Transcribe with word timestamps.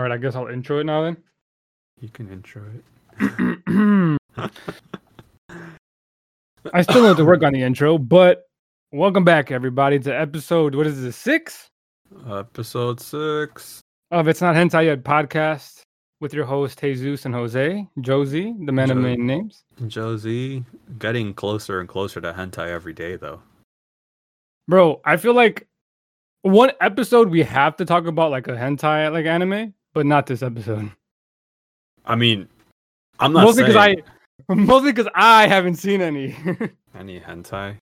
All 0.00 0.04
right, 0.04 0.12
I 0.12 0.16
guess 0.16 0.34
I'll 0.34 0.46
intro 0.46 0.78
it 0.78 0.84
now 0.84 1.02
then. 1.02 1.18
You 2.00 2.08
can 2.08 2.32
intro 2.32 2.62
it. 3.18 4.18
I 6.72 6.80
still 6.80 7.06
need 7.06 7.18
to 7.18 7.24
work 7.26 7.42
on 7.42 7.52
the 7.52 7.60
intro, 7.60 7.98
but 7.98 8.44
welcome 8.92 9.26
back, 9.26 9.50
everybody, 9.50 9.98
to 9.98 10.18
episode 10.18 10.74
what 10.74 10.86
is 10.86 11.02
this 11.02 11.16
six 11.16 11.68
Episode 12.30 12.98
six. 12.98 13.82
of 14.10 14.26
It's 14.26 14.40
Not 14.40 14.54
Hentai 14.54 14.86
Yet 14.86 15.04
podcast 15.04 15.82
with 16.18 16.32
your 16.32 16.46
host 16.46 16.80
Jesus 16.80 17.26
and 17.26 17.34
Jose 17.34 17.86
Josie, 18.00 18.54
the 18.64 18.72
man 18.72 18.90
of 18.90 18.96
many 18.96 19.18
names. 19.18 19.64
Josie 19.86 20.64
getting 20.98 21.34
closer 21.34 21.78
and 21.78 21.86
closer 21.86 22.22
to 22.22 22.32
hentai 22.32 22.68
every 22.68 22.94
day, 22.94 23.16
though. 23.16 23.42
Bro, 24.66 25.02
I 25.04 25.18
feel 25.18 25.34
like 25.34 25.68
one 26.40 26.72
episode 26.80 27.28
we 27.28 27.42
have 27.42 27.76
to 27.76 27.84
talk 27.84 28.06
about 28.06 28.30
like 28.30 28.48
a 28.48 28.52
hentai 28.52 29.12
like 29.12 29.26
anime, 29.26 29.74
but 29.92 30.06
not 30.06 30.26
this 30.26 30.42
episode. 30.42 30.90
I 32.04 32.16
mean, 32.16 32.48
I'm 33.18 33.32
not 33.32 33.44
Mostly 33.44 33.64
because 33.64 33.76
I, 33.76 33.96
mostly 34.54 34.92
because 34.92 35.10
I 35.14 35.46
haven't 35.46 35.76
seen 35.76 36.00
any. 36.00 36.36
any 36.98 37.20
hentai. 37.20 37.76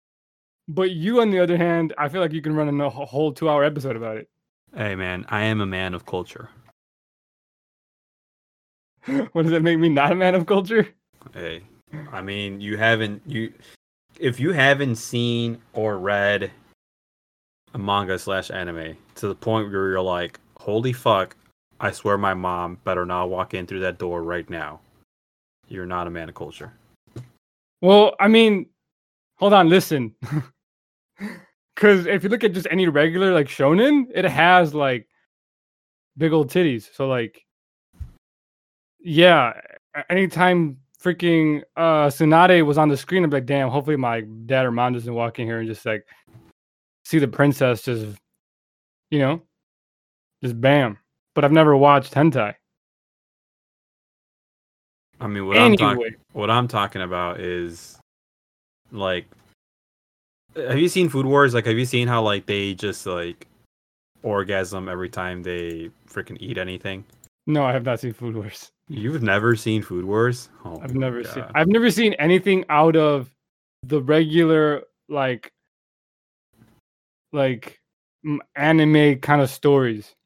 but 0.68 0.90
you, 0.90 1.20
on 1.20 1.30
the 1.30 1.38
other 1.38 1.56
hand, 1.56 1.94
I 1.98 2.08
feel 2.08 2.20
like 2.20 2.32
you 2.32 2.42
can 2.42 2.54
run 2.54 2.80
a 2.80 2.90
whole 2.90 3.32
two-hour 3.32 3.64
episode 3.64 3.96
about 3.96 4.16
it. 4.16 4.28
Hey, 4.76 4.94
man, 4.94 5.24
I 5.28 5.42
am 5.44 5.60
a 5.60 5.66
man 5.66 5.94
of 5.94 6.04
culture. 6.04 6.50
what 9.32 9.42
does 9.42 9.52
that 9.52 9.62
make 9.62 9.78
me 9.78 9.88
not 9.88 10.12
a 10.12 10.14
man 10.14 10.34
of 10.34 10.46
culture? 10.46 10.88
Hey, 11.32 11.62
I 12.12 12.20
mean, 12.20 12.60
you 12.60 12.76
haven't 12.76 13.22
you 13.26 13.52
if 14.18 14.38
you 14.38 14.52
haven't 14.52 14.96
seen 14.96 15.58
or 15.72 15.98
read 15.98 16.50
a 17.74 17.78
manga 17.78 18.18
slash 18.18 18.50
anime 18.50 18.96
to 19.16 19.28
the 19.28 19.34
point 19.34 19.70
where 19.70 19.88
you're 19.88 20.00
like, 20.00 20.38
holy 20.58 20.92
fuck, 20.92 21.36
I 21.80 21.92
swear 21.92 22.18
my 22.18 22.34
mom 22.34 22.78
better 22.84 23.06
not 23.06 23.30
walk 23.30 23.54
in 23.54 23.66
through 23.66 23.80
that 23.80 23.98
door 23.98 24.22
right 24.22 24.48
now. 24.50 24.80
You're 25.68 25.86
not 25.86 26.06
a 26.06 26.10
man 26.10 26.28
of 26.28 26.34
culture. 26.34 26.72
Well, 27.80 28.16
I 28.18 28.28
mean, 28.28 28.66
hold 29.36 29.52
on, 29.52 29.68
listen. 29.68 30.14
Because 31.78 32.06
if 32.06 32.24
you 32.24 32.28
look 32.28 32.42
at 32.42 32.54
just 32.54 32.66
any 32.72 32.88
regular 32.88 33.32
like 33.32 33.46
shonen, 33.46 34.06
it 34.12 34.24
has 34.24 34.74
like 34.74 35.06
big 36.16 36.32
old 36.32 36.50
titties. 36.50 36.88
So 36.92 37.06
like, 37.06 37.46
yeah, 38.98 39.52
anytime 40.10 40.78
freaking 41.00 41.62
uh 41.76 42.08
Tsunade 42.08 42.66
was 42.66 42.78
on 42.78 42.88
the 42.88 42.96
screen, 42.96 43.22
I'm 43.22 43.30
like, 43.30 43.46
damn. 43.46 43.68
Hopefully 43.68 43.96
my 43.96 44.22
dad 44.46 44.66
or 44.66 44.72
mom 44.72 44.94
doesn't 44.94 45.14
walk 45.14 45.38
in 45.38 45.46
here 45.46 45.60
and 45.60 45.68
just 45.68 45.86
like 45.86 46.04
see 47.04 47.20
the 47.20 47.28
princess 47.28 47.82
just, 47.82 48.18
you 49.12 49.20
know, 49.20 49.40
just 50.42 50.60
bam. 50.60 50.98
But 51.38 51.44
I've 51.44 51.52
never 51.52 51.76
watched 51.76 52.14
hentai. 52.14 52.56
I 55.20 55.26
mean, 55.28 55.46
what 55.46 55.56
I'm 55.56 55.76
talking 55.76 56.14
what 56.32 56.50
I'm 56.50 56.66
talking 56.66 57.00
about 57.00 57.38
is 57.38 57.96
like 58.90 59.24
have 60.56 60.80
you 60.80 60.88
seen 60.88 61.08
Food 61.08 61.26
Wars? 61.26 61.54
Like 61.54 61.66
have 61.66 61.78
you 61.78 61.84
seen 61.84 62.08
how 62.08 62.22
like 62.22 62.46
they 62.46 62.74
just 62.74 63.06
like 63.06 63.46
orgasm 64.24 64.88
every 64.88 65.08
time 65.08 65.44
they 65.44 65.92
freaking 66.10 66.38
eat 66.40 66.58
anything? 66.58 67.04
no, 67.46 67.64
I 67.64 67.72
have 67.72 67.84
not 67.84 68.00
seen 68.00 68.14
Food 68.14 68.34
Wars. 68.34 68.72
You've 68.88 69.22
never 69.22 69.54
seen 69.54 69.80
Food 69.80 70.06
Wars? 70.06 70.48
Oh 70.64 70.80
I've 70.82 70.96
never 70.96 71.22
seen. 71.22 71.44
I've 71.54 71.68
never 71.68 71.92
seen 71.92 72.14
anything 72.14 72.64
out 72.68 72.96
of 72.96 73.30
the 73.84 74.02
regular 74.02 74.82
like 75.08 75.52
like 77.32 77.78
anime 78.56 79.20
kind 79.20 79.40
of 79.40 79.50
stories. 79.50 80.16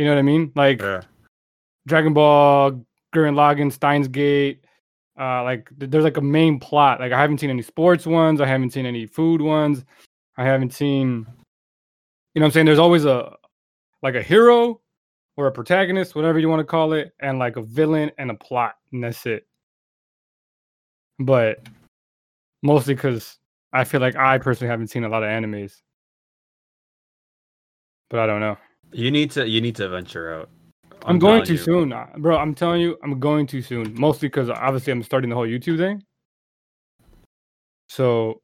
You 0.00 0.06
know 0.06 0.12
what 0.12 0.18
I 0.20 0.22
mean? 0.22 0.50
Like 0.54 0.80
Yeah. 0.80 1.02
Dragon 1.86 2.14
Ball, 2.14 2.72
Gurren 3.14 3.34
Lagann, 3.34 3.70
Steins 3.70 4.08
Gate. 4.08 4.64
Uh, 5.20 5.42
like 5.42 5.68
there's 5.76 6.04
like 6.04 6.16
a 6.16 6.22
main 6.22 6.58
plot. 6.58 7.00
Like 7.00 7.12
I 7.12 7.20
haven't 7.20 7.36
seen 7.36 7.50
any 7.50 7.60
sports 7.60 8.06
ones. 8.06 8.40
I 8.40 8.46
haven't 8.46 8.70
seen 8.70 8.86
any 8.86 9.04
food 9.04 9.42
ones. 9.42 9.84
I 10.38 10.44
haven't 10.44 10.72
seen. 10.72 11.26
You 12.32 12.40
know 12.40 12.44
what 12.44 12.46
I'm 12.46 12.50
saying? 12.52 12.64
There's 12.64 12.78
always 12.78 13.04
a 13.04 13.36
like 14.02 14.14
a 14.14 14.22
hero 14.22 14.80
or 15.36 15.48
a 15.48 15.52
protagonist, 15.52 16.14
whatever 16.14 16.38
you 16.38 16.48
want 16.48 16.60
to 16.60 16.64
call 16.64 16.94
it, 16.94 17.12
and 17.20 17.38
like 17.38 17.56
a 17.56 17.62
villain 17.62 18.10
and 18.16 18.30
a 18.30 18.34
plot, 18.34 18.76
and 18.92 19.04
that's 19.04 19.26
it. 19.26 19.46
But 21.18 21.58
mostly 22.62 22.94
because 22.94 23.36
I 23.74 23.84
feel 23.84 24.00
like 24.00 24.16
I 24.16 24.38
personally 24.38 24.70
haven't 24.70 24.88
seen 24.88 25.04
a 25.04 25.10
lot 25.10 25.22
of 25.22 25.28
animes. 25.28 25.82
But 28.08 28.20
I 28.20 28.26
don't 28.26 28.40
know. 28.40 28.56
You 28.92 29.10
need 29.10 29.30
to 29.32 29.48
you 29.48 29.60
need 29.60 29.76
to 29.76 29.88
venture 29.88 30.34
out. 30.34 30.50
I'm, 31.06 31.18
going 31.18 31.44
too 31.44 31.54
you. 31.54 31.58
soon, 31.58 31.92
uh, 31.92 32.06
bro. 32.18 32.36
I'm 32.36 32.54
telling 32.54 32.80
you, 32.82 32.98
I'm 33.02 33.18
going 33.18 33.46
too 33.46 33.62
soon. 33.62 33.94
Mostly 33.98 34.28
because 34.28 34.50
obviously 34.50 34.92
I'm 34.92 35.02
starting 35.02 35.30
the 35.30 35.36
whole 35.36 35.46
YouTube 35.46 35.78
thing. 35.78 36.02
So 37.88 38.42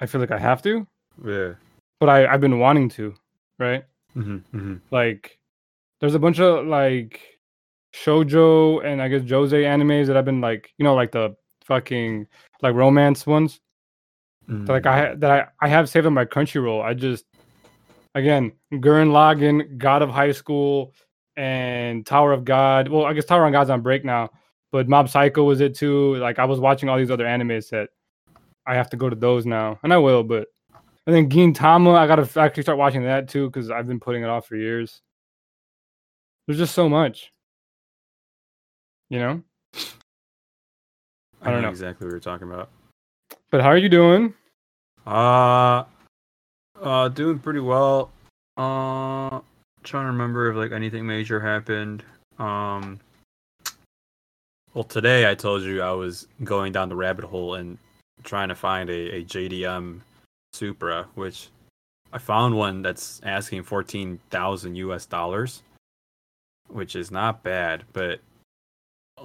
I 0.00 0.06
feel 0.06 0.20
like 0.20 0.30
I 0.30 0.38
have 0.38 0.62
to, 0.62 0.86
Yeah. 1.24 1.54
but 2.00 2.08
I 2.08 2.26
I've 2.26 2.40
been 2.40 2.58
wanting 2.58 2.88
to, 2.90 3.14
right? 3.58 3.84
hmm 4.14 4.38
hmm 4.52 4.76
Like, 4.90 5.38
there's 6.00 6.14
a 6.14 6.18
bunch 6.18 6.38
of 6.40 6.66
like 6.66 7.20
shojo 7.94 8.84
and 8.84 9.02
I 9.02 9.08
guess 9.08 9.22
josei 9.22 9.64
animes 9.64 10.06
that 10.06 10.16
I've 10.16 10.24
been 10.24 10.40
like, 10.40 10.72
you 10.78 10.84
know, 10.84 10.94
like 10.94 11.12
the 11.12 11.34
fucking 11.64 12.26
like 12.62 12.74
romance 12.74 13.26
ones. 13.26 13.60
Mm-hmm. 14.48 14.64
that, 14.66 14.72
like 14.72 14.86
I 14.86 15.14
that 15.16 15.30
I, 15.30 15.66
I 15.66 15.68
have 15.68 15.88
saved 15.88 16.06
on 16.06 16.14
my 16.14 16.24
Crunchyroll. 16.24 16.82
I 16.82 16.94
just 16.94 17.24
again 18.14 18.52
Gurren 18.72 19.10
Lagann, 19.10 19.78
God 19.78 20.02
of 20.02 20.10
High 20.10 20.32
School, 20.32 20.94
and 21.36 22.04
Tower 22.06 22.32
of 22.32 22.44
God. 22.44 22.88
Well, 22.88 23.04
I 23.04 23.12
guess 23.12 23.24
Tower 23.24 23.46
of 23.46 23.52
God's 23.52 23.70
on 23.70 23.82
break 23.82 24.04
now, 24.04 24.30
but 24.70 24.88
Mob 24.88 25.08
Psycho 25.08 25.44
was 25.44 25.60
it 25.60 25.74
too. 25.74 26.16
Like 26.16 26.38
I 26.38 26.44
was 26.44 26.60
watching 26.60 26.88
all 26.88 26.98
these 26.98 27.10
other 27.10 27.24
animes 27.24 27.70
that 27.70 27.90
I 28.66 28.74
have 28.74 28.90
to 28.90 28.96
go 28.96 29.08
to 29.08 29.16
those 29.16 29.46
now, 29.46 29.78
and 29.82 29.92
I 29.92 29.98
will. 29.98 30.22
But 30.22 30.48
and 31.06 31.14
then 31.16 31.28
Gintama, 31.28 31.94
I 31.94 32.06
gotta 32.06 32.40
actually 32.40 32.62
start 32.62 32.78
watching 32.78 33.04
that 33.04 33.28
too 33.28 33.48
because 33.48 33.70
I've 33.70 33.86
been 33.86 34.00
putting 34.00 34.22
it 34.22 34.28
off 34.28 34.46
for 34.46 34.56
years. 34.56 35.00
There's 36.46 36.58
just 36.58 36.74
so 36.74 36.88
much, 36.88 37.30
you 39.10 39.18
know. 39.18 39.42
I 41.44 41.50
don't 41.50 41.62
know. 41.62 41.70
exactly 41.70 42.06
what 42.06 42.12
you're 42.12 42.20
talking 42.20 42.48
about. 42.48 42.70
But 43.50 43.62
how 43.62 43.68
are 43.68 43.76
you 43.76 43.88
doing? 43.88 44.34
Uh 45.04 45.84
uh 46.82 47.08
doing 47.08 47.38
pretty 47.38 47.60
well. 47.60 48.10
Uh 48.56 49.40
trying 49.82 50.04
to 50.04 50.12
remember 50.12 50.50
if 50.50 50.56
like 50.56 50.72
anything 50.72 51.06
major 51.06 51.40
happened. 51.40 52.02
Um 52.38 53.00
well 54.74 54.84
today 54.84 55.30
I 55.30 55.34
told 55.34 55.62
you 55.62 55.82
I 55.82 55.92
was 55.92 56.26
going 56.44 56.72
down 56.72 56.88
the 56.88 56.96
rabbit 56.96 57.24
hole 57.24 57.54
and 57.54 57.78
trying 58.24 58.48
to 58.48 58.54
find 58.54 58.88
a, 58.90 59.16
a 59.16 59.24
JDM 59.24 60.00
Supra, 60.52 61.06
which 61.14 61.48
I 62.12 62.18
found 62.18 62.56
one 62.56 62.82
that's 62.82 63.20
asking 63.24 63.62
fourteen 63.64 64.18
thousand 64.30 64.76
US 64.76 65.06
dollars. 65.06 65.62
Which 66.68 66.96
is 66.96 67.10
not 67.10 67.42
bad, 67.42 67.84
but 67.92 68.20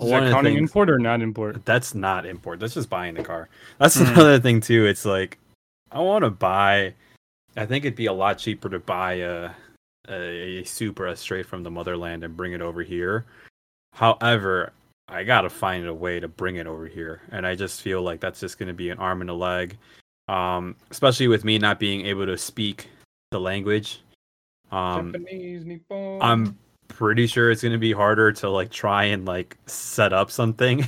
Is 0.01 0.09
that 0.09 0.31
counting 0.34 0.56
things- 0.56 0.69
import 0.69 0.89
or 0.89 1.00
not 1.00 1.22
import? 1.22 1.63
that's 1.66 1.95
not 1.95 2.25
import. 2.25 2.59
That's 2.59 2.74
just 2.74 2.89
buying 2.89 3.13
the 3.16 3.24
car. 3.24 3.47
That's 3.78 3.95
Mhm. 3.97 4.12
another 4.13 4.39
thing 4.39 4.59
too. 4.59 4.85
It's 4.85 5.06
like 5.06 5.38
I 5.91 6.00
want 6.00 6.24
to 6.25 6.29
buy. 6.29 6.94
I 7.57 7.66
think 7.66 7.85
it'd 7.85 7.95
be 7.95 8.06
a 8.06 8.13
lot 8.13 8.38
cheaper 8.38 8.69
to 8.69 8.79
buy 8.79 9.13
a, 9.13 9.50
a 10.07 10.59
a 10.59 10.63
Supra 10.63 11.16
straight 11.16 11.45
from 11.45 11.63
the 11.63 11.72
motherland 11.72 12.23
and 12.23 12.38
bring 12.38 12.53
it 12.53 12.62
over 12.62 12.84
here. 12.84 13.25
However, 13.94 14.72
I 15.09 15.23
gotta 15.23 15.50
find 15.50 15.88
a 15.88 15.94
way 15.94 16.19
to 16.19 16.28
bring 16.28 16.57
it 16.57 16.68
over 16.68 16.85
here, 16.85 17.22
and 17.31 17.47
I 17.47 17.56
just 17.56 17.81
feel 17.81 18.01
like 18.01 18.19
that's 18.19 18.40
just 18.40 18.59
gonna 18.59 18.73
be 18.73 18.90
an 18.90 19.00
arm 19.00 19.22
and 19.22 19.29
a 19.29 19.34
leg. 19.34 19.78
Um, 20.28 20.75
especially 20.91 21.28
with 21.28 21.44
me 21.44 21.57
not 21.57 21.79
being 21.79 22.06
able 22.06 22.25
to 22.25 22.38
speak 22.38 22.90
the 23.31 23.40
language. 23.40 24.01
Um, 24.72 25.13
Japanese, 25.13 25.66
Nippon. 25.66 26.22
I'm 26.22 26.57
pretty 26.89 27.27
sure 27.27 27.50
it's 27.50 27.63
gonna 27.63 27.77
be 27.77 27.92
harder 27.92 28.31
to 28.33 28.50
like 28.50 28.69
try 28.69 29.06
and 29.06 29.25
like 29.25 29.57
set 29.65 30.13
up 30.13 30.30
something. 30.30 30.88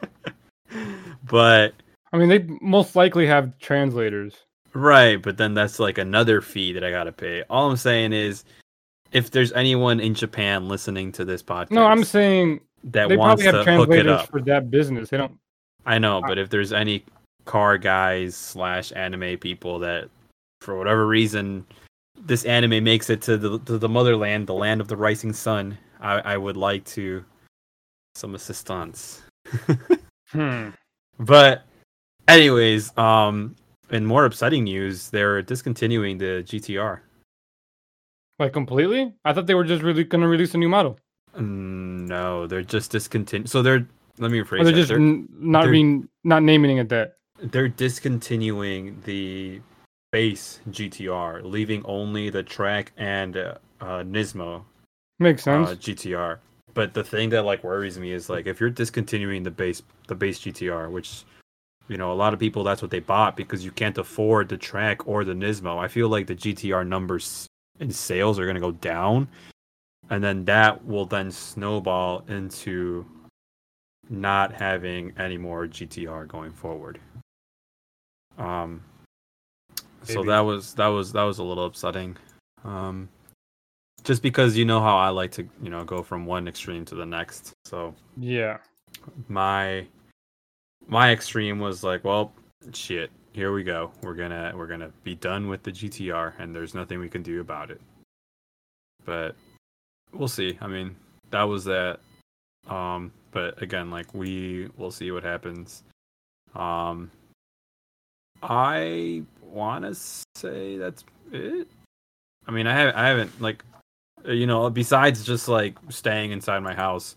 but 1.24 1.74
I 2.12 2.18
mean, 2.18 2.28
they 2.28 2.44
most 2.60 2.96
likely 2.96 3.26
have 3.26 3.56
translators. 3.58 4.34
Right, 4.74 5.20
but 5.20 5.36
then 5.36 5.54
that's 5.54 5.78
like 5.78 5.98
another 5.98 6.40
fee 6.40 6.72
that 6.72 6.84
I 6.84 6.90
gotta 6.90 7.12
pay. 7.12 7.42
All 7.50 7.70
I'm 7.70 7.76
saying 7.76 8.12
is, 8.12 8.44
if 9.12 9.30
there's 9.30 9.52
anyone 9.52 10.00
in 10.00 10.14
Japan 10.14 10.68
listening 10.68 11.12
to 11.12 11.24
this 11.24 11.42
podcast, 11.42 11.70
No, 11.72 11.86
I'm 11.86 12.04
saying 12.04 12.60
that 12.84 13.08
they 13.08 13.16
wants 13.16 13.42
probably 13.42 13.58
have 13.58 13.64
to 13.66 13.76
hook 13.76 13.90
it 13.90 14.08
up, 14.08 14.28
for 14.28 14.40
that 14.42 14.70
business. 14.70 15.10
They 15.10 15.16
don't. 15.16 15.36
I 15.86 15.98
know, 15.98 16.20
but 16.20 16.38
if 16.38 16.50
there's 16.50 16.72
any 16.72 17.04
car 17.44 17.78
guys 17.78 18.36
slash 18.36 18.92
anime 18.94 19.38
people 19.38 19.78
that, 19.80 20.08
for 20.60 20.76
whatever 20.76 21.06
reason, 21.06 21.66
this 22.18 22.44
anime 22.44 22.84
makes 22.84 23.10
it 23.10 23.22
to 23.22 23.36
the 23.36 23.58
to 23.60 23.78
the 23.78 23.88
motherland, 23.88 24.46
the 24.46 24.54
land 24.54 24.80
of 24.80 24.88
the 24.88 24.96
rising 24.96 25.32
sun, 25.32 25.76
I, 26.00 26.20
I 26.20 26.36
would 26.36 26.56
like 26.56 26.84
to 26.86 27.24
some 28.14 28.34
assistance. 28.34 29.22
Hmm. 30.32 30.68
But 31.18 31.64
anyways, 32.28 32.96
um 32.96 33.56
in 33.90 34.04
more 34.06 34.24
upsetting 34.24 34.64
news, 34.64 35.10
they're 35.10 35.42
discontinuing 35.42 36.18
the 36.18 36.42
GTR. 36.46 37.00
Like 38.38 38.52
completely? 38.52 39.12
I 39.24 39.32
thought 39.32 39.46
they 39.46 39.54
were 39.54 39.64
just 39.64 39.82
really 39.82 40.04
gonna 40.04 40.28
release 40.28 40.54
a 40.54 40.58
new 40.58 40.68
model. 40.68 40.98
Mm, 41.36 42.08
No, 42.08 42.46
they're 42.46 42.62
just 42.62 42.90
discontinuing. 42.90 43.46
So 43.46 43.62
they're 43.62 43.86
let 44.18 44.30
me 44.30 44.40
rephrase 44.40 44.60
Or 44.60 44.64
they're 44.64 44.72
that. 44.72 44.78
just 44.78 44.88
They're, 44.88 44.98
n- 44.98 45.28
not 45.38 45.62
they're- 45.64 45.72
being 45.72 46.08
not 46.24 46.42
naming 46.42 46.78
it 46.78 46.88
that. 46.90 47.16
they're 47.42 47.68
discontinuing 47.68 49.00
the 49.04 49.60
base 50.12 50.60
GTR, 50.70 51.42
leaving 51.44 51.82
only 51.86 52.30
the 52.30 52.42
track 52.42 52.92
and 52.96 53.36
uh, 53.36 53.54
uh, 53.80 54.02
Nismo 54.02 54.64
Makes 55.20 55.44
sense. 55.44 55.68
uh, 55.70 55.74
GTR. 55.76 56.38
But 56.74 56.94
the 56.94 57.04
thing 57.04 57.30
that 57.30 57.44
like 57.44 57.62
worries 57.64 57.98
me 57.98 58.12
is 58.12 58.28
like 58.28 58.46
if 58.46 58.60
you're 58.60 58.70
discontinuing 58.70 59.42
the 59.42 59.50
base 59.50 59.82
the 60.08 60.14
base 60.14 60.38
GTR, 60.40 60.90
which 60.90 61.24
you 61.90 61.96
know 61.96 62.12
a 62.12 62.14
lot 62.14 62.32
of 62.32 62.38
people 62.38 62.62
that's 62.62 62.80
what 62.80 62.92
they 62.92 63.00
bought 63.00 63.36
because 63.36 63.64
you 63.64 63.72
can't 63.72 63.98
afford 63.98 64.48
the 64.48 64.56
track 64.56 65.08
or 65.08 65.24
the 65.24 65.32
Nismo. 65.32 65.76
I 65.76 65.88
feel 65.88 66.08
like 66.08 66.28
the 66.28 66.36
GTR 66.36 66.86
numbers 66.86 67.48
in 67.80 67.90
sales 67.90 68.38
are 68.38 68.46
gonna 68.46 68.60
go 68.60 68.70
down, 68.70 69.26
and 70.08 70.22
then 70.22 70.44
that 70.44 70.86
will 70.86 71.04
then 71.04 71.32
snowball 71.32 72.24
into 72.28 73.04
not 74.08 74.52
having 74.52 75.12
any 75.18 75.36
more 75.36 75.66
GTR 75.66 76.28
going 76.28 76.52
forward. 76.52 77.00
Um. 78.38 78.84
So 80.04 80.22
that 80.22 80.40
was 80.40 80.74
that 80.74 80.86
was 80.86 81.12
that 81.12 81.24
was 81.24 81.38
a 81.38 81.42
little 81.42 81.66
upsetting. 81.66 82.16
Um 82.64 83.08
just 84.04 84.22
because 84.22 84.56
you 84.56 84.64
know 84.64 84.80
how 84.80 84.96
I 84.96 85.08
like 85.08 85.32
to, 85.32 85.46
you 85.62 85.70
know, 85.70 85.84
go 85.84 86.02
from 86.02 86.24
one 86.24 86.48
extreme 86.48 86.84
to 86.86 86.94
the 86.94 87.04
next. 87.04 87.52
So 87.66 87.94
yeah. 88.16 88.58
my 89.28 89.86
my 90.90 91.12
extreme 91.12 91.60
was 91.60 91.84
like, 91.84 92.04
well, 92.04 92.32
shit, 92.74 93.10
here 93.32 93.52
we 93.52 93.62
go. 93.62 93.92
We're 94.02 94.14
gonna 94.14 94.52
we're 94.54 94.66
gonna 94.66 94.90
be 95.04 95.14
done 95.14 95.48
with 95.48 95.62
the 95.62 95.70
GTR, 95.70 96.34
and 96.38 96.54
there's 96.54 96.74
nothing 96.74 96.98
we 96.98 97.08
can 97.08 97.22
do 97.22 97.40
about 97.40 97.70
it. 97.70 97.80
But 99.04 99.36
we'll 100.12 100.28
see. 100.28 100.58
I 100.60 100.66
mean, 100.66 100.96
that 101.30 101.44
was 101.44 101.64
that. 101.64 102.00
Um, 102.68 103.12
but 103.30 103.62
again, 103.62 103.90
like 103.90 104.12
we 104.12 104.68
will 104.76 104.90
see 104.90 105.12
what 105.12 105.22
happens. 105.22 105.84
Um, 106.56 107.10
I 108.42 109.22
want 109.42 109.84
to 109.84 109.94
say 109.94 110.76
that's 110.76 111.04
it. 111.30 111.68
I 112.46 112.50
mean, 112.50 112.66
I 112.66 112.72
haven't, 112.72 112.96
I 112.96 113.08
haven't 113.08 113.40
like, 113.40 113.64
uh, 114.26 114.32
you 114.32 114.46
know, 114.46 114.68
besides 114.70 115.24
just 115.24 115.46
like 115.46 115.76
staying 115.88 116.32
inside 116.32 116.58
my 116.60 116.74
house 116.74 117.14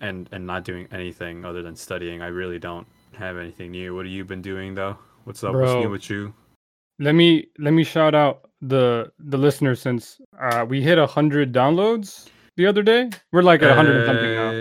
and 0.00 0.26
and 0.32 0.46
not 0.46 0.64
doing 0.64 0.88
anything 0.90 1.44
other 1.44 1.62
than 1.62 1.76
studying, 1.76 2.22
I 2.22 2.28
really 2.28 2.58
don't 2.58 2.86
have 3.14 3.38
anything 3.38 3.70
new. 3.70 3.94
What 3.94 4.06
have 4.06 4.12
you 4.12 4.24
been 4.24 4.42
doing 4.42 4.74
though? 4.74 4.98
What's 5.24 5.42
up? 5.44 5.54
What's 5.54 5.72
Bro. 5.72 5.82
new 5.82 5.90
with 5.90 6.10
you? 6.10 6.34
Let 6.98 7.14
me 7.14 7.46
let 7.58 7.72
me 7.72 7.84
shout 7.84 8.14
out 8.14 8.50
the 8.60 9.10
the 9.18 9.38
listeners 9.38 9.80
since 9.80 10.20
uh 10.40 10.64
we 10.68 10.82
hit 10.82 10.98
a 10.98 11.06
hundred 11.06 11.52
downloads 11.52 12.28
the 12.56 12.66
other 12.66 12.82
day. 12.82 13.10
We're 13.32 13.42
like 13.42 13.62
at 13.62 13.70
a 13.70 13.74
hundred 13.74 13.96
and 13.96 14.06
something 14.06 14.34
now. 14.34 14.52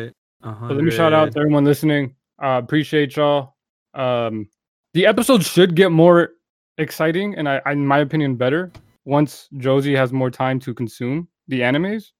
now. 0.43 0.67
So 0.67 0.73
let 0.73 0.83
me 0.83 0.91
shout 0.91 1.13
out 1.13 1.31
to 1.31 1.39
everyone 1.39 1.63
listening. 1.63 2.15
Uh, 2.41 2.59
appreciate 2.63 3.15
y'all. 3.15 3.55
Um, 3.93 4.49
the 4.93 5.05
episode 5.05 5.43
should 5.43 5.75
get 5.75 5.91
more 5.91 6.31
exciting 6.77 7.35
and 7.35 7.47
I, 7.47 7.61
I, 7.65 7.71
in 7.71 7.85
my 7.85 7.99
opinion, 7.99 8.35
better 8.35 8.71
once 9.05 9.47
Josie 9.57 9.95
has 9.95 10.11
more 10.11 10.29
time 10.29 10.59
to 10.61 10.73
consume 10.73 11.27
the 11.47 11.61
animes, 11.61 12.11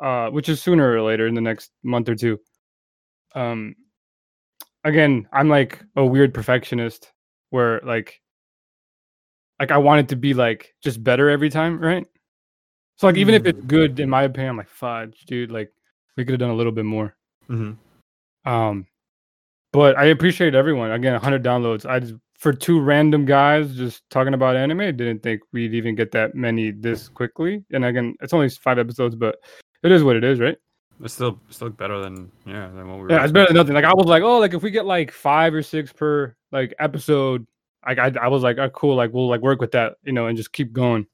uh, 0.00 0.28
which 0.30 0.48
is 0.48 0.62
sooner 0.62 0.92
or 0.92 1.02
later 1.02 1.26
in 1.26 1.34
the 1.34 1.40
next 1.40 1.70
month 1.82 2.08
or 2.08 2.14
two. 2.14 2.38
Um, 3.34 3.74
again, 4.84 5.28
I'm 5.32 5.48
like 5.48 5.82
a 5.96 6.04
weird 6.04 6.34
perfectionist 6.34 7.12
where 7.50 7.80
like, 7.84 8.20
like 9.60 9.70
I 9.70 9.78
want 9.78 10.00
it 10.00 10.08
to 10.08 10.16
be 10.16 10.34
like 10.34 10.74
just 10.82 11.02
better 11.02 11.30
every 11.30 11.50
time, 11.50 11.78
right? 11.78 12.06
So 12.96 13.06
like 13.06 13.16
even 13.16 13.34
if 13.34 13.46
it's 13.46 13.60
Mm. 13.60 13.66
good, 13.66 14.00
in 14.00 14.10
my 14.10 14.22
opinion, 14.24 14.50
I'm 14.50 14.56
like 14.56 14.68
fudge, 14.68 15.20
dude. 15.26 15.50
Like 15.50 15.72
we 16.16 16.24
could 16.24 16.32
have 16.32 16.40
done 16.40 16.50
a 16.50 16.54
little 16.54 16.72
bit 16.72 16.84
more. 16.84 17.16
Mhm. 17.48 17.76
Um, 18.44 18.86
but 19.72 19.96
I 19.96 20.06
appreciate 20.06 20.54
everyone. 20.54 20.90
Again, 20.90 21.14
100 21.14 21.42
downloads. 21.42 21.86
I 21.88 22.00
just 22.00 22.14
for 22.38 22.52
two 22.52 22.80
random 22.80 23.24
guys 23.24 23.74
just 23.76 24.02
talking 24.10 24.34
about 24.34 24.56
anime, 24.56 24.96
didn't 24.96 25.22
think 25.22 25.42
we'd 25.52 25.74
even 25.74 25.94
get 25.94 26.10
that 26.10 26.34
many 26.34 26.72
this 26.72 27.08
quickly. 27.08 27.64
And 27.72 27.84
again, 27.84 28.16
it's 28.20 28.32
only 28.32 28.48
five 28.48 28.80
episodes, 28.80 29.14
but 29.14 29.36
it 29.84 29.92
is 29.92 30.02
what 30.02 30.16
it 30.16 30.24
is, 30.24 30.40
right? 30.40 30.58
It's 31.02 31.14
still 31.14 31.38
still 31.50 31.70
better 31.70 32.00
than 32.00 32.30
yeah 32.46 32.68
than 32.68 32.88
what 32.88 32.96
we 32.98 33.02
were. 33.02 33.10
Yeah, 33.10 33.24
it's 33.24 33.32
better 33.32 33.48
than 33.48 33.56
nothing. 33.56 33.74
Like 33.74 33.84
I 33.84 33.92
was 33.92 34.06
like, 34.06 34.22
oh, 34.22 34.38
like 34.38 34.54
if 34.54 34.62
we 34.62 34.70
get 34.70 34.86
like 34.86 35.10
five 35.10 35.52
or 35.52 35.62
six 35.62 35.92
per 35.92 36.34
like 36.52 36.74
episode, 36.78 37.46
like 37.86 37.98
I, 37.98 38.12
I 38.20 38.28
was 38.28 38.42
like, 38.42 38.58
oh, 38.58 38.70
cool, 38.70 38.94
like 38.94 39.12
we'll 39.12 39.28
like 39.28 39.40
work 39.40 39.60
with 39.60 39.72
that, 39.72 39.96
you 40.04 40.12
know, 40.12 40.26
and 40.28 40.36
just 40.36 40.52
keep 40.52 40.72
going. 40.72 41.06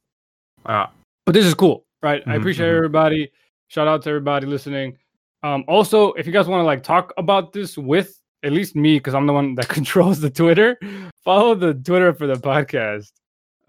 Ah, 0.66 0.92
but 1.24 1.32
this 1.32 1.46
is 1.46 1.54
cool, 1.54 1.86
right? 2.02 2.22
I 2.26 2.32
Mhm, 2.32 2.38
appreciate 2.38 2.66
mhm. 2.66 2.76
everybody. 2.76 3.32
Shout 3.68 3.88
out 3.88 4.02
to 4.02 4.10
everybody 4.10 4.46
listening. 4.46 4.98
Um, 5.42 5.64
also, 5.68 6.12
if 6.14 6.26
you 6.26 6.32
guys 6.32 6.48
want 6.48 6.60
to 6.60 6.64
like 6.66 6.82
talk 6.82 7.12
about 7.16 7.52
this 7.52 7.78
with 7.78 8.20
at 8.42 8.52
least 8.52 8.76
me, 8.76 8.98
because 8.98 9.14
I'm 9.14 9.26
the 9.26 9.32
one 9.32 9.54
that 9.54 9.68
controls 9.78 10.20
the 10.20 10.30
Twitter, 10.30 10.78
follow 11.24 11.54
the 11.54 11.72
Twitter 11.74 12.12
for 12.12 12.26
the 12.26 12.34
podcast. 12.34 13.12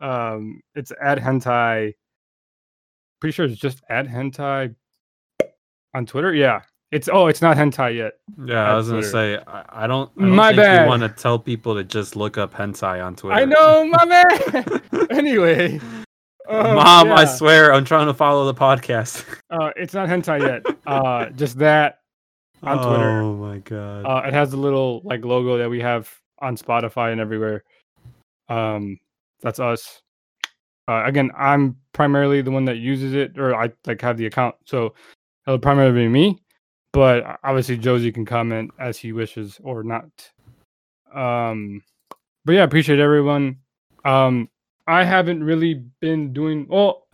Um, 0.02 0.62
it's 0.76 0.92
at 1.02 1.18
hentai. 1.18 1.94
Pretty 3.22 3.34
sure 3.34 3.46
it's 3.46 3.60
just 3.60 3.82
at 3.90 4.08
hentai 4.08 4.76
on 5.94 6.06
Twitter. 6.06 6.34
Yeah, 6.34 6.62
it's 6.92 7.10
oh, 7.12 7.28
it's 7.28 7.42
not 7.42 7.58
hentai 7.58 7.96
yet. 7.96 8.14
yeah. 8.46 8.72
I 8.72 8.76
was 8.76 8.88
gonna 8.90 9.02
Twitter. 9.02 9.12
say 9.12 9.44
I, 9.48 9.84
I 9.84 9.88
don't. 9.88 10.12
I 10.18 10.22
don't 10.22 10.36
My 10.36 10.48
think 10.50 10.58
bad. 10.58 10.84
You 10.84 10.90
want 10.90 11.02
to 11.04 11.10
tell 11.10 11.38
people 11.40 11.76
to 11.76 11.84
just 11.84 12.16
look 12.16 12.38
up 12.38 12.54
hentai 12.54 13.04
on 13.06 13.16
Twitter. 13.16 13.36
I 13.40 13.46
know, 13.46 13.86
my 13.90 14.06
man. 14.06 15.08
anyway, 15.10 15.80
um, 16.50 16.76
Mom, 16.76 17.12
I 17.12 17.26
swear 17.26 17.74
I'm 17.74 17.86
trying 17.86 18.08
to 18.08 18.14
follow 18.14 18.46
the 18.46 18.60
podcast. 18.60 19.24
uh, 19.50 19.72
it's 19.76 19.94
not 19.94 20.10
hentai 20.10 20.42
yet. 20.42 20.76
Uh, 20.88 21.30
just 21.30 21.58
that. 21.60 22.00
On 22.64 22.78
Twitter. 22.88 23.22
Oh 23.22 23.36
my 23.36 23.60
god. 23.60 24.06
Uh, 24.06 24.28
it 24.28 24.34
has 24.34 24.52
the 24.52 24.58
little 24.58 25.02
like 25.04 25.24
logo 25.24 25.58
that 25.58 25.70
we 25.70 25.80
have 25.80 26.14
on 26.40 26.58
Spotify 26.58 27.12
and 27.12 27.22
everywhere. 27.22 27.64
Um, 28.50 28.98
that's 29.42 29.60
us. 29.60 30.02
Uh, 30.88 31.04
again, 31.06 31.32
I'm 31.38 31.78
primarily 31.94 32.42
the 32.42 32.50
one 32.52 32.66
that 32.66 32.78
uses 32.78 33.14
it, 33.14 33.38
or 33.38 33.56
I 33.56 33.70
like 33.86 34.02
have 34.02 34.18
the 34.18 34.26
account, 34.26 34.56
so 34.66 34.96
it'll 35.50 35.60
primarily 35.60 36.04
be 36.04 36.08
me. 36.08 36.38
But 36.94 37.40
obviously, 37.44 37.78
Josie 37.78 38.12
can 38.12 38.26
comment 38.26 38.72
as 38.80 38.98
he 38.98 39.12
wishes 39.14 39.60
or 39.64 39.84
not. 39.84 40.10
Um, 41.14 41.84
but 42.46 42.54
yeah, 42.54 42.64
appreciate 42.64 43.00
everyone. 43.00 43.58
Um, 44.06 44.50
I 44.88 45.04
haven't 45.04 45.44
really 45.44 45.86
been 46.02 46.34
doing 46.34 46.68
well. 46.70 47.08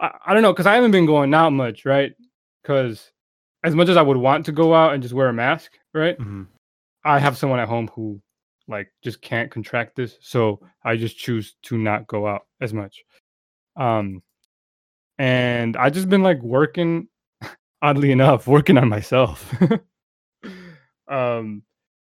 I, 0.00 0.10
I 0.26 0.34
don't 0.34 0.42
know 0.42 0.52
because 0.52 0.66
I 0.66 0.74
haven't 0.74 0.90
been 0.92 1.06
going 1.06 1.34
out 1.34 1.50
much, 1.50 1.84
right? 1.84 2.12
Because 2.62 3.10
as 3.62 3.74
much 3.74 3.88
as 3.88 3.96
I 3.96 4.02
would 4.02 4.16
want 4.16 4.46
to 4.46 4.52
go 4.52 4.74
out 4.74 4.94
and 4.94 5.02
just 5.02 5.14
wear 5.14 5.28
a 5.28 5.32
mask, 5.32 5.72
right? 5.92 6.18
Mhm. 6.18 6.46
I 7.04 7.18
have 7.18 7.36
someone 7.36 7.60
at 7.60 7.68
home 7.68 7.88
who 7.94 8.20
like 8.66 8.90
just 9.02 9.20
can't 9.20 9.50
contract 9.50 9.94
this, 9.94 10.16
so 10.20 10.60
I 10.82 10.96
just 10.96 11.18
choose 11.18 11.54
to 11.64 11.78
not 11.78 12.06
go 12.06 12.26
out 12.26 12.46
as 12.60 12.72
much. 12.72 13.04
Um 13.76 14.22
and 15.18 15.76
I 15.76 15.90
just 15.90 16.08
been 16.08 16.22
like 16.22 16.42
working 16.42 17.08
oddly 17.84 18.10
enough, 18.10 18.46
working 18.46 18.78
on 18.78 18.88
myself. 18.88 19.54
um 21.08 21.62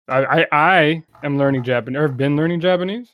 I, 0.07 0.23
I 0.25 0.47
I 0.51 1.03
am 1.23 1.37
learning 1.37 1.63
Japanese 1.63 1.97
or 1.97 2.07
have 2.07 2.17
been 2.17 2.37
learning 2.37 2.61
Japanese. 2.61 3.13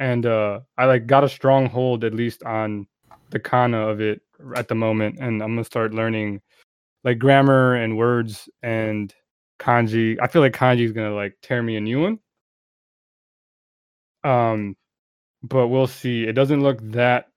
And 0.00 0.26
uh 0.26 0.60
I 0.76 0.86
like 0.86 1.06
got 1.06 1.22
a 1.24 1.28
strong 1.28 1.66
hold 1.66 2.02
at 2.04 2.12
least 2.12 2.42
on 2.42 2.88
the 3.30 3.38
kana 3.38 3.78
of 3.88 4.00
it 4.00 4.20
at 4.56 4.66
the 4.66 4.74
moment 4.74 5.18
and 5.20 5.40
I'm 5.42 5.50
gonna 5.50 5.64
start 5.64 5.94
learning 5.94 6.40
like 7.04 7.20
grammar 7.20 7.76
and 7.76 7.96
words 7.96 8.48
and 8.62 9.14
kanji. 9.60 10.18
I 10.20 10.26
feel 10.26 10.42
like 10.42 10.54
kanji 10.54 10.84
is 10.84 10.92
gonna 10.92 11.14
like 11.14 11.36
tear 11.40 11.62
me 11.62 11.76
a 11.76 11.80
new 11.80 12.00
one. 12.02 12.18
Um, 14.24 14.76
but 15.42 15.68
we'll 15.68 15.86
see. 15.86 16.24
It 16.24 16.32
doesn't 16.32 16.62
look 16.62 16.78
that 16.90 17.28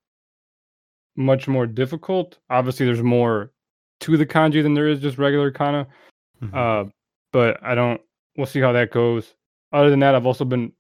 much 1.15 1.47
more 1.47 1.67
difficult. 1.67 2.39
Obviously, 2.49 2.85
there's 2.87 3.03
more 3.03 3.51
to 4.01 4.17
the 4.17 4.25
kanji 4.25 4.61
than 4.63 4.73
there 4.73 4.87
is 4.87 4.99
just 4.99 5.17
regular 5.17 5.51
kana. 5.51 5.87
Mhm. 6.41 6.53
Uh, 6.53 6.89
but 7.31 7.57
I 7.63 7.75
don't. 7.75 8.01
We'll 8.37 8.47
see 8.47 8.59
how 8.59 8.71
that 8.71 8.91
goes. 8.91 9.33
Other 9.71 9.89
than 9.89 9.99
that, 9.99 10.15
I've 10.15 10.25
also 10.25 10.45
been 10.45 10.71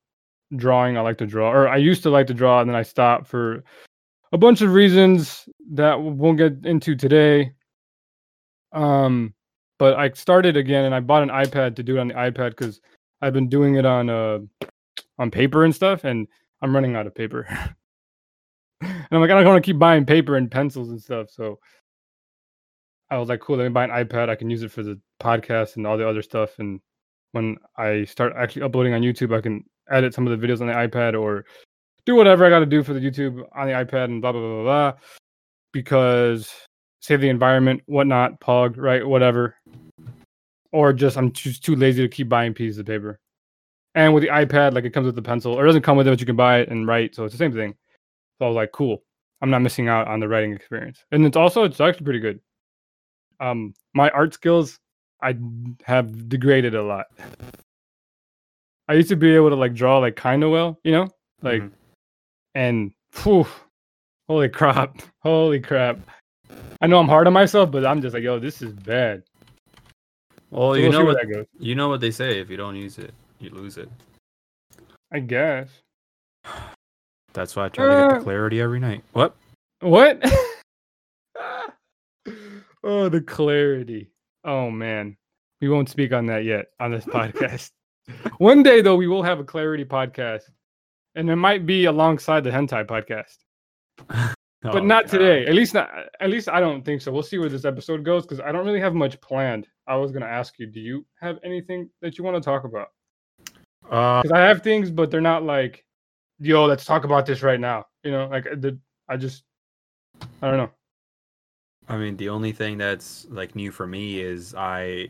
drawing. 0.55 0.97
I 0.97 1.01
like 1.01 1.17
to 1.19 1.25
draw, 1.27 1.51
or 1.51 1.67
I 1.67 1.77
used 1.77 2.03
to 2.03 2.09
like 2.09 2.27
to 2.27 2.33
draw, 2.33 2.59
and 2.61 2.69
then 2.69 2.75
I 2.75 2.83
stopped 2.83 3.27
for 3.27 3.63
a 4.31 4.37
bunch 4.37 4.61
of 4.61 4.73
reasons 4.73 5.47
that 5.71 6.01
we 6.01 6.09
won't 6.11 6.37
get 6.37 6.65
into 6.65 6.95
today. 6.95 7.53
Um, 8.71 9.33
but 9.77 9.95
I 9.95 10.09
started 10.11 10.57
again, 10.57 10.85
and 10.85 10.95
I 10.95 10.99
bought 10.99 11.23
an 11.23 11.29
iPad 11.29 11.75
to 11.75 11.83
do 11.83 11.97
it 11.97 11.99
on 11.99 12.07
the 12.07 12.13
iPad 12.15 12.51
because 12.51 12.81
I've 13.21 13.33
been 13.33 13.49
doing 13.49 13.75
it 13.75 13.85
on 13.85 14.09
uh 14.09 14.39
on 15.19 15.31
paper 15.31 15.63
and 15.63 15.73
stuff, 15.73 16.03
and 16.03 16.27
I'm 16.61 16.73
running 16.73 16.95
out 16.95 17.07
of 17.07 17.15
paper. 17.15 17.45
and 18.81 19.07
I'm 19.11 19.21
like, 19.21 19.29
I 19.29 19.35
don't 19.35 19.45
want 19.45 19.63
to 19.63 19.71
keep 19.71 19.79
buying 19.79 20.05
paper 20.05 20.35
and 20.35 20.49
pencils 20.49 20.89
and 20.89 21.01
stuff, 21.01 21.29
so 21.29 21.59
I 23.13 23.17
was 23.19 23.29
like, 23.29 23.41
cool, 23.41 23.57
let 23.57 23.63
me 23.63 23.69
buy 23.69 23.83
an 23.83 23.91
iPad. 23.91 24.29
I 24.29 24.35
can 24.35 24.49
use 24.49 24.63
it 24.63 24.71
for 24.71 24.83
the 24.83 24.99
podcast 25.21 25.75
and 25.75 25.85
all 25.85 25.97
the 25.97 26.07
other 26.07 26.21
stuff. 26.21 26.57
And 26.59 26.81
when 27.31 27.57
I 27.77 28.05
start 28.05 28.33
actually 28.35 28.63
uploading 28.63 28.93
on 28.93 29.01
YouTube, 29.01 29.35
I 29.35 29.41
can 29.41 29.63
edit 29.89 30.13
some 30.13 30.25
of 30.27 30.39
the 30.39 30.47
videos 30.47 30.61
on 30.61 30.67
the 30.67 30.73
iPad 30.73 31.19
or 31.19 31.45
do 32.05 32.15
whatever 32.15 32.45
I 32.45 32.49
got 32.49 32.59
to 32.59 32.65
do 32.65 32.83
for 32.83 32.93
the 32.93 32.99
YouTube 32.99 33.43
on 33.55 33.67
the 33.67 33.73
iPad 33.73 34.05
and 34.05 34.21
blah 34.21 34.31
blah 34.31 34.41
blah 34.41 34.63
blah. 34.63 34.63
blah. 34.63 34.93
because 35.71 36.51
save 37.01 37.21
the 37.21 37.29
environment, 37.29 37.81
whatnot, 37.85 38.39
pog, 38.39 38.77
right, 38.77 39.05
whatever. 39.05 39.55
Or 40.71 40.91
just 40.91 41.17
I'm 41.17 41.31
just 41.31 41.63
too 41.63 41.75
lazy 41.75 42.01
to 42.01 42.09
keep 42.09 42.29
buying 42.29 42.53
pieces 42.53 42.79
of 42.79 42.87
paper. 42.87 43.19
And 43.95 44.13
with 44.13 44.23
the 44.23 44.29
iPad, 44.29 44.73
like 44.73 44.85
it 44.85 44.91
comes 44.91 45.05
with 45.05 45.15
the 45.15 45.21
pencil, 45.21 45.53
or 45.53 45.63
it 45.63 45.67
doesn't 45.67 45.83
come 45.83 45.97
with 45.97 46.07
it, 46.07 46.11
but 46.11 46.19
you 46.19 46.25
can 46.25 46.35
buy 46.35 46.59
it 46.61 46.69
and 46.69 46.87
write. 46.87 47.13
So 47.13 47.25
it's 47.25 47.33
the 47.33 47.37
same 47.37 47.53
thing. 47.53 47.75
So 48.39 48.45
I 48.45 48.47
was 48.47 48.55
like, 48.55 48.71
cool. 48.71 49.03
I'm 49.41 49.51
not 49.51 49.61
missing 49.61 49.87
out 49.87 50.07
on 50.07 50.19
the 50.19 50.27
writing 50.27 50.53
experience. 50.53 51.03
And 51.11 51.25
it's 51.25 51.37
also 51.37 51.63
it's 51.63 51.79
actually 51.79 52.05
pretty 52.05 52.19
good. 52.19 52.39
Um, 53.43 53.73
my 53.93 54.09
art 54.11 54.33
skills 54.33 54.79
I 55.21 55.35
have 55.83 56.29
degraded 56.29 56.75
a 56.75 56.81
lot. 56.81 57.07
I 58.87 58.93
used 58.93 59.09
to 59.09 59.15
be 59.17 59.35
able 59.35 59.49
to 59.49 59.55
like 59.55 59.73
draw 59.73 59.97
like 59.97 60.15
kind 60.15 60.43
of 60.43 60.51
well, 60.51 60.79
you 60.83 60.91
know, 60.93 61.09
like, 61.41 61.61
Mhm. 61.61 61.71
and 62.55 62.91
whew, 63.23 63.45
holy 64.27 64.47
crap, 64.49 65.01
holy 65.21 65.59
crap. 65.59 65.99
I 66.81 66.87
know 66.87 66.99
I'm 66.99 67.07
hard 67.07 67.27
on 67.27 67.33
myself, 67.33 67.69
but 67.71 67.85
I'm 67.85 68.01
just 68.01 68.13
like, 68.13 68.23
yo, 68.23 68.39
this 68.39 68.61
is 68.61 68.73
bad. 68.73 69.23
Well, 70.49 70.71
So 70.71 70.75
you 70.75 70.83
we'll 70.89 70.91
know 70.91 71.05
what 71.05 71.47
you 71.59 71.75
know 71.75 71.89
what 71.89 71.99
they 71.99 72.11
say. 72.11 72.39
If 72.39 72.49
you 72.49 72.57
don't 72.57 72.75
use 72.75 72.97
it, 72.97 73.13
you 73.39 73.49
lose 73.49 73.77
it. 73.77 73.89
I 75.11 75.19
guess. 75.19 75.69
That's 77.33 77.55
why 77.55 77.65
I 77.65 77.69
try 77.69 77.87
to 77.89 77.95
get 77.95 78.11
Uh, 78.11 78.17
the 78.19 78.23
clarity 78.23 78.61
every 78.61 78.79
night. 78.79 79.03
What? 79.13 79.35
What? 79.81 80.23
oh, 82.83 83.09
the 83.09 83.21
clarity. 83.21 84.11
Oh 84.43 84.69
man, 84.69 85.17
we 85.61 85.69
won't 85.69 85.89
speak 85.89 86.11
on 86.13 86.25
that 86.27 86.43
yet 86.45 86.67
on 86.79 86.91
this 86.91 87.05
podcast. 87.17 87.71
One 88.37 88.63
day 88.63 88.81
though, 88.81 88.95
we 88.95 89.07
will 89.07 89.23
have 89.23 89.39
a 89.39 89.43
clarity 89.43 89.85
podcast, 89.85 90.43
and 91.15 91.29
it 91.29 91.35
might 91.37 91.65
be 91.65 91.85
alongside 91.85 92.43
the 92.43 92.51
hentai 92.51 92.85
podcast. 92.85 93.37
but 94.63 94.75
Oh, 94.75 94.79
not 94.79 95.05
God. 95.05 95.11
today. 95.11 95.45
At 95.45 95.55
least 95.55 95.73
not. 95.73 95.89
At 96.21 96.29
least 96.29 96.47
I 96.49 96.59
don't 96.59 96.83
think 96.85 97.01
so. 97.01 97.11
We'll 97.11 97.23
see 97.23 97.37
where 97.37 97.49
this 97.49 97.65
episode 97.65 98.03
goes 98.05 98.23
because 98.25 98.39
I 98.39 98.51
don't 98.51 98.65
really 98.65 98.79
have 98.79 98.93
much 98.93 99.19
planned. 99.21 99.67
I 99.87 99.95
was 99.97 100.11
gonna 100.11 100.25
ask 100.25 100.57
you, 100.59 100.67
do 100.67 100.79
you 100.79 101.05
have 101.19 101.37
anything 101.43 101.89
that 102.01 102.17
you 102.17 102.23
want 102.23 102.35
to 102.37 102.41
talk 102.41 102.63
about? 102.63 102.87
Uh, 103.89 104.21
Because 104.21 104.31
I 104.31 104.39
have 104.39 104.61
things, 104.63 104.89
but 104.89 105.11
they're 105.11 105.19
not 105.21 105.43
like, 105.43 105.83
yo, 106.39 106.63
let's 106.65 106.85
talk 106.85 107.03
about 107.03 107.25
this 107.25 107.41
right 107.43 107.59
now. 107.59 107.85
You 108.03 108.11
know, 108.11 108.27
like 108.27 108.45
the 108.45 108.79
I 109.09 109.17
just, 109.17 109.43
I 110.41 110.47
don't 110.49 110.57
know. 110.57 110.71
I 111.89 111.97
mean, 111.97 112.15
the 112.17 112.29
only 112.29 112.51
thing 112.51 112.77
that's 112.77 113.25
like 113.29 113.55
new 113.55 113.71
for 113.71 113.85
me 113.85 114.19
is 114.21 114.55
I 114.55 115.09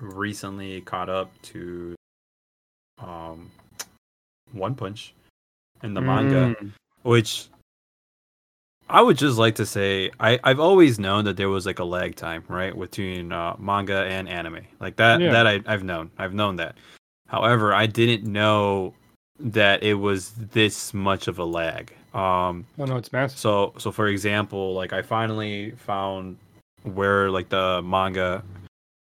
recently 0.00 0.80
caught 0.82 1.08
up 1.08 1.30
to 1.42 1.94
um 2.98 3.50
One 4.52 4.74
Punch 4.74 5.14
in 5.82 5.94
the 5.94 6.00
manga, 6.00 6.54
Mm. 6.60 6.72
which 7.02 7.48
I 8.88 9.02
would 9.02 9.18
just 9.18 9.36
like 9.38 9.56
to 9.56 9.66
say 9.66 10.10
I 10.20 10.38
I've 10.44 10.60
always 10.60 10.98
known 10.98 11.24
that 11.26 11.36
there 11.36 11.48
was 11.50 11.66
like 11.66 11.78
a 11.80 11.84
lag 11.84 12.14
time, 12.16 12.44
right, 12.48 12.76
between 12.78 13.32
uh, 13.32 13.54
manga 13.58 14.04
and 14.04 14.28
anime. 14.28 14.66
Like 14.80 14.96
that 14.96 15.20
Yeah. 15.20 15.32
that 15.32 15.46
I 15.46 15.60
I've 15.66 15.84
known. 15.84 16.10
I've 16.18 16.34
known 16.34 16.56
that. 16.56 16.76
However, 17.28 17.74
I 17.74 17.86
didn't 17.86 18.24
know 18.30 18.94
that 19.40 19.82
it 19.82 19.94
was 19.94 20.30
this 20.32 20.94
much 20.94 21.28
of 21.28 21.38
a 21.38 21.44
lag. 21.44 21.94
Um 22.18 22.66
Oh 22.78 22.84
no, 22.84 22.96
it's 22.96 23.12
massive. 23.12 23.38
so 23.38 23.72
so 23.78 23.92
for 23.92 24.08
example, 24.08 24.74
like 24.74 24.92
I 24.92 25.02
finally 25.02 25.72
found 25.72 26.36
where 26.82 27.30
like 27.30 27.48
the 27.48 27.80
manga 27.82 28.42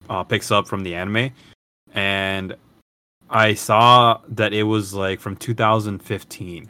uh, 0.08 0.24
picks 0.24 0.50
up 0.50 0.66
from 0.66 0.82
the 0.82 0.94
anime, 0.94 1.30
and 1.94 2.56
I 3.30 3.54
saw 3.54 4.20
that 4.28 4.52
it 4.52 4.64
was 4.64 4.94
like 4.94 5.20
from 5.20 5.36
2015. 5.36 6.68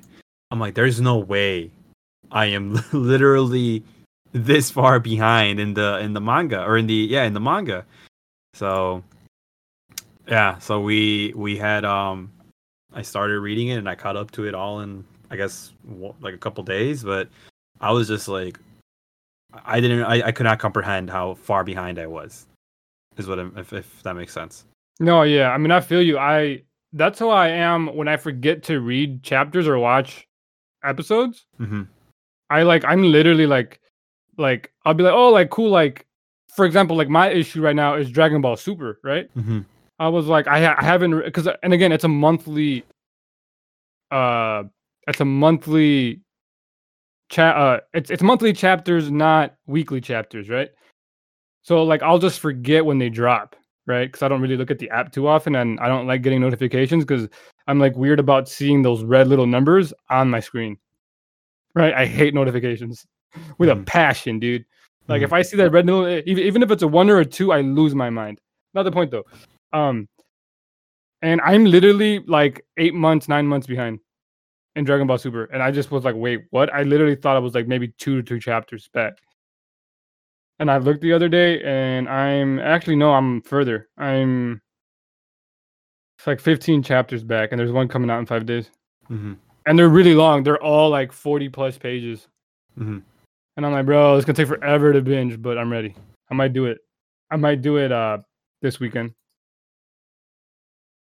I'm 0.50 0.60
like, 0.60 0.74
there's 0.74 1.00
no 1.00 1.18
way 1.18 1.70
I 2.30 2.46
am 2.46 2.78
literally 2.92 3.82
this 4.32 4.70
far 4.70 5.00
behind 5.00 5.60
in 5.60 5.74
the 5.74 5.98
in 6.00 6.12
the 6.12 6.20
manga 6.20 6.62
or 6.62 6.76
in 6.76 6.86
the 6.86 6.94
yeah 6.94 7.24
in 7.24 7.32
the 7.32 7.40
manga. 7.40 7.86
So 8.52 9.02
yeah, 10.28 10.58
so 10.58 10.80
we 10.80 11.32
we 11.34 11.56
had 11.56 11.84
um 11.84 12.32
I 12.92 13.02
started 13.02 13.40
reading 13.40 13.68
it 13.68 13.78
and 13.78 13.88
I 13.88 13.94
caught 13.94 14.16
up 14.16 14.30
to 14.32 14.46
it 14.46 14.54
all 14.54 14.80
in 14.80 15.04
I 15.34 15.36
guess 15.36 15.72
like 16.20 16.32
a 16.32 16.38
couple 16.38 16.62
days, 16.62 17.02
but 17.02 17.28
I 17.80 17.90
was 17.90 18.06
just 18.06 18.28
like 18.28 18.58
I 19.64 19.80
didn't 19.80 20.04
I, 20.04 20.28
I 20.28 20.32
could 20.32 20.44
not 20.44 20.60
comprehend 20.60 21.10
how 21.10 21.34
far 21.34 21.64
behind 21.64 21.98
I 21.98 22.06
was. 22.06 22.46
Is 23.16 23.26
what 23.26 23.40
I'm, 23.40 23.52
if 23.58 23.72
if 23.72 24.02
that 24.04 24.14
makes 24.14 24.32
sense. 24.32 24.64
No, 25.00 25.22
yeah. 25.22 25.50
I 25.50 25.58
mean, 25.58 25.72
I 25.72 25.80
feel 25.80 26.00
you. 26.00 26.18
I 26.18 26.62
that's 26.92 27.18
how 27.18 27.30
I 27.30 27.48
am 27.48 27.88
when 27.96 28.06
I 28.06 28.16
forget 28.16 28.62
to 28.64 28.80
read 28.80 29.24
chapters 29.24 29.66
or 29.66 29.76
watch 29.78 30.28
episodes. 30.84 31.46
hmm 31.58 31.82
I 32.48 32.62
like 32.62 32.84
I'm 32.84 33.02
literally 33.02 33.46
like 33.46 33.80
like 34.38 34.72
I'll 34.84 34.94
be 34.94 35.02
like, 35.02 35.14
oh, 35.14 35.30
like 35.30 35.50
cool, 35.50 35.70
like 35.70 36.06
for 36.54 36.64
example, 36.64 36.96
like 36.96 37.08
my 37.08 37.28
issue 37.30 37.60
right 37.60 37.74
now 37.74 37.94
is 37.94 38.08
Dragon 38.08 38.40
Ball 38.40 38.56
Super, 38.56 39.00
right? 39.02 39.28
hmm 39.34 39.60
I 39.98 40.08
was 40.08 40.26
like, 40.26 40.46
I, 40.46 40.64
ha- 40.64 40.76
I 40.78 40.84
haven't 40.84 41.24
because 41.24 41.48
and 41.62 41.72
again, 41.72 41.90
it's 41.92 42.04
a 42.04 42.08
monthly, 42.08 42.84
uh, 44.10 44.64
it's 45.08 45.20
a 45.20 45.24
monthly 45.24 46.20
chat. 47.30 47.56
Uh, 47.56 47.80
it's 47.92 48.10
it's 48.10 48.22
monthly 48.22 48.52
chapters, 48.52 49.10
not 49.10 49.54
weekly 49.66 50.00
chapters, 50.00 50.48
right? 50.48 50.70
So 51.62 51.82
like, 51.82 52.02
I'll 52.02 52.18
just 52.18 52.40
forget 52.40 52.84
when 52.84 52.98
they 52.98 53.08
drop, 53.08 53.56
right? 53.86 54.06
Because 54.06 54.22
I 54.22 54.28
don't 54.28 54.40
really 54.40 54.56
look 54.56 54.70
at 54.70 54.78
the 54.78 54.90
app 54.90 55.12
too 55.12 55.26
often, 55.26 55.54
and 55.56 55.80
I 55.80 55.88
don't 55.88 56.06
like 56.06 56.22
getting 56.22 56.40
notifications 56.40 57.04
because 57.04 57.28
I'm 57.66 57.78
like 57.78 57.96
weird 57.96 58.20
about 58.20 58.48
seeing 58.48 58.82
those 58.82 59.02
red 59.02 59.28
little 59.28 59.46
numbers 59.46 59.92
on 60.10 60.28
my 60.30 60.40
screen, 60.40 60.76
right? 61.74 61.94
I 61.94 62.06
hate 62.06 62.34
notifications 62.34 63.06
with 63.58 63.70
a 63.70 63.74
Mhm. 63.74 63.86
passion, 63.86 64.38
dude. 64.38 64.64
Like 65.08 65.20
Mhm. 65.20 65.24
if 65.24 65.32
I 65.32 65.42
see 65.42 65.56
that 65.58 65.70
red 65.70 65.86
little, 65.86 66.06
even 66.08 66.44
even 66.44 66.62
if 66.62 66.70
it's 66.70 66.82
a 66.82 66.88
one 66.88 67.10
or 67.10 67.20
a 67.20 67.24
two, 67.24 67.52
I 67.52 67.60
lose 67.62 67.94
my 67.94 68.10
mind. 68.10 68.40
Not 68.74 68.84
the 68.84 68.92
point 68.92 69.10
though. 69.10 69.24
Um, 69.72 70.08
and 71.22 71.40
I'm 71.40 71.64
literally 71.64 72.20
like 72.26 72.64
eight 72.76 72.94
months, 72.94 73.28
nine 73.28 73.46
months 73.46 73.66
behind 73.66 73.98
in 74.76 74.84
Dragon 74.84 75.06
Ball 75.06 75.18
Super, 75.18 75.44
and 75.44 75.62
I 75.62 75.70
just 75.70 75.90
was 75.90 76.04
like, 76.04 76.16
wait, 76.16 76.44
what? 76.50 76.72
I 76.72 76.82
literally 76.82 77.16
thought 77.16 77.36
it 77.36 77.40
was 77.40 77.54
like 77.54 77.68
maybe 77.68 77.88
two 77.98 78.16
to 78.16 78.22
two 78.22 78.40
chapters 78.40 78.88
back. 78.92 79.18
And 80.58 80.70
I 80.70 80.78
looked 80.78 81.00
the 81.00 81.12
other 81.12 81.28
day, 81.28 81.62
and 81.62 82.08
I'm 82.08 82.58
actually 82.60 82.96
no, 82.96 83.12
I'm 83.12 83.42
further. 83.42 83.88
I'm 83.98 84.60
it's 86.18 86.26
like 86.26 86.40
15 86.40 86.82
chapters 86.82 87.24
back, 87.24 87.50
and 87.52 87.58
there's 87.58 87.72
one 87.72 87.88
coming 87.88 88.10
out 88.10 88.18
in 88.18 88.26
five 88.26 88.46
days, 88.46 88.70
hmm 89.08 89.34
and 89.66 89.78
they're 89.78 89.88
really 89.88 90.14
long. 90.14 90.42
They're 90.42 90.62
all 90.62 90.90
like 90.90 91.10
40 91.12 91.48
plus 91.48 91.78
pages. 91.78 92.28
hmm 92.76 92.98
And 93.56 93.66
I'm 93.66 93.72
like, 93.72 93.86
bro, 93.86 94.16
it's 94.16 94.24
gonna 94.24 94.36
take 94.36 94.48
forever 94.48 94.92
to 94.92 95.00
binge, 95.00 95.40
but 95.40 95.58
I'm 95.58 95.72
ready. 95.72 95.94
I 96.30 96.34
might 96.34 96.52
do 96.52 96.66
it. 96.66 96.78
I 97.30 97.36
might 97.36 97.62
do 97.62 97.76
it 97.78 97.92
uh 97.92 98.18
this 98.62 98.80
weekend. 98.80 99.14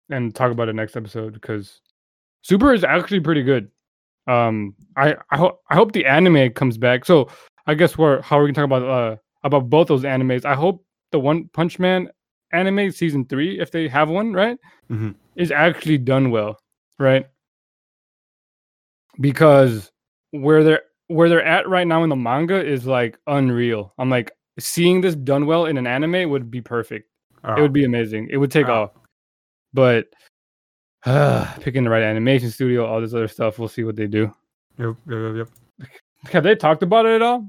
And 0.09 0.33
talk 0.33 0.51
about 0.51 0.69
it 0.69 0.73
next 0.73 0.95
episode 0.95 1.33
because 1.33 1.81
Super 2.41 2.73
is 2.73 2.83
actually 2.83 3.19
pretty 3.19 3.43
good. 3.43 3.69
Um 4.27 4.75
I 4.95 5.15
I 5.31 5.37
hope 5.37 5.61
I 5.69 5.75
hope 5.75 5.91
the 5.93 6.05
anime 6.05 6.51
comes 6.53 6.77
back. 6.77 7.05
So 7.05 7.29
I 7.65 7.73
guess 7.73 7.97
we're 7.97 8.21
how 8.21 8.39
are 8.39 8.43
we 8.43 8.47
can 8.49 8.55
talk 8.55 8.65
about 8.65 8.83
uh 8.83 9.15
about 9.43 9.69
both 9.69 9.87
those 9.87 10.03
animes. 10.03 10.45
I 10.45 10.55
hope 10.55 10.85
the 11.11 11.19
One 11.19 11.49
Punch 11.53 11.79
Man 11.79 12.09
anime 12.51 12.91
season 12.91 13.25
three, 13.25 13.59
if 13.59 13.71
they 13.71 13.87
have 13.87 14.09
one, 14.09 14.33
right? 14.33 14.57
mm-hmm. 14.89 15.11
Is 15.35 15.51
actually 15.51 15.97
done 15.97 16.31
well, 16.31 16.59
right? 16.99 17.25
Because 19.19 19.91
where 20.31 20.63
they're 20.63 20.81
where 21.07 21.29
they're 21.29 21.43
at 21.43 21.67
right 21.67 21.87
now 21.87 22.03
in 22.03 22.09
the 22.09 22.15
manga 22.15 22.63
is 22.63 22.85
like 22.85 23.17
unreal. 23.27 23.93
I'm 23.97 24.09
like 24.09 24.31
seeing 24.59 25.01
this 25.01 25.15
done 25.15 25.45
well 25.45 25.65
in 25.65 25.77
an 25.77 25.87
anime 25.87 26.29
would 26.29 26.51
be 26.51 26.61
perfect. 26.61 27.09
It 27.57 27.61
would 27.61 27.71
be 27.73 27.85
amazing. 27.85 28.27
It 28.29 28.37
would 28.37 28.51
take 28.51 28.67
Oh. 28.67 28.73
off. 28.73 28.91
But 29.73 30.07
picking 31.61 31.83
the 31.83 31.89
right 31.89 32.03
animation 32.03 32.49
studio, 32.49 32.85
all 32.85 32.99
this 32.99 33.13
other 33.13 33.27
stuff, 33.27 33.59
we'll 33.59 33.67
see 33.67 33.83
what 33.83 33.95
they 33.95 34.07
do. 34.07 34.33
Yep, 34.77 34.95
yep, 35.09 35.35
yep. 35.35 35.89
Have 36.31 36.43
they 36.43 36.55
talked 36.55 36.83
about 36.83 37.05
it 37.05 37.15
at 37.15 37.21
all? 37.21 37.47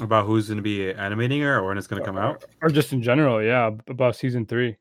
About 0.00 0.26
who's 0.26 0.48
going 0.48 0.58
to 0.58 0.62
be 0.62 0.92
animating 0.92 1.40
her 1.40 1.58
or 1.58 1.66
when 1.66 1.78
it's 1.78 1.86
going 1.86 2.00
to 2.00 2.06
come 2.06 2.18
out? 2.18 2.44
Or 2.62 2.68
just 2.68 2.92
in 2.92 3.02
general, 3.02 3.42
yeah, 3.42 3.70
about 3.88 4.16
season 4.16 4.46
three. 4.46 4.76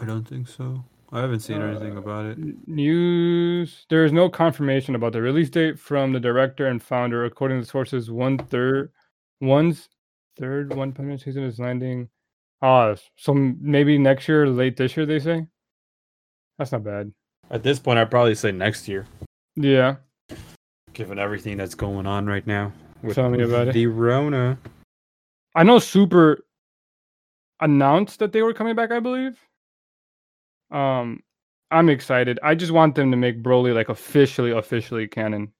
I 0.00 0.04
don't 0.04 0.26
think 0.26 0.48
so. 0.48 0.82
I 1.12 1.20
haven't 1.20 1.40
seen 1.40 1.60
anything 1.60 1.96
about 1.96 2.26
it. 2.26 2.38
News. 2.68 3.84
There 3.88 4.04
is 4.04 4.12
no 4.12 4.28
confirmation 4.28 4.94
about 4.94 5.12
the 5.12 5.20
release 5.20 5.50
date 5.50 5.78
from 5.78 6.12
the 6.12 6.20
director 6.20 6.68
and 6.68 6.82
founder. 6.82 7.24
According 7.24 7.60
to 7.60 7.66
sources, 7.66 8.10
one 8.10 8.38
third, 8.38 8.92
one's 9.40 9.88
third 10.38 10.72
One 10.74 10.92
Punch 10.92 11.24
season 11.24 11.42
is 11.42 11.58
landing. 11.58 12.08
Ah, 12.62 12.94
so 13.16 13.34
maybe 13.34 13.98
next 13.98 14.28
year, 14.28 14.46
late 14.46 14.76
this 14.76 14.96
year. 14.96 15.04
They 15.04 15.18
say. 15.18 15.46
That's 16.60 16.72
not 16.72 16.84
bad. 16.84 17.10
At 17.50 17.62
this 17.62 17.78
point, 17.78 17.98
I'd 17.98 18.10
probably 18.10 18.34
say 18.34 18.52
next 18.52 18.86
year, 18.86 19.06
Yeah. 19.56 19.96
given 20.92 21.18
everything 21.18 21.56
that's 21.56 21.74
going 21.74 22.06
on 22.06 22.26
right 22.26 22.46
now. 22.46 22.70
With 23.02 23.14
Tell 23.14 23.30
me 23.30 23.42
about 23.42 23.68
it. 23.68 23.72
The 23.72 23.86
Rona. 23.86 24.58
I 25.54 25.62
know 25.62 25.78
Super 25.78 26.44
announced 27.60 28.18
that 28.18 28.32
they 28.32 28.42
were 28.42 28.52
coming 28.52 28.76
back, 28.76 28.90
I 28.92 29.00
believe. 29.00 29.40
Um 30.70 31.22
I'm 31.70 31.88
excited. 31.88 32.38
I 32.42 32.54
just 32.54 32.72
want 32.72 32.94
them 32.94 33.10
to 33.10 33.16
make 33.16 33.42
Broly 33.42 33.74
like 33.74 33.88
officially 33.88 34.50
officially 34.50 35.08
canon. 35.08 35.52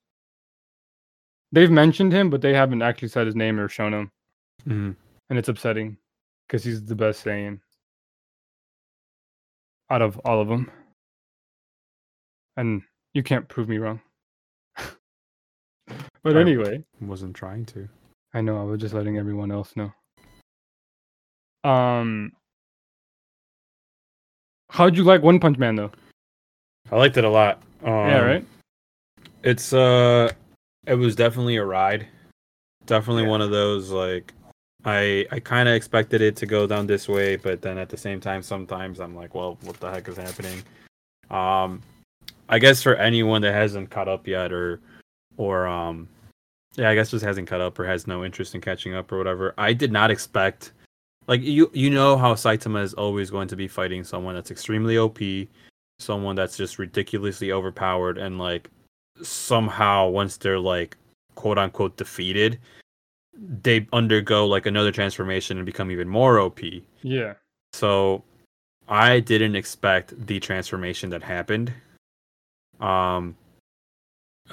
they've 1.53 1.71
mentioned 1.71 2.13
him, 2.13 2.29
but 2.29 2.43
they 2.43 2.53
haven't 2.53 2.83
actually 2.83 3.09
said 3.09 3.27
his 3.27 3.35
name 3.35 3.59
or 3.59 3.69
shown 3.69 3.93
him, 3.95 4.13
Mhm. 4.69 4.97
and 5.31 5.39
it's 5.39 5.49
upsetting 5.49 5.97
because 6.47 6.63
he's 6.63 6.85
the 6.85 6.95
best 6.95 7.25
Saiyan 7.25 7.61
out 9.91 10.03
of 10.03 10.17
all 10.19 10.41
of 10.41 10.47
them, 10.49 10.71
and 12.57 12.83
you 13.15 13.23
can't 13.23 13.49
prove 13.49 13.69
me 13.69 13.79
wrong. 13.79 14.01
but 16.23 16.37
I- 16.37 16.41
anyway, 16.41 16.83
Wasn't 17.01 17.35
trying 17.35 17.65
to. 17.67 17.89
I 18.35 18.41
know 18.41 18.61
I 18.61 18.63
was 18.63 18.81
just 18.81 18.95
letting 18.95 19.19
everyone 19.19 19.51
else 19.51 19.75
know. 19.77 19.93
Um, 21.69 22.33
how'd 24.71 24.97
you 24.97 25.03
like 25.05 25.23
One 25.23 25.41
Punch 25.41 25.59
Man 25.59 25.75
though? 25.77 25.91
I 26.91 26.97
liked 26.97 27.17
it 27.17 27.25
a 27.25 27.29
lot. 27.29 27.63
Um, 27.83 27.93
yeah, 27.93 28.21
right. 28.21 28.45
It's 29.43 29.73
uh, 29.73 30.31
it 30.87 30.95
was 30.95 31.17
definitely 31.17 31.57
a 31.57 31.65
ride. 31.65 32.07
Definitely 32.87 33.27
one 33.27 33.41
of 33.41 33.51
those 33.51 33.91
like, 33.91 34.33
I 34.85 35.27
I 35.31 35.41
kind 35.41 35.69
of 35.69 35.75
expected 35.75 36.21
it 36.21 36.37
to 36.37 36.47
go 36.47 36.67
down 36.67 36.87
this 36.87 37.09
way, 37.09 37.37
but 37.37 37.61
then 37.63 37.79
at 37.79 37.89
the 37.89 37.97
same 37.97 38.21
time, 38.21 38.43
sometimes 38.43 39.01
I'm 39.01 39.15
like, 39.15 39.35
well, 39.35 39.59
what 39.63 39.79
the 39.81 39.91
heck 39.91 40.09
is 40.09 40.17
happening? 40.17 40.63
Um, 41.31 41.83
I 42.51 42.59
guess 42.59 42.83
for 42.83 42.97
anyone 42.97 43.43
that 43.43 43.55
hasn't 43.55 43.91
caught 43.91 44.09
up 44.09 44.27
yet, 44.27 44.53
or 44.53 44.81
or 45.37 45.67
um, 45.67 46.09
yeah, 46.75 46.91
I 46.91 46.95
guess 46.97 47.13
just 47.13 47.25
hasn't 47.25 47.49
caught 47.49 47.61
up 47.61 47.79
or 47.79 47.87
has 47.87 48.07
no 48.07 48.25
interest 48.25 48.55
in 48.55 48.61
catching 48.61 48.93
up 48.95 49.11
or 49.13 49.19
whatever. 49.19 49.55
I 49.57 49.73
did 49.73 49.93
not 49.93 50.11
expect, 50.11 50.73
like 51.29 51.43
you 51.43 51.71
you 51.73 51.91
know 51.91 52.17
how 52.17 52.35
Saitama 52.35 52.83
is 52.83 52.93
always 52.95 53.31
going 53.31 53.49
to 53.49 53.57
be 53.57 53.69
fighting 53.69 54.03
someone 54.03 54.35
that's 54.35 54.51
extremely 54.51 54.99
OP, 54.99 55.21
someone 56.01 56.35
that's 56.35 56.57
just 56.57 56.81
ridiculously 56.81 57.53
overpowered, 57.53 58.19
and 58.19 58.39
like 58.39 58.69
somehow 59.23 60.09
once 60.09 60.37
they're 60.37 60.59
like 60.59 60.97
quote 61.37 61.57
unquote 61.57 61.97
defeated, 61.97 62.59
they 63.63 63.87
undergo 63.93 64.45
like 64.45 64.67
another 64.67 64.91
transformation 64.91 65.57
and 65.57 65.67
become 65.67 65.93
even 65.93 66.09
more 66.09 66.41
OP. 66.41 66.61
Yeah. 67.03 67.35
So 67.75 68.25
I 68.89 69.21
didn't 69.21 69.55
expect 69.55 70.27
the 70.27 70.41
transformation 70.41 71.11
that 71.11 71.23
happened. 71.23 71.73
Um 72.81 73.37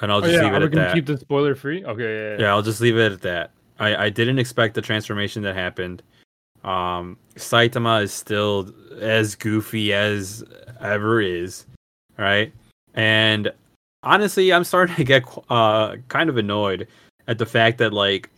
and 0.00 0.12
I'll 0.12 0.18
Oh 0.18 0.22
just 0.22 0.34
yeah, 0.34 0.42
leave 0.44 0.52
are 0.52 0.56
it 0.56 0.60
we 0.60 0.66
at 0.66 0.72
that. 0.74 0.94
keep 0.94 1.06
the 1.06 1.16
spoiler 1.18 1.54
free? 1.54 1.84
Okay. 1.84 2.02
Yeah. 2.02 2.30
yeah. 2.32 2.40
Yeah, 2.40 2.50
I'll 2.50 2.62
just 2.62 2.80
leave 2.80 2.96
it 2.96 3.12
at 3.12 3.20
that. 3.22 3.50
I, 3.80 4.06
I 4.06 4.10
didn't 4.10 4.38
expect 4.38 4.74
the 4.74 4.82
transformation 4.82 5.42
that 5.42 5.54
happened. 5.54 6.02
Um, 6.64 7.16
Saitama 7.36 8.02
is 8.02 8.12
still 8.12 8.72
as 9.00 9.34
goofy 9.34 9.92
as 9.92 10.42
ever 10.80 11.20
is, 11.20 11.66
right? 12.16 12.52
And 12.94 13.52
honestly, 14.02 14.52
I'm 14.52 14.64
starting 14.64 14.96
to 14.96 15.04
get 15.04 15.24
uh 15.50 15.96
kind 16.08 16.28
of 16.28 16.36
annoyed 16.36 16.88
at 17.28 17.38
the 17.38 17.46
fact 17.46 17.78
that 17.78 17.92
like 17.92 18.30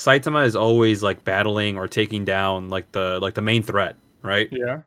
Saitama 0.00 0.44
is 0.46 0.56
always 0.56 1.02
like 1.02 1.24
battling 1.24 1.76
or 1.76 1.88
taking 1.88 2.24
down 2.24 2.68
like 2.68 2.90
the 2.92 3.18
like 3.20 3.34
the 3.34 3.42
main 3.42 3.62
threat, 3.62 3.96
right? 4.22 4.48
Yeah. 4.50 4.82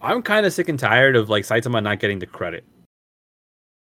I'm 0.00 0.22
kind 0.22 0.44
of 0.46 0.52
sick 0.52 0.68
and 0.68 0.78
tired 0.78 1.14
of 1.14 1.30
like 1.30 1.44
Saitama 1.44 1.82
not 1.82 2.00
getting 2.00 2.18
the 2.18 2.26
credit. 2.26 2.64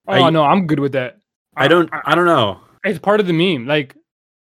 Oh 0.07 0.13
I- 0.13 0.29
no, 0.29 0.43
I'm 0.43 0.67
good 0.67 0.79
with 0.79 0.93
that. 0.93 1.17
I 1.55 1.67
don't 1.67 1.89
I 2.05 2.15
don't 2.15 2.25
know. 2.25 2.59
It's 2.83 2.99
part 2.99 3.19
of 3.19 3.27
the 3.27 3.33
meme. 3.33 3.67
Like 3.67 3.95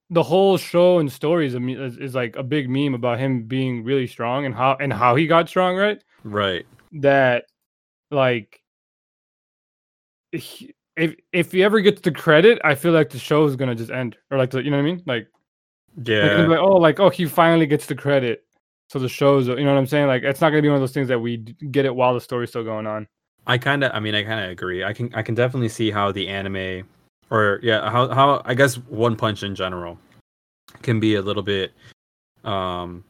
the 0.10 0.24
whole 0.24 0.58
show 0.58 1.00
and 1.00 1.12
story 1.12 1.48
is, 1.48 1.56
is, 1.56 1.98
is 1.98 2.16
like 2.16 2.36
a 2.36 2.44
big 2.44 2.70
meme 2.70 2.94
about 2.94 3.20
him 3.20 3.44
being 3.44 3.84
really 3.84 4.08
strong 4.08 4.46
and 4.46 4.54
how 4.56 4.78
and 4.80 4.94
how 4.94 5.16
he 5.16 5.28
got 5.28 5.50
strong, 5.50 5.76
right? 5.76 6.02
Right. 6.24 6.66
That 6.94 7.46
like 8.12 8.62
he- 10.32 10.74
if 10.96 11.16
if 11.34 11.52
he 11.52 11.64
ever 11.64 11.82
gets 11.82 12.02
the 12.02 12.12
credit, 12.12 12.60
I 12.64 12.76
feel 12.76 12.94
like 12.94 13.10
the 13.10 13.20
show 13.20 13.44
is 13.46 13.56
gonna 13.58 13.76
just 13.76 13.92
end, 13.92 14.16
or 14.32 14.38
like 14.38 14.52
the, 14.52 14.64
you 14.64 14.72
know 14.72 14.78
what 14.78 14.84
I 14.84 14.86
mean? 14.86 15.04
Like, 15.06 15.28
like, 15.98 16.08
Yeah. 16.08 16.38
be 16.44 16.48
like 16.48 16.60
oh, 16.60 16.78
like 16.78 17.00
oh, 17.02 17.10
he 17.10 17.26
finally 17.26 17.66
gets 17.66 17.86
the 17.86 17.96
credit, 17.96 18.46
so 18.90 19.00
the 19.00 19.10
show's 19.10 19.48
you 19.48 19.56
know 19.56 19.74
what 19.74 19.78
I'm 19.78 19.88
saying? 19.88 20.08
Like, 20.08 20.24
it's 20.24 20.40
not 20.40 20.52
gonna 20.52 20.62
be 20.62 20.70
one 20.70 20.76
of 20.76 20.82
those 20.82 20.94
things 20.94 21.10
that 21.10 21.20
we 21.20 21.38
get 21.38 21.84
it 21.86 21.94
while 21.94 22.14
the 22.14 22.22
story's 22.22 22.50
still 22.50 22.64
going 22.64 22.88
on. 22.88 23.08
I 23.48 23.58
kind 23.58 23.84
of, 23.84 23.92
I 23.94 24.00
mean, 24.00 24.16
I 24.16 24.24
kind 24.24 24.44
of 24.44 24.52
agree. 24.52 24.84
I 24.84 24.94
can, 24.94 25.14
I 25.14 25.22
can 25.22 25.36
definitely 25.36 25.70
see 25.70 25.92
how 25.92 26.12
the 26.12 26.28
anime, 26.28 26.88
or 27.30 27.60
yeah, 27.62 27.90
how, 27.90 28.08
how 28.10 28.42
I 28.46 28.54
guess 28.54 28.76
One 28.76 29.16
Punch 29.16 29.44
in 29.44 29.56
general, 29.56 30.00
can 30.82 31.00
be 31.00 31.16
a 31.16 31.22
little 31.22 31.44
bit, 31.44 31.72
um, 32.44 33.04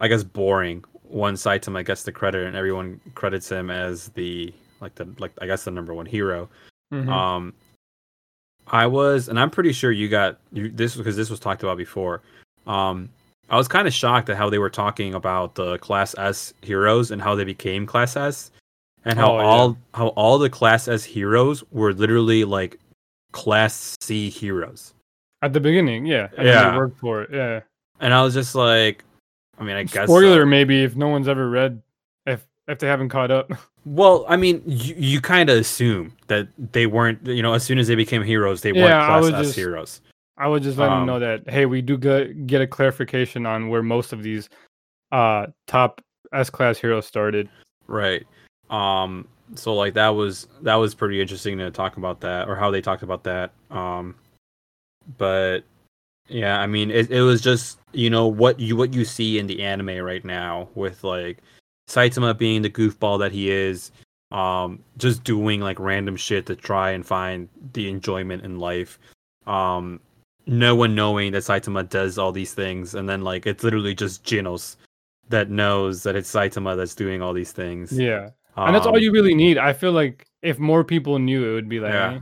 I 0.00 0.08
guess 0.08 0.22
boring. 0.22 0.84
One 1.02 1.36
cites 1.36 1.68
him, 1.68 1.76
I 1.76 1.82
guess, 1.82 2.02
the 2.02 2.12
credit, 2.12 2.46
and 2.46 2.56
everyone 2.56 3.00
credits 3.14 3.50
him 3.50 3.70
as 3.70 4.08
the 4.10 4.52
like 4.80 4.94
the 4.96 5.08
like 5.18 5.32
I 5.40 5.46
guess 5.46 5.64
the 5.64 5.70
number 5.70 5.94
one 5.94 6.06
hero. 6.06 6.48
Mhm. 6.92 7.08
Um, 7.08 7.54
I 8.66 8.86
was, 8.86 9.28
and 9.28 9.38
I'm 9.38 9.50
pretty 9.50 9.72
sure 9.72 9.92
you 9.92 10.08
got 10.08 10.38
you, 10.52 10.68
this 10.68 10.96
because 10.96 11.16
this 11.16 11.30
was 11.30 11.38
talked 11.38 11.62
about 11.62 11.78
before. 11.78 12.22
Um, 12.66 13.08
I 13.48 13.56
was 13.56 13.68
kind 13.68 13.86
of 13.86 13.94
shocked 13.94 14.28
at 14.28 14.36
how 14.36 14.50
they 14.50 14.58
were 14.58 14.70
talking 14.70 15.14
about 15.14 15.54
the 15.54 15.78
Class 15.78 16.16
S 16.18 16.52
heroes 16.62 17.12
and 17.12 17.22
how 17.22 17.36
they 17.36 17.44
became 17.44 17.86
Class 17.86 18.16
S, 18.16 18.50
and 19.06 19.18
how 19.18 19.36
Oh, 19.36 19.38
yeah. 19.40 19.44
all 19.46 19.78
how 19.94 20.08
all 20.08 20.38
the 20.38 20.50
Class 20.50 20.86
S 20.88 21.02
heroes 21.04 21.64
were 21.70 21.94
literally 21.94 22.44
like 22.44 22.78
Class 23.32 23.96
C 24.00 24.28
heroes. 24.28 24.92
At 25.42 25.52
the 25.52 25.60
beginning, 25.60 26.06
yeah, 26.06 26.28
and 26.36 26.46
Yeah. 26.46 26.70
they 26.70 26.76
worked 26.76 26.98
for 26.98 27.22
it, 27.22 27.30
yeah. 27.32 27.60
And 28.00 28.12
I 28.12 28.22
was 28.22 28.34
just 28.34 28.54
like, 28.54 29.04
I 29.58 29.64
mean, 29.64 29.76
I 29.76 29.84
guess 29.84 30.04
Spoiler, 30.08 30.42
so. 30.42 30.46
maybe 30.46 30.82
if 30.82 30.96
no 30.96 31.08
one's 31.08 31.28
ever 31.28 31.48
read, 31.48 31.80
if 32.26 32.46
if 32.68 32.78
they 32.78 32.86
haven't 32.86 33.08
caught 33.08 33.30
up. 33.30 33.50
Well, 33.88 34.24
I 34.28 34.34
mean, 34.36 34.64
you, 34.66 34.96
you 34.98 35.20
kind 35.20 35.48
of 35.48 35.58
assume 35.58 36.12
that 36.26 36.48
they 36.72 36.86
weren't. 36.86 37.24
You 37.24 37.40
know, 37.40 37.54
as 37.54 37.62
soon 37.62 37.78
as 37.78 37.86
they 37.86 37.94
became 37.94 38.20
heroes, 38.24 38.60
they 38.62 38.72
weren't 38.72 38.92
I 38.92 39.20
Class 39.20 39.32
S 39.32 39.46
just- 39.46 39.54
heroes. 39.56 40.00
I 40.36 40.48
would 40.48 40.64
just 40.64 40.76
let 40.76 40.86
them 40.86 41.02
Um, 41.02 41.06
know 41.06 41.20
that 41.20 41.48
hey, 41.48 41.66
we 41.66 41.82
do 41.82 41.96
get 41.96 42.48
get 42.48 42.60
a 42.60 42.66
clarification 42.66 43.46
on 43.46 43.68
where 43.68 43.84
most 43.84 44.12
of 44.12 44.24
these 44.24 44.48
uh 45.12 45.46
top 45.68 46.00
S 46.32 46.50
class 46.50 46.78
heroes 46.78 47.06
started. 47.06 47.48
Right. 47.86 48.26
Um 48.70 49.26
so 49.54 49.74
like 49.74 49.94
that 49.94 50.08
was 50.08 50.48
that 50.62 50.74
was 50.74 50.94
pretty 50.94 51.20
interesting 51.20 51.58
to 51.58 51.70
talk 51.70 51.96
about 51.96 52.20
that 52.20 52.48
or 52.48 52.56
how 52.56 52.70
they 52.70 52.80
talked 52.80 53.02
about 53.02 53.24
that. 53.24 53.52
Um 53.70 54.14
but 55.18 55.60
yeah, 56.28 56.60
I 56.60 56.66
mean 56.66 56.90
it 56.90 57.10
it 57.10 57.22
was 57.22 57.40
just, 57.40 57.78
you 57.92 58.10
know, 58.10 58.26
what 58.26 58.58
you 58.58 58.76
what 58.76 58.94
you 58.94 59.04
see 59.04 59.38
in 59.38 59.46
the 59.46 59.62
anime 59.62 59.98
right 60.04 60.24
now 60.24 60.68
with 60.74 61.04
like 61.04 61.38
Saitama 61.88 62.36
being 62.36 62.62
the 62.62 62.70
goofball 62.70 63.18
that 63.20 63.32
he 63.32 63.50
is, 63.50 63.92
um 64.32 64.82
just 64.98 65.22
doing 65.22 65.60
like 65.60 65.78
random 65.78 66.16
shit 66.16 66.46
to 66.46 66.56
try 66.56 66.90
and 66.90 67.06
find 67.06 67.48
the 67.72 67.88
enjoyment 67.88 68.44
in 68.44 68.58
life. 68.58 68.98
Um 69.46 70.00
no 70.48 70.74
one 70.74 70.94
knowing 70.94 71.32
that 71.32 71.42
Saitama 71.42 71.88
does 71.88 72.18
all 72.18 72.32
these 72.32 72.54
things 72.54 72.94
and 72.94 73.08
then 73.08 73.22
like 73.22 73.46
it's 73.46 73.64
literally 73.64 73.94
just 73.94 74.24
Genos 74.24 74.76
that 75.28 75.50
knows 75.50 76.02
that 76.04 76.16
it's 76.16 76.32
Saitama 76.32 76.76
that's 76.76 76.94
doing 76.94 77.20
all 77.22 77.32
these 77.32 77.52
things. 77.52 77.92
Yeah, 77.92 78.30
and 78.56 78.74
that's 78.74 78.86
all 78.86 78.96
Um, 78.96 79.02
you 79.02 79.12
really 79.12 79.34
need. 79.34 79.58
I 79.58 79.72
feel 79.72 79.92
like 79.92 80.24
if 80.42 80.58
more 80.58 80.84
people 80.84 81.18
knew, 81.18 81.48
it 81.50 81.54
would 81.54 81.68
be 81.68 81.80
like, 81.80 81.92
Yeah. 81.92 82.14
eh. 82.14 82.18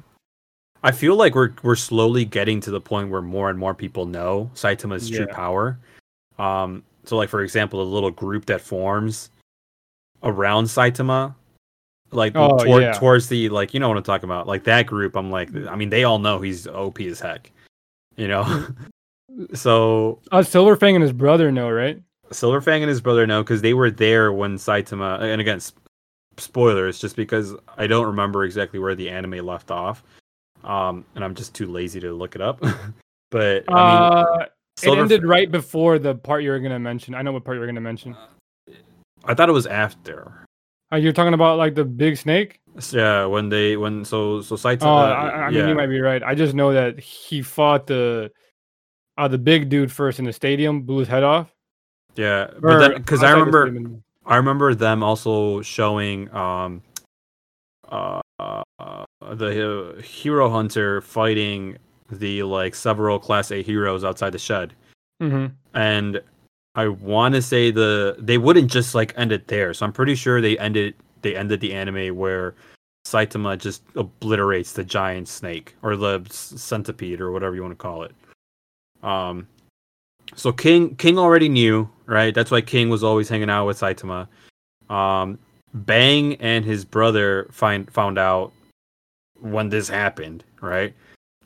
I 0.82 0.90
feel 0.92 1.16
like 1.16 1.34
we're 1.34 1.52
we're 1.62 1.76
slowly 1.76 2.24
getting 2.26 2.60
to 2.60 2.70
the 2.70 2.80
point 2.80 3.08
where 3.10 3.22
more 3.22 3.48
and 3.48 3.58
more 3.58 3.74
people 3.74 4.04
know 4.04 4.50
Saitama's 4.54 5.08
true 5.08 5.26
power. 5.26 5.78
Um, 6.38 6.82
so 7.04 7.16
like 7.16 7.30
for 7.30 7.40
example, 7.42 7.78
the 7.78 7.90
little 7.90 8.10
group 8.10 8.44
that 8.46 8.60
forms 8.60 9.30
around 10.22 10.64
Saitama, 10.64 11.34
like 12.10 12.32
Oh, 12.36 12.58
toward, 12.58 12.82
yeah. 12.82 12.92
towards 12.92 13.28
the 13.28 13.48
like 13.48 13.72
you 13.72 13.80
know 13.80 13.88
what 13.88 13.96
I'm 13.96 14.02
talking 14.02 14.28
about, 14.28 14.46
like 14.46 14.64
that 14.64 14.86
group. 14.86 15.16
I'm 15.16 15.30
like, 15.30 15.48
I 15.68 15.74
mean, 15.74 15.88
they 15.88 16.04
all 16.04 16.18
know 16.18 16.40
he's 16.40 16.66
OP 16.66 17.00
as 17.00 17.18
heck, 17.20 17.50
you 18.16 18.28
know. 18.28 18.44
so 19.54 20.20
uh, 20.32 20.38
Silverfang 20.38 20.94
and 20.94 21.02
his 21.02 21.12
brother 21.12 21.50
know, 21.50 21.70
right? 21.70 21.98
Silverfang 22.30 22.80
and 22.80 22.88
his 22.90 23.00
brother 23.00 23.26
know 23.26 23.42
because 23.42 23.62
they 23.62 23.72
were 23.74 23.90
there 23.90 24.32
when 24.34 24.56
Saitama. 24.56 25.20
And 25.20 25.40
again, 25.40 25.60
spoilers, 26.38 26.98
just 26.98 27.16
because 27.16 27.54
I 27.76 27.86
don't 27.86 28.06
remember 28.06 28.44
exactly 28.44 28.78
where 28.78 28.94
the 28.94 29.08
anime 29.10 29.44
left 29.44 29.70
off, 29.70 30.02
um, 30.64 31.04
and 31.14 31.24
I'm 31.24 31.34
just 31.34 31.54
too 31.54 31.66
lazy 31.66 32.00
to 32.00 32.12
look 32.12 32.34
it 32.34 32.40
up. 32.40 32.60
but 33.30 33.64
I 33.68 33.72
mean, 33.72 34.26
uh, 34.28 34.36
it 34.42 34.50
Silver- 34.80 35.02
ended 35.02 35.24
right 35.24 35.50
before 35.50 35.98
the 35.98 36.14
part 36.14 36.42
you 36.42 36.50
were 36.50 36.60
gonna 36.60 36.78
mention. 36.78 37.14
I 37.14 37.22
know 37.22 37.32
what 37.32 37.44
part 37.44 37.56
you 37.56 37.60
were 37.60 37.66
gonna 37.66 37.80
mention. 37.80 38.16
I 39.24 39.34
thought 39.34 39.48
it 39.48 39.52
was 39.52 39.66
after. 39.66 40.46
Uh, 40.92 40.96
you're 40.96 41.12
talking 41.12 41.34
about 41.34 41.58
like 41.58 41.74
the 41.74 41.84
big 41.84 42.16
snake. 42.16 42.60
Yeah, 42.90 43.24
when 43.26 43.48
they 43.48 43.76
when 43.76 44.04
so 44.04 44.42
so 44.42 44.56
Saitama. 44.56 44.82
Oh, 44.82 44.94
I, 44.96 45.30
I 45.30 45.50
mean, 45.50 45.58
yeah, 45.60 45.68
you 45.68 45.74
might 45.74 45.86
be 45.86 46.00
right. 46.00 46.22
I 46.22 46.34
just 46.34 46.54
know 46.54 46.72
that 46.72 46.98
he 47.00 47.40
fought 47.40 47.86
the 47.86 48.30
uh 49.16 49.28
the 49.28 49.38
big 49.38 49.68
dude 49.68 49.90
first 49.92 50.18
in 50.18 50.24
the 50.24 50.32
stadium, 50.32 50.82
blew 50.82 50.98
his 50.98 51.08
head 51.08 51.22
off. 51.22 51.54
yeah, 52.16 52.46
Or 52.56 52.60
but 52.60 52.78
then 52.80 52.94
because 52.96 53.22
I 53.22 53.28
outside 53.32 53.54
remember. 53.72 54.00
I 54.26 54.36
remember 54.36 54.74
them 54.74 55.02
also 55.02 55.60
showing 55.62 56.32
um 56.34 56.82
uh, 57.90 58.20
uh 58.38 58.62
the 59.34 59.96
uh, 59.98 60.02
hero 60.02 60.50
hunter 60.50 61.00
fighting 61.00 61.76
the 62.10 62.42
like 62.42 62.74
several 62.74 63.18
class 63.18 63.50
A 63.50 63.62
heroes 63.62 64.04
outside 64.04 64.30
the 64.30 64.38
shed. 64.38 64.74
Mhm. 65.22 65.52
and 65.74 66.20
I 66.74 66.88
want 66.88 67.34
to 67.34 67.42
say 67.42 67.70
the 67.70 68.16
they 68.18 68.36
wouldn't 68.38 68.70
just 68.70 68.94
like 68.94 69.14
end 69.16 69.32
it 69.32 69.46
there. 69.48 69.72
So 69.74 69.86
I'm 69.86 69.92
pretty 69.92 70.14
sure 70.16 70.40
they 70.40 70.58
ended 70.58 70.94
they 71.22 71.36
ended 71.36 71.60
the 71.60 71.72
anime 71.72 72.16
where 72.16 72.54
Saitama 73.06 73.58
just 73.58 73.82
obliterates 73.94 74.72
the 74.72 74.84
giant 74.84 75.28
snake 75.28 75.76
or 75.82 75.94
the 75.96 76.24
centipede 76.30 77.20
or 77.20 77.30
whatever 77.32 77.54
you 77.54 77.62
want 77.62 77.72
to 77.72 77.76
call 77.76 78.02
it. 78.02 78.14
Um, 79.02 79.46
so 80.34 80.52
King 80.52 80.96
King 80.96 81.18
already 81.18 81.48
knew, 81.48 81.88
right? 82.06 82.34
That's 82.34 82.50
why 82.50 82.60
King 82.60 82.88
was 82.88 83.02
always 83.02 83.28
hanging 83.28 83.50
out 83.50 83.66
with 83.66 83.78
Saitama. 83.78 84.28
Um, 84.90 85.38
Bang 85.72 86.34
and 86.36 86.64
his 86.64 86.84
brother 86.84 87.48
find 87.50 87.90
found 87.92 88.18
out 88.18 88.52
when 89.40 89.68
this 89.68 89.88
happened, 89.88 90.44
right? 90.60 90.94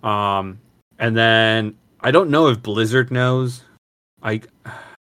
Um, 0.03 0.61
and 0.99 1.17
then 1.17 1.77
I 2.01 2.11
don't 2.11 2.31
know 2.31 2.49
if 2.49 2.63
Blizzard 2.63 3.11
knows. 3.11 3.63
I 4.23 4.43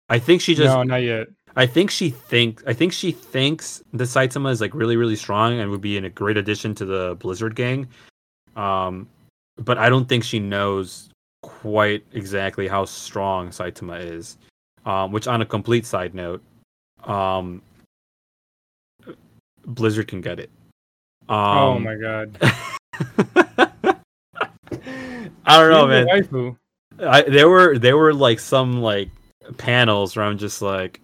I 0.08 0.18
think 0.18 0.40
she 0.40 0.54
just 0.54 0.74
no, 0.74 0.82
not 0.82 1.02
yet. 1.02 1.28
I 1.56 1.66
think 1.66 1.90
she 1.90 2.10
thinks 2.10 2.64
I 2.66 2.72
think 2.72 2.92
she 2.92 3.12
thinks 3.12 3.82
the 3.92 4.04
Saitama 4.04 4.50
is 4.50 4.60
like 4.60 4.74
really 4.74 4.96
really 4.96 5.16
strong 5.16 5.58
and 5.58 5.70
would 5.70 5.80
be 5.80 5.96
in 5.96 6.04
a 6.04 6.10
great 6.10 6.36
addition 6.36 6.74
to 6.76 6.84
the 6.84 7.16
Blizzard 7.20 7.54
gang. 7.54 7.88
Um, 8.56 9.08
but 9.56 9.78
I 9.78 9.88
don't 9.88 10.08
think 10.08 10.24
she 10.24 10.40
knows 10.40 11.10
quite 11.44 12.02
exactly 12.14 12.66
how 12.66 12.86
strong 12.86 13.50
Saitama 13.50 14.00
is. 14.00 14.38
Um, 14.86 15.12
which 15.12 15.26
on 15.26 15.42
a 15.42 15.46
complete 15.46 15.84
side 15.86 16.14
note, 16.14 16.42
um, 17.04 17.60
Blizzard 19.66 20.08
can 20.08 20.20
get 20.20 20.38
it. 20.38 20.50
Um, 21.28 21.38
oh 21.38 21.78
my 21.78 21.94
god. 21.96 22.36
I 25.46 25.58
don't 25.58 25.70
know, 25.70 25.86
man. 25.86 26.06
Waifu. 26.06 26.56
I, 26.98 27.22
there 27.22 27.48
were 27.48 27.78
there 27.78 27.96
were 27.96 28.14
like 28.14 28.40
some 28.40 28.80
like 28.80 29.10
panels 29.58 30.16
where 30.16 30.24
I'm 30.24 30.38
just 30.38 30.62
like, 30.62 31.00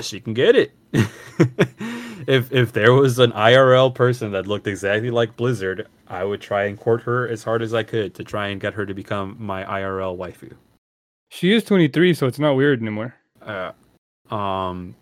she 0.00 0.20
can 0.20 0.34
get 0.34 0.56
it. 0.56 0.72
if 2.26 2.52
if 2.52 2.72
there 2.72 2.92
was 2.92 3.18
an 3.18 3.32
IRL 3.32 3.94
person 3.94 4.32
that 4.32 4.46
looked 4.46 4.66
exactly 4.66 5.10
like 5.10 5.36
Blizzard, 5.36 5.86
I 6.08 6.24
would 6.24 6.40
try 6.40 6.64
and 6.64 6.78
court 6.78 7.02
her 7.02 7.28
as 7.28 7.42
hard 7.42 7.62
as 7.62 7.74
I 7.74 7.82
could 7.82 8.14
to 8.14 8.24
try 8.24 8.48
and 8.48 8.60
get 8.60 8.74
her 8.74 8.86
to 8.86 8.94
become 8.94 9.36
my 9.38 9.64
IRL 9.64 10.16
waifu. 10.16 10.54
She 11.30 11.52
is 11.52 11.64
23, 11.64 12.12
so 12.12 12.26
it's 12.26 12.38
not 12.38 12.56
weird 12.56 12.80
anymore. 12.80 13.14
Uh, 13.40 13.72
um, 14.32 14.94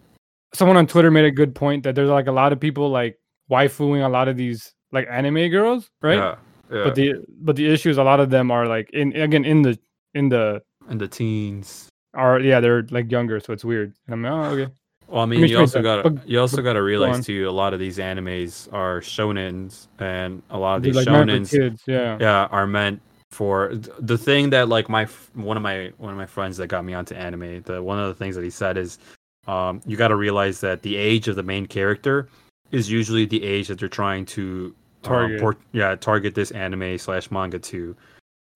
Someone 0.54 0.76
on 0.76 0.87
Twitter 0.87 1.11
made 1.11 1.24
a 1.24 1.30
good 1.30 1.54
point 1.54 1.83
that 1.83 1.94
there's 1.94 2.09
like 2.09 2.28
a 2.28 2.33
lot 2.33 2.52
of 2.52 2.61
people 2.61 2.90
like 2.90 3.18
waifuing 3.50 4.04
a 4.04 4.09
lot 4.09 4.28
of 4.28 4.37
these 4.37 4.72
like 4.92 5.09
anime 5.11 5.50
girls, 5.50 5.90
right? 6.02 6.18
yeah, 6.18 6.37
yeah. 6.72 6.85
But 6.85 6.94
the 6.94 7.14
but 7.40 7.56
the 7.56 7.66
issue 7.68 7.90
is 7.90 7.98
a 7.98 8.04
lot 8.04 8.20
of 8.20 8.30
them 8.30 8.50
are 8.50 8.66
like 8.66 8.90
in 8.92 9.14
again 9.16 9.44
in 9.44 9.62
the 9.62 9.78
in 10.14 10.28
the 10.28 10.62
in 10.88 10.98
the 10.98 11.09
teens. 11.09 11.88
are 12.14 12.40
yeah 12.40 12.61
they're 12.61 12.83
like 12.90 13.11
younger, 13.11 13.40
so 13.40 13.52
it's 13.52 13.64
weird. 13.64 13.94
And 14.06 14.14
I'm 14.14 14.22
like, 14.22 14.33
oh 14.33 14.54
okay. 14.54 14.72
Well, 15.10 15.22
I 15.22 15.26
mean, 15.26 15.44
you 15.44 15.58
also 15.58 15.82
got 15.82 16.04
but- 16.04 16.28
you 16.28 16.40
also 16.40 16.62
got 16.62 16.74
to 16.74 16.82
realize 16.82 17.26
too. 17.26 17.48
A 17.48 17.50
lot 17.50 17.74
of 17.74 17.80
these 17.80 17.98
animes 17.98 18.72
are 18.72 19.00
shonens, 19.00 19.88
and 19.98 20.40
a 20.50 20.58
lot 20.58 20.76
of 20.76 20.82
these 20.82 20.94
like 20.94 21.06
shonens 21.06 21.50
kids, 21.50 21.82
yeah. 21.86 22.16
yeah 22.20 22.46
are 22.52 22.66
meant 22.66 23.02
for 23.32 23.72
the 23.74 24.18
thing 24.18 24.50
that 24.50 24.68
like 24.68 24.88
my 24.88 25.04
one 25.34 25.56
of 25.56 25.62
my 25.62 25.92
one 25.98 26.12
of 26.12 26.18
my 26.18 26.26
friends 26.26 26.56
that 26.56 26.66
got 26.66 26.84
me 26.84 26.94
onto 26.94 27.14
anime 27.14 27.62
the 27.62 27.80
one 27.80 27.98
of 27.98 28.08
the 28.08 28.14
things 28.14 28.34
that 28.34 28.42
he 28.42 28.50
said 28.50 28.76
is 28.76 28.98
um 29.46 29.80
you 29.86 29.96
got 29.96 30.08
to 30.08 30.16
realize 30.16 30.60
that 30.60 30.82
the 30.82 30.96
age 30.96 31.28
of 31.28 31.36
the 31.36 31.42
main 31.42 31.64
character 31.64 32.28
is 32.72 32.90
usually 32.90 33.26
the 33.26 33.42
age 33.44 33.68
that 33.68 33.78
they're 33.78 33.88
trying 33.88 34.24
to 34.26 34.74
uh, 35.04 35.08
Target. 35.08 35.40
port- 35.40 35.60
yeah 35.72 35.94
target 35.94 36.34
this 36.34 36.50
anime 36.50 36.98
slash 36.98 37.30
manga 37.30 37.58
to 37.58 37.96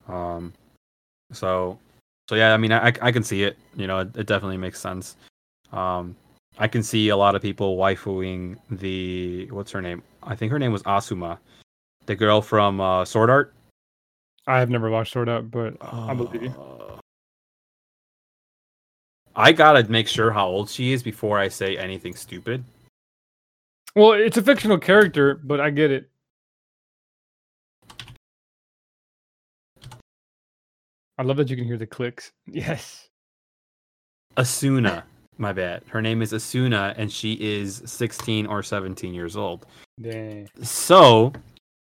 um 0.09 0.51
so 1.31 1.79
so 2.27 2.35
yeah 2.35 2.53
i 2.53 2.57
mean 2.57 2.73
i 2.73 2.87
i 3.01 3.11
can 3.13 3.23
see 3.23 3.43
it 3.43 3.57
you 3.77 3.87
know 3.87 3.99
it, 3.99 4.09
it 4.17 4.27
definitely 4.27 4.57
makes 4.57 4.79
sense 4.81 5.15
um 5.71 6.15
i 6.57 6.67
can 6.67 6.81
see 6.83 7.09
a 7.09 7.17
lot 7.17 7.35
of 7.35 7.41
people 7.41 7.77
waifuing 7.77 8.57
the 8.69 9.49
what's 9.51 9.71
her 9.71 9.81
name 9.81 10.01
i 10.23 10.35
think 10.35 10.51
her 10.51 10.59
name 10.59 10.71
was 10.71 10.83
asuma 10.83 11.37
the 12.05 12.15
girl 12.15 12.41
from 12.41 12.79
uh 12.81 13.03
sword 13.05 13.29
art 13.29 13.53
I 14.47 14.59
have 14.59 14.69
never 14.69 14.91
watched 14.91 15.13
Sword 15.13 15.27
Art, 15.27 15.49
but 15.49 15.75
I 15.81 16.13
believe 16.13 16.43
you. 16.43 16.49
uh, 16.49 16.99
I 19.35 19.51
gotta 19.51 19.89
make 19.89 20.07
sure 20.07 20.29
how 20.31 20.47
old 20.47 20.69
she 20.69 20.93
is 20.93 21.01
before 21.01 21.39
I 21.39 21.47
say 21.47 21.77
anything 21.77 22.13
stupid. 22.15 22.63
Well, 23.95 24.11
it's 24.13 24.37
a 24.37 24.43
fictional 24.43 24.77
character, 24.77 25.41
but 25.43 25.59
I 25.59 25.71
get 25.71 25.89
it. 25.89 26.09
I 31.17 31.23
love 31.23 31.37
that 31.37 31.49
you 31.49 31.55
can 31.55 31.65
hear 31.65 31.77
the 31.77 31.87
clicks. 31.87 32.31
Yes. 32.45 33.09
Asuna, 34.37 35.03
my 35.37 35.53
bad. 35.53 35.83
Her 35.87 36.01
name 36.01 36.21
is 36.21 36.31
Asuna, 36.33 36.93
and 36.97 37.11
she 37.11 37.33
is 37.33 37.81
16 37.85 38.45
or 38.45 38.63
17 38.63 39.13
years 39.13 39.35
old. 39.35 39.65
Dang. 40.01 40.49
So 40.61 41.31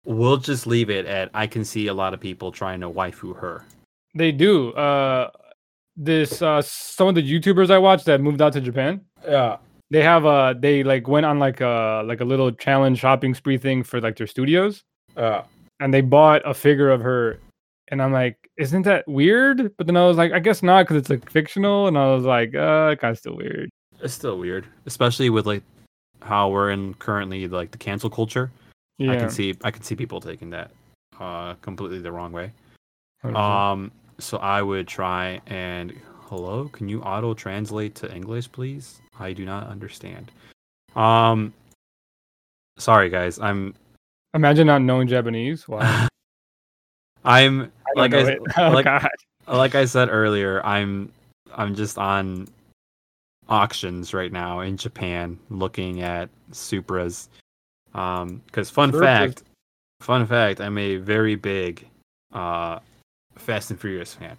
we'll 0.05 0.37
just 0.37 0.67
leave 0.67 0.89
it 0.89 1.05
at 1.05 1.29
I 1.33 1.47
can 1.47 1.63
see 1.65 1.87
a 1.87 1.93
lot 1.93 2.13
of 2.13 2.19
people 2.19 2.51
trying 2.51 2.79
to 2.81 2.89
waifu 2.89 3.35
her. 3.39 3.63
They 4.15 4.31
do. 4.31 4.71
Uh 4.73 5.29
this 5.95 6.41
uh 6.41 6.61
some 6.61 7.07
of 7.07 7.15
the 7.15 7.21
YouTubers 7.21 7.69
I 7.69 7.77
watched 7.77 8.05
that 8.05 8.19
moved 8.21 8.41
out 8.41 8.53
to 8.53 8.61
Japan, 8.61 9.01
Yeah. 9.27 9.57
they 9.91 10.01
have 10.01 10.25
uh 10.25 10.53
they 10.57 10.83
like 10.83 11.07
went 11.07 11.25
on 11.25 11.37
like 11.39 11.61
a 11.61 12.03
like 12.05 12.21
a 12.21 12.25
little 12.25 12.51
challenge 12.51 12.97
shopping 12.99 13.33
spree 13.35 13.57
thing 13.57 13.83
for 13.83 14.01
like 14.01 14.15
their 14.17 14.27
studios 14.27 14.81
Uh, 15.15 15.41
and 15.79 15.93
they 15.93 16.01
bought 16.01 16.41
a 16.45 16.53
figure 16.53 16.89
of 16.89 17.01
her 17.01 17.37
and 17.89 18.01
I'm 18.01 18.11
like, 18.11 18.49
isn't 18.57 18.83
that 18.83 19.07
weird? 19.07 19.75
But 19.77 19.87
then 19.87 19.97
I 19.97 20.05
was 20.07 20.17
like, 20.17 20.31
I 20.31 20.39
guess 20.39 20.63
not 20.63 20.83
because 20.83 20.97
it's 20.97 21.09
like 21.09 21.29
fictional, 21.29 21.87
and 21.87 21.97
I 21.97 22.13
was 22.13 22.23
like, 22.23 22.55
uh, 22.55 22.95
kind 22.95 23.11
of 23.11 23.17
still 23.17 23.35
weird. 23.35 23.69
it's 24.01 24.13
still 24.13 24.37
weird, 24.37 24.65
especially 24.85 25.29
with 25.29 25.45
like 25.45 25.63
how 26.21 26.49
we're 26.49 26.71
in 26.71 26.93
currently 26.95 27.47
like 27.47 27.71
the 27.71 27.77
cancel 27.77 28.09
culture. 28.09 28.51
Yeah. 28.97 29.13
I 29.13 29.15
can 29.17 29.29
see 29.29 29.55
I 29.63 29.71
can 29.71 29.83
see 29.83 29.95
people 29.95 30.21
taking 30.21 30.49
that 30.51 30.71
uh 31.19 31.55
completely 31.55 31.99
the 31.99 32.11
wrong 32.11 32.31
way. 32.31 32.51
100%. 33.23 33.35
Um, 33.35 33.91
so 34.19 34.37
I 34.37 34.61
would 34.61 34.87
try 34.87 35.41
and 35.47 35.93
hello, 36.27 36.69
can 36.69 36.89
you 36.89 37.01
auto 37.01 37.33
translate 37.33 37.95
to 37.95 38.13
English, 38.13 38.51
please? 38.51 39.01
I 39.19 39.33
do 39.33 39.45
not 39.45 39.67
understand. 39.67 40.31
Um, 40.95 41.53
sorry 42.77 43.09
guys, 43.09 43.39
I'm 43.39 43.73
Imagine 44.35 44.65
not 44.65 44.81
knowing 44.81 45.07
Japanese. 45.07 45.67
Wow. 45.67 46.07
I'm 47.25 47.71
I 47.95 47.99
like 47.99 48.13
I. 48.13 48.37
Oh, 48.57 48.69
like 48.69 48.85
God. 48.85 49.07
like 49.47 49.75
I 49.75 49.85
said 49.85 50.09
earlier, 50.09 50.65
I'm 50.65 51.11
I'm 51.53 51.75
just 51.75 51.97
on 51.97 52.47
auctions 53.49 54.13
right 54.13 54.31
now 54.31 54.61
in 54.61 54.77
Japan 54.77 55.37
looking 55.49 56.01
at 56.01 56.29
Supras. 56.51 57.27
Um, 57.93 58.41
because 58.47 58.69
fun 58.69 58.91
Supras. 58.91 59.01
fact, 59.01 59.43
fun 60.01 60.25
fact, 60.25 60.61
I'm 60.61 60.77
a 60.77 60.97
very 60.97 61.35
big 61.35 61.87
uh 62.33 62.79
Fast 63.35 63.71
and 63.71 63.79
Furious 63.79 64.13
fan. 64.13 64.37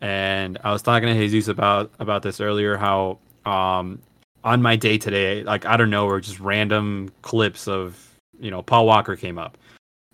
And 0.00 0.58
I 0.64 0.72
was 0.72 0.82
talking 0.82 1.08
to 1.08 1.14
Jesus 1.14 1.48
about 1.48 1.90
about 1.98 2.22
this 2.22 2.40
earlier 2.40 2.76
how 2.76 3.18
um 3.44 4.00
on 4.42 4.62
my 4.62 4.76
day 4.76 4.96
today, 4.96 5.42
like 5.42 5.66
I 5.66 5.76
don't 5.76 5.90
know, 5.90 6.06
or 6.06 6.20
just 6.20 6.40
random 6.40 7.10
clips 7.22 7.68
of 7.68 8.06
you 8.38 8.50
know, 8.50 8.62
Paul 8.62 8.86
Walker 8.86 9.16
came 9.16 9.38
up. 9.38 9.58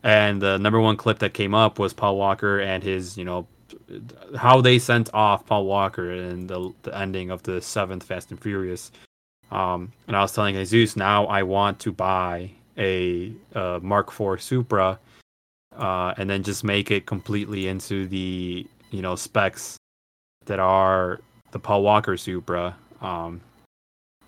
And 0.03 0.41
the 0.41 0.59
number 0.59 0.81
one 0.81 0.97
clip 0.97 1.19
that 1.21 1.35
came 1.35 1.55
up 1.55 1.79
was 1.79 1.93
Paul 1.93 2.17
Walker 2.17 2.61
and 2.61 2.83
his, 2.83 3.17
you 3.17 3.25
know, 3.25 3.47
how 4.37 4.61
they 4.61 4.79
sent 4.79 5.13
off 5.15 5.47
Paul 5.47 5.67
Walker 5.67 6.13
in 6.13 6.47
the 6.47 6.73
the 6.83 6.97
ending 6.97 7.31
of 7.31 7.43
the 7.43 7.61
seventh 7.61 8.05
Fast 8.05 8.31
and 8.31 8.41
Furious. 8.41 8.93
Um, 9.51 9.93
and 10.07 10.17
I 10.17 10.23
was 10.23 10.33
telling 10.33 10.55
Jesus, 10.55 10.97
now 10.97 11.27
I 11.27 11.43
want 11.43 11.79
to 11.81 11.93
buy 11.93 12.51
a, 12.79 13.33
uh 13.55 13.79
Mark 13.83 14.09
IV 14.09 14.43
Supra, 14.43 14.99
uh, 15.77 16.15
and 16.17 16.29
then 16.29 16.43
just 16.43 16.65
make 16.65 16.91
it 16.91 17.07
completely 17.07 17.69
into 17.69 18.07
the 18.07 18.67
you 18.91 19.03
know 19.03 19.17
specs 19.17 19.77
that 20.47 20.59
are 20.59 21.21
the 21.53 21.59
Paul 21.59 21.83
Walker 21.83 22.17
Supra. 22.17 22.77
Um, 23.01 23.41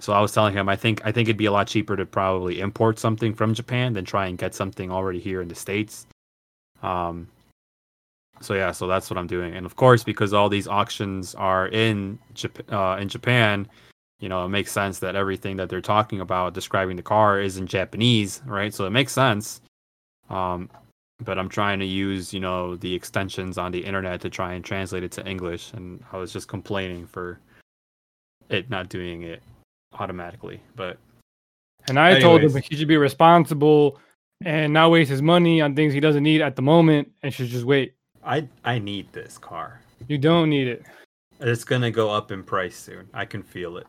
so 0.00 0.12
I 0.12 0.20
was 0.20 0.32
telling 0.32 0.54
him, 0.54 0.68
I 0.68 0.76
think 0.76 1.04
I 1.04 1.12
think 1.12 1.28
it'd 1.28 1.36
be 1.36 1.46
a 1.46 1.52
lot 1.52 1.66
cheaper 1.66 1.96
to 1.96 2.06
probably 2.06 2.60
import 2.60 2.98
something 2.98 3.34
from 3.34 3.54
Japan 3.54 3.92
than 3.92 4.04
try 4.04 4.26
and 4.26 4.38
get 4.38 4.54
something 4.54 4.90
already 4.90 5.18
here 5.18 5.42
in 5.42 5.48
the 5.48 5.54
states. 5.54 6.06
Um, 6.82 7.28
so 8.40 8.54
yeah, 8.54 8.70
so 8.70 8.86
that's 8.86 9.10
what 9.10 9.18
I'm 9.18 9.26
doing, 9.26 9.54
and 9.54 9.66
of 9.66 9.74
course, 9.76 10.04
because 10.04 10.32
all 10.32 10.48
these 10.48 10.68
auctions 10.68 11.34
are 11.34 11.68
in 11.68 12.18
Jap- 12.34 12.72
uh, 12.72 13.00
in 13.00 13.08
Japan, 13.08 13.66
you 14.20 14.28
know, 14.28 14.44
it 14.44 14.48
makes 14.48 14.70
sense 14.70 15.00
that 15.00 15.16
everything 15.16 15.56
that 15.56 15.68
they're 15.68 15.80
talking 15.80 16.20
about 16.20 16.54
describing 16.54 16.96
the 16.96 17.02
car 17.02 17.40
is 17.40 17.56
in 17.56 17.66
Japanese, 17.66 18.40
right? 18.46 18.72
So 18.72 18.86
it 18.86 18.90
makes 18.90 19.12
sense. 19.12 19.60
Um, 20.30 20.70
but 21.24 21.36
I'm 21.38 21.48
trying 21.48 21.80
to 21.80 21.86
use, 21.86 22.32
you 22.32 22.38
know, 22.38 22.76
the 22.76 22.94
extensions 22.94 23.58
on 23.58 23.72
the 23.72 23.84
internet 23.84 24.20
to 24.20 24.30
try 24.30 24.52
and 24.54 24.64
translate 24.64 25.02
it 25.02 25.10
to 25.12 25.26
English, 25.26 25.72
and 25.72 26.04
I 26.12 26.18
was 26.18 26.32
just 26.32 26.46
complaining 26.46 27.06
for 27.06 27.40
it 28.48 28.70
not 28.70 28.88
doing 28.88 29.22
it 29.22 29.42
automatically. 29.92 30.60
But 30.76 30.98
And 31.88 31.98
I 31.98 32.20
told 32.20 32.40
him 32.40 32.46
Anyways. 32.50 32.66
he 32.66 32.76
should 32.76 32.88
be 32.88 32.96
responsible 32.96 33.98
and 34.44 34.72
not 34.72 34.90
waste 34.90 35.10
his 35.10 35.22
money 35.22 35.60
on 35.60 35.74
things 35.74 35.92
he 35.92 36.00
doesn't 36.00 36.22
need 36.22 36.40
at 36.40 36.56
the 36.56 36.62
moment 36.62 37.10
and 37.22 37.32
should 37.32 37.48
just 37.48 37.64
wait. 37.64 37.94
I 38.24 38.48
I 38.64 38.78
need 38.78 39.12
this 39.12 39.38
car. 39.38 39.80
You 40.06 40.18
don't 40.18 40.50
need 40.50 40.68
it. 40.68 40.84
It's 41.40 41.64
gonna 41.64 41.90
go 41.90 42.10
up 42.10 42.30
in 42.30 42.42
price 42.42 42.76
soon. 42.76 43.08
I 43.14 43.24
can 43.24 43.42
feel 43.42 43.76
it. 43.78 43.86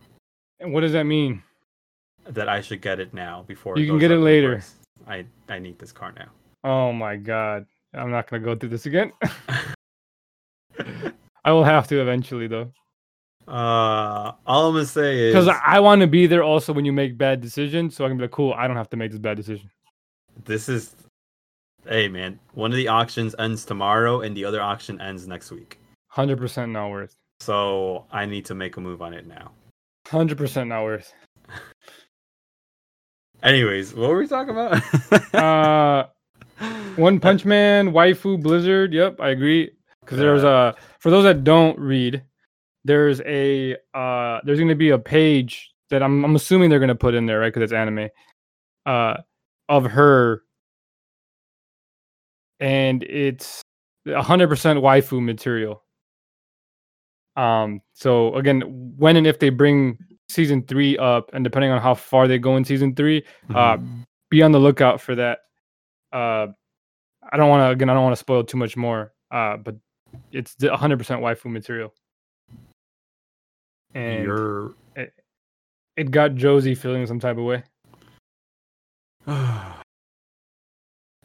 And 0.60 0.74
what 0.74 0.82
does 0.82 0.94
that 0.94 1.04
mean? 1.04 1.44
That 2.28 2.50
I 2.50 2.62
should 2.62 2.82
get 2.82 3.00
it 3.00 3.14
now 3.14 3.44
before 3.48 3.78
You 3.78 3.88
can 3.88 4.00
get 4.00 4.12
it 4.12 4.20
later. 4.20 4.62
I 5.08 5.26
I 5.48 5.60
need 5.60 5.80
this 5.80 5.92
car 5.92 6.14
now. 6.14 6.30
Oh 6.64 6.92
my 6.94 7.16
god. 7.16 7.66
I'm 7.94 8.12
not 8.12 8.30
gonna 8.30 8.44
go 8.44 8.56
through 8.56 8.70
this 8.70 8.86
again. 8.86 9.12
I 11.46 11.52
will 11.52 11.64
have 11.64 11.88
to 11.88 12.02
eventually 12.02 12.48
though. 12.48 12.72
Uh, 13.50 14.34
all 14.46 14.68
I'm 14.68 14.76
gonna 14.76 14.86
say 14.86 15.18
is 15.20 15.34
Because 15.34 15.48
I, 15.48 15.60
I 15.66 15.80
want 15.80 16.02
to 16.02 16.08
be 16.08 16.28
there 16.28 16.44
also 16.44 16.72
when 16.72 16.86
you 16.86 16.94
make 16.94 17.18
bad 17.18 17.42
decisions, 17.42 17.96
so 17.96 18.06
I 18.06 18.08
can 18.08 18.18
be 18.18 18.24
like, 18.24 18.32
cool, 18.32 18.54
I 18.54 18.68
don't 18.68 18.78
have 18.78 18.90
to 18.92 18.98
make 18.98 19.10
this 19.12 19.20
bad 19.20 19.38
decision. 19.38 19.72
this 20.46 20.70
is, 20.70 20.96
hey 21.88 22.08
man, 22.08 22.40
one 22.54 22.70
of 22.72 22.78
the 22.78 22.88
auctions 22.88 23.34
ends 23.40 23.66
tomorrow 23.66 24.22
and 24.22 24.38
the 24.38 24.46
other 24.46 24.62
auction 24.62 25.02
ends 25.02 25.28
next 25.28 25.50
week. 25.52 25.80
Hundred 26.10 26.38
percent 26.38 26.72
not 26.72 26.90
worth. 26.90 27.16
So 27.40 28.06
I 28.12 28.26
need 28.26 28.46
to 28.46 28.54
make 28.56 28.78
a 28.78 28.82
move 28.82 29.02
on 29.02 29.14
it 29.16 29.26
now. 29.26 29.52
Hundred 30.08 30.38
percent 30.38 30.70
not 30.70 30.84
worth. 30.84 31.12
Anyways, 33.44 33.94
what 33.96 34.10
were 34.10 34.18
we 34.18 34.28
talking 34.28 34.52
about? 34.52 34.82
Uh, 35.34 36.06
One 36.98 37.20
Punch 37.20 37.46
Man, 37.46 37.92
Waifu, 37.94 38.42
Blizzard. 38.42 38.94
Yep, 38.94 39.20
I 39.22 39.30
agree. 39.30 39.72
Because 40.02 40.18
there's 40.20 40.44
a 40.44 40.76
for 41.00 41.10
those 41.10 41.24
that 41.24 41.44
don't 41.44 41.80
read, 41.80 42.24
there's 42.90 43.22
a 43.22 43.76
uh 43.94 44.40
there's 44.44 44.58
going 44.58 44.68
to 44.70 44.76
be 44.76 44.90
a 44.90 44.98
page 45.00 45.72
that 45.92 46.02
I'm 46.02 46.26
I'm 46.26 46.36
assuming 46.36 46.70
they're 46.72 46.80
going 46.80 46.88
to 46.90 46.96
put 46.96 47.14
in 47.14 47.28
there, 47.28 47.40
right? 47.40 47.54
Because 47.54 47.64
it's 47.64 47.74
anime, 47.74 48.10
uh, 48.86 49.18
of 49.70 49.86
her, 49.86 50.42
and 52.60 53.04
it's 53.04 53.62
100% 54.08 54.18
waifu 54.82 55.24
material. 55.24 55.84
Um, 57.36 57.82
so 57.94 58.34
again, 58.36 58.62
when 58.98 59.16
and 59.18 59.28
if 59.28 59.40
they 59.40 59.50
bring 59.50 59.98
season 60.28 60.64
three 60.66 60.98
up, 60.98 61.30
and 61.34 61.44
depending 61.44 61.72
on 61.72 61.82
how 61.82 61.94
far 61.94 62.28
they 62.28 62.38
go 62.40 62.58
in 62.58 62.66
season 62.66 62.96
three, 62.96 63.24
uh, 63.52 63.78
Mhm. 63.78 64.06
be 64.30 64.42
on 64.42 64.52
the 64.52 64.60
lookout 64.60 65.00
for 65.00 65.16
that. 65.16 65.40
Uh, 66.12 66.48
I 67.32 67.38
don't 67.38 67.50
want 67.50 67.62
to 67.62 67.70
again. 67.70 67.90
I 67.90 67.94
don't 67.94 68.04
want 68.04 68.14
to 68.14 68.20
spoil 68.20 68.44
too 68.44 68.58
much 68.58 68.76
more. 68.76 69.14
Uh, 69.32 69.58
but 69.58 69.76
it's 70.32 70.56
100% 70.56 71.22
waifu 71.22 71.52
material, 71.52 71.94
and 73.94 74.24
you're 74.24 74.74
it 75.98 76.12
got 76.12 76.36
Josie 76.36 76.76
feeling 76.76 77.06
some 77.06 77.20
type 77.20 77.38
of 77.38 77.44
way. 77.44 77.64
I, 79.28 79.76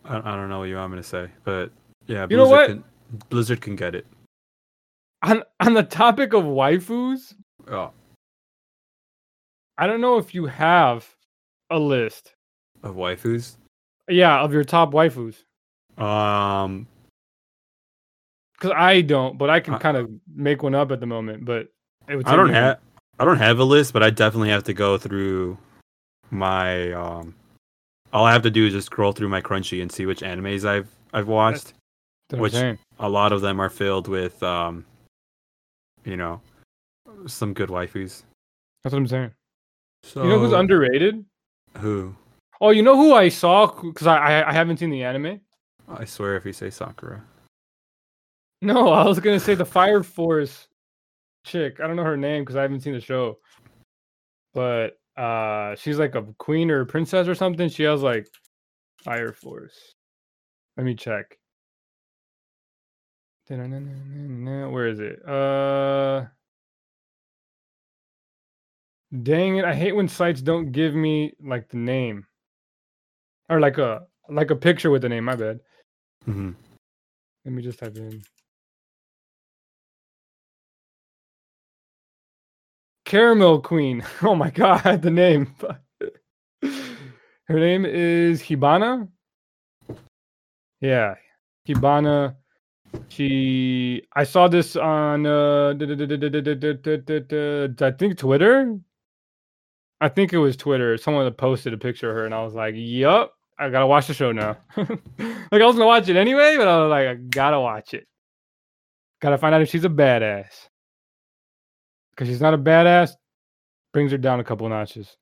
I 0.04 0.18
don't 0.36 0.48
know 0.48 0.58
what 0.58 0.64
you 0.68 0.76
want 0.76 0.92
me 0.92 0.98
to 0.98 1.02
say, 1.02 1.28
but 1.44 1.70
yeah, 2.06 2.26
You 2.28 2.36
know 2.36 2.48
what? 2.48 2.66
Can, 2.68 2.84
Blizzard 3.28 3.60
can 3.60 3.76
get 3.76 3.94
it. 3.94 4.06
On 5.22 5.42
on 5.60 5.74
the 5.74 5.82
topic 5.82 6.34
of 6.34 6.44
waifus, 6.44 7.34
Oh, 7.68 7.92
I 9.78 9.86
don't 9.86 10.00
know 10.00 10.18
if 10.18 10.34
you 10.34 10.46
have 10.46 11.08
a 11.70 11.78
list. 11.78 12.34
of 12.82 12.96
waifus. 12.96 13.56
Yeah, 14.08 14.40
of 14.40 14.52
your 14.52 14.64
top 14.64 14.92
waifus. 14.92 15.36
Um, 15.96 16.86
Because 18.54 18.72
I 18.76 19.00
don't, 19.00 19.38
but 19.38 19.48
I 19.48 19.60
can 19.60 19.74
I- 19.74 19.78
kind 19.78 19.96
of 19.96 20.10
make 20.34 20.62
one 20.62 20.74
up 20.74 20.90
at 20.92 21.00
the 21.00 21.06
moment. 21.06 21.44
But 21.46 21.60
it 21.60 21.73
I 22.08 22.36
don't 22.36 22.48
have 22.50 22.78
I 23.18 23.24
don't 23.24 23.38
have 23.38 23.58
a 23.58 23.64
list, 23.64 23.92
but 23.92 24.02
I 24.02 24.10
definitely 24.10 24.50
have 24.50 24.64
to 24.64 24.74
go 24.74 24.98
through 24.98 25.56
my 26.30 26.92
um. 26.92 27.34
All 28.12 28.24
I 28.24 28.32
have 28.32 28.42
to 28.42 28.50
do 28.50 28.66
is 28.66 28.72
just 28.72 28.86
scroll 28.86 29.12
through 29.12 29.28
my 29.28 29.40
Crunchy 29.40 29.82
and 29.82 29.90
see 29.90 30.06
which 30.06 30.20
animes 30.20 30.64
I've 30.64 30.88
I've 31.12 31.28
watched. 31.28 31.74
That's 32.30 32.40
which- 32.40 32.52
A 33.00 33.08
lot 33.08 33.32
of 33.32 33.40
them 33.40 33.60
are 33.60 33.68
filled 33.70 34.06
with 34.08 34.40
um, 34.42 34.84
you 36.04 36.16
know, 36.16 36.40
some 37.26 37.52
good 37.52 37.68
waifus. 37.70 38.22
That's 38.82 38.92
what 38.92 38.98
I'm 39.00 39.06
saying. 39.08 39.32
So 40.04 40.22
You 40.22 40.28
know 40.30 40.38
who's 40.38 40.52
underrated? 40.52 41.24
Who? 41.78 42.14
Oh, 42.60 42.70
you 42.70 42.82
know 42.82 42.96
who 42.96 43.14
I 43.14 43.28
saw 43.30 43.66
because 43.66 44.06
I, 44.06 44.16
I 44.16 44.50
I 44.50 44.52
haven't 44.52 44.76
seen 44.78 44.90
the 44.90 45.02
anime. 45.02 45.40
I 45.88 46.04
swear, 46.04 46.36
if 46.36 46.46
you 46.46 46.52
say 46.52 46.70
Sakura. 46.70 47.22
No, 48.62 48.90
I 48.92 49.04
was 49.04 49.18
gonna 49.20 49.40
say 49.40 49.54
the 49.54 49.64
Fire 49.66 50.02
Force 50.02 50.68
chick. 51.44 51.80
I 51.80 51.86
don't 51.86 51.96
know 51.96 52.04
her 52.04 52.16
name 52.16 52.42
because 52.42 52.56
I 52.56 52.62
haven't 52.62 52.80
seen 52.80 52.94
the 52.94 53.00
show. 53.00 53.38
But 54.52 54.98
uh 55.16 55.76
she's 55.76 55.98
like 55.98 56.14
a 56.14 56.22
queen 56.38 56.70
or 56.70 56.80
a 56.80 56.86
princess 56.86 57.28
or 57.28 57.34
something. 57.34 57.68
She 57.68 57.84
has 57.84 58.02
like 58.02 58.26
Fire 59.02 59.32
Force. 59.32 59.94
Let 60.76 60.84
me 60.84 60.94
check. 60.94 61.38
Where 63.48 64.88
is 64.88 65.00
it? 65.00 65.26
Uh 65.28 66.24
Dang 69.22 69.58
it, 69.58 69.64
I 69.64 69.74
hate 69.74 69.92
when 69.94 70.08
sites 70.08 70.42
don't 70.42 70.72
give 70.72 70.94
me 70.94 71.34
like 71.40 71.68
the 71.68 71.76
name. 71.76 72.26
Or 73.48 73.60
like 73.60 73.78
a 73.78 74.06
like 74.28 74.50
a 74.50 74.56
picture 74.56 74.90
with 74.90 75.02
the 75.02 75.08
name, 75.08 75.24
my 75.24 75.36
bad. 75.36 75.60
hmm 76.24 76.52
Let 77.44 77.54
me 77.54 77.62
just 77.62 77.78
type 77.78 77.96
in. 77.96 78.22
Caramel 83.14 83.60
Queen. 83.60 84.02
Oh 84.22 84.34
my 84.34 84.50
god, 84.50 85.02
the 85.02 85.10
name. 85.10 85.54
Her 86.60 87.60
name 87.60 87.86
is 87.86 88.42
Hibana. 88.42 89.06
Yeah, 90.80 91.14
Hibana. 91.68 92.34
She. 93.08 94.02
I 94.16 94.24
saw 94.24 94.48
this 94.48 94.74
on. 94.74 95.26
Uh, 95.26 95.74
I 97.80 97.90
think 97.92 98.18
Twitter. 98.18 98.80
I 100.00 100.08
think 100.08 100.32
it 100.32 100.38
was 100.38 100.56
Twitter. 100.56 100.96
Someone 100.98 101.32
posted 101.34 101.72
a 101.72 101.78
picture 101.78 102.10
of 102.10 102.16
her, 102.16 102.24
and 102.24 102.34
I 102.34 102.42
was 102.42 102.54
like, 102.54 102.74
"Yup, 102.76 103.32
I 103.60 103.70
gotta 103.70 103.86
watch 103.86 104.08
the 104.08 104.14
show 104.14 104.32
now." 104.32 104.56
like 104.76 104.88
I 105.52 105.66
was 105.66 105.76
gonna 105.76 105.86
watch 105.86 106.08
it 106.08 106.16
anyway, 106.16 106.56
but 106.56 106.66
I 106.66 106.80
was 106.82 106.90
like, 106.90 107.06
I 107.06 107.14
gotta 107.14 107.60
watch 107.60 107.94
it. 107.94 108.08
Gotta 109.22 109.38
find 109.38 109.54
out 109.54 109.62
if 109.62 109.68
she's 109.68 109.84
a 109.84 109.88
badass. 109.88 110.68
Because 112.14 112.28
she's 112.28 112.40
not 112.40 112.54
a 112.54 112.58
badass, 112.58 113.12
brings 113.92 114.12
her 114.12 114.18
down 114.18 114.38
a 114.38 114.44
couple 114.44 114.68
notches. 114.68 115.16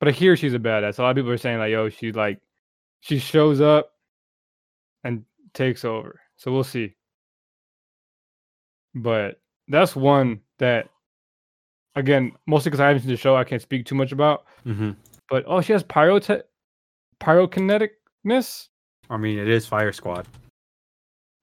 But 0.00 0.08
I 0.08 0.10
hear 0.10 0.36
she's 0.36 0.54
a 0.54 0.58
badass. 0.58 0.98
A 0.98 1.02
lot 1.02 1.10
of 1.10 1.16
people 1.16 1.30
are 1.30 1.38
saying 1.38 1.58
like, 1.58 1.70
yo, 1.70 1.88
she 1.88 2.12
like 2.12 2.40
she 3.00 3.18
shows 3.18 3.60
up 3.60 3.92
and 5.04 5.24
takes 5.54 5.84
over. 5.84 6.20
So 6.36 6.52
we'll 6.52 6.64
see. 6.64 6.94
But 8.94 9.40
that's 9.68 9.94
one 9.94 10.40
that 10.58 10.88
again, 11.94 12.32
mostly 12.46 12.70
because 12.70 12.80
I 12.80 12.88
haven't 12.88 13.02
seen 13.02 13.10
the 13.10 13.16
show, 13.16 13.36
I 13.36 13.44
can't 13.44 13.62
speak 13.62 13.86
too 13.86 13.94
much 13.94 14.12
about. 14.12 14.44
hmm 14.64 14.90
But 15.30 15.44
oh, 15.46 15.60
she 15.60 15.72
has 15.72 15.84
pyrote 15.84 16.42
pyrokineticness. 17.20 18.68
I 19.08 19.16
mean, 19.16 19.38
it 19.38 19.48
is 19.48 19.66
Fire 19.66 19.92
Squad. 19.92 20.26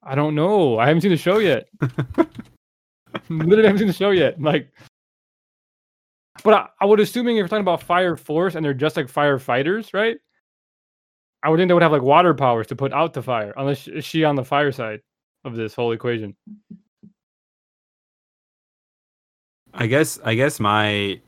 I 0.03 0.15
don't 0.15 0.35
know. 0.35 0.77
I 0.77 0.87
haven't 0.87 1.01
seen 1.01 1.11
the 1.11 1.17
show 1.17 1.39
yet. 1.39 1.69
Literally 3.30 3.63
haven't 3.63 3.80
seen 3.80 3.88
the 3.88 3.93
show 3.93 4.12
yet. 4.12 4.41
Like, 4.41 4.71
but 6.43 6.54
I, 6.54 6.67
I 6.82 6.86
would 6.86 6.99
assuming 6.99 7.38
if 7.38 7.41
you're 7.41 7.47
talking 7.47 7.62
about 7.62 7.82
fire 7.84 8.15
force 8.15 8.56
and 8.56 8.65
they're 8.65 8.73
just 8.73 8.97
like 8.97 9.08
firefighters, 9.08 9.93
right? 9.93 10.17
I 11.43 11.49
would 11.49 11.58
think 11.58 11.67
they 11.67 11.73
would 11.73 11.84
have 11.84 11.91
like 11.91 12.02
water 12.02 12.34
powers 12.34 12.67
to 12.67 12.76
put 12.76 12.93
out 12.93 13.13
the 13.13 13.21
fire, 13.21 13.54
unless 13.58 13.89
she 14.02 14.23
on 14.23 14.36
the 14.36 14.45
fire 14.45 14.71
side 14.71 15.02
of 15.43 15.56
this 15.56 15.76
whole 15.76 15.91
equation. 15.91 16.36
I 19.73 19.88
guess. 19.88 20.19
I 20.23 20.36
guess 20.36 20.60
my. 20.60 21.19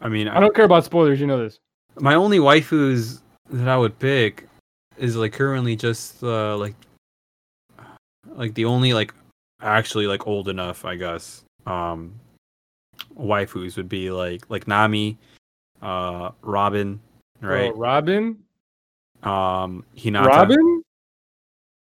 I 0.00 0.08
mean, 0.08 0.28
I 0.28 0.40
don't 0.40 0.54
care 0.54 0.64
about 0.64 0.84
spoilers. 0.84 1.20
You 1.20 1.26
know 1.26 1.42
this. 1.42 1.58
my 1.98 2.14
only 2.14 2.38
waifus 2.38 3.20
that 3.50 3.68
I 3.68 3.76
would 3.76 3.98
pick 3.98 4.46
is 4.96 5.16
like 5.16 5.32
currently 5.32 5.76
just 5.76 6.22
uh, 6.22 6.56
like 6.56 6.74
like 8.28 8.54
the 8.54 8.64
only 8.64 8.92
like 8.92 9.12
actually 9.62 10.06
like 10.06 10.26
old 10.26 10.48
enough, 10.48 10.84
I 10.84 10.96
guess. 10.96 11.44
Um, 11.66 12.18
waifus 13.18 13.76
would 13.76 13.88
be 13.88 14.10
like 14.10 14.48
like 14.48 14.66
Nami, 14.66 15.18
uh, 15.82 16.30
Robin, 16.42 17.00
right? 17.40 17.72
Oh, 17.74 17.78
Robin. 17.78 18.38
Um, 19.22 19.84
Hinata. 19.96 20.26
Robin. 20.26 20.82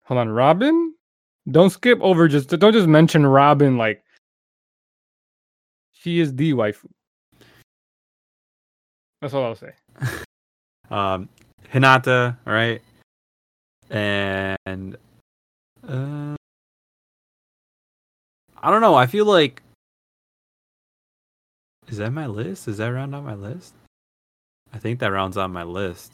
Hold 0.05 0.19
on, 0.19 0.29
Robin. 0.29 0.93
Don't 1.49 1.69
skip 1.69 1.99
over. 2.01 2.27
Just 2.27 2.49
don't 2.49 2.73
just 2.73 2.87
mention 2.87 3.25
Robin 3.25 3.77
like 3.77 4.03
she 5.93 6.19
is 6.19 6.35
the 6.35 6.53
waifu. 6.53 6.89
That's 9.21 9.33
all 9.33 9.45
I'll 9.45 9.55
say. 9.55 9.73
um 10.91 11.29
Hinata, 11.73 12.37
right? 12.45 12.81
And 13.89 14.97
uh 15.87 16.35
I 18.63 18.71
don't 18.71 18.81
know, 18.81 18.95
I 18.95 19.05
feel 19.07 19.25
like 19.25 19.61
Is 21.87 21.97
that 21.97 22.11
my 22.11 22.27
list? 22.27 22.67
Is 22.67 22.77
that 22.77 22.87
round 22.87 23.13
on 23.13 23.25
my 23.25 23.35
list? 23.35 23.73
I 24.73 24.79
think 24.79 24.99
that 24.99 25.11
rounds 25.11 25.37
on 25.37 25.51
my 25.51 25.63
list. 25.63 26.13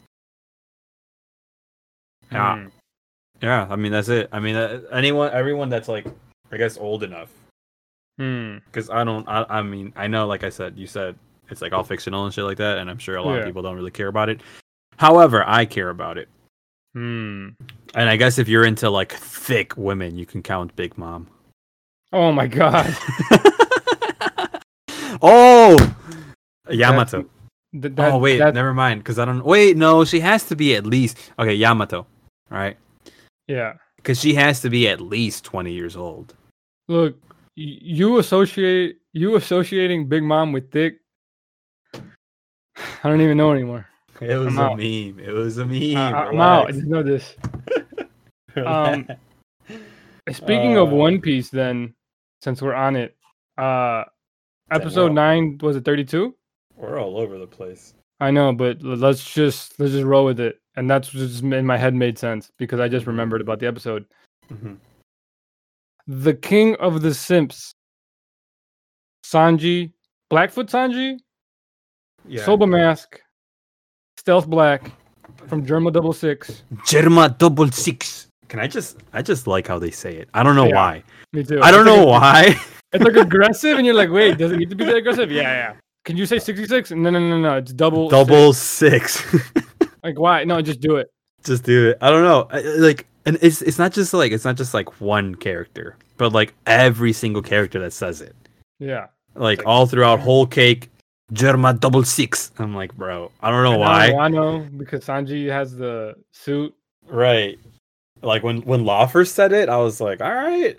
Yeah. 2.32 2.64
Hmm. 2.64 2.68
Yeah, 3.42 3.68
I 3.70 3.76
mean 3.78 3.92
that's 3.92 4.10
it. 4.10 4.28
I 4.32 4.40
mean 4.40 4.56
uh, 4.56 4.82
anyone 4.92 5.32
everyone 5.32 5.70
that's 5.70 5.88
like 5.88 6.06
I 6.52 6.58
guess 6.58 6.78
old 6.78 7.04
enough 7.04 7.30
Hmm. 8.18 8.58
cuz 8.74 8.90
I 8.90 9.04
don't 9.06 9.28
I, 9.30 9.46
I 9.48 9.62
mean 9.62 9.94
I 9.96 10.08
know 10.08 10.28
like 10.28 10.44
I 10.44 10.50
said 10.50 10.78
you 10.78 10.88
said 10.88 11.16
it's 11.50 11.62
like 11.62 11.72
all 11.72 11.84
fictional 11.86 12.26
and 12.26 12.34
shit 12.34 12.44
like 12.44 12.58
that 12.58 12.80
and 12.80 12.90
I'm 12.90 12.98
sure 13.00 13.16
a 13.16 13.22
lot 13.24 13.34
Yeah. 13.36 13.40
of 13.42 13.46
people 13.46 13.62
don't 13.62 13.76
really 13.76 13.92
care 13.92 14.08
about 14.10 14.28
it. 14.30 14.42
However, 14.98 15.44
I 15.48 15.66
care 15.66 15.90
about 15.90 16.18
it. 16.18 16.28
Hmm. 16.94 17.50
And 17.96 18.10
I 18.10 18.18
guess 18.18 18.38
if 18.38 18.50
you're 18.50 18.66
into 18.66 18.90
like 18.90 19.14
thick 19.14 19.78
women, 19.78 20.18
you 20.18 20.26
can 20.26 20.44
count 20.44 20.76
Big 20.76 20.98
Mom. 20.98 21.28
Oh 22.12 22.32
my 22.32 22.48
god. 22.48 22.96
oh, 25.22 25.78
Yamato. 26.70 27.26
Th- 27.80 27.94
that- 27.96 28.14
oh 28.14 28.18
wait, 28.18 28.40
that- 28.40 28.54
never 28.54 28.74
mind. 28.74 29.02
Because 29.02 29.20
I 29.20 29.26
don't. 29.26 29.44
Wait, 29.46 29.78
no, 29.78 30.04
she 30.06 30.20
has 30.20 30.44
to 30.46 30.56
be 30.56 30.76
at 30.76 30.86
least 30.86 31.18
okay. 31.38 31.54
Yamato, 31.54 32.06
right? 32.50 32.78
yeah. 33.48 33.74
Because 33.98 34.20
she 34.20 34.34
has 34.36 34.62
to 34.62 34.70
be 34.70 34.88
at 34.88 35.02
least 35.02 35.44
twenty 35.44 35.74
years 35.74 35.96
old. 35.96 36.34
Look, 36.88 37.16
you 37.56 38.18
associate 38.20 38.98
you 39.14 39.36
associating 39.36 40.08
Big 40.08 40.24
Mom 40.24 40.52
with 40.54 40.72
Dick. 40.72 41.00
I 41.94 43.10
don't 43.10 43.22
even 43.22 43.38
know 43.38 43.52
anymore. 43.52 43.86
It 44.22 44.36
was 44.36 44.48
I'm 44.48 44.58
a 44.58 44.62
out. 44.64 44.78
meme. 44.78 45.20
It 45.20 45.32
was 45.32 45.58
a 45.60 45.66
meme. 45.66 45.98
I, 45.98 46.30
am 46.30 46.40
out. 46.42 46.68
I 46.68 46.70
Relax. 46.70 46.76
just 46.76 46.88
know 46.88 47.04
this. 47.04 47.36
Um, 48.58 49.08
Relax. 49.70 50.38
Speaking 50.38 50.78
of 50.78 50.92
Uh, 50.92 50.96
One 50.96 51.22
Piece, 51.22 51.50
then 51.50 51.94
since 52.42 52.62
we're 52.62 52.74
on 52.74 52.96
it, 52.96 53.16
uh, 53.58 54.04
episode 54.72 55.06
well. 55.06 55.14
nine 55.14 55.58
was 55.62 55.76
it 55.76 55.86
32? 55.86 56.36
We're 56.76 57.00
all 57.00 57.18
over 57.18 57.38
the 57.38 57.48
place. 57.48 57.94
I 58.22 58.32
know, 58.32 58.54
but 58.54 58.82
let's 58.82 59.24
just 59.34 59.80
let's 59.80 59.94
just 59.94 60.06
roll 60.06 60.26
with 60.26 60.40
it, 60.40 60.60
and 60.76 60.90
that's 60.90 61.10
just 61.10 61.44
in 61.44 61.66
my 61.66 61.78
head 61.78 61.94
made 61.96 62.18
sense 62.18 62.52
because 62.58 62.80
I 62.80 62.88
just 62.88 63.08
remembered 63.08 63.42
about 63.42 63.60
the 63.60 63.68
episode. 63.68 64.06
Mhm. 64.50 64.78
The 66.08 66.34
King 66.34 66.76
of 66.78 67.02
the 67.02 67.14
Simps, 67.14 67.74
Sanji, 69.26 69.92
Blackfoot 70.30 70.68
Sanji, 70.68 71.18
Yeah. 72.28 72.44
Soba 72.46 72.66
Mask, 72.68 73.20
Stealth 74.18 74.48
Black 74.48 74.92
from 75.48 75.66
Germa 75.66 75.92
Double 75.94 76.14
Six. 76.14 76.64
Germa 76.86 77.38
double 77.38 77.72
six. 77.72 78.28
Can 78.50 78.60
I 78.60 78.68
just? 78.68 78.98
I 79.14 79.22
just 79.22 79.48
like 79.48 79.68
how 79.68 79.80
they 79.80 79.92
say 79.92 80.16
it. 80.18 80.28
I 80.34 80.44
don't 80.44 80.56
know 80.56 80.68
Yeah. 80.68 80.76
why. 80.76 81.04
Me 81.34 81.44
too. 81.44 81.62
I 81.62 81.72
don't 81.72 81.88
It's 81.88 81.96
know 81.96 82.04
a- 82.04 82.06
why. 82.20 82.56
It's 82.92 83.04
like 83.04 83.16
aggressive, 83.16 83.78
and 83.78 83.86
you're 83.86 83.96
like, 83.96 84.10
wait, 84.10 84.38
does 84.38 84.52
it 84.52 84.58
need 84.58 84.70
to 84.72 84.76
be 84.76 84.84
that 84.86 84.96
aggressive? 84.98 85.32
Yeah, 85.32 85.44
yeah. 85.44 85.74
Can 86.06 86.18
you 86.18 86.26
say 86.26 86.40
66? 86.40 86.92
No, 86.92 87.10
no, 87.12 87.20
no, 87.20 87.40
no. 87.40 87.58
It's 87.58 87.72
double. 87.72 88.10
double 88.10 88.52
six. 88.54 89.24
six. 89.24 89.52
Like, 90.04 90.18
why? 90.18 90.46
No, 90.46 90.62
just 90.62 90.80
do 90.80 90.96
it. 90.96 91.10
just 91.44 91.64
do 91.64 91.90
it. 91.90 91.98
I 92.02 92.10
don't 92.10 92.24
know. 92.24 92.48
I- 92.52 92.60
I- 92.60 92.78
Like, 92.78 93.06
and 93.26 93.38
it's 93.42 93.62
it's 93.62 93.78
not 93.78 93.92
just 93.92 94.14
like 94.14 94.32
it's 94.32 94.46
not 94.46 94.56
just 94.56 94.74
like 94.74 95.02
one 95.02 95.36
character, 95.36 95.98
but 96.18 96.32
like 96.34 96.54
every 96.66 97.12
single 97.14 97.42
character 97.42 97.80
that 97.82 97.92
says 97.94 98.22
it. 98.22 98.34
Yeah. 98.80 99.08
Like 99.36 99.60
Like- 99.60 99.68
all 99.68 99.86
throughout 99.86 100.20
whole 100.22 100.48
cake, 100.48 100.90
Germa 101.34 101.78
double 101.80 102.04
six. 102.06 102.52
I'm 102.58 102.74
like, 102.74 102.96
bro, 102.96 103.30
I 103.44 103.52
don't 103.52 103.64
know 103.64 103.78
why. 103.78 104.08
now 104.08 104.16
Wano, 104.30 104.78
because 104.78 105.04
Sanji 105.06 105.50
has 105.52 105.76
the 105.76 106.16
suit. 106.32 106.74
Right. 107.08 107.60
Like 108.22 108.44
when 108.44 108.62
when 108.62 108.86
Law 108.86 109.06
first 109.06 109.36
said 109.36 109.54
it, 109.54 109.70
I 109.70 109.78
was 109.78 110.02
like, 110.02 110.22
all 110.22 110.34
right. 110.34 110.78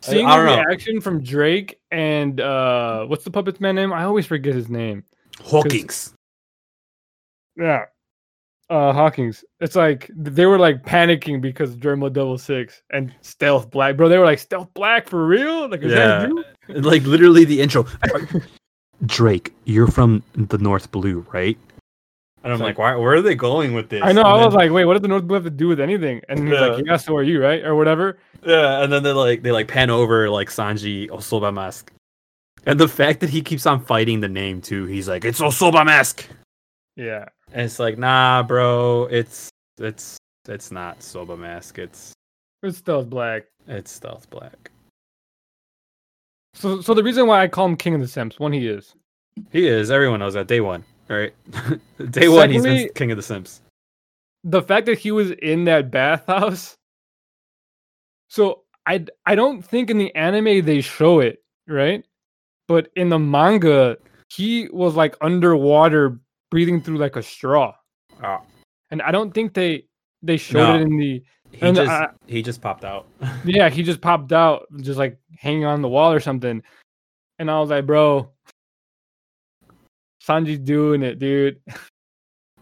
Seeing 0.00 0.26
the 0.28 0.36
don't 0.36 0.46
know. 0.46 0.62
reaction 0.64 1.00
from 1.00 1.22
Drake 1.22 1.80
and 1.90 2.40
uh, 2.40 3.04
what's 3.06 3.24
the 3.24 3.30
puppet's 3.30 3.60
man 3.60 3.74
name? 3.74 3.92
I 3.92 4.04
always 4.04 4.26
forget 4.26 4.54
his 4.54 4.68
name. 4.68 5.04
Hawkins. 5.42 6.14
Yeah. 7.56 7.86
Uh, 8.70 8.92
Hawkins. 8.92 9.44
It's 9.60 9.74
like 9.74 10.10
they 10.14 10.46
were 10.46 10.58
like 10.58 10.84
panicking 10.84 11.40
because 11.40 11.74
Germa 11.74 12.12
Double 12.12 12.38
Six 12.38 12.82
and 12.90 13.12
Stealth 13.22 13.70
Black, 13.70 13.96
bro. 13.96 14.08
They 14.08 14.18
were 14.18 14.24
like 14.24 14.38
Stealth 14.38 14.72
Black 14.74 15.08
for 15.08 15.26
real. 15.26 15.68
Like, 15.68 15.82
is 15.82 15.90
Yeah. 15.92 15.96
that 15.96 16.28
you? 16.28 16.44
Like 16.68 17.02
literally 17.02 17.44
the 17.44 17.60
intro. 17.60 17.86
Drake, 19.06 19.52
you're 19.64 19.86
from 19.86 20.22
the 20.34 20.58
North 20.58 20.90
Blue, 20.92 21.26
right? 21.32 21.58
And 22.44 22.52
I'm 22.52 22.60
It's 22.60 22.62
like, 22.62 22.78
why? 22.78 22.94
Where 22.94 23.14
are 23.14 23.22
they 23.22 23.34
going 23.34 23.74
with 23.74 23.88
this? 23.88 24.00
I 24.02 24.12
know. 24.12 24.20
And 24.20 24.28
I 24.28 24.32
was 24.44 24.52
then- 24.54 24.60
like, 24.60 24.70
wait, 24.70 24.84
what 24.84 24.94
does 24.94 25.02
the 25.02 25.08
North 25.08 25.26
Blue 25.26 25.34
have 25.34 25.44
to 25.44 25.50
do 25.50 25.68
with 25.68 25.80
anything? 25.80 26.20
And 26.28 26.48
he's 26.48 26.58
like, 26.60 26.78
Yeah. 26.78 26.92
yeah, 26.92 26.96
so 26.96 27.16
are 27.16 27.22
you, 27.22 27.42
right, 27.42 27.64
or 27.64 27.74
whatever. 27.74 28.18
Yeah, 28.44 28.82
and 28.82 28.92
then 28.92 29.02
they 29.02 29.12
like 29.12 29.42
they 29.42 29.50
like 29.52 29.66
pan 29.68 29.90
over 29.90 30.30
like 30.30 30.48
Sanji 30.48 31.08
Osoba 31.10 31.52
Mask. 31.52 31.90
And 32.66 32.78
the 32.78 32.88
fact 32.88 33.20
that 33.20 33.30
he 33.30 33.40
keeps 33.42 33.66
on 33.66 33.80
fighting 33.80 34.20
the 34.20 34.28
name 34.28 34.60
too, 34.60 34.84
he's 34.86 35.08
like, 35.08 35.24
it's 35.24 35.40
Osoba 35.40 35.84
Mask. 35.84 36.26
Yeah. 36.96 37.26
And 37.52 37.62
it's 37.62 37.78
like, 37.78 37.98
nah, 37.98 38.42
bro, 38.44 39.06
it's 39.10 39.50
it's 39.80 40.16
it's 40.48 40.70
not 40.70 41.02
Soba 41.02 41.36
Mask, 41.36 41.78
it's 41.78 42.12
It's 42.62 42.78
Stealth 42.78 43.08
Black. 43.10 43.44
it's 43.66 43.90
Stealth 43.90 44.28
Black. 44.30 44.70
So, 46.54 46.80
so 46.80 46.94
the 46.94 47.02
reason 47.02 47.26
why 47.26 47.42
I 47.42 47.48
call 47.48 47.66
him 47.66 47.76
King 47.76 47.94
of 47.94 48.00
the 48.00 48.08
Simps, 48.08 48.38
one, 48.38 48.52
he 48.52 48.66
is. 48.66 48.94
He 49.52 49.66
is, 49.68 49.90
everyone 49.90 50.18
knows 50.20 50.34
that 50.34 50.48
day 50.48 50.60
one, 50.60 50.84
right? 51.08 51.34
day 52.10 52.28
one 52.28 52.50
he's 52.50 52.62
been 52.62 52.88
king 52.94 53.10
of 53.10 53.16
the 53.16 53.22
Simps. 53.22 53.60
the 54.44 54.62
fact 54.62 54.86
that 54.86 54.98
he 54.98 55.10
was 55.10 55.30
in 55.32 55.64
that 55.64 55.90
bathhouse. 55.90 56.74
So 58.28 58.62
I 58.86 59.04
I 59.26 59.34
don't 59.34 59.62
think 59.62 59.90
in 59.90 59.98
the 59.98 60.14
anime 60.14 60.64
they 60.64 60.80
show 60.80 61.20
it, 61.20 61.42
right? 61.66 62.04
But 62.66 62.90
in 62.96 63.08
the 63.08 63.18
manga, 63.18 63.96
he 64.30 64.68
was 64.72 64.94
like 64.94 65.16
underwater 65.20 66.18
breathing 66.50 66.80
through 66.82 66.98
like 66.98 67.16
a 67.16 67.22
straw. 67.22 67.74
Oh, 68.22 68.38
And 68.90 69.00
I 69.02 69.10
don't 69.10 69.32
think 69.32 69.54
they 69.54 69.84
they 70.22 70.36
showed 70.36 70.58
No. 70.58 70.74
it 70.76 70.82
in 70.82 70.96
the 70.98 71.22
he 71.52 71.72
just 71.72 71.90
I- 71.90 72.10
he 72.26 72.42
just 72.42 72.60
popped 72.60 72.84
out. 72.84 73.06
Yeah, 73.44 73.70
he 73.70 73.82
just 73.82 74.00
popped 74.02 74.32
out 74.32 74.66
just 74.82 74.98
like 74.98 75.18
hanging 75.38 75.64
on 75.64 75.80
the 75.80 75.88
wall 75.88 76.12
or 76.12 76.20
something. 76.20 76.62
And 77.38 77.50
I 77.50 77.58
was 77.60 77.70
like, 77.70 77.86
"Bro, 77.86 78.30
Sanji's 80.28 80.58
doing 80.58 81.02
it, 81.02 81.18
dude. 81.18 81.60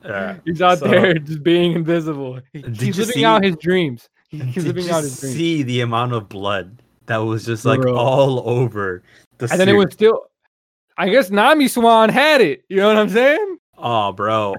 Yeah. 0.05 0.37
He's 0.45 0.63
out 0.63 0.79
So- 0.79 0.89
there 0.89 1.15
just 1.15 1.43
being 1.43 1.73
invisible. 1.73 2.41
He- 2.53 2.63
He's 2.63 2.99
living 2.99 3.15
see- 3.15 3.25
out 3.25 3.43
his 3.45 3.57
dreams. 3.57 4.09
He- 4.29 4.39
Did 4.39 4.47
He's 4.49 4.65
living 4.67 4.85
you 4.85 4.93
out 4.93 5.03
his 5.03 5.19
dreams." 5.21 5.37
see 5.37 5.63
the 5.63 5.81
amount 5.81 6.13
of 6.13 6.29
blood 6.29 6.83
that 7.07 7.19
was 7.19 7.45
just 7.45 7.65
like 7.65 7.81
Bro. 7.81 7.97
all 7.97 8.49
over 8.49 9.03
the 9.39 9.49
and 9.51 9.61
then 9.61 9.69
it 9.69 9.73
was 9.75 9.93
still 9.93 10.27
I 10.99 11.09
guess 11.11 11.31
Nami 11.31 11.69
Swan 11.69 12.09
had 12.09 12.41
it. 12.41 12.65
You 12.69 12.79
know 12.79 12.89
what 12.89 12.97
I'm 12.97 13.11
saying? 13.11 13.59
Oh, 13.77 14.13
bro. 14.13 14.55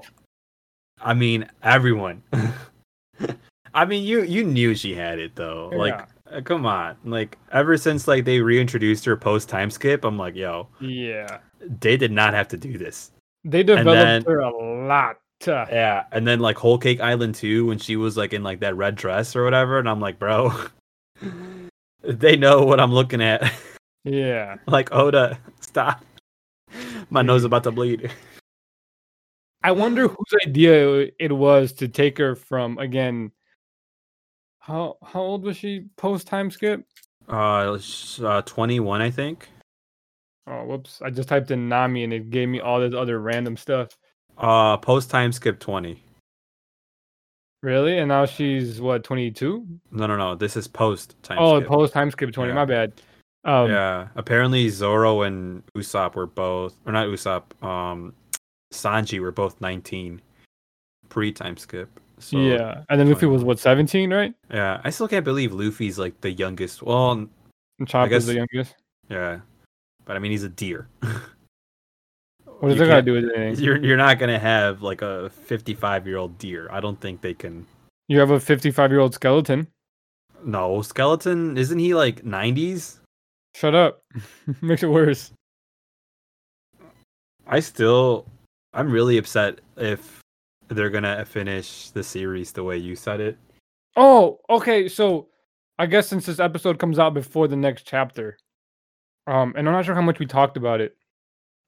I 1.00 1.12
mean, 1.14 1.48
everyone. 1.62 2.22
I 3.74 3.84
mean, 3.84 4.04
you 4.04 4.22
you 4.22 4.44
knew 4.44 4.74
she 4.74 4.94
had 4.94 5.18
it 5.18 5.34
though. 5.34 5.70
Like, 5.74 5.94
uh, 5.94 6.06
Uh, 6.32 6.40
come 6.42 6.66
on. 6.66 6.96
Like, 7.04 7.38
ever 7.52 7.76
since 7.76 8.06
like 8.08 8.24
they 8.24 8.40
reintroduced 8.40 9.04
her 9.04 9.16
post 9.16 9.48
time 9.48 9.70
skip, 9.70 10.04
I'm 10.04 10.18
like, 10.18 10.34
yo, 10.34 10.68
Yeah. 10.80 11.38
they 11.60 11.96
did 11.96 12.12
not 12.12 12.34
have 12.34 12.48
to 12.48 12.56
do 12.56 12.76
this. 12.78 13.12
They 13.44 13.62
developed 13.62 13.86
then- 13.86 14.24
her 14.24 14.40
a 14.40 14.86
lot. 14.86 15.16
Yeah, 15.46 16.02
and 16.10 16.26
then 16.26 16.40
like 16.40 16.56
Whole 16.58 16.78
Cake 16.78 17.00
Island 17.00 17.36
too, 17.36 17.66
when 17.66 17.78
she 17.78 17.94
was 17.94 18.16
like 18.16 18.32
in 18.32 18.42
like 18.42 18.58
that 18.58 18.76
red 18.76 18.96
dress 18.96 19.36
or 19.36 19.44
whatever, 19.44 19.78
and 19.78 19.88
I'm 19.88 20.00
like, 20.00 20.18
bro, 20.18 20.52
they 22.02 22.34
know 22.36 22.64
what 22.64 22.80
I'm 22.80 22.92
looking 22.92 23.22
at. 23.22 23.52
Yeah. 24.02 24.56
like, 24.66 24.92
Oda, 24.92 25.38
stop. 25.60 26.04
My 27.10 27.22
nose 27.22 27.42
is 27.42 27.44
about 27.44 27.62
to 27.64 27.70
bleed. 27.70 28.10
I 29.62 29.70
wonder 29.70 30.08
whose 30.08 30.34
idea 30.44 31.10
it 31.20 31.30
was 31.32 31.72
to 31.74 31.86
take 31.88 32.18
her 32.18 32.34
from 32.34 32.76
again. 32.78 33.30
How 34.68 34.98
how 35.02 35.20
old 35.22 35.44
was 35.44 35.56
she 35.56 35.86
post 35.96 36.26
time 36.26 36.50
skip? 36.50 36.84
Uh, 37.26 37.78
uh 38.22 38.42
21, 38.42 39.00
I 39.00 39.10
think. 39.10 39.48
Oh 40.46 40.64
whoops. 40.66 41.00
I 41.02 41.08
just 41.08 41.28
typed 41.28 41.50
in 41.50 41.68
Nami 41.70 42.04
and 42.04 42.12
it 42.12 42.28
gave 42.28 42.48
me 42.50 42.60
all 42.60 42.78
this 42.78 42.94
other 42.94 43.18
random 43.18 43.56
stuff. 43.56 43.88
Uh, 44.36 44.76
post 44.76 45.10
time 45.10 45.32
skip 45.32 45.58
20. 45.58 46.02
Really? 47.62 47.98
And 47.98 48.08
now 48.08 48.24
she's 48.26 48.80
what, 48.80 49.02
twenty 49.02 49.30
two? 49.30 49.66
No, 49.90 50.06
no, 50.06 50.16
no. 50.16 50.34
This 50.36 50.56
is 50.56 50.68
post 50.68 51.20
time 51.22 51.38
Oh, 51.40 51.58
skip. 51.58 51.68
post 51.68 51.92
time 51.92 52.10
skip 52.10 52.30
twenty, 52.30 52.50
Yeah. 52.50 52.54
my 52.54 52.64
bad. 52.66 52.92
Um 53.44 53.70
yeah. 53.70 54.08
Apparently, 54.14 54.68
Zoro 54.68 55.22
and 55.22 55.62
Usopp 55.76 56.14
were 56.14 56.26
both, 56.26 56.76
or 56.86 56.92
not 56.92 57.08
Usopp, 57.08 57.42
um, 57.66 58.12
Sanji 58.72 59.18
were 59.20 59.32
both 59.32 59.60
19 59.60 60.20
pre 61.08 61.32
time 61.32 61.56
skip. 61.56 61.88
So, 62.20 62.38
yeah. 62.38 62.82
And 62.88 63.00
then 63.00 63.08
Luffy 63.08 63.26
was 63.26 63.44
what, 63.44 63.58
seventeen, 63.58 64.12
right? 64.12 64.34
Yeah. 64.52 64.80
I 64.84 64.90
still 64.90 65.08
can't 65.08 65.24
believe 65.24 65.52
Luffy's 65.52 65.98
like 65.98 66.20
the 66.20 66.30
youngest. 66.32 66.82
Well, 66.82 67.12
And 67.12 67.28
Chopper's 67.86 68.26
the 68.26 68.34
youngest. 68.34 68.74
yeah. 69.08 69.40
But 70.04 70.16
I 70.16 70.18
mean, 70.20 70.30
he's 70.32 70.44
a 70.44 70.48
deer. 70.48 70.88
What 72.60 72.70
does 72.70 72.78
You 72.78 72.86
that 72.86 72.96
to 72.96 73.02
do 73.02 73.12
with 73.12 73.30
anything? 73.36 73.64
You're, 73.64 73.76
you're 73.76 73.96
not 73.96 74.18
going 74.18 74.30
to 74.32 74.38
have 74.40 74.82
like 74.82 75.00
a 75.00 75.30
55 75.30 76.08
year 76.08 76.16
old 76.16 76.36
deer. 76.38 76.68
I 76.72 76.80
don't 76.80 77.00
think 77.00 77.20
they 77.20 77.32
can. 77.32 77.64
You 78.08 78.18
have 78.18 78.30
a 78.32 78.40
fifty 78.40 78.72
five 78.72 78.90
year 78.90 78.98
old 78.98 79.14
skeleton. 79.14 79.68
No, 80.44 80.82
skeleton, 80.82 81.56
isn't 81.56 81.78
he 81.78 81.94
like 81.94 82.24
90s? 82.24 82.98
Shut 83.54 83.76
up. 83.76 84.02
Makes 84.60 84.82
it 84.82 84.88
worse. 84.88 85.30
I 87.46 87.60
still, 87.60 88.26
I'm 88.74 88.90
really 88.90 89.18
upset 89.18 89.60
if 89.76 90.17
they're 90.68 90.90
gonna 90.90 91.24
finish 91.24 91.90
the 91.90 92.02
series 92.02 92.52
the 92.52 92.64
way 92.64 92.76
you 92.76 92.94
said 92.96 93.20
it. 93.20 93.38
Oh, 93.96 94.40
okay. 94.50 94.88
So 94.88 95.28
I 95.78 95.86
guess 95.86 96.06
since 96.08 96.26
this 96.26 96.40
episode 96.40 96.78
comes 96.78 96.98
out 96.98 97.14
before 97.14 97.48
the 97.48 97.56
next 97.56 97.84
chapter, 97.86 98.36
um, 99.26 99.54
and 99.56 99.68
I'm 99.68 99.74
not 99.74 99.84
sure 99.84 99.94
how 99.94 100.00
much 100.02 100.18
we 100.18 100.26
talked 100.26 100.56
about 100.56 100.80
it, 100.80 100.96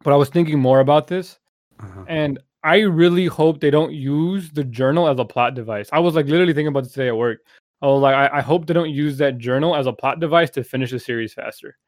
but 0.02 0.12
I 0.12 0.16
was 0.16 0.28
thinking 0.28 0.58
more 0.58 0.80
about 0.80 1.06
this, 1.06 1.38
Uh-huh. 1.78 2.04
and 2.08 2.38
I 2.62 2.80
really 2.80 3.26
hope 3.26 3.60
they 3.60 3.70
don't 3.70 3.92
use 3.92 4.50
the 4.50 4.64
journal 4.64 5.08
as 5.08 5.18
a 5.18 5.24
plot 5.24 5.54
device. 5.54 5.88
I 5.92 5.98
was 5.98 6.14
like 6.14 6.26
literally 6.26 6.52
thinking 6.52 6.68
about 6.68 6.84
this 6.84 6.92
today 6.92 7.08
at 7.08 7.16
work. 7.16 7.40
I 7.82 7.86
was 7.86 8.02
like, 8.02 8.14
I, 8.14 8.38
I 8.38 8.40
hope 8.42 8.66
they 8.66 8.74
don't 8.74 8.90
use 8.90 9.16
that 9.18 9.38
journal 9.38 9.74
as 9.74 9.86
a 9.86 9.92
plot 9.92 10.20
device 10.20 10.50
to 10.50 10.62
finish 10.64 10.90
the 10.90 10.98
series 11.00 11.32
faster. 11.32 11.78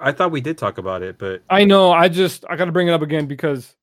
I 0.00 0.12
thought 0.12 0.30
we 0.30 0.42
did 0.42 0.58
talk 0.58 0.76
about 0.78 1.02
it, 1.02 1.16
but 1.18 1.42
I 1.48 1.64
know. 1.64 1.92
I 1.92 2.08
just 2.08 2.44
I 2.50 2.56
got 2.56 2.66
to 2.66 2.72
bring 2.72 2.88
it 2.88 2.92
up 2.92 3.00
again 3.02 3.26
because, 3.26 3.74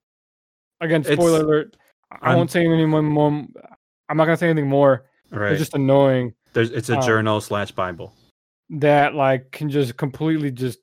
again, 0.81 1.01
It's- 1.01 1.15
spoiler 1.15 1.41
alert. 1.41 1.77
I 2.11 2.29
I'm- 2.29 2.37
won't 2.37 2.51
say 2.51 2.65
any 2.65 2.85
more. 2.85 3.01
more 3.01 3.45
I'm 4.09 4.17
not 4.17 4.25
gonna 4.25 4.37
say 4.37 4.49
anything 4.49 4.69
more. 4.69 5.05
right, 5.31 5.51
It's 5.51 5.59
just 5.59 5.75
annoying 5.75 6.33
there's 6.53 6.71
it's 6.71 6.89
a 6.89 6.97
um, 6.97 7.01
journal 7.05 7.39
slash 7.41 7.71
Bible. 7.71 8.13
that 8.71 9.13
like 9.15 9.51
can 9.51 9.69
just 9.69 9.97
completely 9.97 10.51
just. 10.51 10.79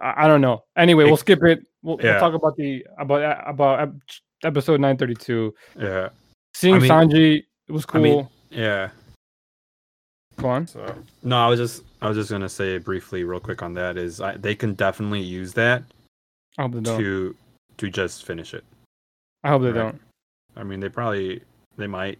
I, 0.00 0.24
I 0.24 0.28
don't 0.28 0.40
know. 0.40 0.64
Anyway, 0.76 1.04
we'll 1.04 1.16
skip 1.18 1.42
it. 1.44 1.60
We'll, 1.82 1.98
Yeah. 2.02 2.12
we'll 2.12 2.20
talk 2.20 2.34
about 2.34 2.56
the 2.56 2.86
about 2.98 3.48
about 3.48 3.90
episode 4.44 4.80
932. 4.80 5.54
Yeah, 5.78 6.08
Seeing 6.54 6.78
mean- 6.80 6.90
Sanji, 6.90 7.42
it 7.68 7.72
was 7.72 7.84
cool. 7.84 8.00
I 8.00 8.04
mean- 8.04 8.28
yeah. 8.50 8.90
Go 10.38 10.48
on. 10.48 10.66
So 10.68 10.94
no, 11.22 11.36
I 11.36 11.48
was 11.48 11.58
just 11.58 11.82
I 12.00 12.08
was 12.08 12.16
just 12.16 12.30
gonna 12.30 12.48
say 12.48 12.78
briefly, 12.78 13.24
real 13.24 13.40
quick 13.40 13.62
on 13.62 13.74
that 13.74 13.96
is 13.98 14.20
I, 14.20 14.36
they 14.36 14.54
can 14.54 14.74
definitely 14.74 15.20
use 15.20 15.52
that 15.54 15.82
I 16.56 16.62
hope 16.62 16.72
they 16.72 16.80
don't. 16.80 16.98
to 16.98 17.36
to 17.76 17.90
just 17.90 18.24
finish 18.24 18.54
it. 18.54 18.64
I 19.44 19.48
hope 19.50 19.62
they 19.62 19.68
Right. 19.72 19.74
don't. 19.74 20.00
I 20.56 20.62
mean, 20.64 20.80
they 20.80 20.88
probably 20.88 21.42
they 21.76 21.86
might 21.86 22.18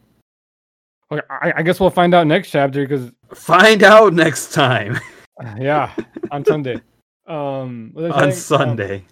Okay, 1.10 1.22
I, 1.30 1.52
I 1.56 1.62
guess 1.62 1.80
we'll 1.80 1.88
find 1.90 2.14
out 2.14 2.26
next 2.26 2.50
chapter 2.50 2.82
because 2.86 3.10
find 3.34 3.82
out 3.82 4.12
next 4.12 4.52
time 4.52 4.98
yeah, 5.58 5.94
on 6.30 6.44
Sunday. 6.44 6.80
Um, 7.26 7.90
what 7.94 8.04
was 8.04 8.12
I 8.12 8.16
on? 8.18 8.24
Um, 8.24 8.32
Sunday 8.32 9.04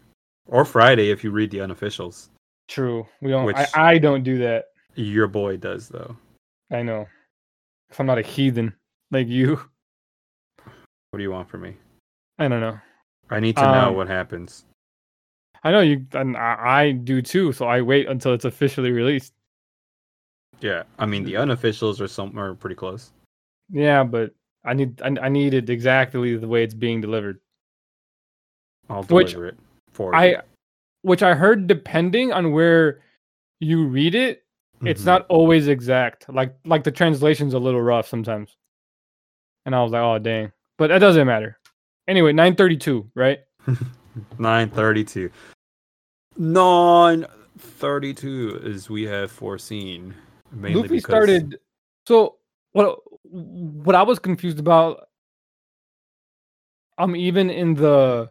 or 0.47 0.64
Friday 0.67 1.11
if 1.11 1.25
you 1.25 1.31
read 1.31 1.51
the 1.51 1.59
unofficials. 1.59 2.29
true. 2.69 3.07
We 3.23 3.31
don't. 3.31 3.47
Which- 3.47 3.57
I, 3.57 3.69
I 3.75 3.99
don't 3.99 4.23
do 4.23 4.39
that. 4.39 4.67
Your 4.95 5.27
boy 5.27 5.57
does 5.57 5.89
though. 5.89 6.17
I 6.71 6.83
know. 6.83 7.07
'Cause 7.91 8.01
I'm 8.01 8.07
not 8.07 8.19
a 8.19 8.23
heathen 8.23 8.75
like 9.11 9.29
you. 9.29 9.61
What 11.11 11.19
do 11.19 11.23
you 11.23 11.31
want 11.31 11.49
from 11.49 11.62
me? 11.62 11.77
I 12.39 12.49
don't 12.49 12.61
know. 12.61 12.79
I 13.31 13.41
need 13.41 13.57
to 13.57 13.62
know 13.62 13.89
Um, 13.89 13.95
what 13.97 14.09
happens. 14.09 14.64
I 15.67 15.73
know 15.73 15.81
you, 15.81 16.07
and 16.12 16.37
I, 16.37 16.57
I 16.61 16.93
do 16.93 17.21
too. 17.21 17.53
So 17.53 17.67
I 17.67 17.81
wait 17.81 18.07
until 18.07 18.33
it's 18.33 18.45
officially 18.45 18.93
released. 18.93 19.33
Yeah, 20.61 20.85
I 20.97 21.07
mean 21.07 21.25
the 21.25 21.35
unofficials 21.35 22.01
are 22.01 22.07
somewhere 22.07 22.55
pretty 22.55 22.77
close. 22.77 23.11
Yeah, 23.69 24.05
but 24.05 24.33
I 24.64 24.75
need 24.75 25.03
I, 25.03 25.09
I 25.23 25.29
need 25.29 25.55
it 25.55 25.69
exactly 25.69 26.37
the 26.37 26.47
way 26.47 26.62
it's 26.62 26.73
being 26.73 27.01
delivered. 27.01 27.41
I'll 28.89 29.03
deliver 29.03 29.47
which 29.47 29.55
it 29.55 29.59
for 29.91 30.14
I, 30.14 30.27
you. 30.27 30.37
which 31.03 31.25
I 31.25 31.35
heard 31.35 31.67
depending 31.67 32.33
on 32.33 32.53
where 32.53 33.01
you 33.59 33.87
read 33.87 34.14
it, 34.14 34.45
mm-hmm. 34.77 34.87
it's 34.87 35.05
not 35.05 35.27
always 35.29 35.67
exact. 35.67 36.33
Like 36.33 36.55
like 36.64 36.85
the 36.85 36.93
translation's 36.93 37.55
a 37.55 37.59
little 37.59 37.83
rough 37.83 38.07
sometimes. 38.07 38.57
And 39.64 39.75
I 39.75 39.83
was 39.83 39.91
like, 39.91 40.03
oh 40.03 40.21
dang, 40.21 40.53
but 40.79 40.91
that 40.91 41.01
doesn't 41.01 41.27
matter. 41.27 41.59
Anyway, 42.07 42.33
nine 42.33 42.55
thirty 42.55 42.77
two, 42.77 43.11
right? 43.17 43.41
nine 44.39 44.71
thirty 44.71 45.03
two. 45.03 45.29
932 46.39 48.62
as 48.64 48.91
we 48.91 49.05
have 49.05 49.30
foreseen. 49.30 50.14
Mainly 50.53 50.82
Luffy 50.82 50.97
because... 50.97 51.11
started. 51.11 51.59
So 52.07 52.37
what? 52.72 52.99
What 53.24 53.95
I 53.95 54.03
was 54.03 54.18
confused 54.18 54.59
about. 54.59 55.09
I'm 56.99 57.11
um, 57.11 57.16
even 57.16 57.51
in 57.51 57.74
the 57.74 58.30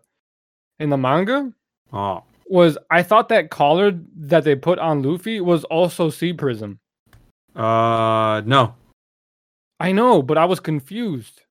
in 0.79 0.89
the 0.89 0.97
manga. 0.97 1.53
Oh. 1.93 2.23
Was 2.47 2.77
I 2.89 3.03
thought 3.03 3.29
that 3.29 3.49
collar 3.49 3.91
that 4.15 4.43
they 4.43 4.55
put 4.55 4.79
on 4.79 5.03
Luffy 5.03 5.41
was 5.41 5.63
also 5.65 6.09
Sea 6.09 6.33
Prism? 6.33 6.79
Uh, 7.55 8.41
no. 8.45 8.75
I 9.79 9.91
know, 9.91 10.21
but 10.21 10.37
I 10.37 10.45
was 10.45 10.59
confused. 10.59 11.41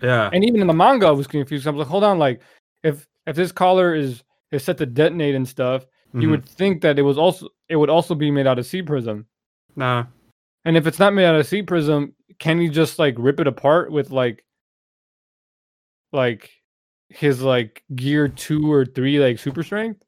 Yeah. 0.00 0.30
And 0.32 0.44
even 0.44 0.60
in 0.60 0.66
the 0.66 0.74
manga, 0.74 1.06
I 1.06 1.10
was 1.10 1.26
confused. 1.26 1.66
I 1.66 1.70
was 1.70 1.80
like, 1.80 1.88
hold 1.88 2.04
on, 2.04 2.18
like 2.18 2.40
if 2.82 3.06
if 3.26 3.36
this 3.36 3.52
collar 3.52 3.94
is 3.94 4.22
is 4.50 4.64
set 4.64 4.78
to 4.78 4.86
detonate 4.86 5.34
and 5.34 5.46
stuff, 5.48 5.86
you 6.14 6.28
Mhm. 6.28 6.30
would 6.30 6.44
think 6.44 6.82
that 6.82 6.98
it 6.98 7.02
was 7.02 7.18
also 7.18 7.48
it 7.68 7.76
would 7.76 7.90
also 7.90 8.14
be 8.14 8.30
made 8.30 8.46
out 8.46 8.58
of 8.58 8.66
sea 8.66 8.82
prism. 8.82 9.26
nah. 9.76 10.06
And 10.64 10.76
if 10.76 10.86
it's 10.86 10.98
not 10.98 11.14
made 11.14 11.24
out 11.24 11.36
of 11.36 11.46
sea 11.46 11.62
prism, 11.62 12.14
can 12.38 12.60
you 12.60 12.68
just 12.68 12.98
like 12.98 13.14
rip 13.18 13.40
it 13.40 13.46
apart 13.46 13.90
with 13.92 14.10
like 14.10 14.44
like 16.12 16.50
his 17.10 17.42
like 17.42 17.82
gear 17.94 18.28
two 18.28 18.70
or 18.70 18.84
three 18.84 19.18
like 19.18 19.38
super 19.38 19.62
strength? 19.62 20.02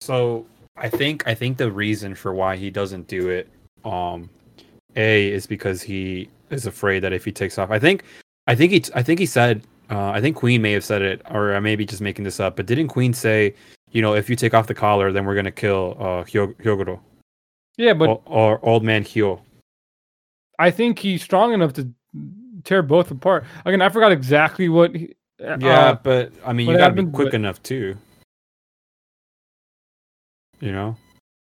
So 0.00 0.46
I 0.76 0.88
think 0.88 1.26
I 1.26 1.34
think 1.34 1.58
the 1.58 1.70
reason 1.70 2.14
for 2.14 2.32
why 2.34 2.56
he 2.56 2.70
doesn't 2.70 3.06
do 3.06 3.28
it, 3.28 3.48
um, 3.84 4.30
a 4.96 5.30
is 5.30 5.46
because 5.46 5.82
he 5.82 6.28
is 6.50 6.66
afraid 6.66 7.00
that 7.00 7.12
if 7.12 7.24
he 7.24 7.32
takes 7.32 7.58
off, 7.58 7.70
I 7.70 7.78
think, 7.78 8.04
I 8.46 8.54
think 8.54 8.72
he, 8.72 8.84
I 8.94 9.02
think 9.02 9.20
he 9.20 9.26
said, 9.26 9.62
uh, 9.92 10.10
I 10.10 10.20
think 10.20 10.36
Queen 10.36 10.62
may 10.62 10.72
have 10.72 10.84
said 10.84 11.02
it, 11.02 11.22
or 11.30 11.54
I 11.54 11.60
may 11.60 11.76
be 11.76 11.84
just 11.84 12.00
making 12.00 12.24
this 12.24 12.40
up, 12.40 12.56
but 12.56 12.66
didn't 12.66 12.88
Queen 12.88 13.12
say, 13.12 13.54
you 13.90 14.00
know, 14.02 14.14
if 14.14 14.30
you 14.30 14.36
take 14.36 14.54
off 14.54 14.66
the 14.66 14.74
collar, 14.74 15.12
then 15.12 15.24
we're 15.24 15.34
gonna 15.34 15.50
kill 15.52 15.96
uh 16.00 16.24
Hyo- 16.24 16.54
Hyogoro 16.62 16.98
Yeah, 17.76 17.94
but 17.94 18.08
or, 18.08 18.22
or 18.26 18.64
old 18.64 18.82
man 18.84 19.04
Hyo? 19.04 19.40
I 20.58 20.70
think 20.70 20.98
he's 20.98 21.22
strong 21.22 21.52
enough 21.52 21.72
to 21.74 21.90
tear 22.64 22.82
both 22.82 23.10
apart. 23.10 23.44
Again, 23.64 23.82
I 23.82 23.88
forgot 23.88 24.12
exactly 24.12 24.68
what. 24.68 24.94
He, 24.94 25.14
uh, 25.44 25.56
Yeah, 25.60 25.94
but 26.02 26.32
I 26.46 26.52
mean, 26.52 26.68
you 26.68 26.76
gotta 26.76 26.94
be 26.94 27.04
quick 27.06 27.28
but- 27.32 27.34
enough 27.34 27.62
too. 27.62 27.96
You 30.60 30.72
know. 30.72 30.96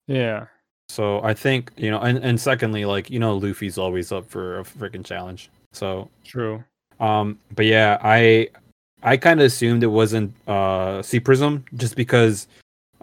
yeah. 0.07 0.47
So 0.89 1.23
I 1.23 1.35
think 1.35 1.73
you 1.77 1.91
know, 1.91 2.01
and, 2.01 2.19
and 2.19 2.41
secondly, 2.41 2.85
like 2.85 3.11
you 3.11 3.19
know, 3.19 3.37
Luffy's 3.37 3.79
always 3.79 4.13
up 4.13 4.29
for 4.29 4.61
a 4.61 4.63
freaking 4.65 5.05
challenge. 5.05 5.51
So, 5.73 6.11
True. 6.25 6.65
Um, 7.01 7.39
but 7.55 7.67
yeah, 7.67 7.99
I 8.03 8.49
I 9.03 9.17
kind 9.17 9.41
of 9.41 9.47
assumed 9.47 9.83
it 9.83 9.87
wasn't 9.89 10.33
uh 10.47 11.03
Sea 11.03 11.21
Prism 11.21 11.65
just 11.75 11.97
because 11.97 12.47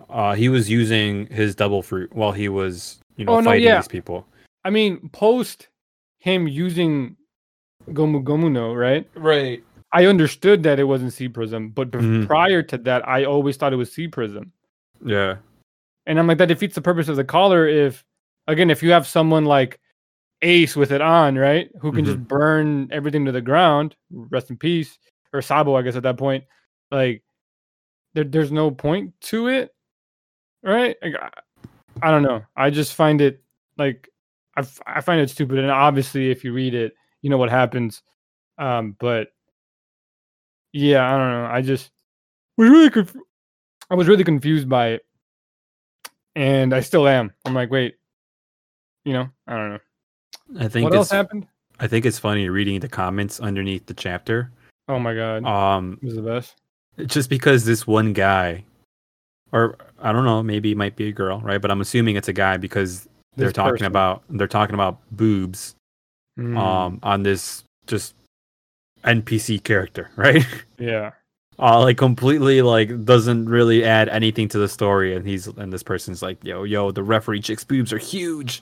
uh 0.10 0.36
he 0.36 0.48
was 0.50 0.70
using 0.70 1.26
his 1.28 1.56
devil 1.56 1.82
fruit 1.82 2.14
while 2.14 2.32
he 2.32 2.48
was 2.50 3.00
you 3.18 3.26
know 3.26 3.34
Oh, 3.34 3.39
no, 3.39 3.50
fighting 3.50 3.64
yeah. 3.66 3.78
these 3.80 3.88
people. 3.88 4.26
I 4.64 4.70
mean, 4.70 5.10
post 5.10 5.68
him 6.20 6.48
using 6.48 7.16
Gomu 7.89 8.24
Gomu 8.24 8.52
no, 8.52 8.74
right? 8.74 9.08
Right. 9.16 9.64
I 9.93 10.06
understood 10.06 10.64
that 10.64 10.80
it 10.80 10.84
wasn't 10.84 11.14
Sea 11.14 11.30
Prism, 11.30 11.70
but 11.70 11.89
bef- 11.91 12.02
Mhm. 12.02 12.28
prior 12.28 12.62
to 12.62 12.78
that, 12.80 13.08
I 13.08 13.24
always 13.24 13.56
thought 13.56 13.72
it 13.72 13.78
was 13.78 13.91
Sea 13.91 14.08
Prism. 14.10 14.52
Yeah. 15.04 15.38
And 16.06 16.20
I'm 16.20 16.28
like, 16.28 16.38
that 16.39 16.48
defeats 16.48 16.76
the 16.76 16.82
purpose 16.82 17.08
of 17.08 17.16
the 17.16 17.24
collar 17.24 17.66
if, 17.68 18.04
again, 18.48 18.70
if 18.70 18.84
you 18.84 18.91
have 18.91 19.08
someone 19.08 19.45
like 19.45 19.80
Ace 20.41 20.75
with 20.75 20.91
it 20.91 21.01
on, 21.01 21.35
right, 21.35 21.69
who 21.81 21.91
can 21.91 22.05
just 22.05 22.19
burn 22.27 22.89
everything 22.91 23.25
to 23.25 23.31
the 23.31 23.41
ground, 23.41 23.95
rest 24.11 24.49
in 24.49 24.57
peace, 24.57 24.97
or 25.33 25.41
Sabo, 25.41 25.75
I 25.75 25.81
guess, 25.81 25.95
at 25.95 26.03
that 26.03 26.17
point, 26.17 26.43
like, 26.91 27.23
there, 28.13 28.23
there's 28.23 28.51
no 28.51 28.71
point 28.71 29.13
to 29.21 29.47
it, 29.47 29.73
right? 30.63 30.95
Like, 31.01 31.15
I, 31.21 31.29
I 32.07 32.11
don't 32.11 32.23
know. 32.23 32.43
I 32.55 32.69
just 32.69 32.93
find 32.93 33.19
it, 33.21 33.41
like, 33.77 34.09
I, 34.55 34.61
f- 34.61 34.81
I 34.85 35.01
find 35.01 35.21
it 35.21 35.29
stupid. 35.29 35.59
And 35.59 35.71
obviously, 35.71 36.31
if 36.31 36.43
you 36.43 36.53
read 36.53 36.73
it, 36.73 36.93
you 37.21 37.29
know 37.29 37.38
what 37.38 37.49
happens. 37.49 38.03
Um, 38.57 38.95
but 38.99 39.29
yeah, 40.71 41.07
I 41.07 41.17
don't 41.17 41.31
know. 41.31 41.45
I 41.45 41.61
just 41.61 41.91
was 42.57 42.69
really 42.69 42.89
conf- 42.89 43.15
I 43.89 43.95
was 43.95 44.07
really 44.07 44.23
confused 44.23 44.67
by 44.69 44.89
it, 44.89 45.05
and 46.35 46.73
I 46.73 46.81
still 46.81 47.07
am. 47.07 47.33
I'm 47.45 47.53
like, 47.53 47.71
wait, 47.71 47.95
you 49.05 49.13
know, 49.13 49.29
I 49.47 49.55
don't 49.55 49.69
know. 49.73 49.79
I 50.60 50.68
think 50.68 50.86
What 50.86 50.95
else 50.95 51.12
happened? 51.12 51.48
I 51.80 51.88
think 51.88 52.06
it's 52.06 52.20
funny 52.20 52.50
reading 52.50 52.80
the 52.80 52.88
comments 52.88 53.39
underneath 53.39 53.86
the 53.86 53.93
chapter. 53.93 54.52
Oh 54.88 55.00
my 55.00 55.14
god, 55.14 55.45
Um, 55.45 56.00
it 56.02 56.06
was 56.06 56.16
the 56.16 56.22
best. 56.22 56.56
just 57.06 57.30
because 57.30 57.66
this 57.66 57.86
one 57.86 58.14
guy, 58.14 58.64
or 59.52 59.78
I 60.00 60.12
don't 60.12 60.26
know, 60.26 60.41
maybe 60.41 60.72
it 60.72 60.78
might 60.78 60.95
be 60.95 61.10
a 61.10 61.12
girl, 61.12 61.39
right? 61.41 61.62
But 61.62 61.70
I'm 61.72 61.82
assuming 61.82 62.16
it's 62.16 62.30
a 62.30 62.34
guy 62.34 62.58
because 62.58 63.08
they're 63.36 63.48
This 63.48 63.54
talking 63.54 63.72
person. 63.74 63.86
about 63.88 64.24
they're 64.30 64.48
talking 64.48 64.74
about 64.76 65.00
boobs 65.12 65.76
Mm, 66.39 66.56
um 66.58 67.00
on 67.04 67.24
this 67.24 67.64
just 67.88 68.14
NPC 69.04 69.64
character, 69.64 70.10
right? 70.16 70.45
yeah, 70.80 71.12
uh 71.60 71.80
like 71.80 71.98
completely 71.98 72.62
like 72.62 73.06
doesn't 73.06 73.50
really 73.50 73.84
add 73.84 74.08
anything 74.10 74.48
to 74.50 74.58
the 74.60 74.68
story 74.70 75.16
and 75.16 75.28
he's 75.28 75.48
and 75.48 75.72
this 75.74 75.84
person's 75.84 76.22
like, 76.22 76.38
"Yo, 76.43 76.64
yo, 76.64 76.91
the 76.91 77.04
referee 77.04 77.41
chick's 77.41 77.64
boobs 77.64 77.91
are 77.91 77.98
huge." 77.98 78.62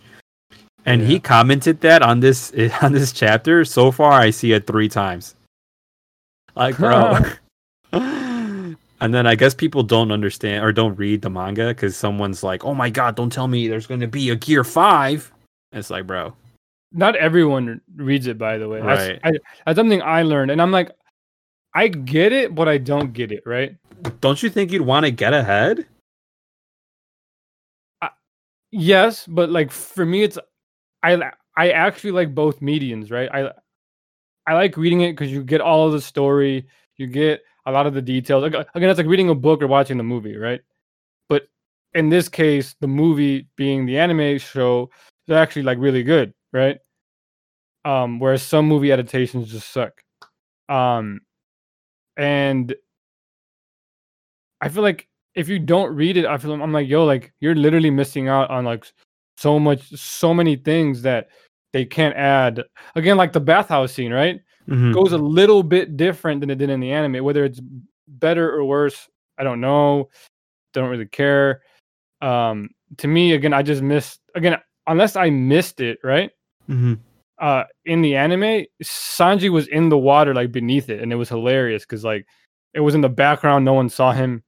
And 0.86 1.02
he 1.02 1.20
commented 1.20 1.82
that 1.82 2.02
on 2.04 2.20
this 2.20 2.54
on 2.82 2.94
this 2.94 3.12
chapter. 3.12 3.66
So 3.66 3.92
far 3.92 4.12
I 4.14 4.30
see 4.30 4.54
it 4.54 4.68
3 4.68 4.88
times. 4.90 5.36
Like, 6.56 6.78
bro. 6.78 7.18
and 7.92 8.78
then 9.14 9.28
I 9.28 9.36
guess 9.36 9.54
people 9.54 9.84
don't 9.84 10.12
understand 10.12 10.64
or 10.64 10.72
don't 10.72 10.96
read 10.96 11.22
the 11.22 11.30
manga 11.30 11.74
cuz 11.74 11.98
someone's 11.98 12.44
like, 12.44 12.64
"Oh 12.64 12.74
my 12.74 12.90
god, 12.90 13.16
don't 13.16 13.32
tell 13.32 13.48
me 13.48 13.68
there's 13.68 13.88
going 13.88 14.00
to 14.00 14.08
be 14.08 14.30
a 14.30 14.36
Gear 14.36 14.64
5." 14.64 15.34
It's 15.74 15.90
like, 15.90 16.08
bro. 16.08 16.34
not 16.94 17.16
everyone 17.18 17.82
reads 17.98 18.28
it. 18.28 18.38
By 18.38 18.58
the 18.58 18.70
way, 18.70 18.80
Right. 18.80 19.20
that's, 19.22 19.38
I, 19.38 19.40
that's 19.66 19.76
something 19.78 20.02
I 20.02 20.22
learned, 20.24 20.52
and 20.52 20.62
I'm 20.62 20.72
like, 20.72 20.92
I 21.74 21.90
get 21.90 22.32
it, 22.32 22.56
but 22.56 22.70
I 22.70 22.78
don't 22.78 23.12
get 23.12 23.32
it. 23.34 23.44
Right? 23.46 23.76
Don't 24.22 24.42
you 24.42 24.50
think 24.50 24.72
you'd 24.72 24.84
want 24.84 25.06
to 25.06 25.12
get 25.12 25.34
ahead? 25.34 25.86
yes, 28.72 29.26
but 29.28 29.50
like 29.50 29.72
for 29.72 30.06
me, 30.06 30.24
it's 30.24 30.38
I 31.06 31.32
I 31.58 31.72
actually 31.72 32.12
like 32.12 32.34
both 32.34 32.60
medians, 32.60 33.12
right? 33.12 33.30
I 33.32 33.52
I 34.48 34.54
like 34.54 34.78
reading 34.78 35.02
it 35.02 35.14
because 35.14 35.32
you 35.32 35.44
get 35.44 35.62
all 35.62 35.88
of 35.88 35.94
the 35.94 36.02
story, 36.02 36.68
you 36.98 37.08
get 37.08 37.42
a 37.66 37.72
lot 37.72 37.88
of 37.88 37.94
the 37.94 38.02
details. 38.02 38.44
Again, 38.44 38.66
it's 38.90 38.98
like 38.98 39.08
reading 39.08 39.30
a 39.30 39.36
book 39.36 39.62
or 39.62 39.68
watching 39.68 39.98
the 39.98 40.04
movie, 40.04 40.38
right? 40.38 40.62
But 41.30 41.48
in 41.94 42.10
this 42.10 42.30
case, 42.30 42.76
the 42.80 42.88
movie 42.88 43.48
being 43.56 43.86
the 43.86 43.98
anime 43.98 44.38
show 44.38 44.90
is 45.28 45.36
actually 45.36 45.64
like 45.64 45.80
really 45.80 46.04
good, 46.04 46.34
right? 46.54 46.78
Um, 47.86 48.20
whereas 48.20 48.44
some 48.44 48.68
movie 48.68 48.92
adaptations 48.92 49.52
just 49.52 49.72
suck. 49.72 50.02
Um, 50.70 51.22
and 52.18 52.74
I 54.62 54.70
feel 54.70 54.84
like 54.84 55.08
if 55.36 55.50
you 55.50 55.60
don't 55.60 55.96
read 55.96 56.18
it, 56.18 56.26
I 56.26 56.38
feel 56.38 56.54
I'm 56.54 56.74
like, 56.74 56.88
yo, 56.88 57.04
like 57.06 57.34
you're 57.42 57.56
literally 57.56 57.92
missing 57.92 58.28
out 58.28 58.50
on 58.50 58.66
like 58.66 58.86
so 59.38 59.60
much, 59.60 59.90
so 59.98 60.34
many 60.34 60.56
things 60.56 61.02
that 61.04 61.28
they 61.74 61.86
can't 61.86 62.16
add. 62.16 62.64
Again, 62.96 63.18
like 63.18 63.34
the 63.34 63.40
bathhouse 63.40 63.94
scene, 63.94 64.14
right? 64.14 64.40
Mhm. 64.68 64.94
Goes 64.94 65.12
a 65.12 65.18
little 65.18 65.62
bit 65.64 65.98
different 65.98 66.42
than 66.42 66.50
it 66.50 66.58
did 66.58 66.70
in 66.70 66.80
the 66.80 66.92
anime. 66.92 67.24
Whether 67.24 67.44
it's 67.46 67.62
better 68.08 68.52
or 68.54 68.64
worse, 68.66 69.08
I 69.38 69.44
don't 69.44 69.62
know. 69.62 70.10
Don't 70.74 70.90
really 70.90 71.06
care. 71.08 71.62
Um, 72.22 72.70
to 72.98 73.08
me, 73.08 73.34
again, 73.34 73.54
I 73.54 73.62
just 73.62 73.82
missed 73.82 74.22
again, 74.36 74.58
unless 74.88 75.16
I 75.16 75.30
missed 75.30 75.82
it, 75.82 76.00
right? 76.04 76.32
Mhm. 76.70 77.00
uh 77.38 77.66
in 77.84 78.02
the 78.02 78.16
anime 78.16 78.66
sanji 78.82 79.50
was 79.50 79.68
in 79.68 79.90
the 79.90 79.98
water 79.98 80.34
like 80.34 80.54
beneath 80.54 80.90
it 80.90 81.02
and 81.02 81.12
it 81.12 81.18
was 81.18 81.28
hilarious 81.28 81.84
because 81.84 82.02
like 82.06 82.26
it 82.74 82.80
was 82.80 82.96
in 82.96 83.02
the 83.02 83.10
background 83.10 83.66
no 83.66 83.74
one 83.74 83.90
saw 83.90 84.14
him 84.14 84.42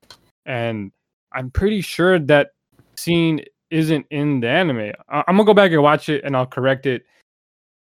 and 0.46 0.94
i'm 1.34 1.52
pretty 1.52 1.82
sure 1.82 2.18
that 2.18 2.52
scene 2.96 3.44
isn't 3.70 4.06
in 4.12 4.40
the 4.40 4.48
anime. 4.50 4.92
I- 5.10 5.24
i'm 5.28 5.36
gonna 5.36 5.44
go 5.46 5.54
back 5.54 5.72
and 5.72 5.82
watch 5.84 6.10
it 6.10 6.24
and 6.24 6.36
i'll 6.36 6.46
correct 6.46 6.86
it 6.86 7.04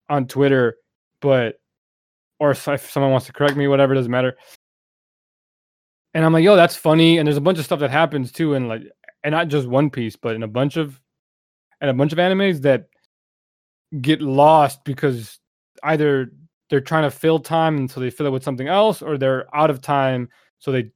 on 0.09 0.27
twitter 0.27 0.77
but 1.21 1.59
or 2.39 2.51
if 2.51 2.67
if 2.67 2.89
someone 2.91 3.11
wants 3.11 3.25
to 3.27 3.33
correct 3.33 3.55
me 3.55 3.67
whatever 3.67 3.93
doesn't 3.93 4.11
matter. 4.11 4.35
And 6.13 6.23
i'm 6.25 6.33
like 6.33 6.43
yo 6.43 6.55
that's 6.55 6.75
funny 6.75 7.17
and 7.17 7.27
there's 7.27 7.37
a 7.37 7.41
bunch 7.41 7.57
of 7.59 7.65
stuff 7.65 7.79
that 7.79 7.89
happens 7.91 8.31
too 8.31 8.53
and 8.53 8.67
like 8.67 8.83
and 9.23 9.33
not 9.33 9.47
just 9.47 9.67
one 9.67 9.89
piece 9.89 10.15
but 10.15 10.35
in 10.35 10.43
a 10.43 10.47
bunch 10.47 10.77
of 10.77 10.99
and 11.81 11.89
a 11.89 11.93
bunch 11.93 12.11
of 12.13 12.17
animes 12.19 12.61
that 12.61 12.85
get 14.01 14.21
lost 14.21 14.83
because 14.85 15.39
either 15.83 16.31
they're 16.69 16.81
trying 16.81 17.03
to 17.03 17.11
fill 17.11 17.39
time 17.39 17.77
and 17.77 17.91
so 17.91 17.99
they 17.99 18.09
fill 18.09 18.25
it 18.27 18.31
with 18.31 18.43
something 18.43 18.67
else 18.67 19.01
or 19.01 19.17
they're 19.17 19.53
out 19.55 19.69
of 19.69 19.81
time 19.81 20.29
so 20.59 20.71
they 20.71 20.89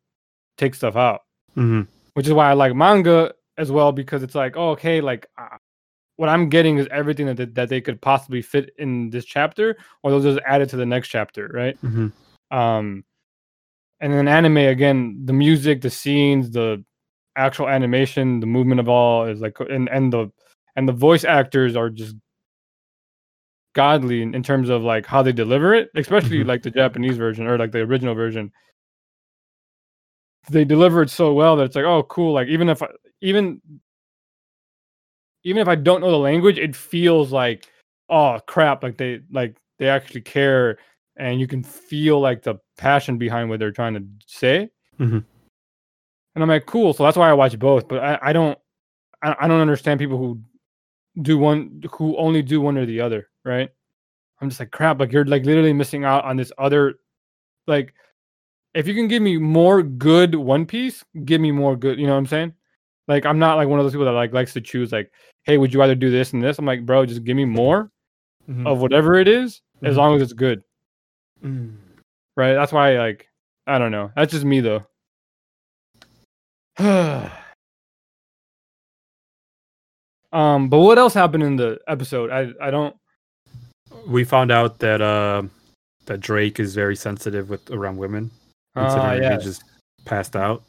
take 0.58 0.74
stuff 0.74 0.96
out. 0.96 1.22
Mhm. 1.58 1.88
which 2.14 2.26
is 2.28 2.34
why 2.34 2.50
i 2.50 2.54
like 2.54 2.74
manga 2.76 3.34
as 3.58 3.72
well 3.72 3.92
because 3.92 4.24
it's 4.24 4.36
like 4.36 4.56
oh, 4.58 4.70
okay 4.72 5.02
like 5.02 5.28
uh, 5.38 5.58
what 6.18 6.30
i'm 6.30 6.50
getting 6.50 6.78
is 6.78 6.88
everything 6.92 7.26
that, 7.26 7.38
they- 7.38 7.46
that 7.46 7.70
they 7.70 7.82
could 7.82 8.02
possibly 8.02 8.42
fit 8.42 8.72
in 8.78 9.10
this 9.10 9.26
chapter 9.26 9.76
or 10.04 10.12
they'll 10.12 10.20
just 10.22 10.40
add 10.46 10.62
it 10.62 10.70
to 10.70 10.78
the 10.78 10.86
next 10.86 11.10
chapter 11.10 11.50
right 11.54 11.78
Mhm. 11.84 12.12
um 12.52 13.04
and 14.00 14.14
then 14.14 14.28
anime 14.28 14.58
again 14.58 15.22
the 15.26 15.34
music 15.34 15.82
the 15.82 15.90
scenes 15.90 16.52
the 16.52 16.84
actual 17.36 17.68
animation 17.68 18.40
the 18.40 18.46
movement 18.48 18.80
of 18.80 18.88
all 18.90 19.26
is 19.26 19.42
like 19.42 19.60
and 19.60 19.90
and 19.90 20.12
the 20.14 20.32
and 20.76 20.88
the 20.88 20.94
voice 20.94 21.24
actors 21.24 21.76
are 21.76 21.90
just 21.90 22.16
godly 23.74 24.22
in, 24.24 24.34
in 24.34 24.42
terms 24.42 24.70
of 24.70 24.82
like 24.82 25.06
how 25.06 25.22
they 25.22 25.32
deliver 25.32 25.74
it 25.74 25.90
especially 25.96 26.40
Mhm. 26.44 26.48
like 26.48 26.64
the 26.64 26.72
japanese 26.72 27.18
version 27.18 27.46
or 27.48 27.58
like 27.58 27.72
the 27.72 27.80
original 27.80 28.16
version 28.16 28.52
they 30.50 30.64
deliver 30.66 31.02
it 31.02 31.10
so 31.10 31.34
well 31.34 31.56
that 31.58 31.66
it's 31.66 31.76
like 31.76 31.86
oh 31.86 32.04
cool 32.04 32.34
like 32.34 32.48
even 32.48 32.70
if 32.70 32.82
I, 32.82 32.88
even 33.22 33.62
even 35.44 35.62
if 35.62 35.68
i 35.68 35.76
don't 35.76 36.02
know 36.02 36.12
the 36.12 36.18
language 36.18 36.58
it 36.58 36.76
feels 36.76 37.32
like 37.32 37.68
oh 38.10 38.40
crap 38.48 38.84
like 38.84 38.98
they 38.98 39.22
like 39.32 39.56
they 39.80 39.88
actually 39.88 40.22
care 40.22 40.78
and 41.18 41.40
you 41.40 41.48
can 41.48 41.64
feel 41.64 42.20
like 42.20 42.44
the 42.44 42.56
passion 42.78 43.18
behind 43.18 43.50
what 43.50 43.60
they're 43.60 43.72
trying 43.72 43.94
to 43.96 44.04
say. 44.26 44.70
Mhm. 45.00 45.24
and 46.36 46.44
i'm 46.44 46.50
like 46.50 46.66
cool 46.66 46.94
so 46.94 47.04
that's 47.04 47.18
why 47.18 47.30
i 47.30 47.34
watch 47.34 47.58
both 47.58 47.88
but 47.88 48.00
i, 48.04 48.20
I 48.22 48.34
don't 48.34 48.58
I, 49.22 49.36
I 49.42 49.48
don't 49.48 49.62
understand 49.62 50.00
people 50.00 50.18
who 50.18 50.40
do 51.22 51.38
one 51.38 51.82
who 51.92 52.16
only 52.18 52.42
do 52.42 52.62
one 52.62 52.78
or 52.78 52.86
the 52.86 53.02
other 53.02 53.30
right? 53.44 53.70
I'm 54.42 54.50
just 54.50 54.60
like 54.60 54.72
crap 54.72 55.00
like 55.00 55.12
you're 55.12 55.26
like 55.26 55.46
literally 55.46 55.74
missing 55.74 56.04
out 56.04 56.24
on 56.26 56.38
this 56.38 56.52
other 56.60 57.00
like 57.66 57.94
if 58.76 58.88
you 58.88 58.94
can 58.94 59.08
give 59.08 59.24
me 59.24 59.38
more 59.38 59.82
good 59.82 60.36
one 60.36 60.66
piece 60.66 61.04
give 61.26 61.42
me 61.42 61.52
more 61.52 61.76
good 61.76 61.98
you 62.00 62.06
know 62.06 62.14
what 62.14 62.20
i'm 62.20 62.28
saying 62.28 62.54
like 63.08 63.26
i'm 63.26 63.40
not 63.40 63.56
like 63.56 63.68
one 63.68 63.80
of 63.80 63.86
those 63.86 63.94
people 63.94 64.06
that 64.06 64.12
like 64.12 64.34
likes 64.34 64.54
to 64.54 64.62
choose 64.62 64.92
like 64.92 65.12
hey 65.46 65.58
would 65.58 65.74
you 65.74 65.80
rather 65.80 65.96
do 65.96 66.10
this 66.12 66.34
and 66.34 66.44
this 66.44 66.58
i'm 66.60 66.66
like 66.66 66.86
bro 66.86 67.06
just 67.06 67.24
give 67.24 67.36
me 67.38 67.46
more 67.46 67.90
Mhm. 68.50 68.66
of 68.66 68.80
whatever 68.80 69.16
it 69.16 69.28
is 69.28 69.62
as 69.84 69.96
Mhm. 69.96 69.98
long 69.98 70.16
as 70.16 70.22
it's 70.22 70.34
good 70.34 70.64
Mm. 71.44 71.76
right 72.36 72.54
that's 72.54 72.72
why 72.72 72.98
like 72.98 73.28
i 73.68 73.78
don't 73.78 73.92
know 73.92 74.12
that's 74.16 74.32
just 74.32 74.46
me 74.46 74.60
though 74.62 74.86
um 80.34 80.70
but 80.70 80.80
what 80.80 80.98
else 80.98 81.14
happened 81.14 81.44
in 81.44 81.56
the 81.56 81.80
episode 81.88 82.30
i 82.32 82.52
i 82.66 82.72
don't 82.72 82.96
We 84.08 84.24
found 84.26 84.52
out 84.52 84.80
that 84.80 85.02
uh, 85.02 85.44
that 86.08 86.20
Drake 86.20 86.60
is 86.60 86.76
very 86.76 86.96
sensitive 86.96 87.50
with 87.50 87.70
around 87.72 87.98
women. 87.98 88.32
ah 88.76 88.84
considering 88.84 89.24
yeah 89.24 89.38
he 89.38 89.44
just 89.44 89.64
passed 90.06 90.36
out. 90.36 90.64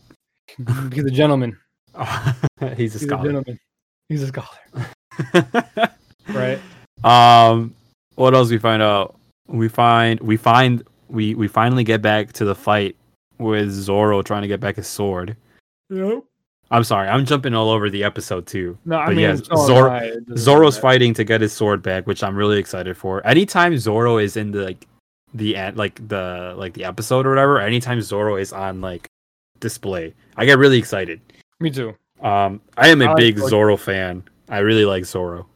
he's 0.95 1.05
a 1.05 1.11
gentleman 1.11 1.59
He's 2.61 2.71
a 2.71 2.75
he's 2.77 2.95
a 2.95 2.99
scholar. 3.01 3.25
gentleman 3.25 3.59
he's 4.09 4.23
a 4.23 4.27
scholar 4.29 4.59
right 6.29 6.59
Um, 7.05 7.75
what 8.17 8.35
else 8.35 8.51
we 8.51 8.59
find 8.59 8.83
out? 8.83 9.15
We 9.47 9.69
find 9.69 10.19
we 10.21 10.37
find 10.37 10.83
we 11.09 11.35
we 11.35 11.49
finally 11.49 11.85
get 11.85 12.03
back 12.03 12.33
to 12.35 12.45
the 12.45 12.55
fight 12.55 12.97
with 13.39 13.71
Zoro 13.71 14.23
trying 14.23 14.43
to 14.43 14.49
get 14.49 14.61
back 14.61 14.77
his 14.77 14.87
sword. 14.89 15.37
yep. 15.91 16.23
I'm 16.71 16.85
sorry, 16.85 17.09
I'm 17.09 17.25
jumping 17.25 17.55
all 17.55 17.71
over 17.71 17.89
the 17.89 18.05
episode 18.05 18.47
too. 18.47 18.77
no 18.85 18.99
i 18.99 19.07
But 19.07 19.15
mean 19.17 19.37
so 19.39 19.57
Zoro- 19.67 19.91
I. 19.91 20.13
Zoro's 20.37 20.75
matter. 20.75 20.83
fighting 20.83 21.15
to 21.15 21.25
get 21.25 21.41
his 21.41 21.53
sword 21.53 21.83
back, 21.83 22.07
which 22.07 22.23
I'm 22.23 22.37
really 22.37 22.59
excited 22.59 22.95
for. 22.97 23.27
Anytime 23.27 23.79
Zoro 23.79 24.19
is 24.19 24.37
in 24.37 24.51
the 24.51 24.65
like 24.65 24.87
the 25.33 25.57
end, 25.57 25.77
like 25.79 26.07
the 26.09 26.55
like 26.59 26.75
the 26.75 26.85
episode 26.85 27.25
or 27.27 27.31
whatever, 27.31 27.59
anytime 27.61 28.03
Zoro 28.03 28.37
is 28.37 28.53
on 28.53 28.81
like 28.83 29.07
display, 29.61 30.13
I 30.37 30.45
get 30.45 30.59
really 30.59 30.79
excited. 30.79 31.21
Me 31.61 31.71
too 31.71 31.95
Um, 32.23 32.61
I 32.77 32.89
am 32.89 33.03
a 33.03 33.11
I 33.11 33.15
big 33.15 33.39
Zoro. 33.39 33.49
Zoro 33.51 33.77
fan. 33.77 34.23
I 34.49 34.59
really 34.59 34.85
like 34.85 35.05
Zoro. 35.05 35.47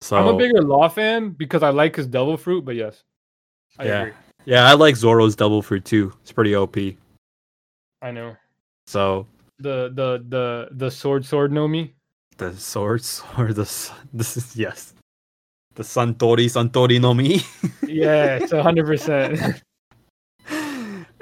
So 0.00 0.16
i'm 0.16 0.26
a 0.28 0.36
bigger 0.36 0.60
law 0.60 0.88
fan 0.88 1.30
because 1.30 1.62
i 1.62 1.70
like 1.70 1.96
his 1.96 2.06
devil 2.06 2.36
fruit 2.36 2.64
but 2.64 2.74
yes 2.76 3.02
I 3.78 3.84
Yeah. 3.86 4.00
agree. 4.02 4.12
yeah, 4.44 4.68
I 4.70 4.74
like 4.74 4.94
Zoro's 4.96 5.34
devil 5.34 5.60
fruit 5.62 5.84
too. 5.84 6.12
It's 6.22 6.30
pretty 6.32 6.54
OP. 6.54 6.76
i 8.02 8.10
know 8.12 8.36
So 8.86 9.26
the 9.58 9.88
the 9.94 10.22
the 10.28 10.68
the 10.72 10.90
sword 10.90 11.24
sword 11.24 11.50
know 11.52 11.66
me 11.66 11.94
the 12.36 12.52
swords 12.52 13.22
or 13.38 13.52
the 13.52 13.64
this 14.12 14.36
is 14.36 14.54
yes, 14.56 14.92
the 15.74 15.82
Santori 15.82 16.46
Santori 16.50 17.00
no 17.00 17.14
Mi. 17.14 17.40
yeah 17.88 18.36
it's 18.36 18.52
100% 18.52 19.60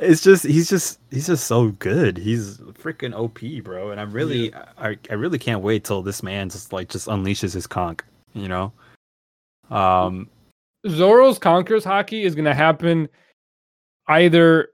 it's 0.02 0.22
just 0.22 0.44
he's 0.44 0.68
just 0.68 0.98
he's 1.10 1.26
just 1.28 1.46
so 1.46 1.68
good. 1.68 2.16
He's 2.18 2.58
freaking 2.58 3.14
OP, 3.14 3.64
bro. 3.64 3.90
And 3.90 4.00
I'm 4.00 4.12
really 4.12 4.52
I, 4.54 4.98
I 5.08 5.14
really 5.14 5.38
can't 5.38 5.62
wait 5.62 5.84
till 5.84 6.02
this 6.02 6.22
man 6.22 6.50
just 6.50 6.72
like 6.72 6.88
just 6.88 7.08
unleashes 7.08 7.54
his 7.54 7.66
conk, 7.66 8.04
you 8.34 8.48
know? 8.48 8.72
Um 9.70 10.28
Zoro's 10.88 11.38
Conquerors 11.38 11.84
haki 11.84 12.24
is 12.24 12.34
gonna 12.34 12.54
happen 12.54 13.08
either 14.08 14.68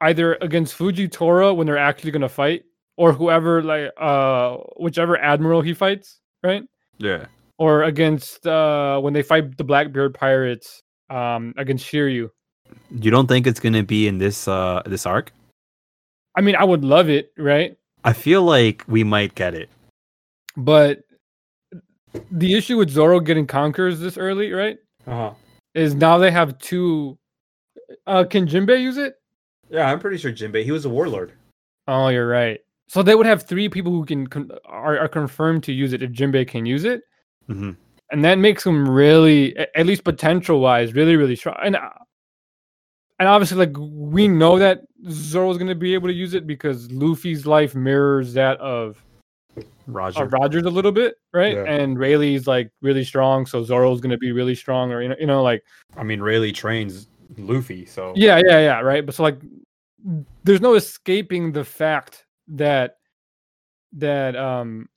either 0.00 0.34
against 0.40 0.76
Fujitora 0.76 1.54
when 1.54 1.66
they're 1.66 1.78
actually 1.78 2.10
gonna 2.10 2.28
fight, 2.28 2.64
or 2.96 3.12
whoever 3.12 3.62
like 3.62 3.92
uh 3.98 4.56
whichever 4.76 5.16
admiral 5.16 5.62
he 5.62 5.74
fights, 5.74 6.20
right? 6.42 6.64
yeah. 6.98 7.26
Or 7.58 7.84
against 7.84 8.46
uh 8.46 8.98
when 9.00 9.12
they 9.12 9.22
fight 9.22 9.56
the 9.56 9.64
Blackbeard 9.64 10.14
pirates 10.14 10.82
um 11.10 11.54
against 11.56 11.86
Shiryu. 11.86 12.28
You 12.90 13.10
don't 13.10 13.26
think 13.26 13.46
it's 13.46 13.60
gonna 13.60 13.82
be 13.82 14.06
in 14.08 14.18
this 14.18 14.46
uh 14.48 14.82
this 14.86 15.06
arc? 15.06 15.32
I 16.36 16.40
mean, 16.40 16.56
I 16.56 16.64
would 16.64 16.84
love 16.84 17.08
it, 17.08 17.32
right? 17.36 17.76
I 18.04 18.12
feel 18.12 18.42
like 18.42 18.84
we 18.88 19.04
might 19.04 19.34
get 19.34 19.54
it. 19.54 19.68
But 20.56 21.00
the 22.30 22.54
issue 22.54 22.76
with 22.78 22.90
Zoro 22.90 23.20
getting 23.20 23.46
Conquerors 23.46 24.00
this 24.00 24.18
early, 24.18 24.52
right, 24.52 24.78
Uh-huh. 25.06 25.32
is 25.74 25.94
now 25.94 26.18
they 26.18 26.30
have 26.30 26.58
two. 26.58 27.18
Uh, 28.06 28.24
can 28.24 28.46
Jinbei 28.46 28.80
use 28.82 28.96
it? 28.96 29.14
Yeah, 29.70 29.90
I'm 29.90 29.98
pretty 30.00 30.18
sure 30.18 30.32
Jinbei. 30.32 30.64
He 30.64 30.72
was 30.72 30.84
a 30.84 30.88
warlord. 30.90 31.32
Oh, 31.88 32.08
you're 32.08 32.28
right. 32.28 32.60
So 32.88 33.02
they 33.02 33.14
would 33.14 33.26
have 33.26 33.42
three 33.44 33.68
people 33.68 33.92
who 33.92 34.04
can 34.04 34.26
con- 34.26 34.50
are, 34.66 34.98
are 34.98 35.08
confirmed 35.08 35.62
to 35.64 35.72
use 35.72 35.92
it 35.94 36.02
if 36.02 36.10
Jinbei 36.10 36.46
can 36.46 36.66
use 36.66 36.84
it, 36.84 37.02
Mm-hmm. 37.48 37.70
and 38.10 38.24
that 38.24 38.38
makes 38.38 38.64
them 38.64 38.88
really, 38.88 39.56
at 39.56 39.86
least 39.86 40.04
potential 40.04 40.60
wise, 40.60 40.92
really 40.94 41.16
really 41.16 41.36
strong. 41.36 41.56
And 41.62 41.76
uh, 41.76 41.88
and 43.22 43.28
obviously, 43.28 43.56
like 43.56 43.76
we 43.78 44.26
know 44.26 44.58
that 44.58 44.80
Zoro's 45.08 45.56
going 45.56 45.68
to 45.68 45.76
be 45.76 45.94
able 45.94 46.08
to 46.08 46.12
use 46.12 46.34
it 46.34 46.44
because 46.44 46.90
Luffy's 46.90 47.46
life 47.46 47.72
mirrors 47.72 48.34
that 48.34 48.58
of 48.58 49.00
Roger. 49.86 50.24
uh, 50.24 50.24
Rogers 50.24 50.64
a 50.64 50.70
little 50.70 50.90
bit, 50.90 51.14
right? 51.32 51.54
Yeah. 51.54 51.62
And 51.62 51.96
Rayleigh's 51.96 52.48
like 52.48 52.72
really 52.80 53.04
strong, 53.04 53.46
so 53.46 53.62
Zoro's 53.62 54.00
gonna 54.00 54.18
be 54.18 54.32
really 54.32 54.56
strong, 54.56 54.90
or 54.90 55.02
you 55.02 55.08
know, 55.08 55.14
you 55.20 55.26
know, 55.26 55.40
like 55.40 55.62
I 55.96 56.02
mean, 56.02 56.20
Rayleigh 56.20 56.50
trains 56.50 57.06
Luffy, 57.38 57.86
so 57.86 58.12
yeah, 58.16 58.42
yeah, 58.44 58.58
yeah, 58.58 58.80
right. 58.80 59.06
But 59.06 59.14
so 59.14 59.22
like, 59.22 59.40
there's 60.42 60.60
no 60.60 60.74
escaping 60.74 61.52
the 61.52 61.62
fact 61.62 62.26
that 62.48 62.96
that 63.92 64.34
um 64.34 64.88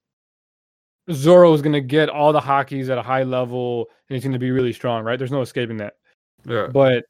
Zoro 1.11 1.53
is 1.53 1.61
gonna 1.61 1.79
get 1.79 2.09
all 2.09 2.33
the 2.33 2.41
hakis 2.41 2.89
at 2.89 2.97
a 2.97 3.03
high 3.03 3.21
level, 3.21 3.85
and 4.09 4.15
he's 4.15 4.23
gonna 4.23 4.39
be 4.39 4.49
really 4.49 4.73
strong, 4.73 5.03
right? 5.03 5.19
There's 5.19 5.31
no 5.31 5.41
escaping 5.41 5.77
that. 5.77 5.97
yeah. 6.43 6.69
But 6.73 7.05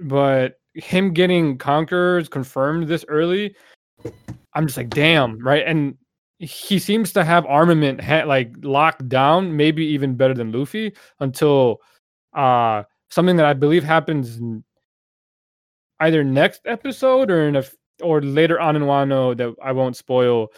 but 0.00 0.54
him 0.74 1.12
getting 1.12 1.58
conquerors 1.58 2.28
confirmed 2.28 2.88
this 2.88 3.04
early, 3.08 3.54
I'm 4.54 4.66
just 4.66 4.76
like, 4.76 4.90
damn, 4.90 5.38
right? 5.44 5.64
And 5.66 5.96
he 6.38 6.78
seems 6.78 7.12
to 7.12 7.24
have 7.24 7.44
armament 7.46 8.00
ha- 8.00 8.24
like 8.24 8.52
locked 8.62 9.08
down, 9.08 9.56
maybe 9.56 9.84
even 9.84 10.14
better 10.14 10.34
than 10.34 10.52
Luffy 10.52 10.92
until 11.20 11.80
uh 12.32 12.84
something 13.10 13.36
that 13.36 13.44
I 13.44 13.52
believe 13.52 13.82
happens 13.82 14.40
either 15.98 16.22
next 16.24 16.62
episode 16.64 17.30
or 17.30 17.48
in 17.48 17.56
a 17.56 17.60
f- 17.60 17.74
or 18.00 18.22
later 18.22 18.60
on 18.60 18.76
in 18.76 18.82
Wano 18.82 19.36
that 19.36 19.54
I 19.62 19.72
won't 19.72 19.96
spoil 19.96 20.48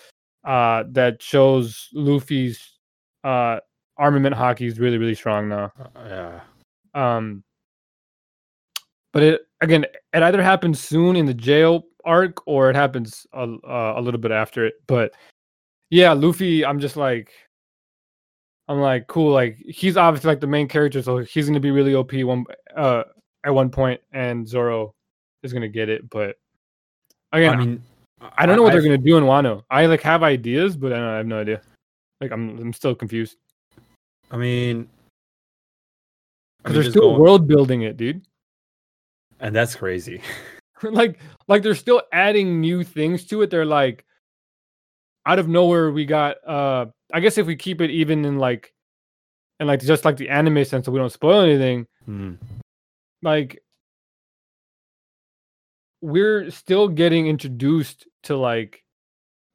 uh 0.44 0.84
that 0.90 1.22
shows 1.22 1.88
Luffy's 1.94 2.78
uh 3.24 3.58
armament 3.96 4.36
haki 4.36 4.66
is 4.66 4.78
really 4.78 4.98
really 4.98 5.14
strong 5.14 5.48
now. 5.48 5.72
Uh, 5.96 6.04
yeah. 6.06 6.40
Um, 6.94 7.42
but 9.12 9.22
it 9.22 9.40
again, 9.60 9.84
it 10.12 10.22
either 10.22 10.42
happens 10.42 10.80
soon 10.80 11.16
in 11.16 11.26
the 11.26 11.34
jail 11.34 11.84
arc 12.04 12.46
or 12.46 12.68
it 12.70 12.76
happens 12.76 13.26
a, 13.32 13.42
uh, 13.44 13.94
a 13.96 14.00
little 14.00 14.20
bit 14.20 14.32
after 14.32 14.66
it. 14.66 14.74
But 14.86 15.12
yeah, 15.90 16.12
Luffy, 16.12 16.64
I'm 16.64 16.80
just 16.80 16.96
like, 16.96 17.30
I'm 18.68 18.80
like, 18.80 19.06
cool. 19.06 19.32
Like 19.32 19.56
he's 19.68 19.96
obviously 19.96 20.28
like 20.28 20.40
the 20.40 20.46
main 20.46 20.68
character, 20.68 21.02
so 21.02 21.18
he's 21.18 21.46
gonna 21.46 21.60
be 21.60 21.70
really 21.70 21.94
OP 21.94 22.12
one 22.24 22.44
uh 22.76 23.04
at 23.44 23.54
one 23.54 23.70
point, 23.70 24.00
and 24.12 24.48
Zoro 24.48 24.94
is 25.42 25.52
gonna 25.52 25.68
get 25.68 25.88
it. 25.88 26.08
But 26.10 26.36
again, 27.32 27.54
I 27.54 27.56
mean, 27.56 27.82
I 28.36 28.46
don't 28.46 28.56
know 28.56 28.62
what 28.62 28.70
they're 28.70 28.80
I've- 28.80 28.88
gonna 28.88 28.98
do 28.98 29.16
in 29.16 29.24
Wano. 29.24 29.62
I 29.70 29.86
like 29.86 30.00
have 30.02 30.22
ideas, 30.22 30.76
but 30.76 30.92
I, 30.92 30.96
don't, 30.96 31.04
I 31.08 31.16
have 31.18 31.26
no 31.26 31.40
idea. 31.40 31.60
Like 32.20 32.30
I'm, 32.30 32.56
I'm 32.58 32.72
still 32.72 32.94
confused 32.94 33.36
I 34.30 34.36
mean, 34.36 34.88
I 36.64 36.68
mean, 36.68 36.80
they're 36.80 36.90
still 36.90 37.10
going- 37.10 37.20
world 37.20 37.48
building 37.48 37.82
it, 37.82 37.96
dude. 37.96 38.24
And 39.42 39.54
that's 39.54 39.74
crazy. 39.74 40.22
like 40.82 41.18
like 41.48 41.62
they're 41.62 41.74
still 41.76 42.02
adding 42.12 42.60
new 42.60 42.82
things 42.82 43.24
to 43.26 43.42
it 43.42 43.50
they're 43.50 43.64
like 43.64 44.04
out 45.26 45.38
of 45.38 45.46
nowhere 45.46 45.92
we 45.92 46.04
got 46.04 46.36
uh 46.44 46.86
i 47.12 47.20
guess 47.20 47.38
if 47.38 47.46
we 47.46 47.54
keep 47.54 47.80
it 47.80 47.88
even 47.90 48.24
in 48.24 48.36
like 48.38 48.72
and 49.60 49.68
like 49.68 49.80
just 49.80 50.04
like 50.04 50.16
the 50.16 50.28
anime 50.28 50.64
sense 50.64 50.86
so 50.86 50.90
we 50.90 50.98
don't 50.98 51.12
spoil 51.12 51.42
anything 51.42 51.86
Hmm. 52.04 52.32
like 53.22 53.62
we're 56.00 56.50
still 56.50 56.88
getting 56.88 57.28
introduced 57.28 58.08
to 58.24 58.36
like 58.36 58.82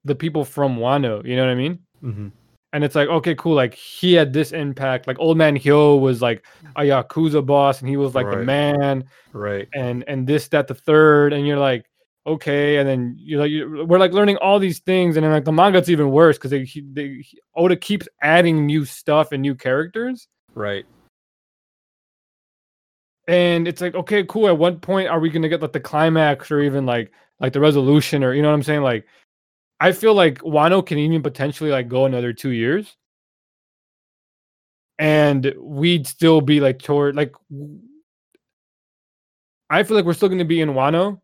the 0.05 0.15
people 0.15 0.45
from 0.45 0.77
wano 0.77 1.25
you 1.25 1.35
know 1.35 1.43
what 1.45 1.51
i 1.51 1.55
mean 1.55 1.79
Mhm. 2.01 2.31
And 2.73 2.83
it's 2.83 2.95
like 2.95 3.07
okay 3.07 3.33
cool 3.35 3.55
like 3.55 3.73
he 3.73 4.13
had 4.13 4.33
this 4.33 4.51
impact 4.51 5.07
like 5.07 5.17
old 5.19 5.37
man 5.37 5.55
hyo 5.57 5.99
was 5.99 6.21
like 6.21 6.45
a 6.75 6.81
yakuza 6.81 7.43
boss 7.45 7.79
and 7.79 7.89
he 7.89 7.95
was 7.97 8.13
like 8.13 8.25
the 8.29 8.43
man 8.43 9.03
Right. 9.33 9.67
and 9.73 10.03
and 10.07 10.27
this 10.27 10.47
that 10.49 10.67
the 10.67 10.73
third 10.75 11.31
and 11.33 11.47
you're 11.47 11.59
like 11.59 11.85
okay 12.25 12.75
and 12.77 12.87
then 12.87 13.15
you're 13.17 13.39
like 13.39 13.51
you 13.51 13.85
we're 13.87 13.99
like 13.99 14.11
learning 14.11 14.35
all 14.37 14.59
these 14.59 14.79
things 14.79 15.15
and 15.15 15.23
then 15.23 15.31
like 15.31 15.45
the 15.45 15.51
manga's 15.51 15.89
even 15.89 16.11
worse 16.11 16.37
because 16.37 16.51
they, 16.51 16.65
they 16.91 17.21
he- 17.21 17.39
oda 17.55 17.75
keeps 17.77 18.07
adding 18.21 18.65
new 18.65 18.83
stuff 18.83 19.31
and 19.31 19.41
new 19.41 19.55
characters 19.55 20.27
Right. 20.53 20.85
and 23.27 23.67
it's 23.67 23.81
like 23.81 23.95
okay 23.95 24.23
cool 24.25 24.47
at 24.47 24.57
what 24.57 24.81
point 24.81 25.07
are 25.07 25.19
we 25.19 25.29
gonna 25.29 25.49
get 25.49 25.61
like 25.61 25.71
the 25.73 25.79
climax 25.79 26.51
or 26.51 26.59
even 26.61 26.85
like 26.85 27.11
like 27.39 27.53
the 27.53 27.59
resolution 27.59 28.23
or 28.23 28.33
you 28.33 28.41
know 28.41 28.49
what 28.49 28.55
i'm 28.55 28.63
saying 28.63 28.81
like 28.81 29.05
i 29.79 29.91
feel 29.91 30.13
like 30.13 30.39
wano 30.39 30.85
can 30.85 30.97
even 30.97 31.21
potentially 31.21 31.69
like 31.69 31.87
go 31.87 32.05
another 32.05 32.33
two 32.33 32.49
years 32.51 32.95
and 34.99 35.53
we'd 35.59 36.07
still 36.07 36.41
be 36.41 36.59
like 36.59 36.79
toward 36.79 37.15
like 37.15 37.33
I 39.69 39.83
feel 39.83 39.97
like 39.97 40.05
we're 40.05 40.13
still 40.13 40.29
gonna 40.29 40.45
be 40.45 40.61
in 40.61 40.69
wano 40.69 41.19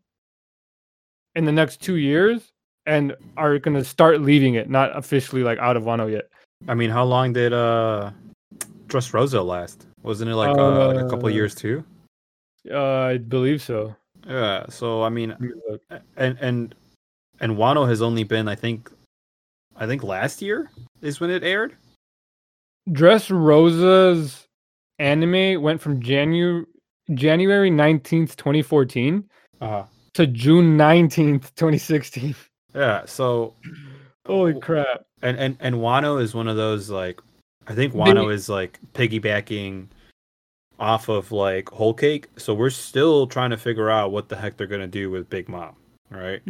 in 1.34 1.44
the 1.44 1.52
next 1.52 1.80
two 1.82 1.96
years 1.96 2.52
and 2.86 3.16
are 3.36 3.58
gonna 3.58 3.82
start 3.82 4.20
leaving 4.20 4.54
it 4.54 4.68
not 4.70 4.96
officially 4.96 5.42
like 5.42 5.58
out 5.58 5.76
of 5.76 5.82
wano 5.84 6.10
yet 6.10 6.28
I 6.68 6.74
mean, 6.74 6.90
how 6.90 7.04
long 7.04 7.32
did 7.32 7.52
uh 7.52 8.10
Dressrosa 8.86 9.44
last? 9.44 9.86
Wasn't 10.02 10.30
it 10.30 10.34
like, 10.36 10.56
uh, 10.56 10.86
like 10.88 10.98
a 10.98 11.08
couple 11.08 11.28
Uh, 11.28 11.32
years 11.32 11.54
too? 11.54 11.84
uh 12.70 13.00
i 13.12 13.18
believe 13.18 13.60
so 13.60 13.94
Yeah. 14.26 14.66
So 14.68 15.02
I 15.02 15.08
mean, 15.10 15.30
Let 15.30 15.40
me 15.40 15.50
look. 15.68 15.82
and 16.16 16.38
and 16.40 16.74
and 17.44 17.58
Wano 17.58 17.86
has 17.86 18.00
only 18.00 18.24
been, 18.24 18.48
I 18.48 18.54
think, 18.54 18.90
I 19.76 19.86
think 19.86 20.02
last 20.02 20.40
year 20.40 20.70
is 21.02 21.20
when 21.20 21.28
it 21.30 21.44
aired. 21.44 21.76
Dressrosa's 22.88 24.46
anime 24.98 25.60
went 25.62 25.80
from 25.80 26.00
January 26.00 26.64
January 27.12 27.70
19th, 27.70 28.34
2014 28.36 29.24
Uh 29.60 29.84
to 30.14 30.26
June 30.26 30.78
19th, 30.78 31.54
2016. 31.56 32.34
Yeah. 32.74 33.04
So 33.04 33.54
Holy 34.26 34.58
crap. 34.60 35.02
and 35.22 35.36
and 35.38 35.56
and 35.60 35.76
Wano 35.76 36.20
is 36.20 36.34
one 36.34 36.48
of 36.48 36.56
those 36.56 36.88
like 36.88 37.20
I 37.66 37.74
think 37.74 37.92
They- 37.92 37.98
Wano 37.98 38.32
is 38.32 38.48
like 38.48 38.78
piggybacking 38.94 39.88
off 40.78 41.08
of 41.08 41.30
like 41.32 41.68
Whole 41.70 41.94
Cake. 41.94 42.28
So 42.36 42.54
we're 42.54 42.70
still 42.70 43.26
trying 43.26 43.50
to 43.50 43.56
figure 43.58 43.90
out 43.90 44.12
what 44.12 44.28
the 44.28 44.36
heck 44.36 44.56
they're 44.56 44.66
gonna 44.66 44.86
do 44.86 45.10
with 45.10 45.28
Big 45.28 45.48
Mom, 45.48 45.76
right? 46.10 46.40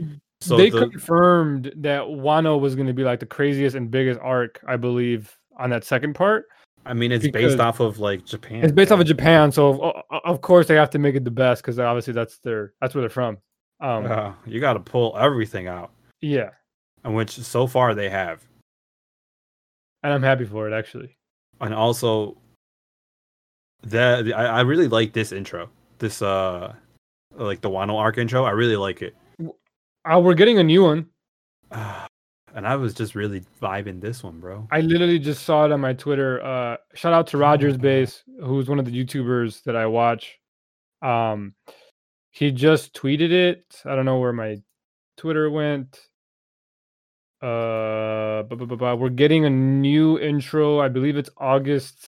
So 0.44 0.56
they 0.56 0.70
the, 0.70 0.88
confirmed 0.88 1.72
that 1.76 2.02
Wano 2.02 2.60
was 2.60 2.74
going 2.74 2.86
to 2.86 2.92
be 2.92 3.04
like 3.04 3.20
the 3.20 3.26
craziest 3.26 3.76
and 3.76 3.90
biggest 3.90 4.20
arc, 4.20 4.62
I 4.66 4.76
believe, 4.76 5.36
on 5.56 5.70
that 5.70 5.84
second 5.84 6.14
part. 6.14 6.46
I 6.86 6.92
mean, 6.92 7.12
it's 7.12 7.26
based 7.28 7.60
off 7.60 7.80
of 7.80 7.98
like 7.98 8.26
Japan. 8.26 8.62
It's 8.62 8.72
based 8.72 8.92
off 8.92 9.00
of? 9.00 9.06
Japan, 9.06 9.50
so 9.50 9.82
of, 9.82 10.20
of 10.24 10.40
course 10.42 10.66
they 10.66 10.74
have 10.74 10.90
to 10.90 10.98
make 10.98 11.14
it 11.14 11.24
the 11.24 11.30
best 11.30 11.62
because 11.62 11.78
obviously 11.78 12.12
that's 12.12 12.38
their 12.38 12.74
that's 12.80 12.94
where 12.94 13.00
they're 13.02 13.08
from. 13.08 13.38
Um, 13.80 14.06
Uh, 14.06 14.32
you 14.46 14.60
got 14.60 14.74
to 14.74 14.80
pull 14.80 15.16
everything 15.18 15.66
out, 15.66 15.92
yeah, 16.20 16.50
and 17.02 17.14
which 17.14 17.30
so 17.30 17.66
far 17.66 17.94
they 17.94 18.10
have, 18.10 18.46
and 20.02 20.12
I'm 20.12 20.22
happy 20.22 20.44
for 20.44 20.68
it 20.68 20.76
actually. 20.76 21.16
and 21.60 21.72
also 21.72 22.36
the, 23.82 24.22
the 24.24 24.34
I, 24.34 24.58
I 24.58 24.60
really 24.60 24.88
like 24.88 25.12
this 25.14 25.32
intro. 25.32 25.70
This 25.98 26.20
uh, 26.20 26.74
like 27.32 27.62
the 27.62 27.70
Wano 27.70 27.98
arc 27.98 28.18
intro. 28.18 28.44
I 28.44 28.50
really 28.50 28.76
like 28.76 29.00
it. 29.02 29.14
Uh, 30.04 30.20
we're 30.20 30.34
getting 30.34 30.58
a 30.58 30.64
new 30.64 30.84
one. 30.84 31.06
and 31.70 32.66
I 32.66 32.76
was 32.76 32.94
just 32.94 33.14
really 33.14 33.42
vibing 33.60 34.00
this 34.00 34.22
one, 34.22 34.38
bro. 34.40 34.68
I 34.70 34.80
literally 34.80 35.18
just 35.18 35.44
saw 35.44 35.64
it 35.64 35.72
on 35.72 35.80
my 35.80 35.92
Twitter. 35.92 36.44
Uh, 36.44 36.76
shout 36.94 37.12
out 37.12 37.26
to 37.28 37.38
Rogers 37.38 37.76
Base, 37.76 38.22
who's 38.42 38.68
one 38.68 38.78
of 38.78 38.84
the 38.84 38.92
YouTubers 38.92 39.62
that 39.64 39.76
I 39.76 39.86
watch. 39.86 40.38
Um, 41.02 41.54
he 42.30 42.50
just 42.50 42.94
tweeted 42.94 43.30
it. 43.30 43.80
I 43.84 43.94
don't 43.94 44.04
know 44.04 44.18
where 44.18 44.32
my 44.32 44.56
Twitter 45.16 45.50
went. 45.50 46.00
Uh, 47.42 48.42
bu- 48.44 48.56
bu- 48.56 48.76
bu- 48.76 48.96
we're 48.96 49.08
getting 49.10 49.44
a 49.44 49.50
new 49.50 50.18
intro. 50.18 50.80
I 50.80 50.88
believe 50.88 51.16
it's 51.16 51.30
August 51.36 52.06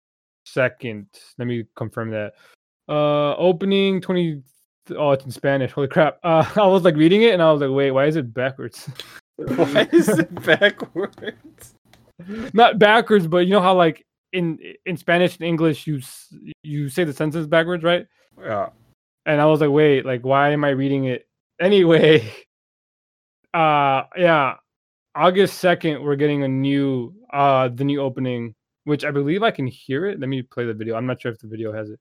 second. 0.46 1.06
Let 1.38 1.48
me 1.48 1.64
confirm 1.74 2.10
that. 2.10 2.34
Uh, 2.88 3.34
opening 3.36 4.00
twenty. 4.00 4.42
Oh, 4.90 5.12
it's 5.12 5.24
in 5.24 5.30
Spanish. 5.30 5.72
Holy 5.72 5.88
crap! 5.88 6.18
Uh, 6.22 6.48
I 6.56 6.66
was 6.66 6.82
like 6.82 6.96
reading 6.96 7.22
it, 7.22 7.32
and 7.32 7.42
I 7.42 7.50
was 7.52 7.60
like, 7.60 7.70
wait, 7.70 7.90
why 7.90 8.06
is 8.06 8.16
it 8.16 8.32
backwards? 8.34 8.88
Why 9.36 9.88
is 9.90 10.08
it 10.08 10.32
backwards? 10.44 11.74
not 12.52 12.78
backwards, 12.78 13.26
but 13.26 13.38
you 13.38 13.50
know 13.50 13.60
how 13.60 13.74
like 13.74 14.06
in 14.32 14.58
in 14.86 14.96
Spanish 14.96 15.36
and 15.36 15.46
English 15.46 15.86
you 15.86 16.00
you 16.62 16.88
say 16.88 17.04
the 17.04 17.12
sentence 17.12 17.46
backwards, 17.46 17.82
right? 17.82 18.06
Yeah. 18.40 18.68
And 19.26 19.40
I 19.40 19.46
was 19.46 19.60
like, 19.60 19.70
wait, 19.70 20.04
like 20.04 20.22
why 20.22 20.50
am 20.50 20.64
I 20.64 20.70
reading 20.70 21.04
it 21.06 21.26
anyway? 21.60 22.32
Uh 23.52 24.02
yeah, 24.16 24.54
August 25.14 25.60
second, 25.60 26.02
we're 26.02 26.16
getting 26.16 26.42
a 26.42 26.48
new 26.48 27.14
uh 27.32 27.68
the 27.68 27.84
new 27.84 28.00
opening, 28.00 28.52
which 28.82 29.04
I 29.04 29.12
believe 29.12 29.44
I 29.44 29.52
can 29.52 29.68
hear 29.68 30.06
it. 30.06 30.18
Let 30.18 30.28
me 30.28 30.42
play 30.42 30.64
the 30.64 30.74
video. 30.74 30.96
I'm 30.96 31.06
not 31.06 31.20
sure 31.20 31.30
if 31.30 31.38
the 31.38 31.46
video 31.46 31.72
has 31.72 31.88
it. 31.88 32.00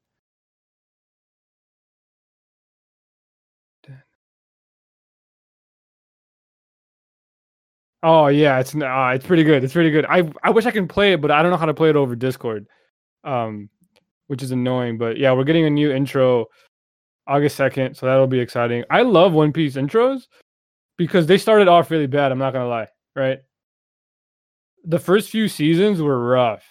Oh 8.04 8.28
yeah, 8.28 8.60
it's 8.60 8.76
uh, 8.76 9.12
it's 9.16 9.26
pretty 9.26 9.43
good. 9.43 9.64
It's 9.64 9.74
pretty 9.74 9.89
good. 9.91 10.06
I 10.10 10.30
I 10.43 10.49
wish 10.49 10.66
I 10.66 10.72
can 10.72 10.88
play 10.88 11.14
it, 11.14 11.22
but 11.22 11.32
I 11.32 11.41
don't 11.41 11.51
know 11.51 11.58
how 11.58 11.66
to 11.66 11.74
play 11.74 11.89
it 11.89 11.95
over 11.95 12.16
Discord, 12.16 12.68
um, 13.24 13.70
which 14.28 14.43
is 14.43 14.51
annoying. 14.51 14.97
But 14.97 15.18
yeah, 15.18 15.32
we're 15.32 15.45
getting 15.45 15.66
a 15.66 15.70
new 15.70 15.91
intro 15.91 16.47
August 17.28 17.56
second, 17.56 17.95
so 17.95 18.06
that'll 18.06 18.28
be 18.28 18.39
exciting. 18.39 18.84
I 18.89 19.04
love 19.04 19.32
One 19.34 19.54
Piece 19.54 19.76
intros 19.76 20.28
because 20.97 21.26
they 21.28 21.38
started 21.38 21.70
off 21.70 21.89
really 21.91 22.08
bad. 22.08 22.32
I'm 22.32 22.38
not 22.39 22.54
gonna 22.54 22.68
lie, 22.68 22.88
right? 23.16 23.39
the 24.86 24.99
first 24.99 25.30
few 25.30 25.47
seasons 25.47 26.01
were 26.01 26.20
rough. 26.28 26.66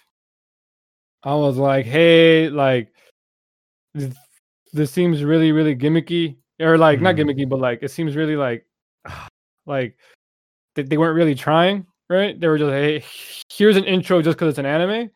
I 1.23 1.35
was 1.35 1.57
like, 1.57 1.87
hey, 1.87 2.51
like 2.51 2.93
this, 3.95 4.15
this 4.75 4.91
seems 4.91 5.25
really, 5.25 5.51
really 5.51 5.75
gimmicky, 5.75 6.37
or 6.61 6.77
like 6.77 7.01
not 7.01 7.15
Mhm. 7.15 7.21
gimmicky, 7.21 7.49
but 7.49 7.59
like 7.59 7.79
it 7.83 7.91
seems 7.91 8.15
really 8.15 8.37
like, 8.37 8.67
like 9.67 9.97
they, 10.75 10.83
they 10.83 10.99
weren't 10.99 11.17
really 11.17 11.35
trying, 11.35 11.87
right? 12.09 12.39
They 12.39 12.49
were 12.49 12.59
just 12.59 12.71
hey, 12.71 13.05
here's 13.51 13.77
an 13.77 13.85
intro 13.85 14.23
just 14.23 14.37
because 14.37 14.51
it's 14.51 14.59
an 14.59 14.67
anime. 14.67 15.11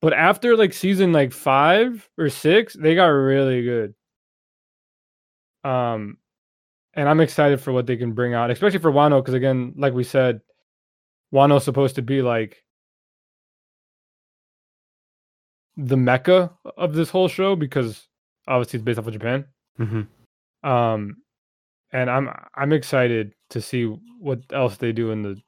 But 0.00 0.12
after 0.14 0.56
like 0.56 0.72
season 0.72 1.12
like 1.12 1.32
five 1.32 2.08
or 2.18 2.28
six, 2.28 2.74
they 2.74 2.94
got 2.94 3.06
really 3.06 3.62
good. 3.62 3.94
Um, 5.64 6.18
and 6.94 7.08
I'm 7.08 7.20
excited 7.20 7.60
for 7.60 7.72
what 7.72 7.86
they 7.86 7.96
can 7.96 8.12
bring 8.12 8.34
out, 8.34 8.50
especially 8.50 8.80
for 8.80 8.92
Wano, 8.92 9.22
because 9.22 9.34
again, 9.34 9.74
like 9.76 9.94
we 9.94 10.04
said, 10.04 10.40
Wano's 11.32 11.64
supposed 11.64 11.94
to 11.96 12.02
be 12.02 12.20
like 12.20 12.62
the 15.76 15.96
mecca 15.96 16.52
of 16.76 16.94
this 16.94 17.08
whole 17.08 17.28
show 17.28 17.56
because 17.56 18.06
obviously 18.46 18.78
it's 18.78 18.84
based 18.84 18.98
off 18.98 19.06
of 19.06 19.12
Japan. 19.12 19.46
Mm-hmm. 19.78 20.68
Um, 20.68 21.16
and 21.92 22.10
I'm 22.10 22.30
I'm 22.54 22.72
excited 22.72 23.34
to 23.52 23.60
see 23.60 23.84
what 24.18 24.40
else 24.52 24.76
they 24.76 24.92
do 24.92 25.10
in 25.10 25.22
the 25.22 25.40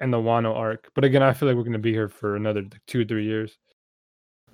in 0.00 0.10
the 0.10 0.18
Wano 0.18 0.54
arc. 0.54 0.90
But 0.94 1.04
again, 1.04 1.22
I 1.22 1.32
feel 1.32 1.48
like 1.48 1.56
we're 1.56 1.64
gonna 1.64 1.78
be 1.78 1.92
here 1.92 2.08
for 2.08 2.36
another 2.36 2.64
two 2.86 3.00
or 3.02 3.04
three 3.04 3.24
years. 3.24 3.56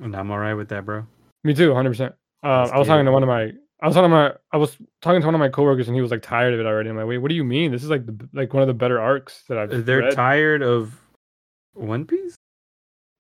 And 0.03 0.15
I'm 0.17 0.31
all 0.31 0.39
right 0.39 0.55
with 0.55 0.69
that, 0.69 0.85
bro. 0.85 1.05
Me 1.45 1.55
too, 1.55 1.75
hundred 1.75 1.91
percent. 1.91 2.15
Um, 2.43 2.71
I 2.73 2.79
was 2.79 2.87
talking 2.87 3.05
to 3.05 3.13
one 3.13 3.23
of 3.23 3.29
my, 3.29 3.53
I 3.83 3.87
was 3.87 3.95
talking 3.95 4.05
to 4.11 4.17
my, 4.17 4.35
I 4.53 4.57
was 4.57 4.77
talking 5.03 5.21
to 5.21 5.27
one 5.27 5.35
of 5.35 5.39
my 5.41 5.49
coworkers, 5.51 5.89
and 5.89 5.95
he 5.95 6.01
was 6.01 6.11
like 6.11 6.23
tired 6.23 6.55
of 6.55 6.61
it 6.61 6.67
already. 6.67 6.89
I'm 6.89 6.97
like, 6.97 7.07
wait, 7.07 7.19
what 7.19 7.29
do 7.29 7.35
you 7.35 7.45
mean? 7.45 7.71
This 7.73 7.83
is 7.85 7.91
like 7.91 8.07
the 8.07 8.29
like 8.33 8.55
one 8.55 8.63
of 8.63 8.67
the 8.67 8.75
better 8.75 9.01
arcs 9.01 9.43
that 9.49 9.59
I've. 9.59 9.85
They're 9.85 9.99
read. 10.01 10.15
tired 10.15 10.63
of 10.63 10.99
One 11.75 12.05
Piece. 12.07 12.35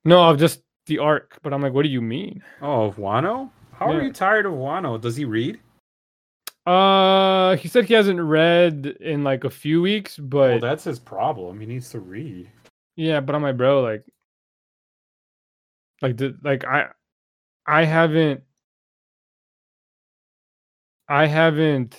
no, 0.05 0.23
of 0.29 0.39
just 0.39 0.63
the 0.87 0.99
arc. 0.99 1.39
But 1.43 1.53
I'm 1.53 1.61
like, 1.63 1.73
what 1.73 1.83
do 1.83 1.89
you 1.91 2.01
mean? 2.03 2.43
Oh, 2.63 2.85
of 2.87 2.97
Wano. 2.97 3.51
How 3.73 3.91
Yeah. 3.91 3.99
are 3.99 4.03
you 4.03 4.13
tired 4.13 4.47
of 4.47 4.53
Wano? 4.53 5.01
Does 5.01 5.17
he 5.17 5.25
read? 5.25 5.59
Uh, 6.71 7.57
he 7.57 7.67
said 7.67 7.85
he 7.85 7.95
hasn't 7.95 8.21
read 8.21 8.87
in 9.01 9.25
like 9.25 9.43
a 9.43 9.51
few 9.51 9.83
weeks, 9.83 10.17
but 10.17 10.51
well, 10.51 10.61
that's 10.61 10.85
his 10.85 11.01
problem. 11.01 11.59
He 11.59 11.67
needs 11.67 11.91
to 11.91 11.99
read. 11.99 12.49
yeah, 12.95 13.19
but 13.19 13.35
I'm 13.35 13.43
like, 13.43 13.57
bro, 13.57 13.81
like, 13.83 14.05
like 16.01 16.17
the 16.17 16.39
like 16.45 16.65
I, 16.65 16.91
I 17.67 17.85
haven't, 17.85 18.43
I 21.09 21.27
haven't, 21.27 21.99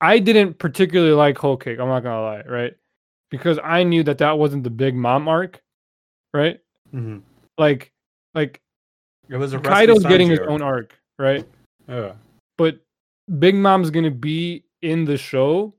I 0.00 0.18
didn't 0.18 0.58
particularly 0.58 1.12
like 1.12 1.36
Whole 1.36 1.58
Cake. 1.58 1.78
I'm 1.78 1.88
not 1.88 2.02
gonna 2.02 2.22
lie, 2.22 2.44
right? 2.48 2.74
Because 3.30 3.58
I 3.62 3.82
knew 3.82 4.04
that 4.04 4.16
that 4.18 4.38
wasn't 4.38 4.64
the 4.64 4.70
big 4.70 4.94
mom 4.94 5.28
arc, 5.28 5.62
right? 6.32 6.60
Mm-hmm. 6.94 7.18
Like, 7.58 7.92
like 8.34 8.62
It 9.28 9.36
was 9.36 9.52
a 9.52 9.58
Kaido's 9.58 10.02
getting 10.02 10.30
his 10.30 10.40
own 10.40 10.62
arc, 10.62 10.98
right? 11.18 11.44
Yeah. 11.90 12.12
but 12.56 12.80
Big 13.38 13.54
Mom's 13.54 13.90
gonna 13.90 14.10
be 14.10 14.64
in 14.82 15.04
the 15.04 15.16
show 15.16 15.74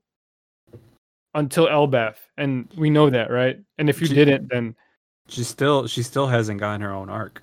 until 1.34 1.66
Elbaf, 1.66 2.16
and 2.36 2.68
we 2.76 2.90
know 2.90 3.10
that, 3.10 3.30
right? 3.30 3.58
And 3.78 3.88
if 3.88 4.00
you 4.00 4.06
She- 4.06 4.14
didn't, 4.14 4.48
then 4.50 4.74
She 5.28 5.44
still 5.44 5.86
she 5.86 6.02
still 6.02 6.26
hasn't 6.26 6.58
gotten 6.60 6.80
her 6.80 6.92
own 6.92 7.10
arc. 7.10 7.42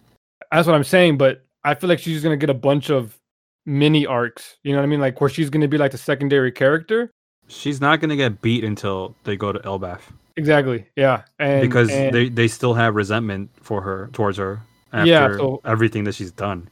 that's 0.51 0.67
what 0.67 0.75
I'm 0.75 0.83
saying. 0.83 1.17
But 1.17 1.45
I 1.63 1.75
feel 1.75 1.87
like 1.89 1.99
she's 1.99 2.23
gonna 2.23 2.37
get 2.37 2.49
a 2.49 2.53
bunch 2.55 2.89
of 2.89 3.17
mini 3.65 4.05
arcs. 4.05 4.57
You 4.63 4.71
know 4.73 4.79
what 4.79 4.83
I 4.83 4.87
mean? 4.87 4.99
Like 4.99 5.19
where 5.21 5.29
she's 5.29 5.49
gonna 5.49 5.67
be 5.67 5.77
like 5.77 5.91
the 5.91 5.97
secondary 5.97 6.51
character. 6.51 7.11
She's 7.47 7.79
not 7.81 7.99
gonna 8.01 8.15
get 8.15 8.41
beat 8.41 8.63
until 8.63 9.15
they 9.23 9.35
go 9.37 9.51
to 9.51 9.59
Elbaf 9.59 9.99
Exactly. 10.37 10.85
Yeah. 10.95 11.23
And 11.39 11.61
because 11.61 11.89
and- 11.91 12.13
they 12.13 12.29
they 12.29 12.47
still 12.47 12.73
have 12.73 12.95
resentment 12.95 13.49
for 13.61 13.81
her 13.81 14.09
towards 14.13 14.37
her 14.37 14.61
after 14.91 15.07
Yeah, 15.09 15.37
so- 15.37 15.61
everything 15.65 16.03
that 16.05 16.15
she's 16.15 16.31
done. 16.31 16.69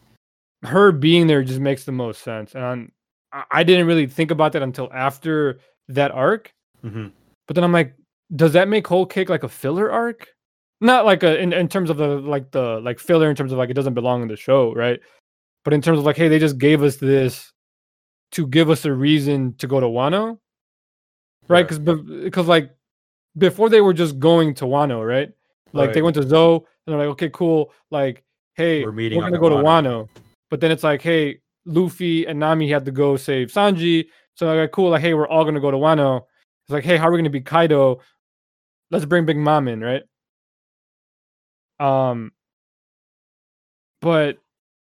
her 0.63 0.91
being 0.91 1.27
there 1.27 1.43
just 1.43 1.59
makes 1.59 1.83
the 1.83 1.91
most 1.91 2.21
sense. 2.23 2.55
And 2.55 2.91
I, 3.51 3.63
didn't 3.63 3.87
really 3.87 4.07
think 4.07 4.31
about 4.31 4.53
that 4.53 4.61
until 4.61 4.91
after 4.93 5.59
that 5.89 6.11
arc. 6.11 6.53
Mm-hmm. 6.83 7.07
But 7.47 7.55
then 7.55 7.63
I'm 7.63 7.71
like, 7.71 7.95
does 8.35 8.53
that 8.53 8.67
make 8.67 8.87
Whole 8.87 9.05
Cake 9.05 9.29
like 9.29 9.43
a 9.43 9.49
filler 9.49 9.91
arc? 9.91 10.27
Not 10.81 11.05
like 11.05 11.23
a 11.23 11.39
in, 11.39 11.53
in 11.53 11.67
terms 11.67 11.89
of 11.89 11.97
the 11.97 12.07
like 12.07 12.51
the 12.51 12.79
like 12.81 12.99
filler 12.99 13.29
in 13.29 13.35
terms 13.35 13.51
of 13.51 13.57
like 13.57 13.69
it 13.69 13.73
doesn't 13.73 13.93
belong 13.93 14.21
in 14.21 14.27
the 14.27 14.35
show, 14.35 14.73
right? 14.73 14.99
But 15.63 15.73
in 15.73 15.81
terms 15.81 15.99
of 15.99 16.05
like, 16.05 16.17
hey, 16.17 16.27
they 16.27 16.39
just 16.39 16.57
gave 16.57 16.83
us 16.83 16.97
this 16.97 17.53
to 18.31 18.47
give 18.47 18.69
us 18.69 18.83
a 18.83 18.91
reason 18.91 19.53
to 19.59 19.67
go 19.67 19.79
to 19.79 19.85
Wano, 19.85 20.37
right? 21.47 21.67
Right. 21.67 21.67
Because 21.67 21.79
because 22.23 22.47
like 22.47 22.71
before 23.37 23.69
they 23.69 23.81
were 23.81 23.93
just 23.93 24.19
going 24.19 24.53
to 24.55 24.65
Wano, 24.65 25.05
right? 25.05 25.31
Like 25.71 25.93
they 25.93 26.01
went 26.01 26.15
to 26.15 26.23
Zou 26.23 26.55
and 26.55 26.65
they're 26.85 26.97
like, 26.97 27.13
okay, 27.13 27.29
cool. 27.29 27.71
Like, 27.89 28.23
hey, 28.55 28.83
We're 28.83 28.91
meeting 28.91 29.17
we're, 29.17 29.25
gonna 29.25 29.39
go 29.39 29.49
to 29.49 29.55
Wano. 29.55 29.63
Wano. 29.63 30.09
But 30.49 30.59
then 30.59 30.71
it's 30.71 30.83
like, 30.83 31.01
hey, 31.01 31.39
Luffy 31.65 32.25
and 32.25 32.39
Nami 32.39 32.69
had 32.69 32.85
to 32.85 32.91
go 32.91 33.17
save 33.17 33.49
Sanji. 33.49 34.07
So 34.35 34.47
I 34.47 34.55
like, 34.55 34.69
got 34.69 34.75
cool. 34.75 34.89
Like, 34.89 35.01
hey, 35.01 35.13
we're 35.13 35.27
all 35.27 35.45
gonna 35.45 35.59
go 35.59 35.71
to 35.71 35.77
Wano. 35.77 36.21
It's 36.65 36.71
like, 36.71 36.83
hey, 36.83 36.97
how 36.97 37.07
are 37.07 37.11
we 37.11 37.17
gonna 37.17 37.29
be 37.29 37.41
Kaido? 37.41 37.99
Let's 38.91 39.05
bring 39.05 39.25
Big 39.25 39.37
Mom 39.37 39.67
in, 39.67 39.81
right? 39.81 40.03
Um, 41.79 42.31
but 44.01 44.37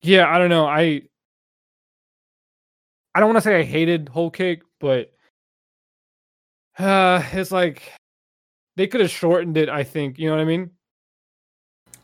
yeah, 0.01 0.33
I 0.33 0.37
don't 0.37 0.49
know. 0.49 0.65
I 0.65 1.03
I 3.13 3.19
don't 3.19 3.29
want 3.29 3.37
to 3.37 3.41
say 3.41 3.59
I 3.59 3.63
hated 3.63 4.09
Whole 4.09 4.29
Cake, 4.29 4.61
but 4.79 5.11
uh, 6.77 7.23
it's 7.31 7.51
like 7.51 7.91
they 8.75 8.87
could 8.87 9.01
have 9.01 9.09
shortened 9.09 9.57
it. 9.57 9.69
I 9.69 9.83
think 9.83 10.19
you 10.19 10.29
know 10.29 10.35
what 10.35 10.41
I 10.41 10.45
mean. 10.45 10.71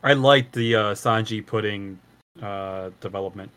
I 0.02 0.12
liked 0.12 0.52
the 0.52 0.74
uh, 0.74 0.94
Sanji 0.94 1.44
pudding 1.44 1.98
uh, 2.42 2.90
development. 3.00 3.50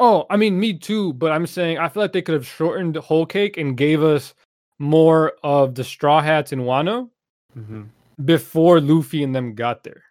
Oh, 0.00 0.26
I 0.30 0.36
mean, 0.36 0.58
me 0.58 0.74
too. 0.76 1.12
But 1.14 1.32
I'm 1.32 1.46
saying 1.46 1.78
I 1.78 1.88
feel 1.88 2.02
like 2.02 2.12
they 2.12 2.22
could 2.22 2.34
have 2.34 2.46
shortened 2.46 2.96
Whole 2.96 3.26
Cake 3.26 3.56
and 3.56 3.76
gave 3.76 4.02
us 4.02 4.34
more 4.78 5.34
of 5.42 5.74
the 5.74 5.84
Straw 5.84 6.20
Hats 6.20 6.52
in 6.52 6.60
Wano 6.60 7.10
Mm-hmm. 7.56 7.82
before 8.24 8.80
Luffy 8.80 9.22
and 9.22 9.32
them 9.32 9.54
got 9.54 9.84
there. 9.84 10.02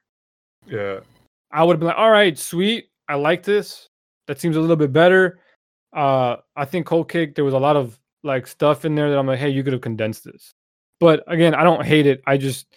Yeah. 0.66 1.00
I 1.52 1.64
would 1.64 1.74
have 1.74 1.80
been 1.82 1.88
like, 1.88 1.98
all 1.98 2.10
right, 2.10 2.38
sweet. 2.38 2.86
I 3.10 3.16
like 3.16 3.44
this. 3.44 3.90
That 4.28 4.40
seems 4.40 4.56
a 4.56 4.62
little 4.62 4.78
bit 4.78 4.94
better. 4.94 5.40
Uh, 5.92 6.38
I 6.56 6.64
think 6.64 6.88
Whole 6.88 7.04
Cake, 7.04 7.36
there 7.36 7.44
was 7.44 7.54
a 7.54 7.60
lot 7.60 7.76
of 7.76 8.00
like 8.24 8.48
stuff 8.48 8.86
in 8.86 8.96
there 8.96 9.10
that 9.10 9.20
I'm 9.20 9.28
like, 9.28 9.40
hey, 9.40 9.50
you 9.50 9.62
could 9.64 9.74
have 9.74 9.82
condensed 9.82 10.24
this. 10.24 10.54
But 11.02 11.24
again, 11.28 11.54
I 11.54 11.64
don't 11.66 11.86
hate 11.86 12.06
it. 12.08 12.24
I 12.26 12.38
just 12.38 12.68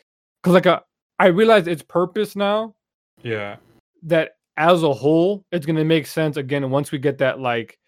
because 0.43 0.55
like 0.55 0.67
a, 0.67 0.83
I 1.21 1.27
realize 1.27 1.69
its 1.69 1.83
purpose 1.83 2.35
now 2.35 2.75
Yeah. 3.23 3.57
that 4.03 4.33
as 4.57 4.83
a 4.83 4.93
whole, 4.93 5.45
it's 5.53 5.67
gonna 5.67 5.85
make 5.85 6.07
sense 6.07 6.37
again 6.37 6.69
once 6.71 6.93
we 6.93 6.99
get 6.99 7.19
that 7.19 7.41
like 7.41 7.79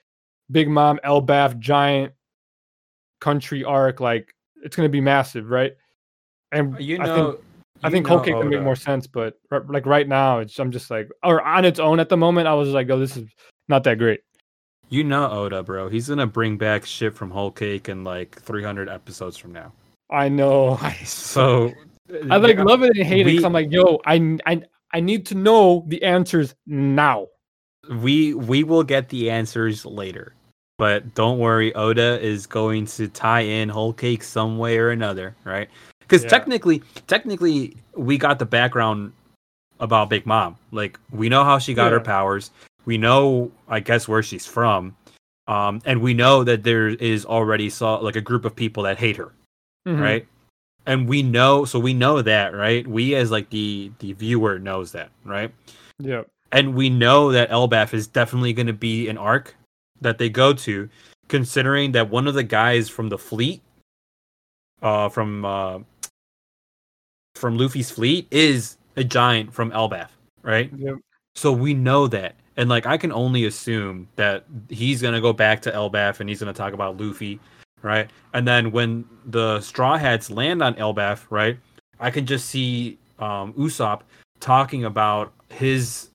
Big 0.50 0.68
Mom 0.68 0.98
Elbaf 1.04 1.58
giant 1.58 2.12
country 3.20 3.64
arc. 3.64 4.00
Like 4.00 4.34
it's 4.62 4.76
gonna 4.76 4.88
be 4.88 5.00
massive, 5.00 5.50
right? 5.50 5.72
And 6.52 6.74
uh, 6.74 6.78
You 6.78 6.98
I 7.00 7.06
know. 7.06 7.32
think 7.32 7.44
I 7.84 7.90
think 7.90 8.06
Whole 8.08 8.18
Cake 8.20 8.34
can 8.36 8.48
make 8.48 8.62
more 8.62 8.74
sense, 8.74 9.06
but 9.06 9.38
r- 9.52 9.64
like 9.68 9.86
right 9.86 10.08
now, 10.08 10.40
it's 10.40 10.58
I'm 10.58 10.72
just 10.72 10.90
like, 10.90 11.08
or 11.22 11.40
on 11.42 11.64
its 11.64 11.78
own 11.78 12.00
at 12.00 12.08
the 12.08 12.16
moment, 12.16 12.48
I 12.48 12.54
was 12.54 12.70
like, 12.70 12.90
oh, 12.90 12.98
this 12.98 13.16
is 13.16 13.28
not 13.68 13.84
that 13.84 13.98
great. 13.98 14.20
You 14.88 15.04
know 15.04 15.30
Oda, 15.30 15.62
bro. 15.62 15.88
He's 15.88 16.08
gonna 16.08 16.26
bring 16.26 16.56
back 16.58 16.84
shit 16.84 17.14
from 17.14 17.30
Whole 17.30 17.52
Cake 17.52 17.88
in 17.88 18.02
like 18.04 18.34
300 18.40 18.88
episodes 18.88 19.36
from 19.36 19.52
now. 19.52 19.72
I 20.10 20.28
know. 20.28 20.78
I 20.80 20.94
So 21.04 21.72
I 22.30 22.36
like 22.38 22.58
love 22.58 22.82
it 22.82 22.96
and 22.96 23.06
hate 23.06 23.26
it. 23.26 23.38
we- 23.38 23.44
I'm 23.44 23.52
like, 23.52 23.70
yo, 23.70 24.00
I 24.06 24.38
I 24.46 24.62
I 24.93 25.01
need 25.01 25.26
to 25.26 25.34
know 25.34 25.84
the 25.89 26.03
answers 26.03 26.55
now. 26.66 27.26
we 28.03 28.34
we 28.34 28.64
will 28.64 28.82
get 28.82 29.09
the 29.09 29.30
answers 29.30 29.86
later. 29.86 30.34
But 30.78 31.14
don't 31.14 31.39
worry, 31.39 31.74
Oda 31.74 32.20
is 32.20 32.47
going 32.47 32.86
to 32.86 33.09
tie 33.09 33.41
in 33.41 33.68
Whole 33.68 33.93
Cake 33.95 34.22
some 34.22 34.59
way 34.59 34.76
or 34.78 34.91
another, 34.91 35.34
right? 35.45 35.68
Because 36.01 36.22
Yeah. 36.24 36.28
technically, 36.28 36.82
technically, 37.07 37.76
we 37.97 38.18
got 38.18 38.39
the 38.39 38.45
background 38.47 39.12
about 39.80 40.11
Big 40.11 40.26
Mom. 40.26 40.57
Like 40.70 40.99
we 41.11 41.28
know 41.28 41.45
how 41.45 41.59
she 41.59 41.72
got 41.72 41.93
her 41.93 42.01
powers. 42.01 42.51
We 42.84 42.99
know, 42.99 43.51
I 43.68 43.80
guess, 43.80 44.07
where 44.07 44.22
she's 44.22 44.47
from, 44.47 44.95
um, 45.47 45.80
and 45.86 46.01
we 46.03 46.12
know 46.14 46.45
that 46.45 46.62
there 46.64 46.89
is 46.89 47.24
already 47.24 47.70
saw 47.70 47.97
like 47.97 48.16
a 48.16 48.20
group 48.20 48.45
of 48.45 48.55
people 48.55 48.82
that 48.84 48.99
hate 48.99 49.16
her, 49.16 49.32
Mhm. 49.86 50.01
right? 50.01 50.26
And 50.89 51.07
we 51.09 51.22
know, 51.22 51.64
so 51.64 51.78
we 51.78 51.93
know 51.95 52.22
that, 52.22 52.53
right? 52.55 52.84
We 52.84 53.14
as 53.14 53.30
like 53.30 53.51
the 53.51 53.93
the 54.01 54.14
viewer 54.14 54.59
knows 54.59 54.91
that, 54.93 55.11
right? 55.24 55.53
Yeah. 56.01 56.22
and 56.53 56.74
we 56.74 56.89
know 56.91 57.30
that 57.32 57.51
Elbaf 57.51 57.93
is 57.95 58.07
definitely 58.07 58.53
going 58.53 58.66
to 58.68 58.72
be 58.72 59.09
an 59.09 59.18
arc 59.18 59.55
that 60.01 60.18
they 60.18 60.28
go 60.28 60.53
to, 60.55 60.89
considering 61.28 61.93
that 61.93 62.09
one 62.09 62.26
of 62.26 62.34
the 62.34 62.43
guys 62.43 62.89
from 62.89 63.09
the 63.09 63.18
fleet, 63.18 63.61
uh, 64.82 65.09
from 65.09 65.45
uh, 65.45 65.78
from 67.34 67.59
Luffy's 67.59 67.91
fleet, 67.91 68.26
is 68.30 68.76
a 68.97 69.05
giant 69.05 69.53
from 69.53 69.70
Elbaf, 69.72 70.09
right? 70.43 70.72
Yep. 70.76 70.97
So 71.34 71.53
we 71.53 71.74
know 71.74 72.07
that, 72.09 72.34
and 72.57 72.68
like 72.68 72.86
I 72.86 72.97
can 72.97 73.12
only 73.12 73.45
assume 73.45 74.09
that 74.16 74.45
he's 74.68 75.03
gonna 75.03 75.20
go 75.20 75.32
back 75.32 75.61
to 75.62 75.70
Elbaf 75.72 76.20
and 76.20 76.28
he's 76.28 76.41
gonna 76.41 76.53
talk 76.55 76.72
about 76.72 76.97
Luffy, 76.97 77.39
right? 77.83 78.11
And 78.35 78.47
then 78.47 78.70
when 78.70 79.05
the 79.26 79.61
Straw 79.61 79.97
Hats 79.97 80.31
land 80.31 80.62
on 80.62 80.74
Elbaf, 80.74 81.26
right? 81.31 81.59
I 82.01 82.11
can 82.11 82.26
just 82.26 82.47
see 82.47 82.99
um 83.18 83.53
Usopp 83.55 84.03
talking 84.41 84.85
about 84.85 85.33
his 85.49 86.11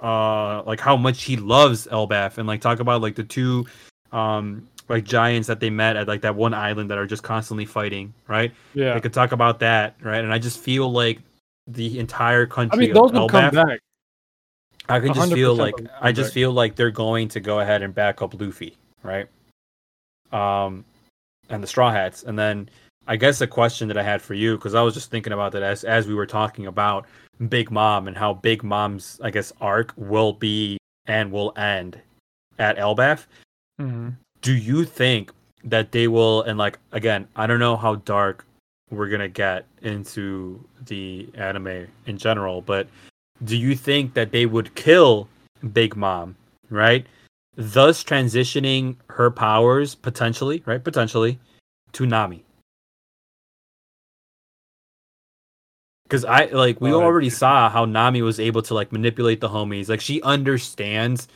uh 0.00 0.62
like 0.62 0.80
how 0.80 0.96
much 0.96 1.24
he 1.24 1.36
loves 1.36 1.86
Elbaf 1.88 2.38
and 2.38 2.46
like 2.46 2.60
talk 2.60 2.80
about 2.80 3.00
like 3.00 3.16
the 3.16 3.24
two 3.24 3.66
um 4.12 4.66
like 4.88 5.04
giants 5.04 5.46
that 5.46 5.60
they 5.60 5.70
met 5.70 5.96
at 5.96 6.08
like 6.08 6.20
that 6.22 6.34
one 6.34 6.52
island 6.52 6.90
that 6.90 6.98
are 6.98 7.06
just 7.06 7.22
constantly 7.22 7.64
fighting, 7.64 8.12
right? 8.26 8.52
Yeah. 8.74 8.94
They 8.94 9.00
could 9.00 9.12
talk 9.12 9.32
about 9.32 9.60
that, 9.60 9.94
right? 10.02 10.22
And 10.22 10.32
I 10.32 10.38
just 10.38 10.58
feel 10.58 10.90
like 10.90 11.20
the 11.68 11.98
entire 12.00 12.44
country 12.44 12.76
I 12.76 12.80
mean, 12.80 12.90
of 12.90 12.94
those 12.96 13.12
will 13.12 13.28
come 13.28 13.54
back. 13.54 13.80
I 14.88 14.98
can 14.98 15.14
just 15.14 15.32
feel 15.32 15.54
like 15.54 15.74
I 16.00 16.10
just 16.10 16.30
back. 16.30 16.34
feel 16.34 16.52
like 16.52 16.74
they're 16.74 16.90
going 16.90 17.28
to 17.28 17.40
go 17.40 17.60
ahead 17.60 17.82
and 17.82 17.94
back 17.94 18.20
up 18.20 18.34
Luffy, 18.40 18.76
right? 19.04 19.28
Um, 20.32 20.84
and 21.48 21.62
the 21.62 21.66
Straw 21.66 21.90
Hats, 21.90 22.22
and 22.22 22.38
then 22.38 22.68
I 23.06 23.16
guess 23.16 23.40
a 23.40 23.46
question 23.46 23.88
that 23.88 23.96
I 23.96 24.02
had 24.02 24.22
for 24.22 24.34
you 24.34 24.56
because 24.56 24.74
I 24.74 24.82
was 24.82 24.94
just 24.94 25.10
thinking 25.10 25.32
about 25.32 25.52
that 25.52 25.62
as 25.62 25.84
as 25.84 26.06
we 26.06 26.14
were 26.14 26.26
talking 26.26 26.66
about 26.66 27.06
Big 27.48 27.70
Mom 27.70 28.06
and 28.06 28.16
how 28.16 28.34
Big 28.34 28.62
Mom's 28.62 29.20
I 29.22 29.30
guess 29.30 29.52
arc 29.60 29.92
will 29.96 30.32
be 30.32 30.78
and 31.06 31.32
will 31.32 31.52
end 31.56 31.98
at 32.58 32.76
Elbaf. 32.76 33.26
Mhm. 33.80 34.14
Do 34.42 34.54
you 34.54 34.84
think 34.84 35.32
that 35.64 35.90
they 35.92 36.06
will? 36.06 36.42
And 36.42 36.56
like 36.58 36.78
again, 36.92 37.26
I 37.34 37.46
don't 37.46 37.58
know 37.58 37.76
how 37.76 37.96
dark 37.96 38.46
we're 38.90 39.08
gonna 39.08 39.28
get 39.28 39.66
into 39.82 40.62
the 40.86 41.28
anime 41.34 41.86
in 42.06 42.16
general, 42.18 42.60
but 42.60 42.86
do 43.44 43.56
you 43.56 43.74
think 43.74 44.14
that 44.14 44.30
they 44.30 44.46
would 44.46 44.74
kill 44.74 45.28
Big 45.72 45.96
Mom, 45.96 46.36
right? 46.68 47.06
Thus 47.56 48.02
transitioning 48.04 48.96
her 49.08 49.30
powers 49.30 49.94
potentially, 49.94 50.62
right? 50.66 50.82
Potentially 50.82 51.38
to 51.92 52.06
Nami. 52.06 52.44
Because 56.04 56.24
I 56.24 56.46
like 56.46 56.80
we 56.80 56.92
Oh, 56.92 57.02
already 57.02 57.30
saw 57.30 57.68
how 57.68 57.84
Nami 57.84 58.22
was 58.22 58.40
able 58.40 58.62
to 58.62 58.74
like 58.74 58.90
manipulate 58.92 59.40
the 59.40 59.48
homies. 59.48 59.88
Like 59.88 60.00
she 60.00 60.20
understands 60.22 61.28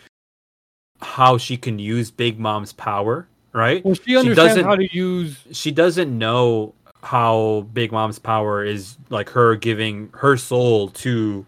how 1.01 1.39
she 1.39 1.57
can 1.57 1.79
use 1.79 2.11
Big 2.11 2.39
Mom's 2.41 2.73
power, 2.73 3.29
right? 3.53 3.85
Well, 3.85 3.95
she 3.95 4.03
She 4.05 4.17
understands 4.17 4.55
doesn't- 4.55 4.65
how 4.65 4.77
to 4.77 4.93
use. 4.97 5.39
she 5.53 5.71
doesn't 5.71 6.17
know 6.17 6.75
how 7.03 7.67
Big 7.73 7.93
Mom's 7.93 8.19
power 8.19 8.65
is 8.65 8.97
like 9.11 9.29
her 9.31 9.55
giving 9.57 10.09
her 10.15 10.37
soul 10.37 10.89
to, 10.89 11.45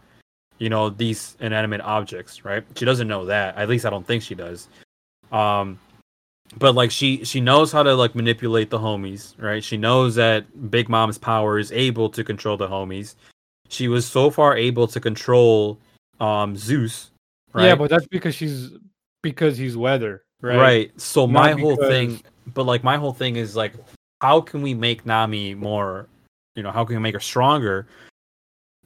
you 0.58 0.68
know, 0.70 0.88
these 0.90 1.36
inanimate 1.40 1.80
objects, 1.82 2.44
right? 2.44 2.64
She 2.76 2.84
doesn't 2.84 3.08
know 3.08 3.26
that. 3.26 3.56
At 3.56 3.68
least 3.68 3.84
I 3.84 3.90
don't 3.90 4.06
think 4.06 4.22
she 4.22 4.34
does. 4.34 4.68
Um, 5.32 5.78
but 6.58 6.74
like 6.74 6.90
she 6.90 7.24
she 7.24 7.40
knows 7.40 7.72
how 7.72 7.82
to 7.82 7.94
like 7.94 8.14
manipulate 8.14 8.70
the 8.70 8.78
homies, 8.78 9.34
right? 9.42 9.62
She 9.62 9.76
knows 9.76 10.14
that 10.14 10.70
Big 10.70 10.88
Mom's 10.88 11.18
power 11.18 11.58
is 11.58 11.72
able 11.72 12.08
to 12.10 12.22
control 12.22 12.56
the 12.56 12.68
homies. 12.68 13.16
She 13.68 13.88
was 13.88 14.06
so 14.06 14.30
far 14.30 14.56
able 14.56 14.86
to 14.86 15.00
control 15.00 15.78
um 16.20 16.56
Zeus, 16.56 17.10
right? 17.52 17.66
Yeah, 17.66 17.74
but 17.74 17.90
that's 17.90 18.06
because 18.06 18.34
she's 18.34 18.70
because 19.22 19.58
he's 19.58 19.76
weather, 19.76 20.22
right? 20.40 20.56
Right. 20.56 21.00
So 21.00 21.26
Not 21.26 21.32
my 21.32 21.60
whole 21.60 21.74
because- 21.76 21.88
thing, 21.88 22.20
but 22.54 22.64
like 22.64 22.84
my 22.84 22.96
whole 22.96 23.12
thing 23.12 23.36
is 23.36 23.56
like, 23.56 23.74
how 24.20 24.40
can 24.40 24.62
we 24.62 24.72
make 24.72 25.04
Nami 25.04 25.54
more? 25.54 26.06
You 26.54 26.62
know, 26.62 26.70
how 26.70 26.84
can 26.84 26.96
we 26.96 27.02
make 27.02 27.14
her 27.14 27.20
stronger? 27.20 27.88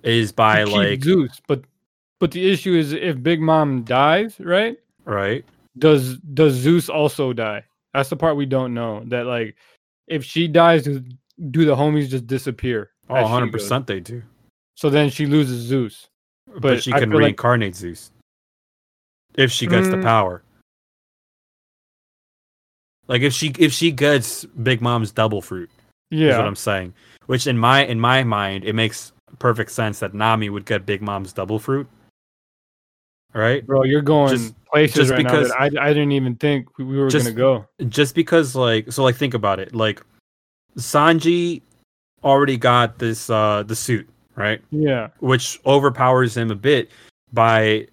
Is 0.03 0.32
by 0.32 0.62
like 0.64 1.03
Zeus, 1.03 1.40
but 1.46 1.62
but 2.20 2.30
the 2.30 2.51
issue 2.51 2.74
is 2.74 2.92
if 2.92 3.22
Big 3.22 3.40
Mom 3.40 3.82
dies, 3.84 4.38
right? 4.40 4.78
right, 5.05 5.44
Does 5.78 6.16
does 6.18 6.55
Zeus 6.55 6.88
also 6.88 7.32
die? 7.32 7.64
That's 7.92 8.09
the 8.09 8.16
part 8.16 8.36
we 8.36 8.46
don't 8.46 8.72
know. 8.72 9.03
That 9.07 9.26
like, 9.26 9.57
if 10.07 10.24
she 10.24 10.46
dies, 10.48 10.84
do, 10.84 11.03
do 11.51 11.64
the 11.64 11.74
homies 11.76 12.09
just 12.09 12.26
disappear? 12.26 12.90
oh, 13.11 13.22
100 13.22 13.53
percent 13.53 13.86
they 13.86 14.01
do. 14.01 14.22
So 14.76 14.88
then 14.88 15.11
she 15.11 15.26
loses 15.26 15.61
Zeus. 15.66 16.09
But, 16.46 16.62
But 16.62 16.82
she 16.82 16.92
can 16.92 17.11
feel 17.11 17.18
like- 17.18 17.18
reincarnate 17.26 17.74
Zeus 17.76 18.11
if 19.34 19.51
she 19.53 19.66
gets 19.66 19.88
the 19.88 19.96
Mm. 19.96 20.03
power. 20.03 20.42
Like 23.09 23.22
if 23.22 23.32
she 23.32 23.53
if 23.59 23.72
she 23.72 23.90
gets 23.90 24.44
Big 24.44 24.80
Mom's 24.80 25.12
devil 25.12 25.42
fruit, 25.42 25.70
Yeah. 26.11 26.30
is 26.30 26.36
what 26.36 26.46
I'm 26.46 26.57
saying. 26.57 26.94
Which 27.26 27.46
in 27.46 27.59
my 27.59 27.84
in 27.84 27.98
my 28.01 28.22
mind, 28.24 28.64
it 28.64 28.74
makes 28.74 29.12
perfect 29.39 29.70
sense 29.70 29.99
that 30.01 30.14
Nami 30.14 30.51
would 30.51 30.66
get 30.66 30.85
Big 30.87 31.01
Mom's 31.03 31.33
devil 31.33 31.59
fruit. 31.59 31.87
Right? 33.33 33.64
bro, 33.64 33.85
you're 33.85 34.03
going 34.03 34.31
Just- 34.37 34.55
places 34.66 34.97
just 34.97 35.11
right 35.12 35.18
because- 35.18 35.49
now 35.51 35.68
that 35.68 35.78
I 35.81 35.91
I 35.91 35.95
didn't 35.95 36.12
even 36.12 36.35
think 36.35 36.76
we, 36.78 36.85
we 36.85 36.99
were 36.99 37.09
Just- 37.09 37.26
gonna 37.26 37.37
go. 37.37 37.66
just 37.89 38.14
because 38.16 38.57
like 38.57 38.91
so 38.91 39.05
like 39.05 39.14
think 39.16 39.35
about 39.35 39.61
it 39.61 39.72
like 39.74 40.03
sanji 40.76 41.62
already 42.24 42.57
got 42.57 42.99
this 42.99 43.31
uh 43.31 43.62
the 43.66 43.74
suit 43.76 44.09
right 44.35 44.61
Yeah, 44.70 45.09
which 45.20 45.61
overpowers 45.64 46.37
him 46.37 46.51
a 46.51 46.55
bit 46.57 46.91
by 47.33 47.87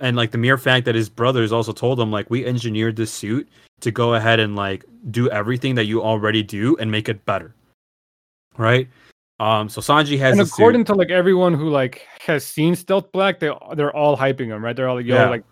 and 0.00 0.16
like 0.16 0.30
the 0.30 0.38
mere 0.38 0.56
fact 0.56 0.84
that 0.86 0.94
his 0.94 1.08
brothers 1.08 1.50
also 1.52 1.72
told 1.72 1.98
him 2.00 2.10
like 2.12 2.30
we 2.30 2.44
engineered 2.46 2.94
this 2.96 3.12
suit 3.12 3.48
to 3.80 3.90
go 3.90 4.14
ahead 4.14 4.38
and 4.40 4.54
like 4.56 4.84
do 5.10 5.28
everything 5.30 5.74
that 5.74 5.84
you 5.86 6.00
already 6.02 6.42
do 6.44 6.76
and 6.78 6.90
make 6.90 7.08
it 7.08 7.24
better 7.24 7.54
right 8.56 8.88
um 9.38 9.68
so 9.68 9.80
sanji 9.80 10.18
has 10.18 10.38
and 10.38 10.46
according 10.46 10.84
to 10.84 10.94
like 10.94 11.10
everyone 11.10 11.52
who 11.54 11.68
like 11.68 12.06
has 12.26 12.44
seen 12.44 12.74
Stealth 12.74 13.12
Black, 13.12 13.38
they 13.38 13.50
they're 13.74 13.94
all 13.94 14.16
hyping 14.16 14.46
him, 14.46 14.64
right? 14.64 14.74
They're 14.74 14.88
all 14.88 14.96
like, 14.96 15.06
yo, 15.06 15.16
Yeah. 15.16 15.28
like 15.28 15.44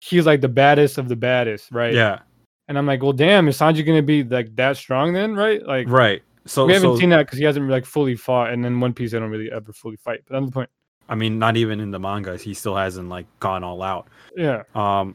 he's 0.00 0.24
like 0.26 0.40
the 0.40 0.48
baddest 0.48 0.98
of 0.98 1.08
the 1.08 1.16
baddest, 1.16 1.70
right? 1.72 1.92
yeah 1.92 2.20
And 2.68 2.76
I'm 2.78 2.86
like, 2.86 3.02
well, 3.02 3.12
damn, 3.12 3.46
is 3.48 3.58
Sanji 3.58 3.84
gonna 3.84 4.02
be 4.02 4.22
like 4.24 4.54
that 4.56 4.76
strong 4.76 5.12
then, 5.12 5.34
right? 5.34 5.62
Like 5.64 5.88
right 5.88 6.22
so 6.46 6.64
we 6.64 6.72
haven't 6.72 6.94
so 6.94 6.98
seen 6.98 7.10
that 7.10 7.26
because 7.26 7.38
he 7.38 7.44
hasn't 7.44 7.68
like 7.68 7.84
fully 7.84 8.14
fought, 8.16 8.52
and 8.52 8.64
then 8.64 8.78
One 8.80 8.94
Piece 8.94 9.10
they 9.12 9.18
don't 9.18 9.30
really 9.30 9.50
ever 9.52 9.72
fully 9.72 9.96
fight. 9.96 10.20
But 10.26 10.34
that's 10.40 10.46
the 10.46 10.52
point. 10.52 10.70
i 11.08 11.14
mean 11.14 11.38
not 11.38 11.56
even 11.56 11.78
in 11.80 11.90
the 11.90 11.98
manga 12.00 12.36
he 12.36 12.54
still 12.54 12.74
hasn't 12.76 13.08
like 13.08 13.26
gone 13.40 13.62
all 13.62 13.82
out 13.82 14.06
Yeah, 14.36 14.62
um 14.74 15.14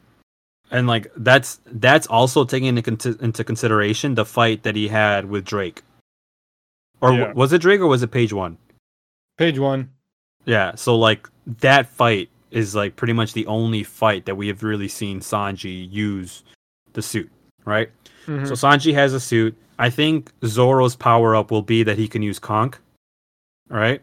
and 0.71 0.87
like 0.87 1.11
that's 1.17 1.59
that's 1.65 2.07
also 2.07 2.45
taking 2.45 2.77
into, 2.77 3.17
into 3.19 3.43
consideration 3.43 4.15
the 4.15 4.23
fight 4.25 4.63
that 4.63 4.75
he 4.75 4.87
had 4.87 5.25
with 5.25 5.43
drake 5.43 5.81
or 7.01 7.13
Yeah. 7.13 7.33
was 7.33 7.51
it 7.53 7.61
drake 7.61 7.81
or 7.81 7.87
was 7.87 8.03
it 8.03 8.11
page 8.11 8.33
one 8.33 8.57
page 9.37 9.57
one. 9.59 9.89
yeah 10.45 10.75
so 10.75 10.97
like 10.97 11.27
that 11.59 11.87
fight 11.87 12.29
is 12.51 12.75
like 12.75 12.95
pretty 12.95 13.13
much 13.13 13.33
the 13.33 13.45
only 13.47 13.83
fight 13.83 14.25
that 14.25 14.35
we 14.35 14.47
have 14.47 14.61
really 14.63 14.87
seen 14.87 15.19
sanji 15.19 15.89
use 15.91 16.43
the 16.93 17.01
suit 17.01 17.29
right 17.65 17.89
Mhm. 18.27 18.47
so 18.47 18.53
sanji 18.53 18.93
has 18.93 19.13
a 19.13 19.19
suit 19.19 19.55
i 19.79 19.89
think 19.89 20.31
zoro's 20.45 20.95
power 20.95 21.35
up 21.35 21.49
will 21.51 21.61
be 21.61 21.83
that 21.83 21.97
he 21.97 22.07
can 22.07 22.21
use 22.21 22.39
conch 22.39 22.75
right 23.69 24.01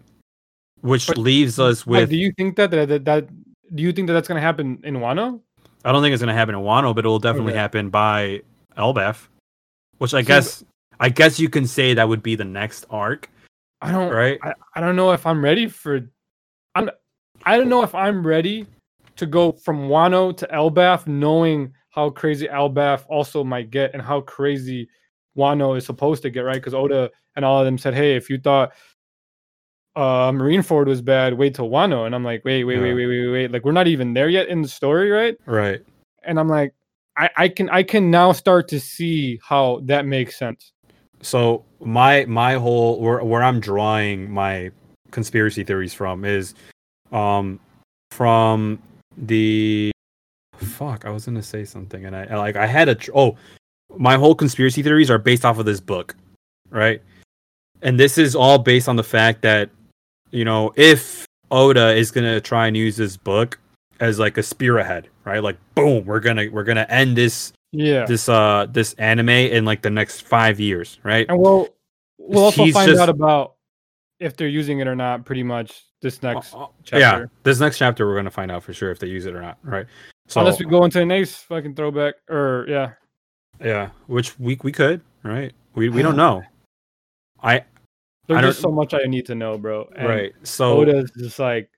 which 0.80 1.06
But- 1.08 1.18
leaves 1.18 1.58
us 1.58 1.86
with 1.86 2.10
do 2.10 2.16
you 2.16 2.32
think 2.36 2.56
that, 2.56 2.70
that 2.70 2.88
that 2.88 3.04
that 3.04 3.28
do 3.74 3.82
you 3.82 3.92
think 3.92 4.06
that 4.08 4.14
that's 4.14 4.26
gonna 4.28 4.40
happen 4.40 4.78
in 4.82 4.94
Wano? 4.96 5.40
I 5.84 5.92
don't 5.92 6.02
think 6.02 6.14
it's 6.14 6.22
gonna 6.22 6.32
happen 6.32 6.54
in 6.54 6.62
Wano, 6.62 6.94
but 6.94 7.04
it 7.04 7.08
will 7.08 7.18
definitely 7.18 7.52
Okay. 7.52 7.60
happen 7.60 7.90
by 7.90 8.40
Elbaf, 8.78 9.28
which 9.98 10.14
I 10.14 10.22
See, 10.22 10.26
guess 10.26 10.64
I 11.00 11.08
guess 11.08 11.38
you 11.38 11.48
can 11.48 11.66
say 11.66 11.94
that 11.94 12.08
would 12.08 12.22
be 12.22 12.34
the 12.34 12.44
next 12.44 12.84
arc, 12.90 13.30
I 13.80 13.92
don't. 13.92 14.12
right? 14.12 14.38
I, 14.42 14.54
I 14.74 14.80
don't 14.80 14.96
know 14.96 15.12
if 15.12 15.26
I'm 15.26 15.42
ready 15.42 15.68
for. 15.68 16.00
I'm. 16.74 16.90
I 17.44 17.56
don't 17.56 17.68
know 17.68 17.82
if 17.82 17.94
I'm 17.94 18.26
ready 18.26 18.66
to 19.16 19.26
go 19.26 19.52
from 19.52 19.88
Wano 19.88 20.36
to 20.36 20.46
Elbaf, 20.48 21.06
knowing 21.06 21.72
how 21.90 22.10
crazy 22.10 22.46
Elbaf 22.48 23.04
also 23.08 23.44
might 23.44 23.70
get 23.70 23.92
and 23.94 24.02
how 24.02 24.20
crazy 24.22 24.88
Wano 25.36 25.76
is 25.76 25.86
supposed 25.86 26.22
to 26.22 26.30
get, 26.30 26.40
right? 26.40 26.54
Because 26.56 26.74
Oda 26.74 27.10
and 27.36 27.44
all 27.44 27.60
of 27.60 27.64
them 27.64 27.78
said, 27.78 27.94
"Hey, 27.94 28.16
if 28.16 28.28
you 28.28 28.38
thought 28.38 28.72
uh 29.96 30.30
Marineford 30.32 30.86
was 30.86 31.00
bad, 31.02 31.34
wait 31.34 31.54
till 31.54 31.68
Wano." 31.70 32.06
And 32.06 32.14
I'm 32.14 32.24
like, 32.24 32.44
"Wait, 32.44 32.64
wait, 32.64 32.78
wait, 32.78 32.88
Yeah. 32.88 32.94
wait, 32.94 33.06
wait, 33.06 33.28
wait!" 33.28 33.52
Like 33.52 33.64
we're 33.64 33.72
not 33.72 33.86
even 33.86 34.14
there 34.14 34.28
yet 34.28 34.48
in 34.48 34.62
the 34.62 34.68
story, 34.68 35.10
right? 35.10 35.36
Right. 35.46 35.80
And 36.24 36.38
I'm 36.38 36.48
like, 36.48 36.74
I, 37.16 37.30
I 37.36 37.48
can 37.48 37.68
I 37.70 37.82
can 37.84 38.10
now 38.10 38.32
start 38.32 38.68
to 38.68 38.80
see 38.80 39.40
how 39.42 39.80
that 39.84 40.06
makes 40.06 40.36
sense. 40.36 40.72
So 41.22 41.64
my 41.80 42.24
my 42.26 42.54
whole 42.54 43.00
where 43.00 43.22
where 43.24 43.42
I'm 43.42 43.60
drawing 43.60 44.30
my 44.30 44.70
conspiracy 45.10 45.64
theories 45.64 45.94
from 45.94 46.24
is, 46.24 46.54
um, 47.12 47.58
from 48.10 48.80
the 49.16 49.90
fuck 50.54 51.04
I 51.04 51.10
was 51.10 51.24
gonna 51.24 51.42
say 51.42 51.64
something 51.64 52.04
and 52.04 52.14
I 52.14 52.36
like 52.36 52.56
I 52.56 52.66
had 52.66 52.88
a 52.88 52.96
oh 53.14 53.36
my 53.96 54.16
whole 54.16 54.34
conspiracy 54.34 54.82
theories 54.82 55.10
are 55.10 55.18
based 55.18 55.44
off 55.44 55.58
of 55.58 55.66
this 55.66 55.80
book, 55.80 56.14
right? 56.70 57.02
And 57.82 57.98
this 57.98 58.18
is 58.18 58.34
all 58.34 58.58
based 58.58 58.88
on 58.88 58.96
the 58.96 59.04
fact 59.04 59.42
that 59.42 59.70
you 60.30 60.44
know 60.44 60.72
if 60.76 61.26
Oda 61.50 61.94
is 61.94 62.10
gonna 62.10 62.40
try 62.40 62.66
and 62.66 62.76
use 62.76 62.96
this 62.96 63.16
book 63.16 63.58
as 64.00 64.18
like 64.18 64.38
a 64.38 64.42
spearhead, 64.42 65.08
right? 65.24 65.42
Like 65.42 65.56
boom, 65.74 66.04
we're 66.04 66.20
gonna 66.20 66.46
we're 66.50 66.64
gonna 66.64 66.86
end 66.88 67.16
this 67.16 67.52
Yeah. 67.72 68.04
this 68.06 68.28
uh 68.28 68.66
this 68.70 68.94
anime 68.94 69.28
in 69.30 69.64
like 69.64 69.82
the 69.82 69.90
next 69.90 70.22
five 70.22 70.60
years, 70.60 70.98
right? 71.02 71.26
And 71.28 71.38
we'll 71.38 71.68
we'll 72.18 72.44
also 72.44 72.64
He's 72.64 72.74
find 72.74 72.88
just- 72.88 73.00
out 73.00 73.08
about 73.08 73.54
if 74.20 74.36
they're 74.36 74.48
using 74.48 74.80
it 74.80 74.88
or 74.88 74.96
not. 74.96 75.24
Pretty 75.24 75.42
much 75.42 75.84
this 76.02 76.22
next 76.22 76.54
Uh, 76.54 76.64
uh, 76.64 76.66
chapter. 76.84 76.98
Yeah, 77.00 77.24
this 77.42 77.60
next 77.60 77.78
chapter 77.78 78.06
we're 78.06 78.16
gonna 78.16 78.30
find 78.30 78.50
out 78.50 78.62
for 78.62 78.72
sure 78.72 78.90
if 78.90 78.98
they 78.98 79.06
use 79.08 79.26
it 79.26 79.34
or 79.34 79.40
not, 79.40 79.58
right? 79.62 79.86
So 80.28 80.40
Unless 80.40 80.58
we 80.58 80.66
go 80.66 80.84
into 80.84 81.00
an 81.00 81.10
ace 81.10 81.36
fucking 81.36 81.74
throwback, 81.74 82.14
or 82.28 82.66
yeah, 82.68 82.92
yeah, 83.64 83.90
which 84.06 84.38
we 84.38 84.58
we 84.62 84.72
could, 84.72 85.00
right? 85.22 85.52
We 85.74 85.88
we 85.88 86.02
don't 86.02 86.16
know. 86.24 86.42
I 87.42 87.64
There's 88.26 88.38
I 88.38 88.42
just 88.42 88.60
so 88.60 88.70
much 88.70 88.92
I 88.94 89.04
need 89.04 89.26
to 89.26 89.34
know, 89.34 89.56
bro. 89.56 89.88
And 89.96 90.08
right. 90.08 90.32
So 90.42 90.78
Oda's 90.78 91.10
just 91.16 91.38
like, 91.38 91.70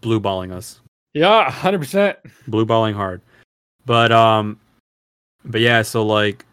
blue 0.00 0.20
balling 0.20 0.52
us. 0.52 0.80
Yeah, 1.16 1.50
hundred 1.50 1.78
percent. 1.78 2.18
blue 2.46 2.66
balling 2.66 2.94
hard. 2.94 3.22
But 3.86 4.12
um 4.12 4.60
but 5.46 5.62
yeah 5.62 5.80
so 5.80 6.04
like 6.04 6.44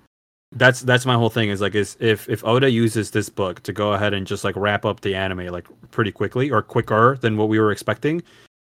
that's 0.54 0.82
that's 0.82 1.06
my 1.06 1.16
whole 1.16 1.30
thing 1.30 1.50
is 1.50 1.60
like 1.60 1.76
is 1.76 1.98
if 2.00 2.30
if 2.30 2.46
oda 2.46 2.70
uses 2.70 3.12
this 3.12 3.28
book 3.28 3.62
to 3.64 3.74
go 3.74 3.92
ahead 3.94 4.14
and 4.14 4.26
just 4.26 4.44
like 4.44 4.56
wrap 4.56 4.86
up 4.86 5.02
the 5.02 5.16
anime 5.16 5.48
like 5.48 5.68
pretty 5.92 6.12
quickly 6.12 6.50
or 6.50 6.62
quicker 6.62 7.18
than 7.22 7.36
what 7.36 7.50
we 7.50 7.60
were 7.60 7.72
expecting 7.72 8.24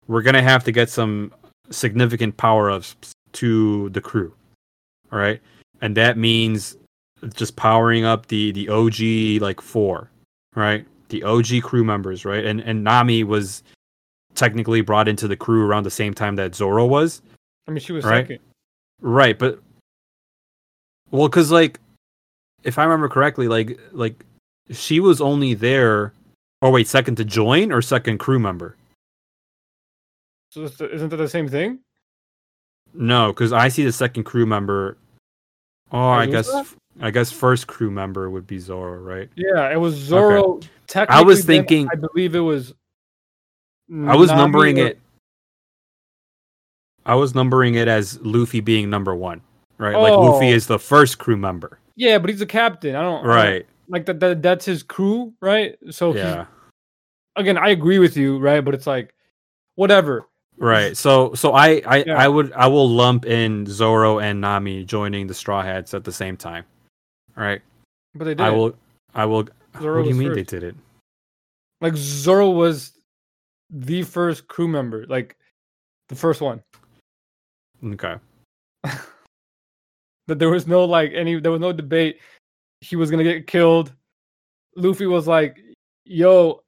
we're 0.08 0.22
gonna 0.22 0.42
have 0.42 0.64
to 0.64 0.72
get 0.72 0.90
some 0.90 1.34
significant 1.72 2.38
power 2.38 2.72
ups 2.72 2.96
to 3.34 3.90
the 3.90 4.02
crew. 4.02 4.34
All 5.12 5.20
right 5.20 5.42
and 5.82 5.98
that 5.98 6.18
means 6.18 6.78
just 7.34 7.58
powering 7.58 8.06
up 8.06 8.28
the 8.28 8.54
the 8.54 8.70
og 8.70 9.42
like 9.42 9.60
four. 9.60 10.10
Right? 10.56 10.86
The 11.10 11.24
og 11.24 11.48
crew 11.64 11.84
members 11.84 12.24
right? 12.24 12.46
And 12.46 12.62
and 12.62 12.82
nami 12.82 13.26
was 13.26 13.64
technically 14.36 14.82
brought 14.82 15.08
into 15.08 15.28
the 15.28 15.36
crew 15.36 15.66
around 15.66 15.84
the 15.84 15.92
same 15.92 16.14
time 16.14 16.36
that 16.36 16.56
zoro 16.56 16.86
was 16.86 17.22
I 17.68 17.72
mean, 17.72 17.80
she 17.80 17.94
was 17.94 18.04
Right. 18.06 18.24
second. 18.28 18.40
Right, 19.02 19.38
but 19.38 19.60
well, 21.12 21.28
because 21.28 21.52
like, 21.52 21.80
if 22.64 22.78
I 22.80 22.84
remember 22.84 23.10
correctly, 23.10 23.48
like 23.48 23.80
like 23.92 24.24
she 24.72 25.00
was 25.00 25.22
only 25.22 25.54
there. 25.54 26.14
Oh 26.62 26.70
wait, 26.70 26.88
second 26.88 27.16
to 27.18 27.26
join 27.26 27.72
or 27.72 27.82
second 27.82 28.18
crew 28.20 28.40
member? 28.40 28.76
So 30.52 30.64
isn't 30.64 31.10
that 31.10 31.18
the 31.18 31.28
same 31.28 31.48
thing? 31.48 31.80
No, 32.94 33.32
because 33.32 33.54
I 33.54 33.70
see 33.70 33.84
the 33.84 33.92
second 33.92 34.24
crew 34.24 34.46
member. 34.46 34.98
Oh, 35.92 36.10
I 36.10 36.26
As 36.26 36.30
guess? 36.30 36.76
I 37.00 37.10
guess 37.12 37.32
first 37.32 37.68
crew 37.68 37.90
member 37.90 38.30
would 38.30 38.46
be 38.48 38.60
Zoro, 38.60 39.00
right? 39.00 39.30
Yeah, 39.36 39.72
it 39.72 39.78
was 39.78 39.96
Zoro. 39.96 40.60
Technically, 40.88 41.26
was 41.26 41.46
thinking- 41.46 41.88
I 41.92 41.96
believe 41.96 42.36
it 42.36 42.40
was. 42.40 42.74
I 43.92 44.16
was 44.16 44.30
numbering 44.32 44.78
it. 44.78 45.00
I 47.06 47.16
was 47.16 47.34
numbering 47.36 47.76
it 47.76 47.88
as 47.88 48.20
Luffy 48.22 48.60
being 48.60 48.90
number 48.90 49.16
one, 49.16 49.42
right? 49.78 49.96
Like 49.96 50.14
Luffy 50.14 50.48
Oh. 50.52 50.56
is 50.56 50.68
the 50.68 50.80
first 50.80 51.18
crew 51.18 51.36
member, 51.38 51.80
Yeah, 51.96 52.20
but 52.20 52.30
he's 52.30 52.42
a 52.42 52.46
captain. 52.46 52.96
I 52.96 53.02
don't. 53.02 53.26
Right? 53.26 53.66
like 53.90 54.06
that, 54.06 54.20
that. 54.22 54.42
That's 54.42 54.64
his 54.64 54.84
crew, 54.84 55.34
right? 55.42 55.78
So 55.90 56.14
Yeah. 56.16 56.46
again, 57.36 57.58
I 57.58 57.70
agree 57.70 58.00
with 58.00 58.16
you, 58.16 58.38
right? 58.40 58.62
But 58.62 58.74
it's 58.74 58.88
like, 58.88 59.14
whatever. 59.76 60.28
Right. 60.58 60.96
So 60.96 61.34
so 61.34 61.54
I 61.54 61.82
I, 61.86 62.04
Yeah. 62.04 62.16
I 62.18 62.28
would 62.28 62.54
I 62.54 62.68
will 62.68 62.88
lump 62.88 63.26
in 63.26 63.66
Zoro 63.66 64.20
and 64.20 64.40
Nami 64.40 64.86
joining 64.86 65.28
the 65.28 65.34
Straw 65.34 65.62
Hats 65.64 65.94
at 65.94 66.04
the 66.04 66.12
same 66.12 66.38
time. 66.38 66.64
All 67.36 67.44
right. 67.44 67.62
But 68.16 68.26
they 68.26 68.36
did. 68.36 68.42
I 68.46 68.52
will 68.52 68.76
I 69.16 69.26
will 69.26 69.48
Zoro 69.80 69.98
What 69.98 70.04
do 70.04 70.10
you 70.10 70.16
mean 70.16 70.34
they 70.34 70.44
did 70.44 70.64
it? 70.64 70.76
Like 71.82 71.96
Zoro 71.96 72.52
was 72.52 72.94
the 73.72 74.04
first 74.04 74.48
crew 74.48 74.68
member, 74.68 75.06
like 75.08 75.38
the 76.10 76.16
first 76.16 76.42
one. 76.42 76.62
Okay. 77.84 78.16
That 80.28 80.38
there 80.38 80.52
was 80.52 80.68
no 80.68 80.86
like 80.86 81.12
any, 81.14 81.40
there 81.40 81.52
was 81.52 81.60
no 81.60 81.74
debate. 81.74 82.20
He 82.80 82.96
was 82.96 83.10
gonna 83.10 83.24
get 83.24 83.48
killed. 83.48 83.92
Luffy 84.78 85.08
was 85.08 85.28
like, 85.28 85.58
"Yo, 86.06 86.62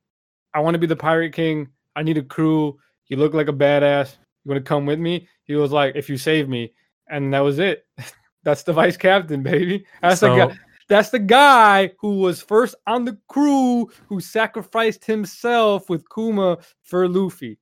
I 0.53 0.59
want 0.59 0.73
to 0.73 0.79
be 0.79 0.87
the 0.87 0.95
pirate 0.95 1.33
king. 1.33 1.69
I 1.95 2.01
need 2.01 2.17
a 2.17 2.23
crew. 2.23 2.77
You 3.07 3.17
look 3.17 3.33
like 3.33 3.47
a 3.47 3.53
badass. 3.53 4.17
You 4.43 4.49
want 4.49 4.65
to 4.65 4.67
come 4.67 4.85
with 4.87 4.99
me?" 4.99 5.29
He 5.45 5.55
was 5.55 5.71
like, 5.71 5.95
"If 5.95 6.09
you 6.09 6.17
save 6.17 6.49
me," 6.49 6.73
and 7.07 7.31
that 7.33 7.41
was 7.41 7.59
it. 7.59 7.85
That's 8.43 8.63
the 8.63 8.73
vice 8.73 8.97
captain, 8.97 9.43
baby. 9.43 9.85
That's 10.01 10.19
the 10.19 10.27
So 10.27 10.47
guy. 10.49 10.59
That's 10.93 11.09
the 11.09 11.17
guy 11.17 11.89
who 11.99 12.19
was 12.19 12.39
first 12.39 12.75
on 12.85 13.03
the 13.03 13.17
crew 13.27 13.89
who 14.07 14.19
sacrificed 14.19 15.03
himself 15.05 15.89
with 15.89 16.05
Kuma 16.13 16.59
for 16.83 17.07
Luffy. 17.07 17.57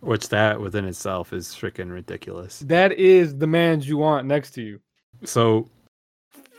which 0.00 0.28
that 0.30 0.60
within 0.60 0.84
itself 0.84 1.32
is 1.32 1.50
freaking 1.50 1.92
ridiculous. 1.92 2.58
That 2.66 2.90
is 2.94 3.38
the 3.38 3.46
man 3.46 3.82
you 3.82 3.98
want 3.98 4.26
next 4.26 4.50
to 4.54 4.62
you. 4.62 4.80
So 5.24 5.68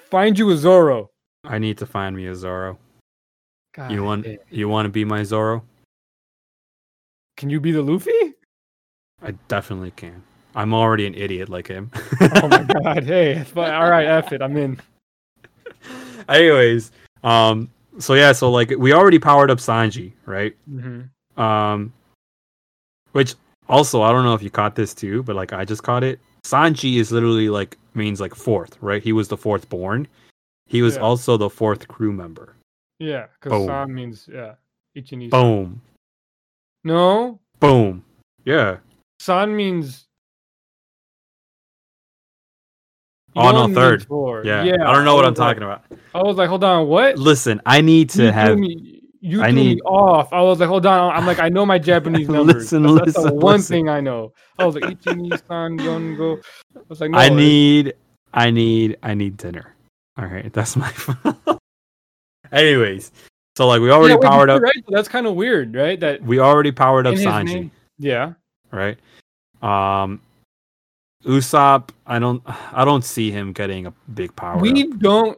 Find 0.10 0.40
you 0.40 0.50
a 0.52 0.56
Zoro. 0.56 1.10
I 1.44 1.58
need 1.60 1.78
to 1.80 1.86
find 1.86 2.16
me 2.16 2.28
a 2.28 2.36
Zoro. 2.36 2.78
God 3.76 3.92
You 3.92 4.04
want 4.06 4.24
damn. 4.24 4.38
you 4.50 4.70
want 4.70 4.86
to 4.86 4.90
be 4.90 5.04
my 5.04 5.24
Zoro? 5.24 5.62
Can 7.36 7.50
you 7.50 7.60
be 7.60 7.74
the 7.74 7.82
Luffy? 7.82 8.34
I 9.22 9.32
definitely 9.50 9.92
can. 9.92 10.24
I'm 10.56 10.74
already 10.74 11.06
an 11.06 11.16
idiot 11.16 11.50
like 11.50 11.68
him. 11.68 11.92
Oh 12.22 12.48
my 12.48 12.64
god. 12.84 13.04
Hey, 13.04 13.44
all 13.58 13.90
right, 13.90 14.06
F 14.08 14.32
it. 14.32 14.42
I'm 14.42 14.56
in. 14.56 14.80
Anyways, 16.32 16.92
um 17.24 17.70
so 18.00 18.14
yeah, 18.14 18.32
so 18.32 18.50
like 18.50 18.72
we 18.78 18.94
already 18.94 19.20
powered 19.20 19.52
up 19.52 19.58
Sanji, 19.60 20.14
right? 20.26 20.56
Mm-hmm. 20.70 21.42
Um, 21.42 21.94
which 23.12 23.36
also 23.68 24.02
I 24.02 24.12
don't 24.12 24.24
know 24.24 24.34
if 24.34 24.42
you 24.42 24.50
caught 24.50 24.76
this 24.76 24.94
too, 24.94 25.24
but 25.24 25.36
like 25.36 25.54
I 25.54 25.66
just 25.66 25.84
caught 25.84 26.04
it. 26.04 26.20
Sanji 26.46 26.98
is 26.98 27.12
literally 27.12 27.50
like 27.50 27.78
means 27.94 28.20
like 28.22 28.34
fourth, 28.34 28.78
right? 28.82 29.04
He 29.04 29.12
was 29.14 29.28
the 29.28 29.38
fourth 29.38 29.70
born. 29.70 30.08
He 30.68 30.82
was 30.82 30.96
Yeah. 30.96 31.02
also 31.02 31.38
the 31.38 31.50
fourth 31.50 31.88
crew 31.88 32.14
member. 32.14 32.56
Yeah, 33.00 33.28
because 33.42 33.66
San 33.66 33.94
means 33.94 34.30
yeah. 34.32 34.56
Ichini. 34.96 35.30
Boom, 35.30 35.82
No, 36.84 37.40
boom. 37.60 38.04
Yeah. 38.46 38.78
San 39.20 39.56
means. 39.56 40.06
Oh, 43.36 43.52
no, 43.52 43.60
Yon 43.62 43.74
third. 43.74 44.06
four. 44.06 44.44
Yeah. 44.46 44.62
I 44.64 44.94
don't 44.94 45.06
know 45.06 45.12
I 45.14 45.16
what 45.16 45.26
I'm 45.26 45.34
like- 45.34 45.36
talking 45.58 45.64
about. 45.64 45.84
I 46.14 46.22
was 46.22 46.36
like, 46.38 46.50
hold 46.50 46.64
on, 46.64 46.88
what? 46.88 47.18
Listen, 47.18 47.62
I 47.66 47.80
need 47.82 48.10
to 48.12 48.24
you 48.26 48.32
have. 48.32 48.58
me, 48.58 49.02
you 49.22 49.42
I 49.42 49.46
threw 49.48 49.56
me 49.56 49.64
need- 49.76 49.82
off. 49.86 50.34
I 50.34 50.42
was 50.42 50.60
like, 50.60 50.68
hold 50.68 50.86
on. 50.86 51.16
I'm 51.16 51.26
like, 51.26 51.40
I 51.40 51.48
know 51.50 51.66
my 51.66 51.80
Japanese 51.80 52.28
numbers. 52.36 52.56
Listen, 52.56 52.84
that's, 52.84 53.14
that's 53.14 53.24
the 53.26 53.34
one 53.34 53.58
listen. 53.58 53.74
thing 53.74 53.90
I 53.90 54.02
know. 54.02 54.34
I 54.60 54.66
was 54.66 54.76
like, 54.76 54.84
Yongo. 55.02 56.44
I 56.76 56.80
was 56.90 57.00
like, 57.02 57.12
no, 57.12 57.18
I 57.18 57.26
it's- 57.26 57.38
need. 57.38 57.94
I 58.34 58.50
need. 58.52 58.98
I 59.04 59.14
need 59.14 59.38
dinner. 59.38 59.76
All 60.18 60.26
right, 60.26 60.52
that's 60.52 60.76
my. 60.76 60.90
Fault. 60.90 61.38
Anyways, 62.52 63.12
so 63.56 63.68
like 63.68 63.82
we 63.82 63.90
already 63.92 64.14
Yeah, 64.14 64.20
wait, 64.20 64.30
powered 64.30 64.50
up. 64.50 64.62
Right, 64.62 64.74
that's 64.90 65.08
kind 65.08 65.26
of 65.26 65.36
weird, 65.36 65.74
right? 65.74 66.00
That 66.00 66.22
We 66.22 66.40
already 66.40 66.72
powered 66.72 67.08
up 67.08 67.16
Sanji. 67.16 67.46
name- 67.46 67.72
Yeah. 67.98 68.34
right? 68.72 68.98
Um, 69.62 70.20
Usopp, 71.26 71.90
I 72.08 72.20
don't, 72.20 72.42
I 72.74 72.84
don't 72.86 73.04
see 73.04 73.32
him 73.32 73.54
getting 73.54 73.86
a 73.88 73.94
big 74.14 74.36
power. 74.36 74.58
we 74.60 74.84
up. 74.84 75.00
don't. 75.00 75.38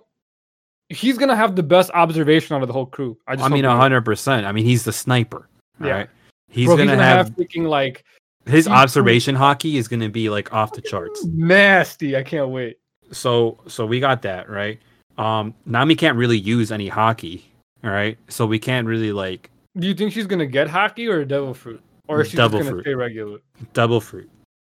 He's 0.90 1.18
gonna 1.18 1.36
have 1.36 1.56
the 1.56 1.64
best 1.64 1.90
observation 1.94 2.56
out 2.56 2.62
of 2.62 2.68
the 2.68 2.74
whole 2.74 2.86
crew. 2.86 3.18
I 3.28 3.36
just 3.36 3.46
I 3.50 3.52
mean, 3.54 3.64
hundred 3.64 4.02
percent. 4.06 4.46
I 4.46 4.52
mean, 4.52 4.66
he's 4.66 4.84
the 4.84 4.92
sniper, 4.94 5.50
Yeah. 5.82 5.90
right? 5.92 6.10
He's 6.50 6.68
Bro, 6.68 6.78
gonna, 6.78 6.96
have, 6.98 7.32
freaking 7.32 7.68
like 7.68 8.04
his 8.46 8.66
he's- 8.66 8.68
observation 8.78 9.36
haki 9.36 9.76
is 9.76 9.88
gonna 9.88 10.10
be 10.10 10.30
like 10.30 10.54
off 10.54 10.74
the 10.74 10.82
charts. 10.82 11.26
nasty. 11.26 12.16
I 12.16 12.22
can't 12.24 12.50
wait. 12.50 12.78
So, 13.12 13.58
so 13.68 13.86
we 13.86 14.00
got 14.00 14.22
that 14.24 14.50
right. 14.50 14.80
Um, 15.18 15.54
Nami 15.66 15.96
can't 15.96 16.18
really 16.18 16.38
use 16.38 16.72
any 16.72 16.90
haki, 16.90 17.42
all 17.84 17.90
right? 17.92 18.18
So 18.28 18.46
we 18.46 18.60
can't 18.60 18.86
really 18.88 19.12
like 19.12 19.50
Do 19.78 19.88
you 19.88 19.94
think 19.96 20.12
she's 20.14 20.28
gonna 20.28 20.46
get 20.46 20.68
haki 20.68 21.10
or 21.10 21.26
devil 21.26 21.54
fruit, 21.56 21.82
or 22.08 22.22
is 22.22 22.30
she 22.30 22.38
Devil 22.38 22.60
just 22.60 22.70
gonna 22.70 22.76
fruit. 22.76 22.84
stay 22.84 22.94
regular? 22.94 23.40
devil 23.74 24.00
fruit, 24.02 24.30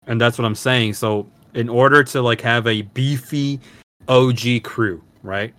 and 0.08 0.20
that's 0.20 0.38
what 0.38 0.46
I'm 0.46 0.56
saying. 0.56 0.94
So, 0.94 1.30
in 1.54 1.70
order 1.70 2.04
to 2.04 2.22
like 2.22 2.42
have 2.42 2.68
a 2.68 2.82
beefy 2.82 3.60
OG 4.08 4.64
crew, 4.64 5.04
right? 5.24 5.54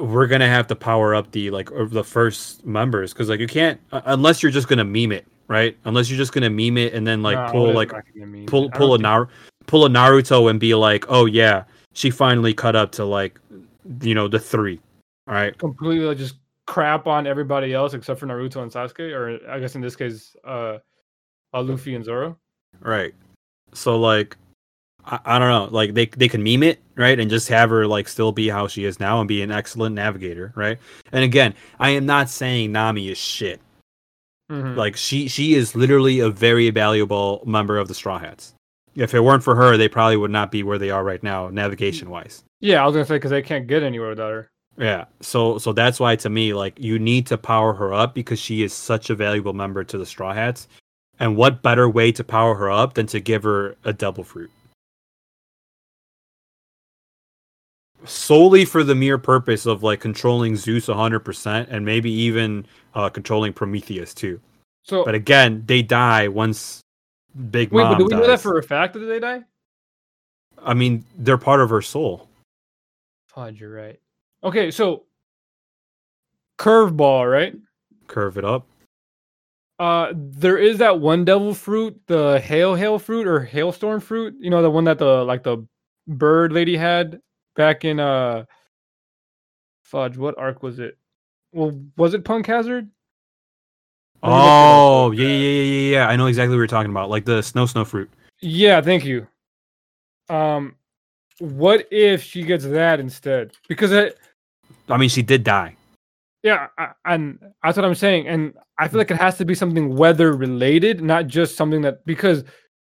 We're 0.00 0.26
gonna 0.26 0.48
have 0.48 0.66
to 0.68 0.76
power 0.76 1.14
up 1.14 1.30
the 1.32 1.50
like 1.50 1.70
the 1.90 2.04
first 2.04 2.64
members 2.64 3.12
because 3.12 3.28
like 3.28 3.40
you 3.40 3.46
can't 3.46 3.80
uh, 3.92 4.00
unless 4.06 4.42
you're 4.42 4.52
just 4.52 4.68
gonna 4.68 4.84
meme 4.84 5.12
it, 5.12 5.26
right? 5.48 5.76
Unless 5.84 6.08
you're 6.08 6.18
just 6.18 6.32
gonna 6.32 6.50
meme 6.50 6.78
it 6.78 6.94
and 6.94 7.06
then 7.06 7.22
like 7.22 7.36
Nah, 7.36 7.50
pull 7.50 7.72
like 7.72 7.92
not 7.92 8.04
gonna 8.14 8.26
mean 8.26 8.46
pull 8.46 8.70
pull 8.70 8.94
a 8.94 8.98
don't 8.98 9.02
Nar- 9.02 9.28
pull 9.66 9.86
a 9.86 9.88
Naruto 9.88 10.50
and 10.50 10.60
be 10.60 10.74
like, 10.74 11.04
oh 11.08 11.26
yeah, 11.26 11.64
she 11.94 12.10
finally 12.10 12.54
cut 12.54 12.76
up 12.76 12.92
to 12.92 13.04
like 13.04 13.40
you 14.02 14.14
know 14.14 14.28
the 14.28 14.38
three, 14.38 14.80
all 15.26 15.34
right? 15.34 15.56
completely 15.58 16.06
like, 16.06 16.18
just 16.18 16.36
crap 16.66 17.06
on 17.06 17.26
everybody 17.26 17.72
else 17.72 17.94
except 17.94 18.20
for 18.20 18.26
Naruto 18.26 18.62
and 18.62 18.70
Sasuke, 18.70 19.12
or 19.12 19.38
I 19.50 19.58
guess 19.58 19.74
in 19.74 19.80
this 19.80 19.96
case, 19.96 20.36
uh, 20.44 20.78
uh 21.54 21.62
Luffy 21.62 21.94
and 21.94 22.04
Zoro. 22.04 22.38
Right. 22.80 23.14
So 23.74 23.98
like 23.98 24.36
I, 25.04 25.18
I 25.24 25.38
don't 25.38 25.48
know, 25.48 25.68
like 25.76 25.94
they 25.94 26.06
they 26.06 26.28
can 26.28 26.42
meme 26.42 26.62
it, 26.62 26.80
right? 26.96 27.18
And 27.18 27.30
just 27.30 27.48
have 27.48 27.70
her 27.70 27.86
like 27.86 28.08
still 28.08 28.32
be 28.32 28.48
how 28.48 28.66
she 28.68 28.84
is 28.84 29.00
now 29.00 29.20
and 29.20 29.28
be 29.28 29.42
an 29.42 29.50
excellent 29.50 29.94
navigator, 29.94 30.52
right? 30.56 30.78
And 31.12 31.24
again, 31.24 31.54
I 31.78 31.90
am 31.90 32.06
not 32.06 32.28
saying 32.30 32.72
Nami 32.72 33.08
is 33.10 33.18
shit. 33.18 33.60
Mhm. 34.50 34.76
Like 34.76 34.96
she 34.96 35.28
she 35.28 35.54
is 35.54 35.74
literally 35.74 36.20
a 36.20 36.30
very 36.30 36.70
valuable 36.70 37.42
member 37.46 37.76
of 37.78 37.88
the 37.88 37.94
Straw 37.94 38.18
Hats. 38.18 38.54
If 38.94 39.14
it 39.14 39.20
weren't 39.20 39.44
for 39.44 39.54
her, 39.54 39.76
they 39.76 39.88
probably 39.88 40.16
would 40.16 40.30
not 40.30 40.50
be 40.50 40.62
where 40.62 40.78
they 40.78 40.90
are 40.90 41.04
right 41.04 41.22
now, 41.22 41.48
navigation 41.48 42.10
wise. 42.10 42.42
yeah, 42.60 42.82
I 42.82 42.86
was 42.86 42.94
gonna 42.94 43.04
say 43.04 43.16
because 43.16 43.30
they 43.30 43.42
can't 43.42 43.66
get 43.66 43.82
anywhere 43.82 44.08
without 44.08 44.32
her. 44.32 44.48
Yeah. 44.78 45.04
So 45.20 45.58
so 45.58 45.72
that's 45.72 46.00
why 46.00 46.16
to 46.16 46.30
me, 46.30 46.54
like 46.54 46.78
you 46.78 46.98
need 46.98 47.26
to 47.26 47.36
power 47.38 47.74
her 47.74 47.92
up 47.92 48.14
because 48.14 48.38
she 48.40 48.62
is 48.62 48.72
such 48.72 49.10
a 49.10 49.14
valuable 49.14 49.52
member 49.52 49.84
to 49.84 49.98
the 49.98 50.06
Straw 50.06 50.32
Hats. 50.32 50.66
And 51.20 51.36
what 51.36 51.62
better 51.62 51.88
way 51.88 52.12
to 52.12 52.22
power 52.22 52.54
her 52.54 52.70
up 52.70 52.94
than 52.94 53.06
to 53.08 53.20
give 53.20 53.42
her 53.42 53.76
a 53.84 53.92
devil 53.92 54.24
fruit? 54.24 54.50
solely 58.04 58.64
for 58.64 58.84
the 58.84 58.94
mere 58.94 59.18
purpose 59.18 59.66
of 59.66 59.82
like 59.82 60.00
controlling 60.00 60.56
Zeus 60.56 60.86
100% 60.86 61.66
and 61.68 61.84
maybe 61.84 62.10
even 62.10 62.66
uh, 62.94 63.08
controlling 63.08 63.52
Prometheus 63.52 64.14
too. 64.14 64.40
So 64.84 65.04
But 65.04 65.14
again, 65.14 65.62
they 65.66 65.82
die 65.82 66.28
once 66.28 66.80
Big 67.50 67.70
wait, 67.70 67.84
Mom 67.84 67.98
do 67.98 68.04
we 68.06 68.10
know 68.10 68.26
that 68.26 68.40
for 68.40 68.58
a 68.58 68.62
fact 68.62 68.94
that 68.94 69.00
they 69.00 69.20
die? 69.20 69.44
I 70.60 70.74
mean, 70.74 71.04
they're 71.16 71.38
part 71.38 71.60
of 71.60 71.70
her 71.70 71.82
soul. 71.82 72.28
Fudge, 73.26 73.60
you're 73.60 73.72
right. 73.72 74.00
Okay, 74.42 74.70
so 74.70 75.04
curveball, 76.58 77.30
right? 77.30 77.54
Curve 78.08 78.38
it 78.38 78.44
up. 78.44 78.66
Uh, 79.78 80.12
there 80.14 80.58
is 80.58 80.78
that 80.78 80.98
one 80.98 81.24
devil 81.24 81.54
fruit, 81.54 82.00
the 82.06 82.40
hail 82.40 82.74
hail 82.74 82.98
fruit 82.98 83.26
or 83.26 83.40
hailstorm 83.40 84.00
fruit. 84.00 84.34
You 84.40 84.50
know, 84.50 84.60
the 84.62 84.70
one 84.70 84.84
that 84.84 84.98
the 84.98 85.24
like 85.24 85.44
the 85.44 85.64
bird 86.08 86.52
lady 86.52 86.76
had 86.76 87.20
back 87.54 87.84
in 87.84 88.00
uh, 88.00 88.44
fudge. 89.84 90.16
What 90.16 90.36
arc 90.38 90.62
was 90.62 90.78
it? 90.80 90.98
Well, 91.52 91.80
was 91.96 92.14
it 92.14 92.24
Punk 92.24 92.46
Hazard? 92.46 92.88
Let 94.22 94.28
me 94.30 94.34
look 94.34 94.44
it 94.44 94.48
up 94.48 94.78
Oh, 94.80 95.10
yeah, 95.12 95.26
yeah, 95.26 95.32
yeah, 95.32 95.62
yeah, 95.62 95.90
yeah. 95.92 96.08
I 96.08 96.16
know 96.16 96.26
exactly 96.26 96.56
what 96.56 96.58
you're 96.58 96.66
talking 96.66 96.90
about. 96.90 97.08
Like 97.08 97.24
the 97.24 97.40
snow 97.42 97.66
snow 97.66 97.84
fruit. 97.84 98.10
Yeah, 98.40 98.80
thank 98.80 99.04
you. 99.04 99.26
Um, 100.28 100.74
what 101.38 101.86
if 101.92 102.22
she 102.22 102.42
gets 102.42 102.64
that 102.64 102.98
instead? 102.98 103.52
Because 103.68 103.92
it, 103.92 104.18
I 104.88 104.96
mean, 104.96 105.08
she 105.08 105.22
did 105.22 105.44
die. 105.44 105.76
Yeah, 106.42 106.68
I, 106.78 106.90
and 107.04 107.38
that's 107.62 107.76
what 107.76 107.84
I'm 107.84 107.94
saying. 107.94 108.28
And 108.28 108.54
I 108.78 108.88
feel 108.88 108.98
like 108.98 109.10
it 109.10 109.16
has 109.16 109.38
to 109.38 109.44
be 109.44 109.54
something 109.54 109.96
weather 109.96 110.34
related, 110.34 111.02
not 111.02 111.26
just 111.26 111.56
something 111.56 111.82
that 111.82 112.04
because 112.06 112.44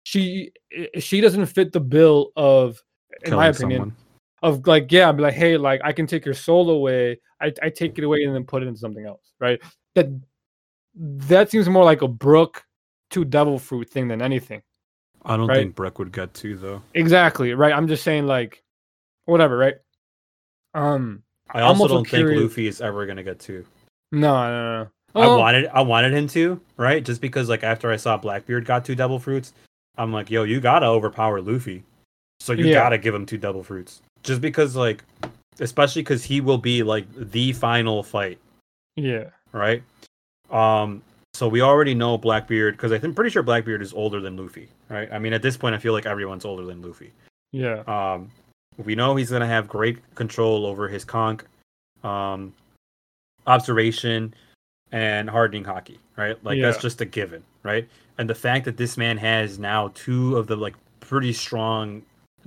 she 0.04 0.52
she 1.00 1.22
doesn't 1.22 1.46
fit 1.48 1.72
the 1.72 1.80
bill 1.80 2.32
of, 2.36 2.82
in 3.24 3.36
my 3.36 3.48
opinion, 3.48 3.82
someone. 3.82 3.96
of 4.42 4.68
like 4.68 4.92
yeah, 4.92 5.12
be 5.12 5.22
like 5.22 5.36
hey, 5.36 5.58
like 5.58 5.82
I 5.84 5.92
can 5.92 6.08
take 6.08 6.26
your 6.26 6.34
soul 6.34 6.72
away, 6.72 7.20
I 7.40 7.54
I 7.62 7.70
take 7.70 7.98
it 7.98 8.04
away 8.04 8.24
and 8.24 8.36
then 8.36 8.46
put 8.46 8.64
it 8.64 8.68
into 8.68 8.80
something 8.80 9.06
else, 9.06 9.34
right? 9.40 9.62
That 9.94 10.08
that 10.96 11.52
seems 11.52 11.70
more 11.70 11.84
like 11.84 12.02
a 12.02 12.08
Brook 12.08 12.64
to 13.12 13.26
Devil 13.26 13.60
Fruit 13.60 13.90
thing 13.90 14.08
than 14.08 14.22
anything. 14.22 14.64
I 15.24 15.38
don't 15.38 15.48
right? 15.48 15.58
think 15.58 15.76
Brook 15.76 16.00
would 16.00 16.12
get 16.12 16.34
to 16.36 16.58
though. 16.58 16.82
Exactly, 16.94 17.54
right? 17.54 17.74
I'm 17.74 17.88
just 17.88 18.04
saying 18.04 18.26
like 18.26 18.64
whatever, 19.26 19.58
right? 19.58 19.76
Um 20.74 21.24
I 21.52 21.62
also 21.62 21.88
don't 21.88 22.06
curious- 22.06 22.40
think 22.40 22.50
Luffy 22.52 22.68
is 22.68 22.82
ever 22.82 23.06
gonna 23.06 23.24
get 23.24 23.40
two. 23.40 23.66
no, 24.12 24.34
no, 24.50 24.84
no. 24.84 24.90
I 25.22 25.28
wanted 25.28 25.68
I 25.68 25.82
wanted 25.82 26.14
him 26.14 26.28
to, 26.30 26.60
right? 26.78 27.04
Just 27.04 27.22
because 27.22 27.48
like 27.48 27.64
after 27.64 27.90
I 27.92 27.96
saw 27.96 28.18
Blackbeard 28.18 28.66
got 28.66 28.84
two 28.84 28.96
devil 28.96 29.18
fruits, 29.20 29.54
I'm 29.98 30.12
like, 30.12 30.30
yo, 30.30 30.44
you 30.44 30.60
gotta 30.60 30.88
overpower 30.88 31.40
Luffy. 31.42 31.84
So 32.42 32.52
you 32.54 32.66
Yeah. 32.66 32.74
gotta 32.76 32.98
give 32.98 33.16
him 33.16 33.26
two 33.26 33.38
devil 33.38 33.64
fruits. 33.64 34.02
Just 34.24 34.42
because 34.42 34.76
like 34.76 35.04
especially 35.62 36.02
because 36.02 36.24
he 36.26 36.42
will 36.42 36.58
be 36.58 36.84
like 36.84 37.06
the 37.16 37.54
final 37.54 38.04
fight, 38.04 38.40
yeah. 38.98 39.30
right? 39.54 39.82
Um 40.50 41.02
so 41.34 41.48
we 41.48 41.62
already 41.62 41.94
know 41.94 42.18
Blackbeard 42.18 42.76
because 42.76 42.92
I'm 42.92 43.14
pretty 43.14 43.30
sure 43.30 43.44
Blackbeard 43.44 43.82
is 43.82 43.94
older 43.94 44.20
than 44.20 44.36
Luffy, 44.36 44.68
right? 44.90 45.08
I 45.14 45.20
mean 45.20 45.32
at 45.34 45.42
this 45.42 45.56
point 45.56 45.76
I 45.76 45.78
feel 45.78 45.94
like 45.94 46.06
everyone's 46.06 46.44
older 46.46 46.66
than 46.66 46.82
Luffy. 46.82 47.12
Yeah. 47.54 47.84
Um, 47.88 48.32
we 48.84 48.96
know 48.96 49.16
he's 49.16 49.32
gonna 49.32 49.48
have 49.48 49.68
great 49.68 49.98
control 50.16 50.66
over 50.66 50.88
his 50.88 51.06
conch, 51.06 51.42
um, 52.04 52.54
observation, 53.48 54.34
and 54.92 55.30
hardening 55.30 55.64
haki. 55.64 55.98
Right, 56.18 56.42
like 56.44 56.62
that's 56.62 56.82
just 56.82 57.02
a 57.02 57.06
given, 57.06 57.44
right? 57.64 57.88
And 58.18 58.30
the 58.30 58.36
fact 58.36 58.66
that 58.66 58.78
this 58.78 58.98
man 58.98 59.18
has 59.18 59.60
now 59.60 59.92
two 59.96 60.38
of 60.38 60.48
the 60.48 60.56
like 60.56 60.76
pretty 61.02 61.34
strong 61.34 62.02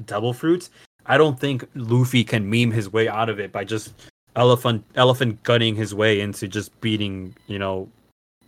devil 0.06 0.32
fruits, 0.32 0.70
I 1.06 1.18
don't 1.18 1.38
think 1.38 1.68
Luffy 1.74 2.24
can 2.24 2.48
meme 2.48 2.70
his 2.70 2.92
way 2.92 3.08
out 3.08 3.28
of 3.28 3.40
it 3.40 3.52
by 3.52 3.64
just 3.64 3.92
elephant 4.36 4.84
elephant 4.94 5.42
gunning 5.42 5.74
his 5.74 5.94
way 5.94 6.20
into 6.20 6.48
just 6.48 6.78
beating 6.80 7.34
you 7.46 7.58
know 7.58 7.88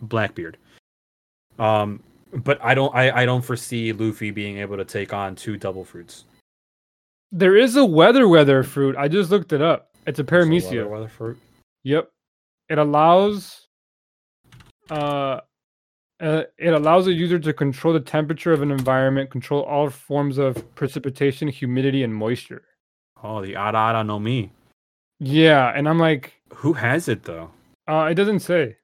Blackbeard. 0.01 0.57
Um, 1.59 2.01
but 2.33 2.63
I 2.63 2.73
don't 2.73 2.93
I, 2.95 3.21
I 3.21 3.25
don't 3.25 3.43
foresee 3.43 3.91
Luffy 3.93 4.31
being 4.31 4.57
able 4.57 4.77
to 4.77 4.85
take 4.85 5.13
on 5.13 5.35
two 5.35 5.57
devil 5.57 5.83
fruits. 5.83 6.25
There 7.31 7.55
is 7.55 7.75
a 7.75 7.85
weather 7.85 8.27
weather 8.27 8.63
fruit. 8.63 8.95
I 8.97 9.07
just 9.07 9.31
looked 9.31 9.53
it 9.53 9.61
up. 9.61 9.89
It's 10.05 10.19
a 10.19 10.23
So 10.23 10.31
weather- 10.35 10.45
paramecia. 10.45 10.89
weather 10.89 11.07
fruit. 11.07 11.37
Yep. 11.83 12.11
It 12.69 12.77
allows 12.77 13.67
uh, 14.89 15.39
uh 16.19 16.43
it 16.57 16.73
allows 16.73 17.07
a 17.07 17.13
user 17.13 17.39
to 17.39 17.53
control 17.53 17.93
the 17.93 17.99
temperature 17.99 18.51
of 18.51 18.61
an 18.61 18.71
environment, 18.71 19.29
control 19.29 19.63
all 19.63 19.89
forms 19.89 20.37
of 20.37 20.63
precipitation, 20.75 21.47
humidity, 21.47 22.03
and 22.03 22.13
moisture. 22.13 22.63
Oh, 23.23 23.41
the 23.41 23.55
Ara 23.55 23.77
Ara 23.77 24.03
no 24.03 24.19
Mi. 24.19 24.51
Yeah, 25.19 25.71
and 25.75 25.87
I'm 25.87 25.99
like, 25.99 26.33
Who 26.55 26.73
has 26.73 27.07
it 27.07 27.23
though? 27.23 27.51
uh, 27.87 28.07
it 28.11 28.15
doesn't 28.15 28.39
say. 28.41 28.77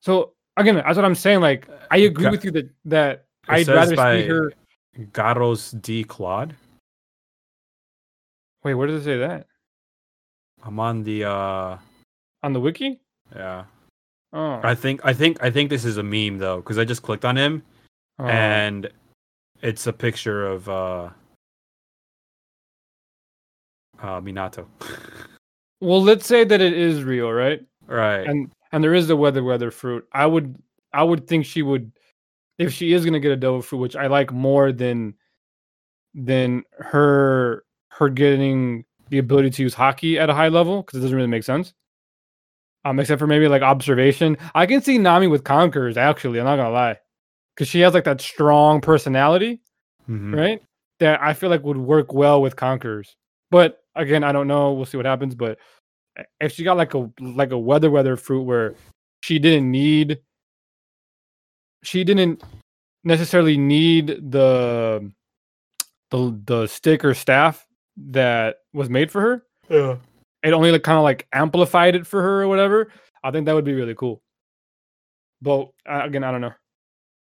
So 0.00 0.32
again, 0.56 0.76
that's 0.76 0.96
what 0.96 1.04
I'm 1.04 1.14
saying. 1.14 1.40
Like, 1.40 1.68
I 1.90 1.98
agree 1.98 2.24
Ga- 2.24 2.30
with 2.30 2.44
you 2.44 2.50
that 2.52 2.70
that 2.84 3.26
It 3.48 3.52
I'd 3.52 3.68
rather 3.68 3.96
see 3.96 4.28
her. 4.28 4.52
Garos 5.12 5.80
D. 5.82 6.04
Claude. 6.04 6.54
Wait, 8.66 8.74
where 8.74 8.88
does 8.88 9.02
it 9.02 9.04
say 9.04 9.16
that 9.18 9.46
I'm 10.64 10.80
on 10.80 11.04
the 11.04 11.22
uh 11.22 11.78
on 12.42 12.52
the 12.52 12.58
wiki? 12.58 13.00
yeah. 13.32 13.66
Oh, 14.32 14.60
I 14.64 14.74
think 14.74 15.02
I 15.04 15.12
think 15.12 15.40
I 15.40 15.52
think 15.52 15.70
this 15.70 15.84
is 15.84 15.98
a 15.98 16.02
meme 16.02 16.38
though, 16.38 16.56
because 16.56 16.76
I 16.76 16.84
just 16.84 17.02
clicked 17.02 17.24
on 17.24 17.36
him 17.36 17.62
oh. 18.18 18.24
and 18.24 18.90
it's 19.62 19.86
a 19.86 19.92
picture 19.92 20.48
of 20.48 20.68
uh 20.68 21.10
uh 24.02 24.20
Minato. 24.20 24.66
well, 25.80 26.02
let's 26.02 26.26
say 26.26 26.42
that 26.42 26.60
it 26.60 26.72
is 26.72 27.04
real, 27.04 27.30
right? 27.30 27.64
right. 27.86 28.26
and 28.26 28.50
and 28.72 28.82
there 28.82 28.94
is 28.94 29.06
the 29.06 29.14
weather 29.14 29.44
weather 29.44 29.70
fruit. 29.70 30.04
I 30.10 30.26
would 30.26 30.56
I 30.92 31.04
would 31.04 31.28
think 31.28 31.46
she 31.46 31.62
would 31.62 31.92
if 32.58 32.72
she 32.72 32.94
is 32.94 33.04
gonna 33.04 33.20
get 33.20 33.30
a 33.30 33.36
devil 33.36 33.62
fruit, 33.62 33.78
which 33.78 33.94
I 33.94 34.08
like 34.08 34.32
more 34.32 34.72
than 34.72 35.14
than 36.16 36.64
her 36.80 37.62
her 37.98 38.08
getting 38.08 38.84
the 39.08 39.18
ability 39.18 39.50
to 39.50 39.62
use 39.62 39.74
haki 39.74 40.18
at 40.18 40.28
a 40.30 40.34
high 40.34 40.48
level 40.48 40.82
because 40.82 40.98
it 40.98 41.02
doesn't 41.02 41.16
really 41.16 41.28
make 41.28 41.44
sense. 41.44 41.72
Um, 42.84 43.00
except 43.00 43.18
for 43.18 43.26
maybe 43.26 43.48
like 43.48 43.62
observation. 43.62 44.36
I 44.54 44.66
can 44.66 44.80
see 44.80 44.98
Nami 44.98 45.26
with 45.26 45.44
conquerors 45.44 45.96
actually. 45.96 46.38
I'm 46.38 46.44
not 46.44 46.56
gonna 46.56 46.70
lie, 46.70 46.98
because 47.54 47.68
she 47.68 47.80
has 47.80 47.94
like 47.94 48.04
that 48.04 48.20
strong 48.20 48.80
personality, 48.80 49.60
Mhm. 50.08 50.34
right? 50.36 50.62
That 51.00 51.20
I 51.20 51.34
feel 51.34 51.50
like 51.50 51.64
would 51.64 51.76
work 51.76 52.12
well 52.12 52.40
with 52.40 52.54
conquerors. 52.56 53.16
But 53.50 53.82
again, 53.94 54.22
I 54.24 54.32
don't 54.32 54.46
know. 54.46 54.72
We'll 54.72 54.86
see 54.86 54.96
what 54.96 55.06
happens. 55.06 55.34
But 55.34 55.58
if 56.40 56.52
she 56.52 56.64
got 56.64 56.76
like 56.76 56.94
a 56.94 57.10
like 57.20 57.50
a 57.50 57.58
weather 57.58 57.90
weather 57.90 58.16
fruit 58.16 58.42
where 58.42 58.74
she 59.22 59.38
didn't 59.38 59.70
need 59.70 60.20
she 61.82 62.04
didn't 62.04 62.42
necessarily 63.04 63.56
need 63.56 64.06
the 64.30 65.12
the 66.10 66.40
the 66.46 66.66
stick 66.66 67.04
or 67.04 67.14
staff 67.14 67.65
that 67.96 68.58
was 68.72 68.88
made 68.90 69.10
for 69.10 69.20
her 69.20 69.44
Yeah. 69.68 69.96
it 70.42 70.52
only 70.52 70.70
like 70.70 70.82
kind 70.82 70.98
of 70.98 71.04
like 71.04 71.26
amplified 71.32 71.94
it 71.94 72.06
for 72.06 72.22
her 72.22 72.42
or 72.42 72.48
whatever 72.48 72.90
i 73.24 73.30
think 73.30 73.46
that 73.46 73.54
would 73.54 73.64
be 73.64 73.74
really 73.74 73.94
cool 73.94 74.20
but 75.42 75.70
uh, 75.88 76.02
again 76.04 76.24
i 76.24 76.30
don't 76.30 76.40
know 76.40 76.52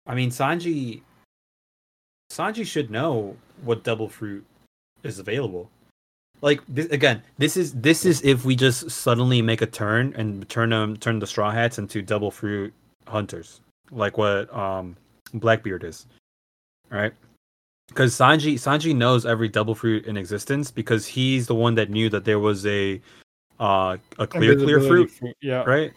I 0.07 0.15
mean 0.15 0.29
Sanji 0.29 1.01
Sanji 2.31 2.65
should 2.65 2.89
know 2.89 3.35
what 3.63 3.83
devil 3.83 4.07
fruit 4.07 4.45
is 5.03 5.19
available. 5.19 5.69
Like 6.41 6.61
this, 6.67 6.85
again, 6.91 7.23
this 7.37 7.57
is 7.57 7.73
this 7.73 8.05
is 8.05 8.21
if 8.23 8.45
we 8.45 8.55
just 8.55 8.89
suddenly 8.91 9.41
make 9.41 9.61
a 9.61 9.65
turn 9.65 10.13
and 10.15 10.47
turn 10.49 10.69
them 10.69 10.95
turn 10.97 11.19
the 11.19 11.27
straw 11.27 11.51
hats 11.51 11.77
into 11.77 12.01
devil 12.01 12.31
fruit 12.31 12.73
hunters, 13.07 13.59
like 13.91 14.17
what 14.17 14.53
um 14.55 14.95
Blackbeard 15.33 15.83
is, 15.83 16.05
right? 16.89 17.13
Because 17.87 18.13
Sanji 18.13 18.55
Sanji 18.55 18.95
knows 18.95 19.25
every 19.25 19.47
devil 19.47 19.73
fruit 19.73 20.05
in 20.05 20.17
existence 20.17 20.71
because 20.71 21.05
he's 21.05 21.47
the 21.47 21.55
one 21.55 21.75
that 21.75 21.89
knew 21.89 22.09
that 22.09 22.25
there 22.25 22.39
was 22.39 22.65
a 22.65 23.01
uh 23.59 23.97
a 24.19 24.27
clear 24.27 24.55
clear 24.55 24.77
Invisibility 24.77 25.07
fruit, 25.07 25.35
yeah 25.41 25.63
right? 25.63 25.93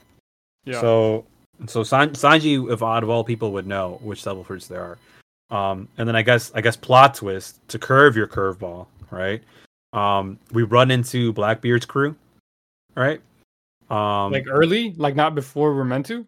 yeah 0.64 0.80
So 0.80 1.26
so 1.66 1.82
San- 1.82 2.10
Sanji, 2.10 2.72
if 2.72 2.82
out 2.82 3.02
of 3.02 3.10
all 3.10 3.24
people, 3.24 3.52
would 3.52 3.66
know 3.66 3.98
which 4.02 4.24
devil 4.24 4.44
fruits 4.44 4.66
there 4.66 4.82
are. 4.82 4.98
Um, 5.50 5.88
and 5.98 6.08
then 6.08 6.16
I 6.16 6.22
guess 6.22 6.52
I 6.54 6.60
guess 6.60 6.76
plot 6.76 7.14
twist 7.14 7.60
to 7.68 7.78
curve 7.78 8.16
your 8.16 8.28
curveball, 8.28 8.86
right? 9.10 9.42
Um, 9.92 10.38
we 10.52 10.62
run 10.62 10.90
into 10.90 11.32
Blackbeard's 11.32 11.84
crew, 11.84 12.14
right? 12.94 13.20
Um, 13.90 14.30
like 14.32 14.46
early 14.48 14.94
like 14.96 15.16
not 15.16 15.34
before 15.34 15.74
we're 15.74 15.84
meant 15.84 16.06
to 16.06 16.24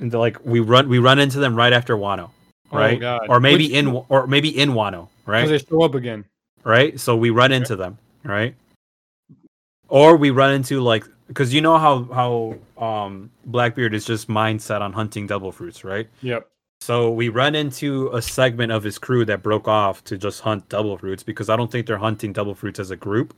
and 0.00 0.12
like 0.12 0.44
we 0.44 0.60
run 0.60 0.88
we 0.88 0.98
run 0.98 1.18
into 1.18 1.38
them 1.38 1.54
right 1.54 1.72
after 1.72 1.96
Wano, 1.96 2.30
right? 2.78 3.00
God. 3.00 3.26
Or 3.28 3.40
maybe 3.40 3.64
Which- 3.64 3.74
in 3.74 4.04
or 4.08 4.26
maybe 4.26 4.56
in 4.56 4.70
Wano, 4.70 5.08
right? 5.26 5.42
because 5.46 5.62
they 5.62 5.68
show 5.68 5.82
up 5.82 5.94
again 5.94 6.24
right? 6.64 6.98
So 6.98 7.14
we 7.14 7.30
run 7.30 7.52
into 7.52 7.76
them, 7.76 7.98
right? 8.24 8.54
Or 9.88 10.16
we 10.16 10.30
run 10.30 10.52
into 10.54 10.80
like 10.80 11.04
because 11.28 11.54
you 11.54 11.60
know 11.60 11.78
how 11.78 12.04
how 12.04 12.56
um 12.82 13.30
Blackbeard 13.46 13.94
is 13.94 14.04
just 14.04 14.28
mindset 14.28 14.80
on 14.80 14.92
hunting 14.92 15.26
devil 15.26 15.52
fruits, 15.52 15.84
right? 15.84 16.08
yep 16.22 16.48
So 16.80 17.10
we 17.10 17.28
run 17.28 17.54
into 17.54 18.08
a 18.12 18.20
segment 18.20 18.72
of 18.72 18.82
his 18.82 18.98
crew 18.98 19.24
that 19.26 19.42
broke 19.42 19.68
off 19.68 20.02
to 20.04 20.16
just 20.16 20.40
hunt 20.40 20.68
devil 20.68 20.96
fruits 20.98 21.22
because 21.22 21.48
I 21.48 21.56
don't 21.56 21.70
think 21.70 21.86
they're 21.86 21.98
hunting 21.98 22.32
devil 22.32 22.54
fruits 22.54 22.80
as 22.80 22.90
a 22.90 22.96
group. 22.96 23.34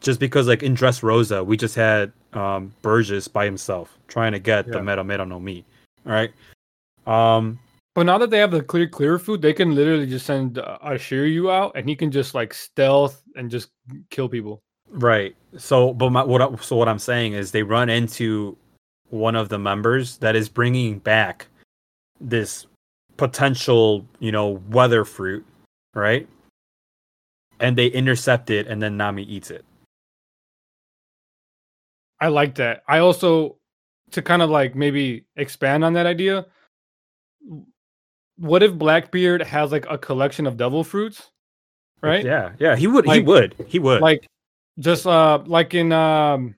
Just 0.00 0.20
because 0.20 0.46
like 0.48 0.62
in 0.62 0.74
Dressrosa, 0.76 1.44
we 1.44 1.56
just 1.56 1.74
had 1.74 2.12
um 2.34 2.74
Burgess 2.82 3.28
by 3.28 3.44
himself 3.44 3.98
trying 4.08 4.32
to 4.32 4.38
get 4.38 4.66
the 4.66 4.82
Mera 4.82 5.02
Mera 5.02 5.24
no 5.24 5.40
Mi. 5.40 5.64
All 6.06 6.12
right. 6.12 6.32
Um 7.06 7.58
But 7.94 8.04
now 8.04 8.16
that 8.18 8.30
they 8.30 8.38
have 8.38 8.50
the 8.50 8.62
clear 8.62 8.88
clear 8.88 9.18
food, 9.18 9.42
they 9.42 9.52
can 9.52 9.74
literally 9.74 10.06
just 10.06 10.24
send 10.24 10.58
uh, 10.58 10.78
Ashiryu 10.84 11.52
out, 11.52 11.72
and 11.74 11.88
he 11.88 11.94
can 11.94 12.10
just 12.10 12.34
like 12.34 12.54
stealth 12.54 13.22
and 13.36 13.50
just 13.50 13.70
kill 14.10 14.28
people. 14.28 14.62
Right. 14.88 15.36
So, 15.58 15.92
but 15.92 16.10
my, 16.10 16.22
what 16.22 16.40
I, 16.40 16.54
so 16.56 16.76
what 16.76 16.88
I'm 16.88 16.98
saying 16.98 17.34
is 17.34 17.50
they 17.50 17.62
run 17.62 17.90
into 17.90 18.56
one 19.10 19.36
of 19.36 19.50
the 19.50 19.58
members 19.58 20.16
that 20.18 20.34
is 20.34 20.48
bringing 20.48 20.98
back 20.98 21.46
this 22.20 22.66
potential, 23.18 24.06
you 24.20 24.32
know, 24.32 24.62
weather 24.70 25.04
fruit, 25.04 25.44
right? 25.94 26.26
And 27.60 27.76
they 27.76 27.88
intercept 27.88 28.48
it, 28.48 28.66
and 28.66 28.82
then 28.82 28.96
Nami 28.96 29.22
eats 29.24 29.50
it. 29.50 29.64
I 32.20 32.28
like 32.28 32.54
that. 32.54 32.84
I 32.88 32.98
also 32.98 33.56
to 34.12 34.22
kind 34.22 34.42
of 34.42 34.50
like 34.50 34.74
maybe 34.74 35.24
expand 35.36 35.84
on 35.84 35.92
that 35.94 36.06
idea. 36.06 36.46
What 38.36 38.62
if 38.62 38.74
Blackbeard 38.74 39.42
has 39.42 39.72
like 39.72 39.86
a 39.88 39.98
collection 39.98 40.46
of 40.46 40.56
devil 40.56 40.82
fruits, 40.84 41.30
right? 42.02 42.24
Yeah. 42.24 42.52
Yeah. 42.58 42.76
He 42.76 42.86
would. 42.86 43.06
he 43.06 43.20
would. 43.20 43.54
He 43.66 43.78
would. 43.78 44.00
Like 44.00 44.26
just 44.78 45.06
uh 45.06 45.42
like 45.46 45.74
in 45.74 45.92
um 45.92 46.54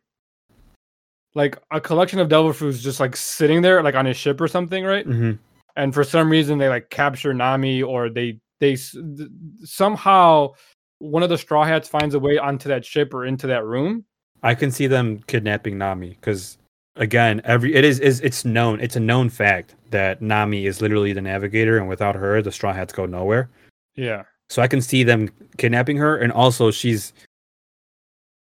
like 1.35 1.59
a 1.73 1.81
collection 1.81 2.21
of 2.21 2.29
devil 2.29 2.53
fruits 2.53 2.81
just 2.81 3.01
like 3.01 3.17
sitting 3.17 3.61
there 3.61 3.83
like 3.83 3.95
on 3.97 4.07
his 4.07 4.17
ship 4.17 4.41
or 4.41 4.49
something, 4.49 4.85
right? 4.85 5.07
Mhm. 5.07 5.39
and 5.77 5.93
for 5.93 6.05
some 6.05 6.31
reason 6.31 6.59
they 6.59 6.69
like 6.69 6.91
capture 6.91 7.35
Nami 7.35 7.83
or 7.83 8.09
they 8.09 8.39
they 8.61 8.77
th- 8.77 9.29
somehow 9.65 10.53
one 11.01 11.25
of 11.25 11.29
the 11.29 11.37
straw 11.37 11.65
hats 11.65 11.89
finds 11.89 12.15
a 12.15 12.19
way 12.21 12.39
onto 12.39 12.69
that 12.69 12.85
ship 12.85 13.13
or 13.13 13.27
into 13.27 13.49
that 13.49 13.65
room. 13.65 14.05
I 14.45 14.55
can 14.55 14.71
see 14.71 14.87
them 14.87 15.23
kidnapping 15.27 15.77
Nami 15.77 16.11
because 16.11 16.57
again, 16.97 17.41
every 17.45 17.75
it 17.75 17.85
is 17.85 18.01
is 18.01 18.21
it's 18.21 18.45
known. 18.45 18.81
It's 18.81 18.97
a 18.97 19.01
known 19.01 19.29
fact 19.29 19.75
that 19.91 20.23
Nami 20.23 20.67
is 20.67 20.81
literally 20.81 21.13
the 21.13 21.21
navigator, 21.21 21.79
and 21.79 21.89
without 21.89 22.15
her, 22.15 22.43
the 22.43 22.53
Straw 22.53 22.73
Hats 22.73 22.93
go 22.93 23.07
nowhere. 23.07 23.49
Yeah. 23.95 24.25
So 24.51 24.63
I 24.63 24.69
can 24.69 24.81
see 24.81 25.03
them 25.03 25.31
kidnapping 25.57 25.97
her, 25.97 26.17
and 26.17 26.33
also 26.33 26.71
she's 26.71 27.13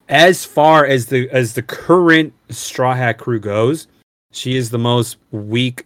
as 0.07 0.43
far 0.43 0.85
as 0.85 1.05
the 1.05 1.29
as 1.29 1.53
the 1.53 1.61
current 1.61 2.33
Straw 2.49 2.95
Hat 2.95 3.17
crew 3.17 3.39
goes, 3.39 3.87
she 4.31 4.55
is 4.55 4.69
the 4.69 4.79
most 4.79 5.17
weak 5.31 5.85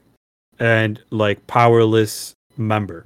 and 0.59 0.99
like 1.09 1.45
powerless 1.47 2.33
member. 2.57 3.05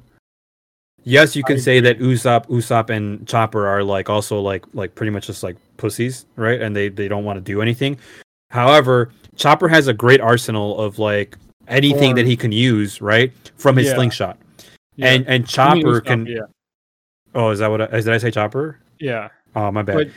Yes, 1.04 1.36
you 1.36 1.44
I 1.46 1.48
can 1.48 1.60
say 1.60 1.80
that 1.80 2.00
Usopp, 2.00 2.48
Usopp, 2.48 2.90
and 2.90 3.26
Chopper 3.28 3.66
are 3.66 3.84
like 3.84 4.10
also 4.10 4.42
like 4.42 4.66
like 4.74 4.94
pretty 4.94 5.10
much 5.10 5.28
just 5.28 5.42
like 5.42 5.56
pussies, 5.78 6.26
right? 6.36 6.62
And 6.62 6.76
they 6.76 6.90
they 6.90 7.08
don't 7.08 7.24
want 7.24 7.38
to 7.38 7.42
do 7.42 7.62
anything. 7.62 7.98
However, 8.50 9.12
Chopper 9.36 9.68
has 9.68 9.88
a 9.88 9.94
great 9.94 10.22
arsenal 10.22 10.80
of 10.80 11.00
like 11.00 11.38
anything 11.68 12.16
that 12.16 12.26
he 12.26 12.36
can 12.38 12.52
use, 12.52 13.02
right, 13.02 13.32
from 13.58 13.76
his 13.78 13.88
Yeah. 13.88 13.96
slingshot. 13.96 14.38
yeah. 14.96 15.08
And 15.14 15.28
and 15.28 15.48
Chopper 15.48 16.02
can. 16.02 16.26
Yeah. 16.26 16.40
Oh, 17.36 17.50
is 17.50 17.60
that 17.60 17.70
what? 17.70 17.82
I, 17.82 17.98
did 18.02 18.10
I 18.10 18.18
say 18.18 18.32
Chopper? 18.32 18.80
Yeah. 19.00 19.30
Oh, 19.56 19.72
my 19.72 19.82
bad. 19.84 19.96
But 19.96 20.08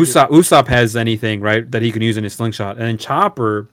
Usopp, 0.00 0.28
Usopp 0.30 0.66
has 0.66 0.96
anything 0.96 1.40
right 1.40 1.68
that 1.70 1.82
he 1.82 1.92
can 1.92 2.02
use 2.02 2.16
in 2.16 2.24
his 2.24 2.32
slingshot, 2.34 2.76
and 2.78 2.86
then 2.86 2.98
Chopper, 2.98 3.68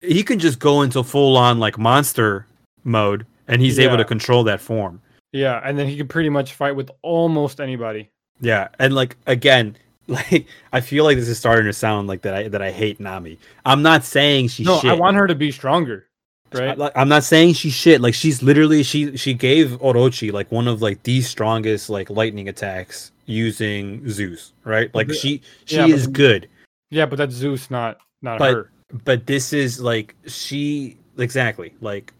he 0.00 0.22
can 0.22 0.38
just 0.38 0.58
go 0.58 0.82
into 0.82 1.02
full 1.02 1.36
on 1.36 1.58
like 1.58 1.76
monster 1.78 2.46
mode, 2.84 3.26
and 3.48 3.60
he's 3.60 3.78
able 3.78 3.96
to 3.98 4.04
control 4.04 4.44
that 4.44 4.60
form. 4.60 5.00
yeah, 5.32 5.60
and 5.64 5.78
then 5.78 5.86
he 5.88 5.96
can 5.96 6.06
pretty 6.08 6.28
much 6.30 6.54
fight 6.54 6.76
with 6.76 6.90
almost 7.02 7.60
anybody. 7.60 8.08
Yeah, 8.40 8.68
and 8.78 8.94
like 8.94 9.16
again, 9.26 9.76
like 10.08 10.46
I 10.72 10.80
feel 10.80 11.04
like 11.04 11.16
this 11.16 11.28
is 11.28 11.38
starting 11.38 11.66
to 11.66 11.72
sound 11.72 12.08
like 12.08 12.22
that. 12.22 12.34
I 12.34 12.48
that 12.48 12.62
I 12.62 12.70
hate 12.70 13.00
Nami. 13.00 13.38
I'm 13.64 13.82
not 13.82 14.04
saying 14.04 14.48
she's 14.48 14.66
no, 14.66 14.78
shit. 14.80 14.90
I 14.90 14.94
want 14.94 15.16
her 15.16 15.26
to 15.26 15.34
be 15.34 15.50
stronger. 15.50 16.06
Right? 16.52 16.78
like, 16.78 16.92
I'm 16.94 17.08
not 17.08 17.24
saying 17.24 17.54
she's 17.54 17.72
shit. 17.72 18.00
Like 18.00 18.14
she's 18.14 18.40
literally 18.42 18.84
she 18.84 19.16
she 19.16 19.34
gave 19.34 19.70
Orochi 19.80 20.32
like 20.32 20.52
one 20.52 20.68
of 20.68 20.80
like 20.82 21.02
the 21.02 21.20
strongest 21.20 21.90
like 21.90 22.10
lightning 22.10 22.48
attacks 22.48 23.10
using 23.26 24.08
Zeus. 24.08 24.52
Right? 24.64 24.94
Like 24.94 25.12
she 25.12 25.42
she 25.64 25.76
yeah, 25.76 25.86
is 25.86 26.04
the- 26.06 26.12
good. 26.12 26.48
yeah, 26.90 27.06
but 27.06 27.16
that's 27.16 27.34
Zeus, 27.34 27.70
not 27.70 27.98
not 28.22 28.38
But- 28.38 28.54
her. 28.54 28.70
but 29.04 29.26
this 29.26 29.52
is 29.52 29.80
like 29.80 30.14
she 30.26 30.96
exactly 31.18 31.74
like 31.80 32.12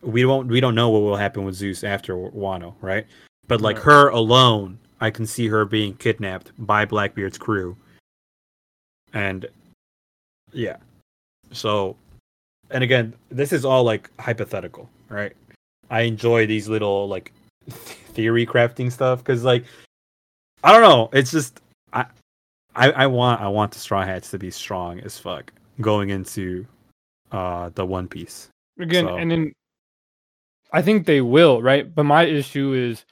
we 0.00 0.24
won't 0.24 0.48
we 0.48 0.58
don't 0.58 0.74
know 0.74 0.88
what 0.90 1.02
will 1.02 1.16
happen 1.16 1.44
with 1.44 1.54
Zeus 1.54 1.84
after 1.84 2.14
Wano, 2.16 2.74
right? 2.80 3.06
But 3.46 3.60
like 3.60 3.76
Right. 3.76 3.84
her 3.84 4.08
alone, 4.08 4.78
I 5.02 5.10
can 5.10 5.26
see 5.26 5.48
her 5.48 5.64
being 5.64 5.94
kidnapped 5.94 6.52
by 6.58 6.84
Blackbeard's 6.84 7.36
crew. 7.36 7.76
And 9.12 9.46
yeah. 10.52 10.76
So 11.50 11.96
and 12.70 12.84
again, 12.84 13.12
this 13.28 13.52
is 13.52 13.64
all 13.64 13.82
like 13.82 14.10
hypothetical, 14.20 14.88
right? 15.08 15.32
I 15.90 16.02
enjoy 16.02 16.46
these 16.46 16.68
little 16.68 17.08
like 17.08 17.32
theory 17.68 18.46
crafting 18.46 18.92
stuff 18.92 19.24
cuz 19.24 19.42
like 19.42 19.64
I 20.62 20.70
don't 20.70 20.82
know, 20.82 21.10
it's 21.12 21.32
just 21.32 21.60
I 21.92 22.06
I 22.76 22.92
I 22.92 23.06
want 23.08 23.40
I 23.40 23.48
want 23.48 23.72
the 23.72 23.80
straw 23.80 24.04
hats 24.04 24.30
to 24.30 24.38
be 24.38 24.52
strong 24.52 25.00
as 25.00 25.18
fuck 25.18 25.52
going 25.80 26.10
into 26.10 26.64
uh 27.32 27.70
the 27.74 27.84
One 27.84 28.06
Piece. 28.06 28.48
Again, 28.78 29.06
so- 29.06 29.16
and 29.16 29.32
then 29.32 29.52
I 30.72 30.80
think 30.80 31.06
they 31.06 31.20
will, 31.20 31.60
right? 31.60 31.92
But 31.92 32.04
my 32.04 32.22
issue 32.22 32.72
is 32.72 33.04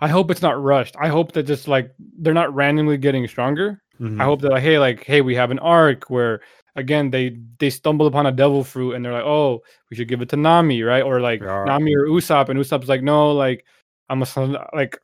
I 0.00 0.08
hope 0.08 0.30
it's 0.30 0.42
not 0.42 0.62
rushed. 0.62 0.94
I 0.98 1.08
hope 1.08 1.32
that 1.32 1.44
just 1.44 1.68
like 1.68 1.92
they're 2.18 2.34
not 2.34 2.54
randomly 2.54 2.96
getting 2.98 3.26
stronger. 3.28 3.82
Mhm. 4.00 4.20
I 4.20 4.24
hope 4.24 4.40
that 4.42 4.50
like, 4.50 4.62
hey, 4.62 4.78
like, 4.78 5.04
hey, 5.04 5.20
we 5.22 5.34
have 5.36 5.50
an 5.50 5.58
arc 5.60 6.10
where 6.10 6.40
again 6.76 7.10
they 7.10 7.38
they 7.58 7.70
stumble 7.70 8.06
upon 8.06 8.26
a 8.26 8.32
devil 8.32 8.62
fruit 8.62 8.92
and 8.94 9.02
they're 9.04 9.12
like, 9.12 9.24
oh, 9.24 9.62
we 9.90 9.96
should 9.96 10.08
give 10.08 10.20
it 10.20 10.28
to 10.30 10.36
Nami, 10.36 10.82
right? 10.82 11.02
Or 11.02 11.20
like 11.20 11.40
Yeah. 11.40 11.64
Nami 11.64 11.94
or 11.96 12.06
Usopp, 12.06 12.48
and 12.50 12.58
Usopp's 12.58 12.88
like, 12.88 13.02
no, 13.02 13.32
like 13.32 13.64
I'm 14.10 14.22
a 14.22 14.26
like 14.74 14.98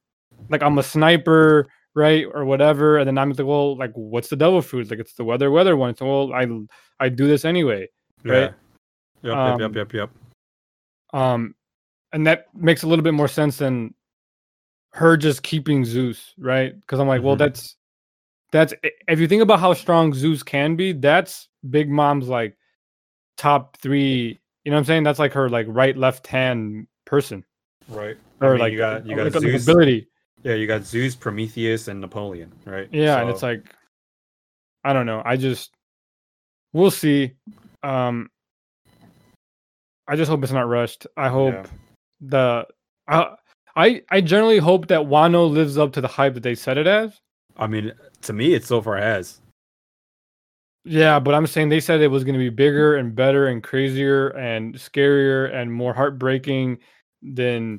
like 0.50 0.62
I'm 0.62 0.76
a 0.78 0.82
sniper, 0.82 1.68
right, 1.94 2.26
or 2.34 2.44
whatever. 2.44 2.98
And 2.98 3.06
then 3.06 3.14
Nami's 3.14 3.38
like, 3.38 3.48
well, 3.48 3.76
like 3.76 3.92
what's 3.94 4.28
the 4.28 4.36
devil 4.36 4.60
fruit? 4.60 4.90
Like 4.90 4.98
it's 5.00 5.14
the 5.14 5.24
weather 5.24 5.50
weather 5.50 5.76
one. 5.76 5.96
So 5.96 6.04
well, 6.06 6.32
I 6.34 6.46
I 7.00 7.08
do 7.08 7.26
this 7.26 7.44
anyway. 7.46 7.88
right? 8.24 8.52
Yep, 9.22 9.34
Um, 9.36 9.60
yep, 9.60 9.74
yep, 9.74 9.92
yep, 9.92 9.92
yep. 11.14 11.18
Um, 11.18 11.54
and 12.12 12.26
that 12.26 12.46
makes 12.54 12.82
a 12.82 12.86
little 12.88 13.02
bit 13.02 13.14
more 13.14 13.28
sense 13.28 13.56
than 13.58 13.94
her 14.92 15.16
just 15.16 15.42
keeping 15.42 15.84
Zeus, 15.84 16.34
right? 16.38 16.78
Because 16.80 17.00
I'm 17.00 17.08
like, 17.08 17.22
well, 17.22 17.34
Mhm. 17.34 17.38
that's 17.40 17.76
that's 18.50 18.74
if 19.08 19.18
you 19.18 19.26
think 19.26 19.42
about 19.42 19.60
how 19.60 19.72
strong 19.72 20.12
Zeus 20.12 20.42
can 20.42 20.76
be, 20.76 20.92
that's 20.92 21.48
Big 21.70 21.88
Mom's 21.88 22.28
like 22.28 22.56
top 23.36 23.76
three. 23.78 24.38
You 24.64 24.70
know 24.70 24.76
what 24.76 24.80
I'm 24.80 24.84
saying? 24.84 25.02
That's 25.04 25.18
like 25.18 25.32
her 25.32 25.48
like 25.48 25.66
right 25.68 25.96
left 25.96 26.26
hand 26.26 26.86
person, 27.06 27.44
Right. 27.88 28.16
or 28.40 28.48
I 28.48 28.50
mean, 28.52 28.60
like 28.60 28.72
you 28.72 28.78
got 28.78 29.06
you 29.06 29.16
got 29.16 29.32
Zeus. 29.32 29.66
ability. 29.66 30.08
Yeah, 30.42 30.54
you 30.54 30.66
got 30.66 30.82
Zeus, 30.82 31.14
Prometheus, 31.16 31.88
and 31.88 32.00
Napoleon, 32.00 32.52
right? 32.66 32.88
Yeah, 32.92 33.20
and 33.20 33.30
it's 33.30 33.42
like 33.42 33.74
I 34.84 34.92
don't 34.92 35.06
know. 35.06 35.22
I 35.24 35.36
just 35.36 35.72
we'll 36.72 36.90
see. 36.90 37.32
Um 37.82 38.28
I 40.06 40.16
just 40.16 40.28
hope 40.28 40.42
it's 40.42 40.52
not 40.52 40.68
rushed. 40.68 41.06
I 41.16 41.28
hope 41.28 41.54
Yeah. 41.54 41.66
the 42.20 42.66
I 43.08 43.34
I 43.76 44.02
I 44.10 44.20
generally 44.20 44.58
hope 44.58 44.88
that 44.88 45.00
Wano 45.02 45.50
lives 45.50 45.78
up 45.78 45.92
to 45.94 46.00
the 46.00 46.08
hype 46.08 46.34
that 46.34 46.42
they 46.42 46.54
set 46.54 46.78
it 46.78 46.86
as. 46.86 47.18
I 47.56 47.66
mean, 47.66 47.92
to 48.22 48.32
me, 48.32 48.54
it 48.54 48.64
so 48.64 48.80
far 48.82 48.96
has. 48.96 49.40
Yeah, 50.84 51.20
but 51.20 51.34
I'm 51.34 51.46
saying 51.46 51.68
they 51.68 51.80
said 51.80 52.00
it 52.00 52.08
was 52.08 52.24
going 52.24 52.34
to 52.34 52.38
be 52.40 52.48
bigger 52.48 52.96
and 52.96 53.14
better 53.14 53.46
and 53.46 53.62
crazier 53.62 54.30
and 54.30 54.74
scarier 54.74 55.54
and 55.54 55.72
more 55.72 55.94
heartbreaking 55.94 56.78
than 57.22 57.78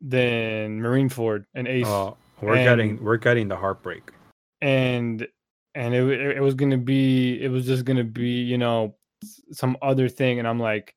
than 0.00 0.80
Marineford 0.80 1.46
and 1.54 1.66
Ace. 1.66 1.86
Uh, 1.86 2.12
we're 2.42 2.56
and- 2.56 2.64
getting 2.64 3.02
we're 3.02 3.16
getting 3.16 3.48
the 3.48 3.56
heartbreak. 3.56 4.10
and 4.60 5.26
and 5.74 5.94
it 5.94 6.36
it 6.36 6.40
was 6.40 6.54
gonna 6.54 6.76
be 6.78 7.40
it 7.42 7.48
was 7.48 7.64
just 7.66 7.84
gonna 7.84 8.04
be 8.04 8.42
you 8.42 8.58
know 8.58 8.94
some 9.52 9.76
other 9.82 10.08
thing 10.08 10.38
and 10.38 10.46
i'm 10.46 10.60
like 10.60 10.94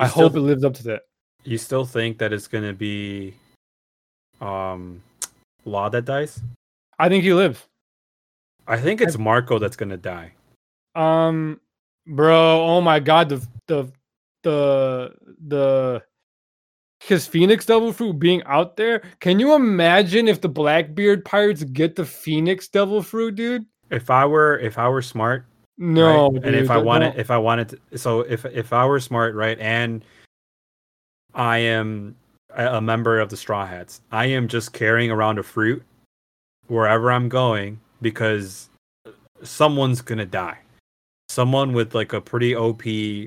i 0.00 0.06
still- 0.08 0.24
hope 0.24 0.36
it 0.36 0.40
lives 0.40 0.64
up 0.64 0.74
to 0.74 0.82
that 0.82 1.02
You 1.44 1.56
still 1.58 1.84
think 1.84 2.18
that 2.18 2.32
it's 2.32 2.46
gonna 2.48 2.72
be, 2.74 3.34
um, 4.42 5.02
Law 5.64 5.88
that 5.88 6.04
dies? 6.04 6.40
i 6.98 7.08
think 7.08 7.24
he 7.24 7.32
lives 7.32 7.66
I 8.66 8.78
think 8.78 9.00
it's 9.00 9.18
Marco 9.18 9.58
that's 9.58 9.76
gonna 9.76 9.96
die. 9.96 10.32
um 10.94 11.60
bro 12.06 12.62
oh 12.64 12.80
my 12.80 13.00
god 13.00 13.28
the 13.28 13.46
the 13.66 13.90
the 14.42 15.14
the 15.48 16.02
his 17.00 17.26
phoenix 17.26 17.66
devil 17.66 17.92
fruit 17.92 18.18
being 18.18 18.42
out 18.44 18.76
there 18.76 19.02
can 19.20 19.38
you 19.40 19.54
imagine 19.54 20.28
if 20.28 20.40
the 20.40 20.48
blackbeard 20.48 21.24
pirates 21.24 21.64
get 21.64 21.96
the 21.96 22.04
phoenix 22.04 22.68
devil 22.68 23.02
fruit 23.02 23.34
dude 23.34 23.64
If 23.90 24.10
I 24.10 24.24
were 24.26 24.58
if 24.58 24.78
I 24.78 24.88
were 24.88 25.02
smart, 25.02 25.44
no 25.78 26.30
right? 26.30 26.44
and 26.44 26.54
if 26.54 26.70
I 26.70 26.78
wanted 26.78 27.10
don't- 27.12 27.18
if 27.20 27.30
I 27.30 27.38
wanted 27.38 27.68
to, 27.70 27.98
so 27.98 28.20
if 28.20 28.44
if 28.46 28.72
I 28.72 28.86
were 28.86 29.00
smart, 29.00 29.34
right, 29.34 29.58
and 29.58 30.04
I 31.34 31.58
am 31.58 32.14
a 32.56 32.80
member 32.80 33.18
of 33.20 33.28
the 33.30 33.36
Straw 33.36 33.66
Hats. 33.66 34.00
I 34.12 34.26
am 34.26 34.48
just 34.48 34.72
carrying 34.72 35.10
around 35.10 35.38
a 35.38 35.42
fruit 35.42 35.82
wherever 36.66 37.10
I'm 37.10 37.28
going 37.28 37.80
because 38.00 38.68
someone's 39.42 40.00
gonna 40.00 40.26
die. 40.26 40.58
Someone 41.28 41.72
with 41.72 41.94
like 41.94 42.12
a 42.12 42.20
pretty 42.20 42.54
OP 42.54 42.82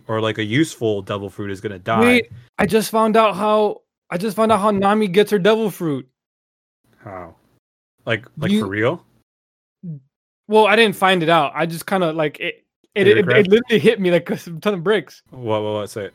or 0.08 0.22
like 0.22 0.38
a 0.38 0.44
useful 0.44 1.02
devil 1.02 1.30
fruit 1.30 1.50
is 1.52 1.60
gonna 1.62 1.80
die. 1.80 2.00
Wait, 2.02 2.32
I 2.60 2.66
just 2.66 2.92
found 2.92 3.18
out 3.18 3.36
how 3.36 3.82
I 4.10 4.18
just 4.18 4.36
found 4.36 4.52
out 4.52 4.60
how 4.60 4.72
Nami 4.72 5.08
gets 5.08 5.32
her 5.32 5.40
devil 5.40 5.70
fruit. 5.72 6.08
How? 6.98 7.36
Like 8.06 8.28
like 8.38 8.52
You- 8.52 8.62
for 8.62 8.68
real? 8.68 9.06
Well, 10.48 10.68
I 10.68 10.76
didn't 10.76 10.96
find 10.96 11.24
it 11.24 11.30
out. 11.30 11.54
I 11.56 11.66
just 11.66 11.88
kind 11.88 12.04
of 12.04 12.16
like 12.16 12.40
it. 12.40 12.64
It, 12.94 13.08
it, 13.08 13.18
it 13.28 13.48
literally 13.48 13.80
hit 13.80 14.00
me 14.00 14.10
like 14.12 14.30
a 14.30 14.38
ton 14.38 14.74
of 14.74 14.82
bricks 14.82 15.22
What 15.30 15.62
what 15.64 15.74
what 15.74 15.90
say 15.90 16.06
it? 16.06 16.14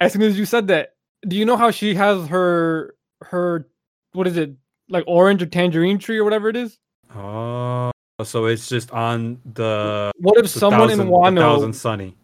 as 0.00 0.12
soon 0.12 0.22
as 0.22 0.36
you 0.36 0.44
said 0.44 0.66
that. 0.68 0.94
Do 1.28 1.36
you 1.36 1.44
know 1.44 1.56
how 1.56 1.70
she 1.70 1.94
has 1.94 2.26
her 2.28 2.94
her 3.22 3.68
what 4.12 4.26
is 4.26 4.36
it 4.36 4.52
like 4.88 5.04
orange 5.06 5.42
or 5.42 5.46
tangerine 5.46 5.98
tree 5.98 6.18
or 6.18 6.24
whatever 6.24 6.48
it 6.48 6.56
is? 6.56 6.78
Oh 7.14 7.90
so 8.24 8.46
it's 8.46 8.68
just 8.68 8.90
on 8.92 9.38
the, 9.54 10.10
What 10.18 10.38
if 10.38 10.44
the 10.44 10.58
someone 10.58 10.88
thousand, 10.88 11.06
in 11.08 11.12
Wano 11.12 11.38
thousand 11.38 11.72
sunny. 11.74 12.16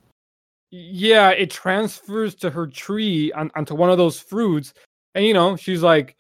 yeah, 0.70 1.30
it 1.30 1.50
transfers 1.50 2.34
to 2.36 2.50
her 2.50 2.66
tree 2.66 3.30
on, 3.32 3.50
onto 3.54 3.74
one 3.74 3.90
of 3.90 3.98
those 3.98 4.18
fruits. 4.18 4.72
And 5.14 5.26
you 5.26 5.34
know, 5.34 5.56
she's 5.56 5.82
like 5.82 6.16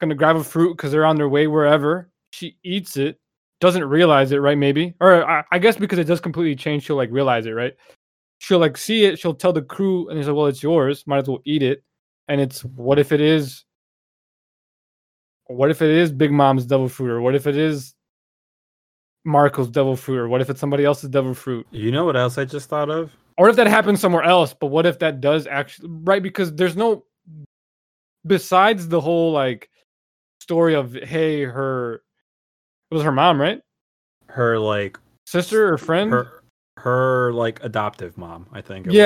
gonna 0.00 0.14
grab 0.14 0.36
a 0.36 0.42
fruit 0.44 0.76
because 0.76 0.90
they're 0.90 1.06
on 1.06 1.16
their 1.16 1.28
way 1.28 1.46
wherever. 1.46 2.10
She 2.32 2.56
eats 2.64 2.96
it, 2.96 3.18
doesn't 3.60 3.84
realize 3.84 4.32
it, 4.32 4.38
right? 4.38 4.58
Maybe, 4.58 4.94
or 5.00 5.24
I, 5.24 5.44
I 5.52 5.58
guess 5.58 5.76
because 5.76 5.98
it 5.98 6.04
does 6.04 6.20
completely 6.20 6.56
change, 6.56 6.82
she'll 6.84 6.96
like 6.96 7.10
realize 7.12 7.46
it, 7.46 7.52
right? 7.52 7.74
She'll 8.38 8.58
like 8.58 8.76
see 8.76 9.04
it, 9.04 9.18
she'll 9.18 9.34
tell 9.34 9.52
the 9.52 9.62
crew, 9.62 10.08
and 10.08 10.18
they 10.18 10.24
say, 10.24 10.32
"Well, 10.32 10.46
it's 10.46 10.62
yours. 10.62 11.06
Might 11.06 11.18
as 11.18 11.28
well 11.28 11.40
eat 11.44 11.62
it." 11.62 11.82
And 12.28 12.40
it's 12.40 12.64
what 12.64 12.98
if 12.98 13.12
it 13.12 13.20
is? 13.20 13.64
What 15.46 15.70
if 15.70 15.80
it 15.82 15.90
is 15.90 16.10
Big 16.10 16.32
Mom's 16.32 16.66
devil 16.66 16.88
fruit, 16.88 17.10
or 17.10 17.20
what 17.20 17.34
if 17.36 17.46
it 17.46 17.56
is 17.56 17.94
Marco's 19.24 19.68
devil 19.70 19.94
fruit, 19.96 20.18
or 20.18 20.28
what 20.28 20.40
if 20.40 20.50
it's 20.50 20.58
somebody 20.60 20.84
else's 20.84 21.10
devil 21.10 21.34
fruit? 21.34 21.66
You 21.70 21.92
know 21.92 22.04
what 22.04 22.16
else 22.16 22.38
I 22.38 22.44
just 22.44 22.68
thought 22.68 22.90
of? 22.90 23.12
or 23.38 23.48
if 23.48 23.56
that 23.56 23.66
happens 23.66 24.00
somewhere 24.00 24.22
else 24.22 24.54
but 24.54 24.68
what 24.68 24.86
if 24.86 24.98
that 24.98 25.20
does 25.20 25.46
actually 25.46 25.88
right 26.04 26.22
because 26.22 26.54
there's 26.54 26.76
no 26.76 27.04
besides 28.26 28.88
the 28.88 29.00
whole 29.00 29.30
like 29.32 29.68
story 30.40 30.74
of 30.74 30.94
hey 30.94 31.42
her 31.44 31.96
it 32.90 32.94
was 32.94 33.02
her 33.02 33.12
mom 33.12 33.40
right 33.40 33.60
Her 34.28 34.58
like 34.58 34.98
sister 35.26 35.72
or 35.72 35.78
friend 35.78 36.10
her 36.10 36.42
her 36.78 37.32
like 37.32 37.62
adoptive 37.64 38.16
mom, 38.18 38.46
I 38.52 38.60
think. 38.60 38.86
it 38.86 38.90
was. 38.90 38.96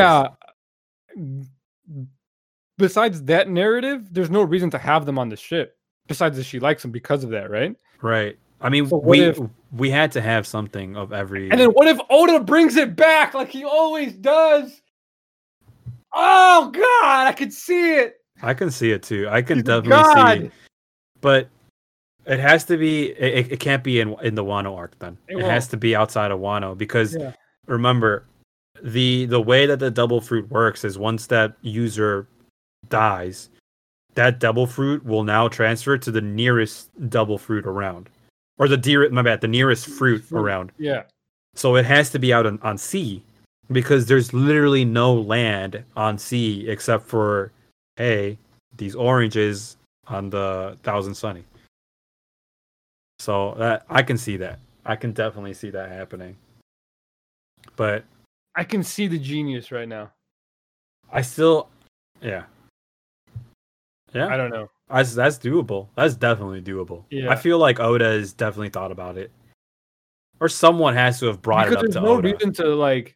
Besides 2.81 3.23
that 3.25 3.49
narrative 3.49 4.09
there's 4.13 4.31
no 4.31 4.43
reason 4.43 4.71
to 4.71 4.79
have 4.79 5.07
them 5.07 5.19
on 5.19 5.29
the 5.29 5.37
ship 5.37 5.77
besides 6.09 6.37
that 6.37 6.45
she 6.45 6.59
likes 6.59 6.83
them 6.83 6.91
because 6.91 7.23
of 7.25 7.31
that 7.31 7.51
right 7.51 7.77
Right. 8.03 8.37
I 8.63 8.69
mean, 8.69 8.87
So 8.89 8.97
we 8.99 9.21
if- 9.21 9.39
we 9.73 9.89
had 9.91 10.11
to 10.13 10.21
have 10.21 10.47
something 10.47 10.97
of 10.97 11.13
every. 11.13 11.51
and 11.51 11.61
then 11.61 11.71
what 11.71 11.87
if 11.89 11.99
oda 12.11 12.41
brings 12.41 12.77
it 12.77 12.97
back 12.97 13.35
like 13.35 13.49
he 13.51 13.65
always 13.65 14.13
does 14.15 14.81
oh 16.13 16.71
god 16.73 17.27
i 17.29 17.33
can 17.33 17.51
see 17.51 17.95
it 17.95 18.17
I 18.43 18.55
can 18.55 18.71
see 18.71 18.91
it 18.91 19.03
too. 19.03 19.29
I 19.29 19.43
can 19.43 19.59
definitely 19.59 19.91
god 19.91 20.39
see. 20.39 20.45
It. 20.47 20.53
But 21.21 21.49
it 22.25 22.41
has 22.41 22.65
to 22.65 22.79
be. 22.79 23.11
It, 23.11 23.53
it 23.53 23.61
can't 23.61 23.85
be 23.85 24.01
in 24.01 24.17
in 24.23 24.35
the 24.35 24.43
Wano 24.43 24.75
arc. 24.75 24.99
Then 24.99 25.19
It 25.29 25.37
it, 25.41 25.45
has 25.45 25.69
to 25.69 25.77
be 25.77 25.95
outside 25.95 26.31
of 26.31 26.41
Wano 26.41 26.75
because 26.77 27.15
Yeah. 27.15 27.33
remember 27.67 28.25
the 28.83 29.27
the 29.27 29.43
way 29.43 29.67
that 29.67 29.79
the 29.79 29.91
devil 29.91 30.23
fruit 30.23 30.49
works 30.51 30.85
is 30.87 30.97
once 30.97 31.27
that 31.27 31.53
user 31.61 32.29
dies, 32.91 33.49
that 34.15 34.39
devil 34.39 34.67
fruit 34.67 35.05
will 35.05 35.25
now 35.25 35.49
transfer 35.49 35.97
to 35.97 36.11
the 36.11 36.21
nearest 36.21 36.91
devil 37.09 37.39
fruit 37.39 37.65
around, 37.65 38.11
or 38.59 38.69
the 38.69 38.77
dear 38.77 39.09
my 39.11 39.23
bad, 39.23 39.41
the 39.41 39.49
nearest 39.49 39.87
fruit 39.87 40.23
Fruit. 40.25 40.39
around. 40.39 40.73
yeah 40.79 41.05
So 41.55 41.77
it 41.77 41.87
has 41.87 42.11
to 42.11 42.19
be 42.19 42.33
out 42.33 42.47
on, 42.47 42.59
on 42.63 42.77
sea 42.77 43.23
because 43.73 44.07
there's 44.07 44.35
literally 44.35 44.85
no 44.85 45.15
land 45.15 45.83
on 45.97 46.19
sea 46.19 46.69
except 46.69 47.07
for 47.07 47.53
hey, 47.97 48.37
these 48.77 48.95
oranges 48.95 49.77
on 50.07 50.31
the 50.31 50.77
Thousand 50.83 51.15
Sunny. 51.15 51.45
So 53.19 53.55
that 53.59 53.85
I 53.89 54.03
can 54.03 54.17
see 54.17 54.37
that. 54.39 54.59
I 54.85 54.97
can 54.97 55.13
definitely 55.13 55.55
see 55.55 55.71
that 55.71 55.89
happening. 55.91 56.37
But 57.77 58.05
i 58.57 58.65
can 58.65 58.83
see 58.83 59.07
the 59.07 59.19
genius 59.19 59.71
right 59.71 59.89
now 59.89 60.11
I 61.13 61.23
still 61.23 61.69
yeah. 62.21 62.45
I 64.15 64.37
don't 64.37 64.51
know. 64.51 64.69
that's 64.89 65.15
that's 65.15 65.39
doable. 65.39 65.89
That's 65.97 66.15
definitely 66.15 66.63
doable. 66.63 67.05
Yeah. 67.11 67.31
I 67.31 67.37
feel 67.37 67.59
like 67.59 67.81
Oda 67.81 68.05
has 68.05 68.33
definitely 68.33 68.71
thought 68.71 68.93
about 68.93 69.17
it. 69.17 69.31
Or 70.41 70.49
someone 70.49 70.95
has 70.95 71.21
to 71.21 71.27
have 71.27 71.43
brought 71.43 71.67
because 71.69 71.73
it 71.73 71.79
up 71.79 71.93
there's 71.93 72.03
no 72.03 72.17
Oda. 72.17 72.29
reason 72.33 72.53
to 72.55 72.75
like. 72.75 73.15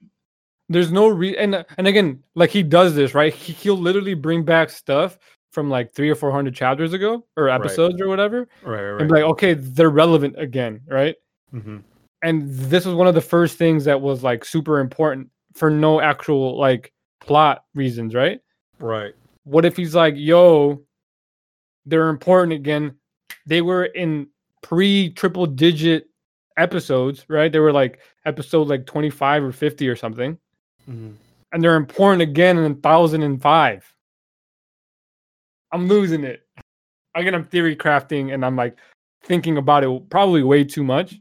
There's 0.69 0.91
no 0.91 1.09
re 1.09 1.37
and 1.37 1.65
and 1.77 1.87
again, 1.87 2.23
like 2.35 2.51
he 2.51 2.63
does 2.63 2.95
this 2.95 3.15
right. 3.15 3.33
He, 3.35 3.53
he'll 3.53 3.77
literally 3.77 4.15
bring 4.15 4.45
back 4.45 4.71
stuff 4.71 5.19
from 5.53 5.69
like 5.69 5.93
three 5.93 6.09
or 6.11 6.15
four 6.15 6.33
hundred 6.33 6.55
chapters 6.55 6.93
ago 6.95 7.25
or 7.37 7.45
Right. 7.45 7.55
episodes 7.55 8.01
or 8.01 8.09
whatever, 8.09 8.49
Right, 8.63 8.83
right, 8.83 9.01
and 9.01 9.11
right. 9.11 9.19
be 9.19 9.23
like, 9.23 9.31
okay, 9.33 9.55
they're 9.55 9.91
relevant 9.91 10.39
again, 10.39 10.81
right? 10.89 11.15
hmm 11.51 11.79
And 12.23 12.49
this 12.51 12.87
was 12.87 12.95
one 12.95 13.07
of 13.07 13.15
the 13.15 13.21
first 13.21 13.59
things 13.59 13.85
that 13.85 14.01
was 14.01 14.23
like 14.23 14.45
super 14.45 14.81
important 14.81 15.29
for 15.55 15.71
no 15.71 16.01
actual 16.01 16.59
like 16.59 16.93
plot 17.21 17.65
reasons, 17.75 18.15
right? 18.15 18.41
Right. 18.79 19.13
What 19.45 19.65
if 19.65 19.77
he's 19.77 19.95
like, 19.95 20.15
yo, 20.17 20.83
they're 21.87 22.09
important 22.09 22.53
again. 22.53 22.97
They 23.47 23.61
were 23.61 23.85
in 23.85 24.29
pre 24.63 25.11
triple 25.11 25.47
digit 25.47 26.09
episodes, 26.57 27.27
right? 27.29 27.53
They 27.53 27.59
were 27.59 27.73
like 27.73 28.01
episode 28.25 28.69
like 28.69 28.87
25 28.87 29.45
or 29.45 29.53
50 29.53 29.89
or 29.89 29.97
something. 29.97 30.39
hmm 30.87 31.13
And 31.53 31.63
they're 31.63 31.77
important 31.77 32.23
again 32.23 32.57
in 32.59 32.65
1005. 32.65 33.95
I'm 35.73 35.89
losing 35.89 36.25
it. 36.25 36.47
Again, 37.15 37.35
I'm 37.35 37.45
theory 37.45 37.77
crafting 37.77 38.33
and 38.33 38.45
I'm 38.45 38.57
like 38.57 38.79
thinking 39.25 39.57
about 39.57 39.85
it 39.85 40.11
probably 40.11 40.43
way 40.43 40.65
too 40.65 40.85
much. 40.85 41.17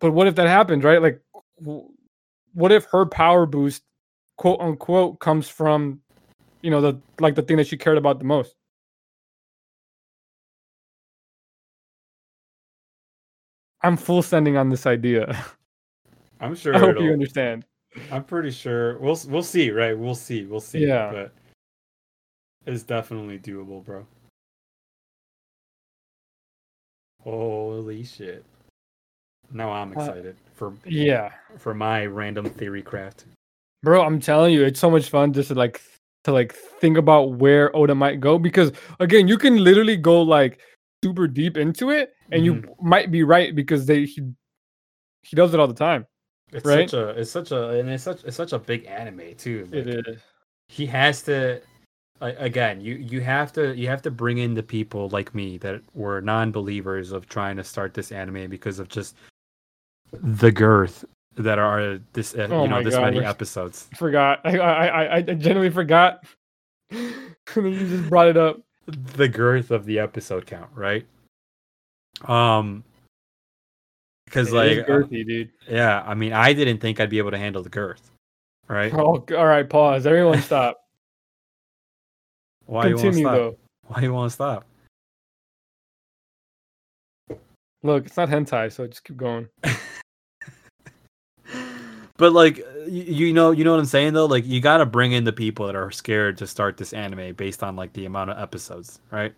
But 0.00 0.12
what 0.12 0.26
if 0.26 0.34
that 0.34 0.48
happens, 0.48 0.84
right? 0.84 1.00
Like, 1.00 1.20
what 2.52 2.72
if 2.72 2.84
her 2.86 3.06
power 3.06 3.46
boost, 3.46 3.82
quote 4.36 4.60
unquote, 4.60 5.20
comes 5.20 5.48
from, 5.48 6.00
you 6.64 6.70
know, 6.70 6.80
the 6.80 6.98
like 7.20 7.34
the 7.34 7.42
thing 7.42 7.58
that 7.58 7.66
she 7.66 7.76
cared 7.76 7.98
about 7.98 8.18
the 8.18 8.24
most? 8.24 8.54
I'm 13.82 13.98
full 13.98 14.22
sending 14.22 14.56
on 14.56 14.70
this 14.70 14.86
idea. 14.86 15.44
I'm 16.40 16.54
sure. 16.56 16.74
I 16.74 16.78
hope 16.78 16.98
you 16.98 17.12
understand. 17.12 17.66
I'm 18.10 18.24
pretty 18.24 18.50
sure 18.50 18.98
we'll 18.98 19.20
we'll 19.28 19.42
see, 19.42 19.70
right? 19.70 19.96
We'll 19.96 20.14
see, 20.14 20.46
we'll 20.46 20.60
see. 20.60 20.86
Yeah. 20.86 21.12
but 21.12 21.32
it's 22.66 22.82
definitely 22.82 23.38
doable, 23.38 23.84
bro. 23.84 24.06
Holy 27.22 28.04
shit! 28.04 28.44
Now 29.52 29.70
I'm 29.70 29.90
Uh, 29.90 30.00
excited 30.00 30.36
for 30.54 30.72
Yeah. 30.86 31.32
for 31.58 31.74
my 31.74 32.06
random 32.06 32.46
theory 32.48 32.82
craft. 32.82 33.26
Bro, 33.82 34.02
I'm 34.02 34.18
telling 34.18 34.54
you, 34.54 34.64
it's 34.64 34.80
so 34.80 34.90
much 34.90 35.10
fun 35.10 35.34
just 35.34 35.48
to 35.48 35.54
like 35.54 35.78
to 36.24 36.32
like 36.32 36.52
think 36.54 36.98
about 36.98 37.34
where 37.34 37.74
Oda 37.76 37.94
might 37.94 38.20
go 38.20 38.38
because 38.38 38.72
again, 39.00 39.28
you 39.28 39.38
can 39.38 39.62
literally 39.62 39.96
go 39.96 40.20
like 40.22 40.60
super 41.02 41.28
deep 41.28 41.56
into 41.56 41.90
it 41.90 42.14
and 42.32 42.44
you 42.44 42.56
mm-hmm. 42.56 42.88
might 42.88 43.10
be 43.10 43.22
right 43.22 43.54
because 43.54 43.86
they 43.86 44.04
he, 44.04 44.22
he 45.22 45.36
does 45.36 45.54
it 45.54 45.60
all 45.60 45.68
the 45.68 45.74
time. 45.74 46.06
It's 46.52 46.64
Right? 46.64 46.88
such 46.88 46.98
a 46.98 47.08
it's 47.10 47.30
such 47.30 47.50
a 47.52 47.70
and 47.70 47.88
it's 47.88 48.04
such 48.04 48.24
it's 48.24 48.36
such 48.36 48.52
a 48.52 48.58
big 48.58 48.86
anime 48.86 49.34
too. 49.36 49.68
It 49.72 49.86
like, 49.86 50.08
is. 50.08 50.20
He 50.68 50.86
has 50.86 51.22
to 51.22 51.60
again. 52.20 52.80
You 52.80 52.94
you 52.94 53.20
have 53.20 53.52
to 53.54 53.76
you 53.76 53.88
have 53.88 54.02
to 54.02 54.10
bring 54.10 54.38
in 54.38 54.54
the 54.54 54.62
people 54.62 55.08
like 55.10 55.34
me 55.34 55.58
that 55.58 55.82
were 55.94 56.20
non-believers 56.20 57.12
of 57.12 57.28
trying 57.28 57.56
to 57.56 57.64
start 57.64 57.92
this 57.92 58.12
anime 58.12 58.48
because 58.48 58.78
of 58.78 58.88
just 58.88 59.16
the 60.12 60.52
girth 60.52 61.04
that 61.36 61.58
are 61.58 61.98
this 62.12 62.34
uh, 62.34 62.48
Oh 62.50 62.64
you 62.64 62.68
know 62.68 62.82
this 62.82 62.94
God, 62.94 63.02
many 63.02 63.16
we're- 63.18 63.28
episodes. 63.28 63.88
Forgot. 63.96 64.40
I 64.44 64.58
I 64.58 64.86
I, 64.86 65.16
I 65.16 65.20
genuinely 65.22 65.70
forgot. 65.70 66.24
you 66.90 67.12
just 67.54 68.08
brought 68.08 68.28
it 68.28 68.36
up. 68.36 68.60
The 68.86 69.28
girth 69.28 69.70
of 69.70 69.86
the 69.86 69.98
episode 69.98 70.46
count, 70.46 70.70
right? 70.74 71.06
Um, 72.26 72.84
because 74.26 74.52
like 74.52 74.78
is 74.78 74.84
uh, 74.88 75.02
dude. 75.10 75.50
yeah, 75.68 76.02
I 76.06 76.14
mean, 76.14 76.32
I 76.32 76.52
didn't 76.52 76.78
think 76.78 77.00
I'd 77.00 77.10
be 77.10 77.18
able 77.18 77.30
to 77.30 77.38
handle 77.38 77.62
the 77.62 77.70
girth, 77.70 78.10
right? 78.68 78.92
Oh, 78.94 79.24
all 79.36 79.46
right, 79.46 79.68
pause. 79.68 80.06
Everyone 80.06 80.40
stop. 80.42 80.80
Why 82.66 82.88
you 82.88 82.96
want 82.96 83.14
to 83.14 83.20
stop? 83.20 83.34
though. 83.34 83.56
Why 83.86 84.00
you 84.02 84.12
want 84.12 84.30
to 84.30 84.34
stop? 84.34 84.64
Look, 87.82 88.06
it's 88.06 88.16
not 88.16 88.28
hentai, 88.28 88.72
so 88.72 88.86
just 88.86 89.04
keep 89.04 89.16
going. 89.16 89.48
But 92.16 92.32
like 92.32 92.58
you, 92.86 93.32
know 93.32 93.50
you 93.50 93.64
know 93.64 93.72
what 93.72 93.80
I'm 93.80 93.86
saying 93.86 94.14
though. 94.14 94.26
Like 94.26 94.46
you 94.46 94.60
got 94.60 94.78
to 94.78 94.86
bring 94.86 95.12
in 95.12 95.24
the 95.24 95.32
people 95.32 95.66
that 95.66 95.76
are 95.76 95.90
scared 95.90 96.38
to 96.38 96.46
start 96.46 96.76
this 96.76 96.92
anime 96.92 97.34
based 97.34 97.62
on 97.62 97.76
like 97.76 97.92
the 97.92 98.06
amount 98.06 98.30
of 98.30 98.38
episodes, 98.38 99.00
right? 99.10 99.34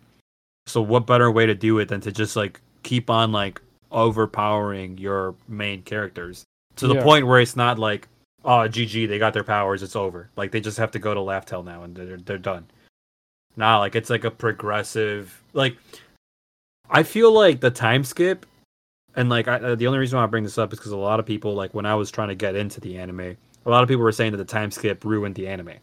So 0.67 0.81
what 0.81 1.07
better 1.07 1.31
way 1.31 1.45
to 1.45 1.55
do 1.55 1.79
it 1.79 1.87
than 1.87 2.01
to 2.01 2.11
just 2.11 2.35
like 2.35 2.61
keep 2.83 3.09
on 3.09 3.31
like 3.31 3.61
overpowering 3.91 4.97
your 4.97 5.33
main 5.47 5.81
characters 5.83 6.43
to 6.75 6.87
the 6.87 6.95
Yeah. 6.95 7.03
point 7.03 7.25
where 7.25 7.39
it's 7.39 7.55
not 7.55 7.79
like 7.79 8.07
oh 8.45 8.67
GG 8.67 9.07
they 9.07 9.17
got 9.17 9.33
their 9.33 9.43
powers 9.43 9.81
it's 9.81 9.95
over 9.95 10.29
like 10.35 10.51
they 10.51 10.59
just 10.59 10.77
have 10.77 10.91
to 10.91 10.99
go 10.99 11.13
to 11.13 11.21
Laugh 11.21 11.45
Tale 11.45 11.63
now 11.63 11.83
and 11.83 11.95
they're 11.95 12.17
they're 12.17 12.37
done. 12.37 12.65
Nah, 13.55 13.79
like 13.79 13.95
it's 13.95 14.09
like 14.09 14.23
a 14.25 14.31
progressive 14.31 15.41
like 15.53 15.77
I 16.89 17.03
feel 17.03 17.31
like 17.31 17.59
the 17.61 17.71
time 17.71 18.03
skip 18.03 18.45
and 19.17 19.29
like 19.29 19.47
I, 19.49 19.55
uh, 19.55 19.75
the 19.75 19.87
only 19.87 19.99
reason 19.99 20.17
why 20.17 20.23
I 20.23 20.27
bring 20.27 20.43
this 20.45 20.57
up 20.57 20.71
is 20.71 20.79
because 20.79 20.93
a 20.93 20.97
lot 20.97 21.19
of 21.19 21.25
people 21.25 21.53
like 21.55 21.73
when 21.73 21.85
I 21.85 21.95
was 21.95 22.09
trying 22.09 22.29
to 22.29 22.35
get 22.35 22.55
into 22.55 22.79
the 22.79 22.97
anime, 22.97 23.19
a 23.65 23.69
lot 23.69 23.83
of 23.83 23.89
people 23.89 24.03
were 24.03 24.11
saying 24.13 24.31
that 24.31 24.37
the 24.37 24.45
time 24.45 24.71
skip 24.71 25.03
ruined 25.03 25.35
the 25.35 25.47
anime. 25.47 25.73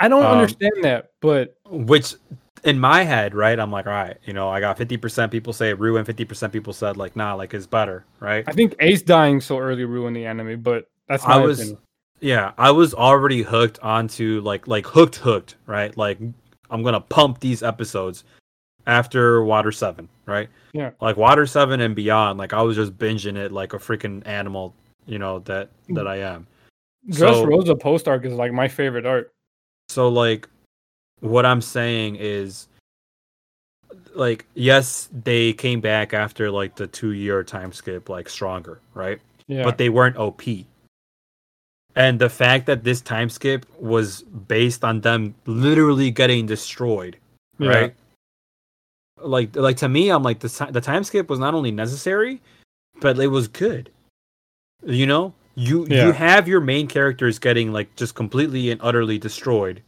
I 0.00 0.08
don't 0.08 0.24
Um, 0.24 0.32
understand 0.38 0.72
that, 0.82 1.10
but 1.20 1.56
Which 1.70 2.14
in 2.64 2.78
my 2.78 3.02
head, 3.04 3.34
right, 3.34 3.58
I'm 3.58 3.70
like, 3.70 3.86
all 3.86 3.92
right, 3.92 4.16
you 4.24 4.32
know, 4.32 4.48
I 4.48 4.60
got 4.60 4.76
50% 4.76 5.30
people 5.30 5.52
say 5.52 5.70
it 5.70 5.78
ruined, 5.78 6.06
50% 6.06 6.52
people 6.52 6.72
said 6.72 6.96
like, 6.96 7.16
nah, 7.16 7.34
like 7.34 7.54
it's 7.54 7.66
better, 7.66 8.04
right? 8.20 8.44
I 8.46 8.52
think 8.52 8.74
Ace 8.80 9.02
dying 9.02 9.40
so 9.40 9.58
early 9.58 9.84
ruined 9.84 10.14
the 10.16 10.26
anime. 10.26 10.60
But 10.60 10.88
that's 11.08 11.26
my 11.26 11.34
I 11.34 11.38
was 11.38 11.58
opinion. 11.60 11.78
yeah, 12.20 12.52
I 12.58 12.70
was 12.70 12.94
already 12.94 13.42
hooked 13.42 13.78
onto 13.80 14.40
like 14.44 14.66
like 14.68 14.86
hooked 14.86 15.16
hooked, 15.16 15.56
right? 15.66 15.96
Like 15.96 16.18
I'm 16.70 16.82
gonna 16.82 17.00
pump 17.00 17.40
these 17.40 17.62
episodes 17.62 18.24
after 18.88 19.44
Water 19.44 19.70
Seven, 19.70 20.08
right? 20.26 20.48
Yeah. 20.72 20.90
Like 21.00 21.16
Water 21.16 21.46
Seven 21.46 21.80
and 21.80 21.94
beyond, 21.94 22.38
like 22.38 22.52
I 22.52 22.62
was 22.62 22.74
just 22.74 22.98
binging 22.98 23.36
it 23.36 23.52
like 23.52 23.74
a 23.74 23.78
freaking 23.78 24.26
animal, 24.26 24.74
you 25.06 25.18
know, 25.18 25.38
that 25.40 25.68
that 25.90 26.08
I 26.08 26.16
am. 26.16 26.46
Dress 27.08 27.36
so- 27.36 27.44
Rosa 27.44 27.76
post 27.76 28.08
arc 28.08 28.24
is 28.24 28.34
like 28.34 28.52
my 28.52 28.66
favorite 28.66 29.06
art. 29.06 29.30
So 29.90 30.08
like 30.08 30.48
what 31.20 31.46
I'm 31.46 31.60
saying 31.60 32.16
is 32.18 32.66
like 34.14 34.46
yes, 34.54 35.08
they 35.12 35.52
came 35.52 35.80
back 35.80 36.12
after 36.12 36.50
like 36.50 36.74
the 36.74 36.86
2 36.86 37.12
year 37.12 37.44
time 37.44 37.72
skip 37.72 38.08
like 38.08 38.28
stronger, 38.28 38.80
right? 38.94 39.20
Yeah, 39.46 39.64
but 39.64 39.78
they 39.78 39.90
weren't 39.90 40.16
OP. 40.16 40.42
And 41.94 42.18
the 42.18 42.28
fact 42.28 42.66
that 42.66 42.84
this 42.84 43.00
time 43.00 43.28
skip 43.28 43.66
was 43.78 44.22
based 44.22 44.84
on 44.84 45.00
them 45.00 45.34
literally 45.46 46.10
getting 46.10 46.46
destroyed, 46.46 47.16
yeah. 47.58 47.68
right? 47.70 47.94
Like, 49.22 49.56
like 49.56 49.76
to 49.78 49.88
me, 49.88 50.10
I'm 50.10 50.22
like 50.22 50.40
the 50.40 50.68
the 50.70 50.80
time 50.80 51.04
skip 51.04 51.28
was 51.28 51.38
not 51.38 51.54
only 51.54 51.70
necessary, 51.70 52.40
but 53.00 53.18
it 53.18 53.28
was 53.28 53.48
good. 53.48 53.90
You 54.84 55.06
know, 55.06 55.34
you 55.54 55.86
Yeah. 55.88 56.06
you 56.06 56.12
have 56.12 56.46
your 56.48 56.60
main 56.60 56.86
characters 56.86 57.38
getting 57.38 57.72
like 57.72 57.94
just 57.96 58.14
completely 58.14 58.70
and 58.70 58.80
utterly 58.82 59.18
destroyed, 59.18 59.82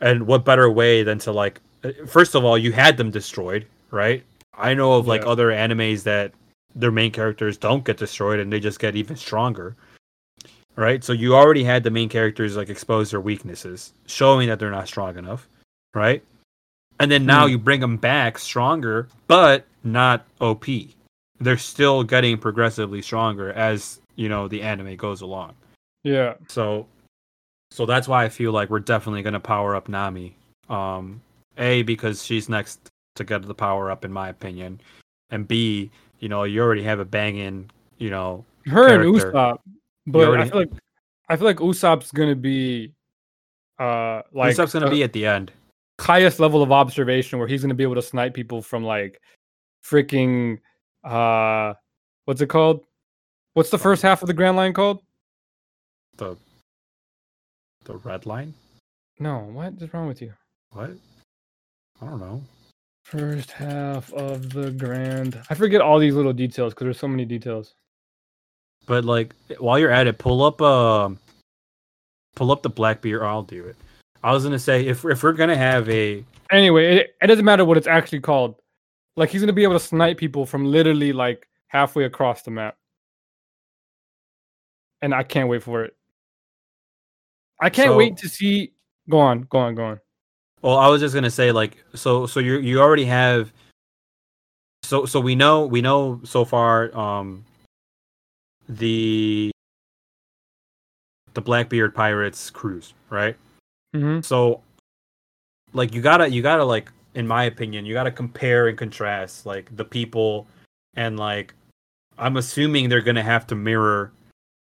and 0.00 0.26
what 0.26 0.44
better 0.44 0.70
way 0.70 1.02
than 1.02 1.18
to 1.20 1.32
like, 1.32 1.60
uh, 1.84 1.92
first 2.06 2.34
of 2.34 2.44
all, 2.44 2.58
you 2.58 2.72
had 2.72 2.96
them 2.96 3.10
destroyed, 3.10 3.66
right? 3.90 4.22
I 4.56 4.74
know 4.74 4.94
of 4.94 5.06
like 5.06 5.22
Yeah. 5.22 5.28
other 5.28 5.48
animes 5.48 6.02
that 6.02 6.32
their 6.74 6.90
main 6.90 7.10
characters 7.10 7.56
don't 7.56 7.84
get 7.84 7.96
destroyed 7.96 8.38
and 8.38 8.52
they 8.52 8.60
just 8.60 8.78
get 8.78 8.94
even 8.96 9.16
stronger. 9.16 9.76
Right? 10.76 11.02
So 11.02 11.12
you 11.12 11.34
already 11.34 11.64
had 11.64 11.82
the 11.82 11.90
main 11.90 12.08
characters 12.08 12.56
like 12.56 12.68
expose 12.70 13.10
their 13.10 13.20
weaknesses, 13.20 13.92
showing 14.06 14.48
that 14.48 14.58
they're 14.58 14.70
not 14.70 14.86
strong 14.86 15.18
enough, 15.18 15.48
right? 15.94 16.22
And 17.00 17.10
then 17.10 17.26
now 17.26 17.46
Hmm. 17.46 17.50
you 17.52 17.58
bring 17.58 17.80
them 17.80 17.96
back 17.96 18.38
stronger, 18.38 19.08
but 19.26 19.66
not 19.82 20.26
OP. 20.40 20.94
They're 21.40 21.56
still 21.58 22.04
getting 22.04 22.36
progressively 22.38 23.00
stronger 23.02 23.52
as, 23.52 24.00
you 24.16 24.28
know, 24.28 24.46
the 24.46 24.62
anime 24.62 24.94
goes 24.96 25.20
along. 25.22 25.54
yeah. 26.04 26.34
So 26.48 26.86
so 27.72 27.86
that's 27.86 28.08
why 28.08 28.24
I 28.24 28.28
feel 28.28 28.52
like 28.52 28.68
we're 28.70 28.80
definitely 28.80 29.22
going 29.22 29.32
to 29.34 29.40
power 29.40 29.74
up 29.76 29.88
Nami. 29.88 30.36
Um 30.68 31.20
A 31.58 31.82
because 31.82 32.24
she's 32.24 32.48
next 32.48 32.80
to 33.16 33.24
get 33.24 33.42
the 33.42 33.54
power 33.54 33.90
up 33.90 34.04
in 34.04 34.12
my 34.12 34.28
opinion. 34.28 34.80
And 35.30 35.46
B, 35.48 35.90
you 36.20 36.28
know, 36.28 36.44
you 36.44 36.60
already 36.62 36.82
have 36.82 37.00
a 37.00 37.04
banging, 37.04 37.70
you 37.98 38.10
know, 38.10 38.44
Her 38.66 38.88
and 38.88 39.02
character. 39.02 39.32
Usopp, 39.32 39.58
but 40.06 40.28
already- 40.28 40.42
I 40.44 40.48
feel 40.50 40.58
like 40.60 40.70
I 41.28 41.36
feel 41.36 41.46
like 41.46 41.56
Usopp's 41.58 42.12
gonna 42.12 42.34
be 42.36 42.92
uh 43.78 44.22
like 44.32 44.54
Usopp's 44.56 44.72
going 44.74 44.82
to 44.84 44.90
the 44.90 44.96
be 44.96 45.02
at 45.02 45.12
the 45.14 45.24
end. 45.26 45.52
Highest 46.00 46.40
level 46.40 46.62
of 46.62 46.72
observation 46.72 47.38
where 47.38 47.48
he's 47.48 47.62
gonna 47.62 47.74
be 47.74 47.82
able 47.82 47.94
to 47.94 48.02
snipe 48.02 48.34
people 48.34 48.62
from 48.62 48.82
like 48.84 49.20
freaking 49.84 50.58
uh 51.04 51.74
what's 52.24 52.40
it 52.40 52.48
called? 52.48 52.84
What's 53.54 53.70
the 53.70 53.78
first 53.78 54.02
half 54.02 54.22
of 54.22 54.26
the 54.26 54.34
Grand 54.34 54.56
Line 54.56 54.72
called? 54.72 55.02
The 56.16 56.36
the 57.84 57.96
red 57.96 58.26
line? 58.26 58.54
No, 59.18 59.40
what 59.52 59.74
is 59.80 59.92
wrong 59.92 60.08
with 60.08 60.22
you? 60.22 60.32
What? 60.72 60.90
I 62.00 62.06
don't 62.06 62.20
know. 62.20 62.42
First 63.04 63.50
half 63.50 64.12
of 64.14 64.50
the 64.50 64.70
Grand. 64.70 65.40
I 65.50 65.54
forget 65.54 65.80
all 65.80 65.98
these 65.98 66.14
little 66.14 66.32
details 66.32 66.72
because 66.72 66.84
there's 66.84 66.98
so 66.98 67.08
many 67.08 67.24
details. 67.24 67.74
But 68.86 69.04
like 69.04 69.34
while 69.58 69.78
you're 69.78 69.90
at 69.90 70.06
it, 70.06 70.18
pull 70.18 70.42
up 70.42 70.62
um 70.62 71.18
pull 72.36 72.52
up 72.52 72.62
the 72.62 72.70
Blackbeard. 72.70 73.22
I'll 73.22 73.42
do 73.42 73.64
it. 73.64 73.76
I 74.22 74.32
was 74.32 74.44
gonna 74.44 74.58
say 74.58 74.86
if 74.86 75.04
if 75.04 75.22
we're 75.22 75.32
gonna 75.32 75.56
have 75.56 75.88
a 75.88 76.24
Anyway, 76.50 76.96
it, 76.96 77.16
it 77.22 77.26
doesn't 77.28 77.44
matter 77.44 77.64
what 77.64 77.76
it's 77.76 77.86
actually 77.86 78.20
called. 78.20 78.56
Like 79.16 79.30
he's 79.30 79.40
gonna 79.40 79.52
be 79.52 79.62
able 79.62 79.74
to 79.78 79.84
snipe 79.84 80.18
people 80.18 80.44
from 80.46 80.64
literally 80.64 81.12
like 81.12 81.48
halfway 81.68 82.04
across 82.04 82.42
the 82.42 82.50
map. 82.50 82.76
And 85.02 85.14
I 85.14 85.22
can't 85.22 85.48
wait 85.48 85.62
for 85.62 85.84
it. 85.84 85.96
I 87.60 87.70
can't 87.70 87.90
So- 87.90 87.96
wait 87.96 88.16
to 88.18 88.28
see. 88.28 88.72
Go 89.08 89.18
on, 89.18 89.42
go 89.42 89.58
on, 89.58 89.74
go 89.74 89.84
on. 89.84 90.00
Well, 90.62 90.76
I 90.76 90.88
was 90.88 91.00
just 91.00 91.14
gonna 91.14 91.30
say 91.30 91.52
like 91.52 91.82
so 91.94 92.26
so 92.26 92.38
you 92.40 92.58
you 92.58 92.80
already 92.80 93.06
have 93.06 93.52
so 94.82 95.06
so 95.06 95.18
we 95.20 95.34
know 95.34 95.64
we 95.66 95.80
know 95.80 96.20
so 96.24 96.44
far 96.44 96.94
um 96.96 97.44
the 98.68 99.50
the 101.34 101.40
Blackbeard 101.40 101.94
Pirates 101.94 102.50
cruise, 102.50 102.92
right? 103.08 103.36
Hmm 103.94 104.20
So 104.20 104.62
like 105.72 105.94
you 105.94 106.02
gotta 106.02 106.28
you 106.28 106.42
gotta 106.42 106.64
like 106.64 106.90
in 107.14 107.26
my 107.26 107.44
opinion, 107.44 107.84
you 107.84 107.94
gotta 107.94 108.10
compare 108.10 108.68
and 108.68 108.78
contrast 108.78 109.46
like 109.46 109.74
the 109.76 109.84
people 109.84 110.46
and 110.94 111.18
like 111.18 111.54
I'm 112.18 112.36
assuming 112.36 112.88
they're 112.88 113.00
gonna 113.00 113.22
have 113.22 113.46
to 113.48 113.54
mirror 113.54 114.12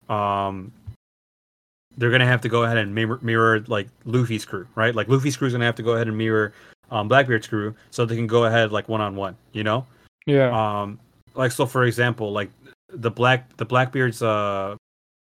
um 0.08 0.72
they're 1.96 2.10
gonna 2.10 2.26
have 2.26 2.40
to 2.40 2.48
go 2.48 2.64
ahead 2.64 2.76
and 2.76 2.94
mirror, 2.94 3.18
mirror 3.22 3.60
like 3.68 3.88
Luffy's 4.04 4.44
crew, 4.44 4.66
right? 4.74 4.94
Like 4.94 5.08
Luffy's 5.08 5.36
crew's 5.36 5.52
gonna 5.52 5.64
have 5.64 5.76
to 5.76 5.82
go 5.82 5.92
ahead 5.92 6.08
and 6.08 6.18
mirror 6.18 6.52
um 6.90 7.08
Blackbeard's 7.08 7.46
crew 7.46 7.74
so 7.90 8.04
they 8.04 8.16
can 8.16 8.26
go 8.26 8.44
ahead 8.44 8.72
like 8.72 8.88
one 8.88 9.00
on 9.00 9.16
one, 9.16 9.36
you 9.52 9.64
know? 9.64 9.86
Yeah, 10.26 10.50
um 10.80 10.98
like 11.34 11.52
so 11.52 11.66
for 11.66 11.84
example 11.84 12.32
like 12.32 12.50
the 12.88 13.10
black 13.10 13.56
the 13.56 13.64
blackbeard's 13.64 14.22
uh 14.22 14.76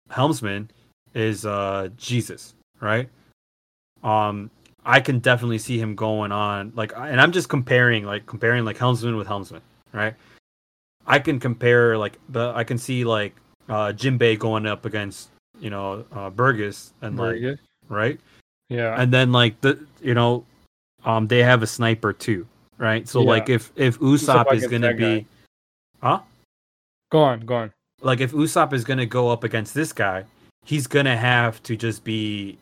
helmsman 0.09 0.69
is 1.13 1.45
uh 1.45 1.87
jesus 1.97 2.53
right 2.81 3.07
um 4.03 4.49
i 4.85 4.99
can 4.99 5.19
definitely 5.19 5.57
see 5.59 5.77
him 5.79 5.95
going 5.95 6.31
on 6.31 6.71
like 6.75 6.91
and 6.95 7.19
i'm 7.21 7.31
just 7.31 7.49
comparing 7.49 8.03
like 8.05 8.25
comparing 8.25 8.65
like 8.65 8.77
helmsman 8.77 9.15
with 9.15 9.27
helmsman 9.27 9.61
right 9.93 10.15
i 11.07 11.19
can 11.19 11.39
compare 11.39 11.97
like 11.97 12.17
the 12.29 12.51
i 12.55 12.63
can 12.63 12.77
see 12.77 13.03
like 13.03 13.35
uh 13.69 13.91
jimbei 13.93 14.37
going 14.37 14.65
up 14.65 14.85
against 14.85 15.29
you 15.59 15.69
know 15.69 16.03
uh 16.13 16.29
burgess 16.29 16.93
and 17.01 17.17
like 17.17 17.39
good. 17.39 17.59
right 17.89 18.19
Yeah, 18.69 18.99
and 18.99 19.11
then 19.13 19.31
like 19.31 19.59
the 19.61 19.77
you 20.01 20.13
know 20.13 20.43
um 21.05 21.27
they 21.27 21.43
have 21.43 21.61
a 21.61 21.67
sniper 21.67 22.13
too 22.13 22.47
right 22.77 23.07
so 23.07 23.21
Yeah. 23.21 23.27
like 23.29 23.49
if 23.49 23.71
if 23.75 23.99
usopp 23.99 24.51
is 24.53 24.65
gonna 24.67 24.87
that 24.87 24.97
guy. 24.97 25.17
be 25.19 25.25
huh 26.01 26.19
go 27.11 27.21
on, 27.21 27.41
go 27.41 27.55
on. 27.55 27.71
like 28.01 28.19
if 28.21 28.31
usopp 28.31 28.73
is 28.73 28.83
gonna 28.83 29.05
go 29.05 29.29
up 29.29 29.43
against 29.43 29.73
this 29.75 29.93
guy 29.93 30.23
he's 30.65 30.87
gonna 30.87 31.17
have 31.17 31.61
to 31.63 31.75
just 31.75 32.03
be 32.03 32.57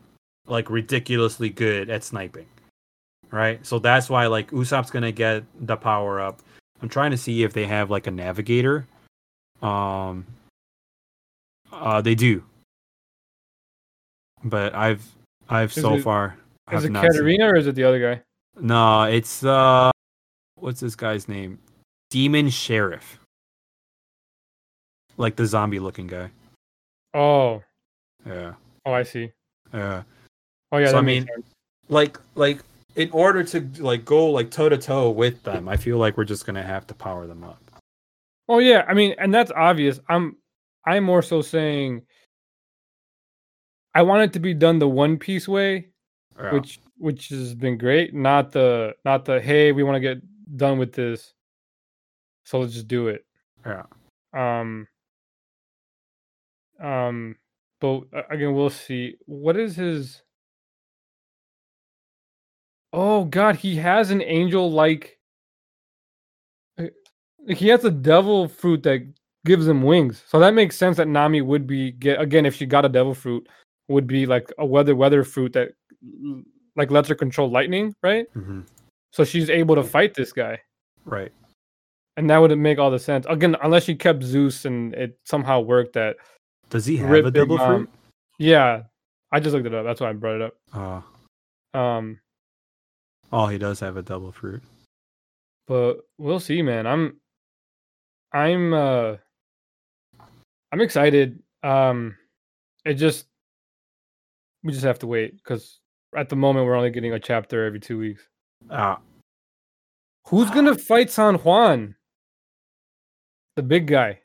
like 0.50 0.68
ridiculously 0.70 1.48
good 1.48 1.88
at 1.88 2.02
sniping 2.04 2.46
right 3.30 3.64
so 3.64 3.78
that's 3.78 4.10
why 4.10 4.26
like 4.26 4.50
usopp's 4.50 4.90
gonna 4.90 5.12
get 5.12 5.44
the 5.66 5.76
power 5.76 6.20
up 6.20 6.40
i'm 6.82 6.88
trying 6.88 7.10
to 7.12 7.16
see 7.16 7.42
if 7.44 7.52
they 7.52 7.66
have 7.66 7.90
like 7.90 8.06
a 8.06 8.10
navigator 8.10 8.86
um 9.62 10.26
uh 11.72 12.00
they 12.00 12.14
do 12.14 12.42
but 14.42 14.74
i've 14.74 15.06
i've 15.48 15.70
Is 15.76 15.82
so 15.82 15.94
it- 15.94 16.02
far 16.02 16.36
Is 16.72 16.84
it 16.84 16.92
Katarina 16.92 17.46
or 17.48 17.56
is 17.56 17.66
it 17.66 17.74
the 17.74 17.84
other 17.84 18.00
guy? 18.00 18.22
No, 18.60 19.04
it's 19.04 19.42
uh 19.44 19.90
what's 20.56 20.80
this 20.80 20.94
guy's 20.94 21.28
name? 21.28 21.58
Demon 22.10 22.48
Sheriff. 22.50 23.18
Like 25.16 25.34
the 25.36 25.46
zombie 25.46 25.78
looking 25.80 26.06
guy. 26.06 26.30
Oh, 27.14 27.62
Yeah. 28.26 28.54
oh, 28.86 28.92
I 28.92 29.02
see. 29.04 29.32
Yeah. 29.74 30.02
Oh 30.72 30.78
yeah, 30.78 30.90
So, 30.90 30.98
I 30.98 31.02
mean, 31.02 31.26
sense. 31.26 31.46
Like 31.88 32.18
like 32.34 32.60
in 32.96 33.10
order 33.12 33.42
to 33.44 33.68
like 33.78 34.04
go 34.04 34.26
like 34.30 34.50
toe 34.50 34.68
to 34.68 34.78
toe 34.78 35.10
with 35.10 35.42
them, 35.42 35.68
I 35.68 35.76
feel 35.76 35.98
like 35.98 36.16
we're 36.16 36.24
just 36.24 36.46
gonna 36.46 36.62
have 36.62 36.86
to 36.88 36.94
power 36.94 37.26
them 37.26 37.42
up. 37.44 37.60
Oh 38.48 38.58
yeah, 38.58 38.84
I 38.88 38.94
mean, 38.94 39.14
and 39.18 39.32
that's 39.34 39.50
obvious. 39.54 39.98
I'm 40.08 40.36
I'm 40.84 41.04
more 41.04 41.22
so 41.22 41.42
saying 41.42 42.02
I 43.94 44.02
want 44.02 44.22
it 44.22 44.32
to 44.34 44.40
be 44.40 44.54
done 44.54 44.78
the 44.78 44.88
One 44.88 45.18
Piece 45.18 45.48
way, 45.48 45.88
Yeah. 46.38 46.52
which 46.54 46.80
which 46.98 47.28
has 47.30 47.54
been 47.54 47.76
great. 47.78 48.14
Not 48.14 48.52
the 48.52 48.94
not 49.04 49.24
the 49.24 49.40
hey, 49.40 49.72
we 49.72 49.82
want 49.82 49.96
to 49.96 50.00
get 50.00 50.22
done 50.56 50.78
with 50.78 50.92
this, 50.92 51.32
so 52.44 52.60
let's 52.60 52.74
just 52.74 52.88
do 52.88 53.08
it. 53.08 53.24
yeah. 53.66 53.82
Um. 54.32 54.86
Um. 56.80 57.36
But 57.80 58.02
uh, 58.14 58.22
again, 58.30 58.54
we'll 58.54 58.70
see. 58.70 59.16
What 59.26 59.56
is 59.56 59.74
his? 59.76 60.22
Oh 62.92 63.24
God, 63.24 63.56
he 63.56 63.76
has 63.76 64.10
an 64.10 64.22
angel 64.22 64.70
like. 64.70 65.18
He 67.48 67.68
has 67.68 67.84
a 67.84 67.90
devil 67.90 68.48
fruit 68.48 68.82
that 68.82 69.06
gives 69.46 69.66
him 69.66 69.82
wings, 69.82 70.22
so 70.26 70.38
that 70.38 70.52
makes 70.54 70.76
sense 70.76 70.96
that 70.98 71.08
Nami 71.08 71.40
would 71.40 71.66
be 71.66 71.92
get 71.92 72.20
again 72.20 72.44
if 72.46 72.54
she 72.54 72.66
got 72.66 72.84
a 72.84 72.88
devil 72.88 73.14
fruit 73.14 73.48
would 73.88 74.06
be 74.06 74.26
like 74.26 74.52
a 74.58 74.66
weather 74.66 74.94
weather 74.94 75.24
fruit 75.24 75.52
that 75.54 75.70
like 76.76 76.90
lets 76.90 77.08
her 77.08 77.14
control 77.14 77.50
lightning, 77.50 77.94
right? 78.02 78.26
hmm 78.34 78.60
So 79.12 79.24
she's 79.24 79.50
able 79.50 79.74
to 79.74 79.82
fight 79.82 80.14
this 80.14 80.32
guy. 80.32 80.60
Right. 81.04 81.32
And 82.16 82.28
that 82.30 82.38
would 82.38 82.56
make 82.58 82.78
all 82.78 82.90
the 82.90 82.98
sense. 82.98 83.26
Again, 83.28 83.56
unless 83.62 83.84
she 83.84 83.94
kept 83.94 84.22
Zeus 84.22 84.64
and 84.66 84.94
it 84.94 85.18
somehow 85.24 85.60
worked 85.60 85.94
that 85.94 86.16
Does 86.68 86.84
he 86.86 86.96
have 86.98 87.10
a 87.24 87.44
Mom. 87.46 87.58
fruit? 87.58 87.90
Yeah. 88.38 88.82
I 89.32 89.40
just 89.40 89.54
looked 89.54 89.66
it 89.66 89.74
up. 89.74 89.84
That's 89.84 90.00
why 90.00 90.10
I 90.10 90.12
brought 90.12 90.40
it 90.42 90.52
Uh, 90.74 91.00
up. 91.74 91.80
Um, 91.80 92.20
oh, 93.32 93.46
he 93.46 93.58
does 93.58 93.80
have 93.80 93.96
a 93.96 94.02
devil 94.02 94.32
fruit. 94.32 94.62
but 95.66 95.98
we'll 96.18 96.40
see, 96.40 96.62
man. 96.62 96.86
I'm 96.86 97.20
I'm 98.32 98.72
uh 98.74 99.16
I'm 100.72 100.80
excited. 100.80 101.42
Um 101.62 102.16
it 102.84 102.94
just 102.94 103.26
we 104.62 104.72
just 104.72 104.84
have 104.84 104.98
to 105.00 105.06
wait 105.06 105.36
because 105.36 105.80
at 106.16 106.28
the 106.28 106.36
moment 106.36 106.66
we're 106.66 106.76
only 106.76 106.90
getting 106.90 107.12
a 107.12 107.20
chapter 107.20 107.64
every 107.64 107.80
two 107.80 107.98
weeks. 107.98 108.22
Uh, 108.68 108.96
Who's 110.28 110.50
gonna 110.50 110.76
fight 110.76 111.10
San 111.10 111.36
Juan? 111.36 111.94
The 113.56 113.62
big 113.62 113.86
guy. 113.86 114.20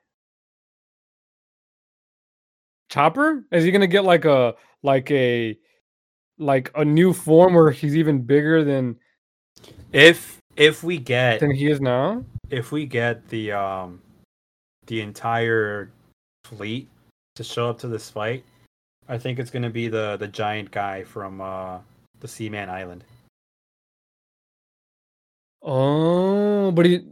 Chopper? 2.90 3.45
Is 3.52 3.64
he 3.64 3.72
gonna 3.72 3.88
get 3.88 4.03
like 4.03 4.26
a 4.26 4.56
like 4.84 5.10
a 5.11 5.57
like 6.38 6.72
a 6.76 6.84
new 6.84 7.14
form 7.14 7.53
where 7.53 7.72
he's 7.72 7.95
even 7.95 8.22
bigger 8.22 8.64
than 8.64 8.98
if 9.91 10.38
if 10.56 10.84
we 10.84 10.98
get 10.98 11.40
than 11.40 11.52
he 11.52 11.70
is 11.70 11.82
now? 11.82 12.24
if 12.49 12.72
we 12.72 12.86
get 12.86 13.28
the 13.30 13.52
um 13.52 14.02
the 14.88 15.02
entire 15.02 15.91
fleet 16.44 16.88
to 17.36 17.44
show 17.44 17.70
up 17.70 17.80
to 17.80 17.88
this 17.88 18.10
fight, 18.10 18.44
I 19.10 19.18
think 19.18 19.40
it's 19.40 19.52
gonna 19.52 19.70
be 19.70 19.88
the 19.88 20.18
the 20.18 20.28
giant 20.28 20.72
guy 20.72 21.03
from 21.03 21.41
uh 21.41 21.80
the 22.20 22.28
Seaman 22.28 22.70
Island. 22.70 23.03
Oh, 25.62 26.72
but 26.72 26.86
he 26.86 27.06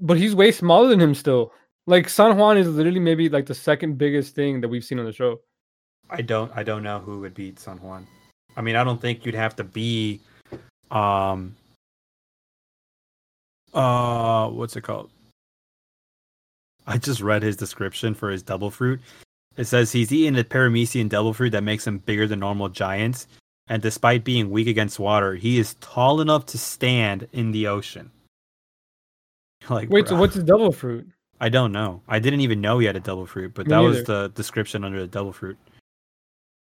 but 0.00 0.18
he's 0.18 0.34
way 0.34 0.52
smaller 0.52 0.88
than 0.88 1.00
him 1.00 1.14
still. 1.14 1.52
Like 1.86 2.08
San 2.08 2.36
Juan 2.36 2.56
is 2.58 2.68
literally 2.68 3.00
maybe 3.00 3.28
like 3.28 3.46
the 3.46 3.54
second 3.54 3.98
biggest 3.98 4.34
thing 4.34 4.60
that 4.60 4.68
we've 4.68 4.84
seen 4.84 4.98
on 4.98 5.04
the 5.04 5.12
show. 5.12 5.40
I 6.10 6.22
don't 6.22 6.52
I 6.54 6.62
don't 6.62 6.82
know 6.82 6.98
who 6.98 7.20
would 7.20 7.34
beat 7.34 7.58
San 7.58 7.78
Juan. 7.78 8.06
I 8.56 8.62
mean, 8.62 8.76
I 8.76 8.84
don't 8.84 9.00
think 9.00 9.24
you'd 9.24 9.34
have 9.34 9.56
to 9.56 9.64
be 9.64 10.20
um 10.90 11.56
uh 13.72 14.48
what's 14.48 14.76
it 14.76 14.82
called? 14.82 15.10
I 16.86 16.98
just 16.98 17.20
read 17.20 17.42
his 17.42 17.56
description 17.56 18.14
for 18.14 18.30
his 18.30 18.42
devil 18.42 18.70
fruit. 18.70 19.00
It 19.56 19.64
says 19.64 19.92
he's 19.92 20.12
eaten 20.12 20.36
a 20.36 20.44
paramecian 20.44 21.08
devil 21.08 21.32
fruit 21.32 21.50
that 21.50 21.62
makes 21.62 21.86
him 21.86 21.98
bigger 21.98 22.26
than 22.26 22.40
normal 22.40 22.68
giants, 22.68 23.26
and 23.68 23.82
despite 23.82 24.24
being 24.24 24.50
weak 24.50 24.66
against 24.66 24.98
water, 24.98 25.34
he 25.34 25.58
is 25.58 25.74
tall 25.80 26.20
enough 26.20 26.44
to 26.46 26.58
stand 26.58 27.28
in 27.32 27.52
the 27.52 27.66
ocean. 27.66 28.10
Like 29.70 29.88
Wait, 29.88 30.06
so 30.06 30.16
what's 30.16 30.34
his 30.34 30.44
devil 30.44 30.70
fruit? 30.72 31.08
I 31.40 31.48
don't 31.48 31.72
know. 31.72 32.02
I 32.06 32.18
didn't 32.18 32.42
even 32.42 32.60
know 32.60 32.78
he 32.78 32.86
had 32.86 32.96
a 32.96 33.00
devil 33.00 33.24
fruit, 33.24 33.54
but 33.54 33.66
Me 33.66 33.70
that 33.70 33.78
was 33.78 34.04
the 34.04 34.30
description 34.34 34.84
under 34.84 35.00
the 35.00 35.06
double 35.06 35.32
fruit. 35.32 35.56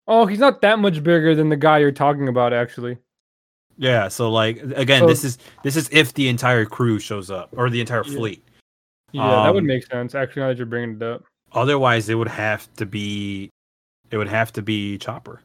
Oh, 0.07 0.25
he's 0.25 0.39
not 0.39 0.61
that 0.61 0.79
much 0.79 1.03
bigger 1.03 1.35
than 1.35 1.49
the 1.49 1.57
guy 1.57 1.79
you're 1.79 1.91
talking 1.91 2.27
about, 2.29 2.53
actually. 2.53 2.97
Yeah, 3.77 4.07
so 4.07 4.31
like 4.31 4.57
again, 4.75 5.01
So- 5.01 5.07
this 5.07 5.23
is 5.23 5.37
this 5.63 5.75
is 5.75 5.89
if 5.91 6.13
the 6.13 6.27
entire 6.29 6.65
crew 6.65 6.97
shows 6.99 7.29
up 7.29 7.49
or 7.55 7.69
the 7.69 7.79
entire 7.81 8.03
Yeah. 8.05 8.15
fleet. 8.17 8.43
Yeah, 9.11 9.29
that 9.43 9.53
would 9.53 9.61
Um, 9.63 9.67
make 9.67 9.85
sense. 9.85 10.15
Actually, 10.15 10.41
now 10.43 10.47
that 10.49 10.57
you're 10.57 10.65
bringing 10.65 10.95
it 10.95 11.03
up. 11.03 11.23
Otherwise, 11.53 12.09
it 12.09 12.15
would 12.15 12.27
have 12.27 12.71
to 12.75 12.85
be 12.85 13.49
it 14.09 14.17
would 14.17 14.27
have 14.29 14.51
to 14.53 14.61
be 14.61 14.97
Chopper. 14.97 15.41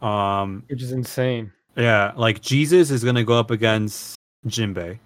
Um, 0.00 0.64
which 0.68 0.82
is 0.82 0.92
insane. 0.92 1.52
yeah, 1.76 2.12
like 2.16 2.40
Jesus 2.42 2.90
is 2.90 3.02
gonna 3.04 3.24
go 3.24 3.34
up 3.38 3.50
against 3.50 4.16
Jinbei. 4.46 4.98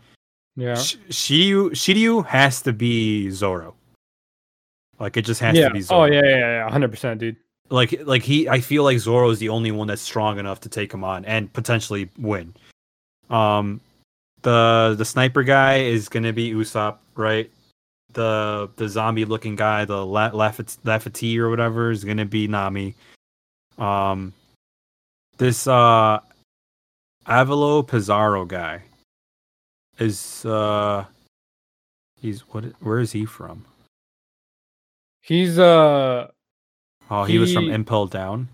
Yeah. 0.56 0.74
Sh- 0.74 0.96
Shiryu 1.10 1.70
Shiryu 1.70 2.26
has 2.26 2.62
to 2.62 2.72
be 2.72 3.30
Zoro. 3.30 3.74
Like 4.98 5.16
it 5.16 5.22
just 5.22 5.40
has 5.40 5.56
yeah. 5.56 5.68
to 5.68 5.74
be 5.74 5.80
Zoro. 5.80 6.02
Oh 6.02 6.04
yeah, 6.06 6.22
yeah, 6.24 6.38
yeah, 6.38 6.70
hundred 6.70 6.90
percent, 6.90 7.20
dude. 7.20 7.36
Like 7.68 8.00
like 8.04 8.22
he 8.22 8.48
I 8.48 8.60
feel 8.60 8.84
like 8.84 8.98
Zoro 8.98 9.30
is 9.30 9.38
the 9.38 9.48
only 9.48 9.72
one 9.72 9.88
that's 9.88 10.02
strong 10.02 10.38
enough 10.38 10.60
to 10.60 10.68
take 10.68 10.92
him 10.92 11.02
on 11.02 11.24
and 11.24 11.52
potentially 11.52 12.08
win. 12.18 12.54
Um 13.28 13.80
the 14.42 14.94
the 14.96 15.04
sniper 15.04 15.42
guy 15.42 15.78
is 15.78 16.08
gonna 16.08 16.32
be 16.32 16.52
Usopp, 16.52 16.98
right? 17.16 17.50
The 18.12 18.70
the 18.76 18.88
zombie 18.88 19.24
looking 19.24 19.56
guy, 19.56 19.84
the 19.84 20.06
La- 20.06 20.30
or 21.38 21.50
whatever, 21.50 21.90
is 21.90 22.04
gonna 22.04 22.24
be 22.24 22.46
Nami. 22.46 22.94
Um 23.78 24.32
this 25.38 25.66
uh 25.66 26.20
Avalo 27.26 27.86
Pizarro 27.86 28.44
guy 28.44 28.82
is 29.98 30.44
uh 30.44 31.04
he's 32.20 32.42
what 32.52 32.64
where 32.80 33.00
is 33.00 33.10
he 33.12 33.24
from? 33.24 33.64
He's 35.22 35.58
uh 35.58 36.30
Oh, 37.10 37.24
he, 37.24 37.38
was 37.38 37.52
from 37.52 37.70
Impel 37.70 38.06
Down. 38.06 38.48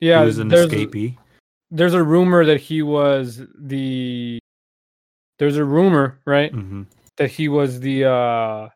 yeah. 0.00 0.20
he 0.20 0.26
was 0.26 0.38
an 0.38 0.48
there's, 0.48 0.70
escapee. 0.70 1.16
there's 1.70 1.94
a 1.94 2.02
rumor 2.02 2.44
that 2.44 2.60
he 2.60 2.82
was 2.82 3.42
the. 3.58 4.38
There's 5.38 5.56
a 5.56 5.64
rumor, 5.64 6.18
right, 6.24 6.50
hmm 6.50 6.84
that 7.18 7.30
he 7.30 7.48
was 7.48 7.80
the 7.80 8.04
uh 8.04 8.68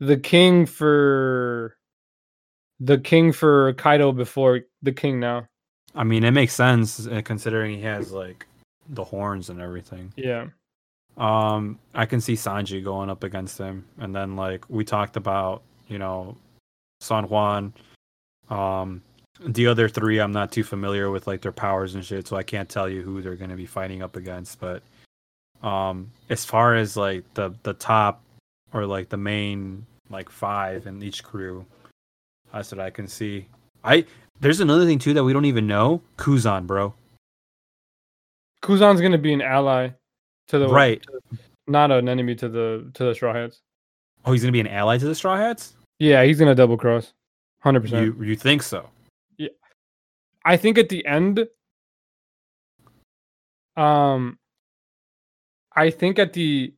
the 0.00 0.16
king 0.16 0.66
for 0.66 1.76
the 2.78 2.98
king 2.98 3.32
for 3.32 3.72
Kaido 3.74 4.12
before 4.12 4.60
the 4.82 4.92
king 4.92 5.20
now. 5.20 5.46
I 5.94 6.04
mean, 6.04 6.24
it 6.24 6.30
makes 6.30 6.54
sense 6.54 7.06
uh, 7.06 7.22
considering 7.24 7.76
he 7.76 7.82
has 7.82 8.12
like 8.12 8.46
the 8.88 9.04
horns 9.04 9.50
and 9.50 9.60
everything. 9.60 10.12
Yeah. 10.16 10.46
Um, 11.16 11.78
I 11.94 12.06
can 12.06 12.20
see 12.20 12.34
Sanji 12.34 12.82
going 12.82 13.10
up 13.10 13.24
against 13.24 13.58
him, 13.58 13.84
and 13.98 14.14
then 14.14 14.36
like 14.36 14.64
we 14.70 14.84
talked 14.84 15.16
about, 15.16 15.62
you 15.88 15.98
know, 15.98 16.36
San 17.00 17.24
Juan. 17.28 17.74
Um, 18.50 19.02
the 19.40 19.66
other 19.68 19.88
three, 19.88 20.18
I'm 20.20 20.32
not 20.32 20.52
too 20.52 20.64
familiar 20.64 21.10
with 21.10 21.26
like 21.26 21.40
their 21.40 21.52
powers 21.52 21.94
and 21.94 22.04
shit, 22.04 22.26
so 22.26 22.36
I 22.36 22.42
can't 22.42 22.68
tell 22.68 22.88
you 22.88 23.02
who 23.02 23.22
they're 23.22 23.36
gonna 23.36 23.56
be 23.56 23.66
fighting 23.66 24.02
up 24.02 24.16
against. 24.16 24.60
But 24.60 24.82
um, 25.62 26.10
as 26.28 26.44
far 26.44 26.74
as 26.74 26.96
like 26.96 27.24
the 27.34 27.54
the 27.62 27.74
top 27.74 28.22
or 28.72 28.84
like 28.86 29.08
the 29.08 29.16
main 29.16 29.86
like 30.10 30.28
five 30.28 30.86
in 30.86 31.02
each 31.02 31.22
crew, 31.24 31.64
that's 32.52 32.72
what 32.72 32.80
I 32.80 32.90
can 32.90 33.06
see. 33.06 33.46
I 33.84 34.04
there's 34.40 34.60
another 34.60 34.84
thing 34.84 34.98
too 34.98 35.14
that 35.14 35.24
we 35.24 35.32
don't 35.32 35.44
even 35.46 35.66
know. 35.66 36.02
Kuzan, 36.18 36.66
bro. 36.66 36.92
Kuzan's 38.62 39.00
gonna 39.00 39.18
be 39.18 39.32
an 39.32 39.40
ally 39.42 39.90
to 40.48 40.58
the 40.58 40.68
Right. 40.68 41.04
not 41.66 41.90
an 41.90 42.08
enemy 42.08 42.34
to 42.34 42.48
the 42.48 42.90
to 42.94 43.04
the 43.04 43.14
Straw 43.14 43.32
Hats. 43.32 43.60
Oh, 44.26 44.32
he's 44.32 44.42
gonna 44.42 44.52
be 44.52 44.60
an 44.60 44.66
ally 44.66 44.98
to 44.98 45.06
the 45.06 45.14
Straw 45.14 45.36
Hats. 45.36 45.74
Yeah, 45.98 46.24
he's 46.24 46.38
gonna 46.38 46.54
double 46.54 46.76
cross, 46.76 47.12
hundred 47.60 47.82
percent. 47.82 48.06
You 48.06 48.24
you 48.24 48.36
think 48.36 48.62
so? 48.62 48.88
Yeah, 49.38 49.48
I 50.44 50.56
think 50.56 50.78
at 50.78 50.88
the 50.88 51.04
end, 51.06 51.46
um, 53.76 54.38
I 55.74 55.90
think 55.90 56.18
at 56.18 56.32
the, 56.32 56.74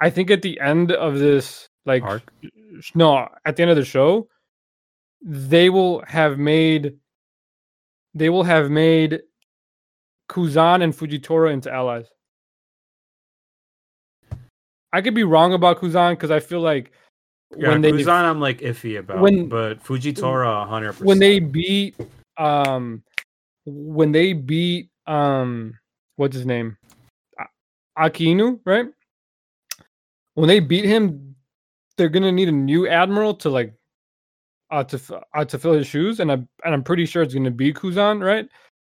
I 0.00 0.10
think 0.10 0.30
at 0.30 0.42
the 0.42 0.58
end 0.60 0.92
of 0.92 1.18
this, 1.18 1.68
like, 1.84 2.02
Arc? 2.02 2.22
no, 2.94 3.28
at 3.44 3.56
the 3.56 3.62
end 3.62 3.70
of 3.70 3.76
the 3.76 3.84
show, 3.84 4.28
they 5.22 5.68
will 5.68 6.02
have 6.06 6.38
made, 6.38 6.96
they 8.14 8.30
will 8.30 8.44
have 8.44 8.70
made 8.70 9.20
Kuzan 10.28 10.82
and 10.82 10.96
Fujitora 10.96 11.52
into 11.52 11.72
allies. 11.72 12.06
I 14.92 15.02
could 15.02 15.14
be 15.14 15.24
wrong 15.24 15.52
about 15.52 15.80
Kuzan 15.80 16.12
because 16.12 16.30
I 16.30 16.40
feel 16.40 16.60
like 16.60 16.92
Yeah, 17.56 17.68
when 17.68 17.80
they 17.80 17.92
Kuzan, 17.92 18.24
I'm 18.24 18.40
like 18.40 18.60
iffy 18.60 18.98
about. 18.98 19.20
when- 19.20 19.48
but 19.48 19.82
Fujitora, 19.82 20.66
hundred 20.66 20.92
percent. 20.92 21.06
when 21.06 21.18
they 21.18 21.38
beat 21.40 21.96
um 22.36 23.02
when 23.66 24.12
they 24.12 24.32
beat 24.32 24.88
um 25.06 25.74
what's 26.16 26.34
his 26.36 26.46
name 26.46 26.76
Akainu, 27.98 28.60
right? 28.64 28.86
When 30.34 30.48
they 30.48 30.60
beat 30.60 30.84
him, 30.84 31.34
they're 31.96 32.08
gonna 32.08 32.32
need 32.32 32.48
a 32.48 32.52
new 32.52 32.88
admiral 32.88 33.34
to 33.34 33.50
like 33.50 33.74
uh, 34.70 34.84
to 34.84 35.20
uh, 35.34 35.44
to 35.44 35.58
fill 35.58 35.72
his 35.72 35.86
shoes, 35.86 36.20
and 36.20 36.30
I 36.30 36.34
and 36.34 36.48
I'm 36.74 36.84
pretty 36.84 37.04
sure 37.04 37.22
it's 37.22 37.34
to 37.34 37.50
be 37.50 37.72
Kuzan, 37.72 38.24
right? 38.24 38.48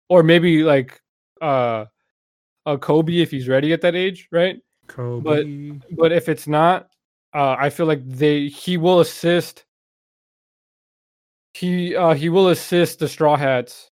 Or 0.09 0.23
maybe 0.23 0.62
like 0.62 1.01
uh, 1.41 1.87
a 2.66 2.78
Koby 2.78 3.23
if 3.23 3.31
he's 3.31 3.49
ready 3.49 3.73
at 3.73 3.81
that 3.81 3.97
age, 3.97 4.28
right? 4.31 4.59
Koby. 4.87 5.81
But 5.89 5.97
but 5.97 6.12
if 6.12 6.28
it's 6.28 6.47
not, 6.47 6.89
uh, 7.35 7.57
I 7.59 7.70
feel 7.70 7.86
like 7.86 8.07
they 8.07 8.48
he 8.48 8.77
will 8.77 9.01
assist. 9.01 9.65
He 11.55 11.94
uh, 11.94 12.15
he 12.15 12.28
will 12.28 12.48
assist 12.48 12.98
the 12.98 13.09
Straw 13.09 13.36
Hats 13.36 13.90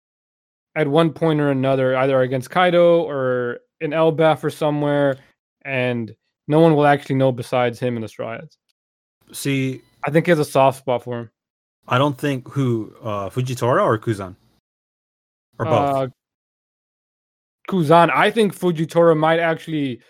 at 0.74 0.88
one 0.88 1.12
point 1.12 1.40
or 1.40 1.50
another, 1.50 1.96
either 1.96 2.20
against 2.20 2.50
Kaido 2.50 3.02
or 3.02 3.60
in 3.80 3.90
Elbaf 3.90 4.42
or 4.44 4.50
somewhere, 4.50 5.18
and 5.64 6.14
no 6.48 6.60
one 6.60 6.74
will 6.74 6.86
actually 6.86 7.16
know 7.16 7.32
besides 7.32 7.78
him 7.78 7.96
and 7.96 8.04
the 8.04 8.08
Straw 8.08 8.32
Hats. 8.32 8.56
See, 9.32 9.82
I 10.04 10.10
think 10.10 10.26
he 10.26 10.30
has 10.30 10.38
a 10.38 10.44
soft 10.44 10.78
spot 10.78 11.02
for 11.02 11.20
him. 11.20 11.30
I 11.88 11.98
don't 11.98 12.18
think 12.18 12.48
who 12.48 12.94
uh 13.02 13.28
Fujitora 13.30 13.82
or 13.82 13.98
Kuzan 13.98 14.36
or 15.58 15.66
both. 15.66 15.94
Uh, 15.94 16.08
Kuzan, 17.68 18.10
I 18.14 18.30
think 18.30 18.56
Fujitora 18.56 19.16
might 19.16 19.40
actually 19.40 20.00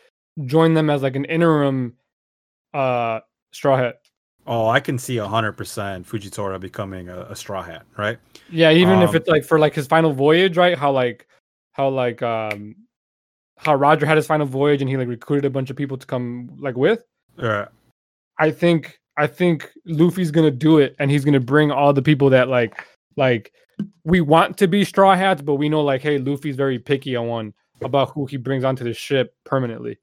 join 0.44 0.74
them 0.74 0.90
as 0.90 1.02
like 1.02 1.16
an 1.16 1.24
interim 1.24 1.94
uh 2.76 3.20
Straw 3.52 3.76
Hat. 3.76 3.96
oh, 4.46 4.68
I 4.68 4.80
can 4.80 4.98
see 4.98 5.16
hundred 5.16 5.52
percent 5.54 6.06
Fujitora 6.06 6.60
becoming 6.60 7.08
a, 7.08 7.22
a 7.30 7.36
straw 7.36 7.62
hat, 7.62 7.84
right? 7.96 8.18
Yeah, 8.50 8.70
even 8.70 9.00
if 9.02 9.10
Um, 9.10 9.16
it's 9.16 9.28
like 9.28 9.44
for 9.44 9.58
like 9.58 9.74
his 9.74 9.86
final 9.86 10.12
voyage, 10.12 10.56
right? 10.56 10.78
How 10.78 10.92
like 10.92 11.26
how 11.72 11.88
like 11.88 12.22
um 12.22 12.76
how 13.58 13.74
Roger 13.74 14.06
had 14.06 14.16
his 14.16 14.26
final 14.26 14.46
voyage 14.46 14.82
and 14.82 14.90
he 14.90 14.96
like 14.96 15.08
recruited 15.08 15.46
a 15.46 15.50
bunch 15.50 15.70
of 15.70 15.76
people 15.76 15.96
to 15.96 16.06
come 16.06 16.50
like 16.58 16.76
with. 16.76 17.02
Yeah. 17.38 17.68
I 18.38 18.50
think 18.50 19.00
I 19.16 19.26
think 19.26 19.70
Luffy's 19.86 20.30
gonna 20.30 20.50
do 20.50 20.78
it 20.78 20.94
and 20.98 21.10
he's 21.10 21.24
gonna 21.24 21.40
bring 21.40 21.70
all 21.70 21.92
the 21.92 22.02
people 22.02 22.28
that 22.30 22.48
like 22.48 22.84
like 23.16 23.52
we 24.04 24.20
want 24.20 24.58
to 24.58 24.68
be 24.68 24.84
straw 24.84 25.14
hats, 25.16 25.42
but 25.42 25.54
we 25.54 25.68
know 25.68 25.82
like 25.82 26.02
hey, 26.02 26.18
Luffy's 26.18 26.56
very 26.56 26.78
picky 26.78 27.16
on 27.16 27.26
one 27.26 27.54
about 27.82 28.10
who 28.10 28.26
he 28.26 28.36
brings 28.36 28.64
onto 28.64 28.84
the 28.84 28.92
ship 28.94 29.34
permanently. 29.44 29.98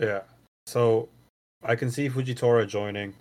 Yeah. 0.00 0.22
So 0.66 1.08
I 1.64 1.74
can 1.76 1.90
see 1.90 2.08
Fujitora 2.08 2.66
joining 2.66 3.14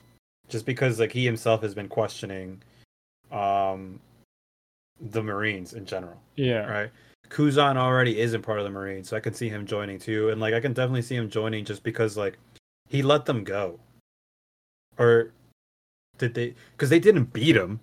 just 0.48 0.66
because 0.66 1.00
like 1.00 1.12
he 1.12 1.26
himself 1.26 1.62
has 1.62 1.74
been 1.74 1.88
questioning 1.88 2.62
um 3.32 4.00
the 5.12 5.22
Marines 5.22 5.74
in 5.74 5.86
general, 5.86 6.20
Yeah. 6.36 6.66
right? 6.66 6.90
Kuzan 7.30 7.76
already 7.76 8.20
isn't 8.20 8.42
part 8.42 8.58
of 8.58 8.64
the 8.64 8.70
Marines, 8.72 9.10
so 9.10 9.18
I 9.18 9.20
can 9.20 9.34
see 9.34 9.50
him 9.50 9.66
joining 9.66 10.00
too. 10.00 10.30
And 10.30 10.40
like 10.40 10.54
I 10.54 10.60
can 10.60 10.74
definitely 10.74 11.02
see 11.02 11.16
him 11.16 11.30
joining 11.30 11.66
just 11.66 11.84
because 11.84 12.16
like 12.18 12.38
he 12.90 13.02
let 13.02 13.26
them 13.26 13.44
go. 13.44 13.80
Or 14.98 15.32
did 16.18 16.34
they 16.34 16.56
cuz 16.78 16.90
they 16.90 17.00
didn't 17.00 17.34
beat 17.34 17.56
him. 17.56 17.80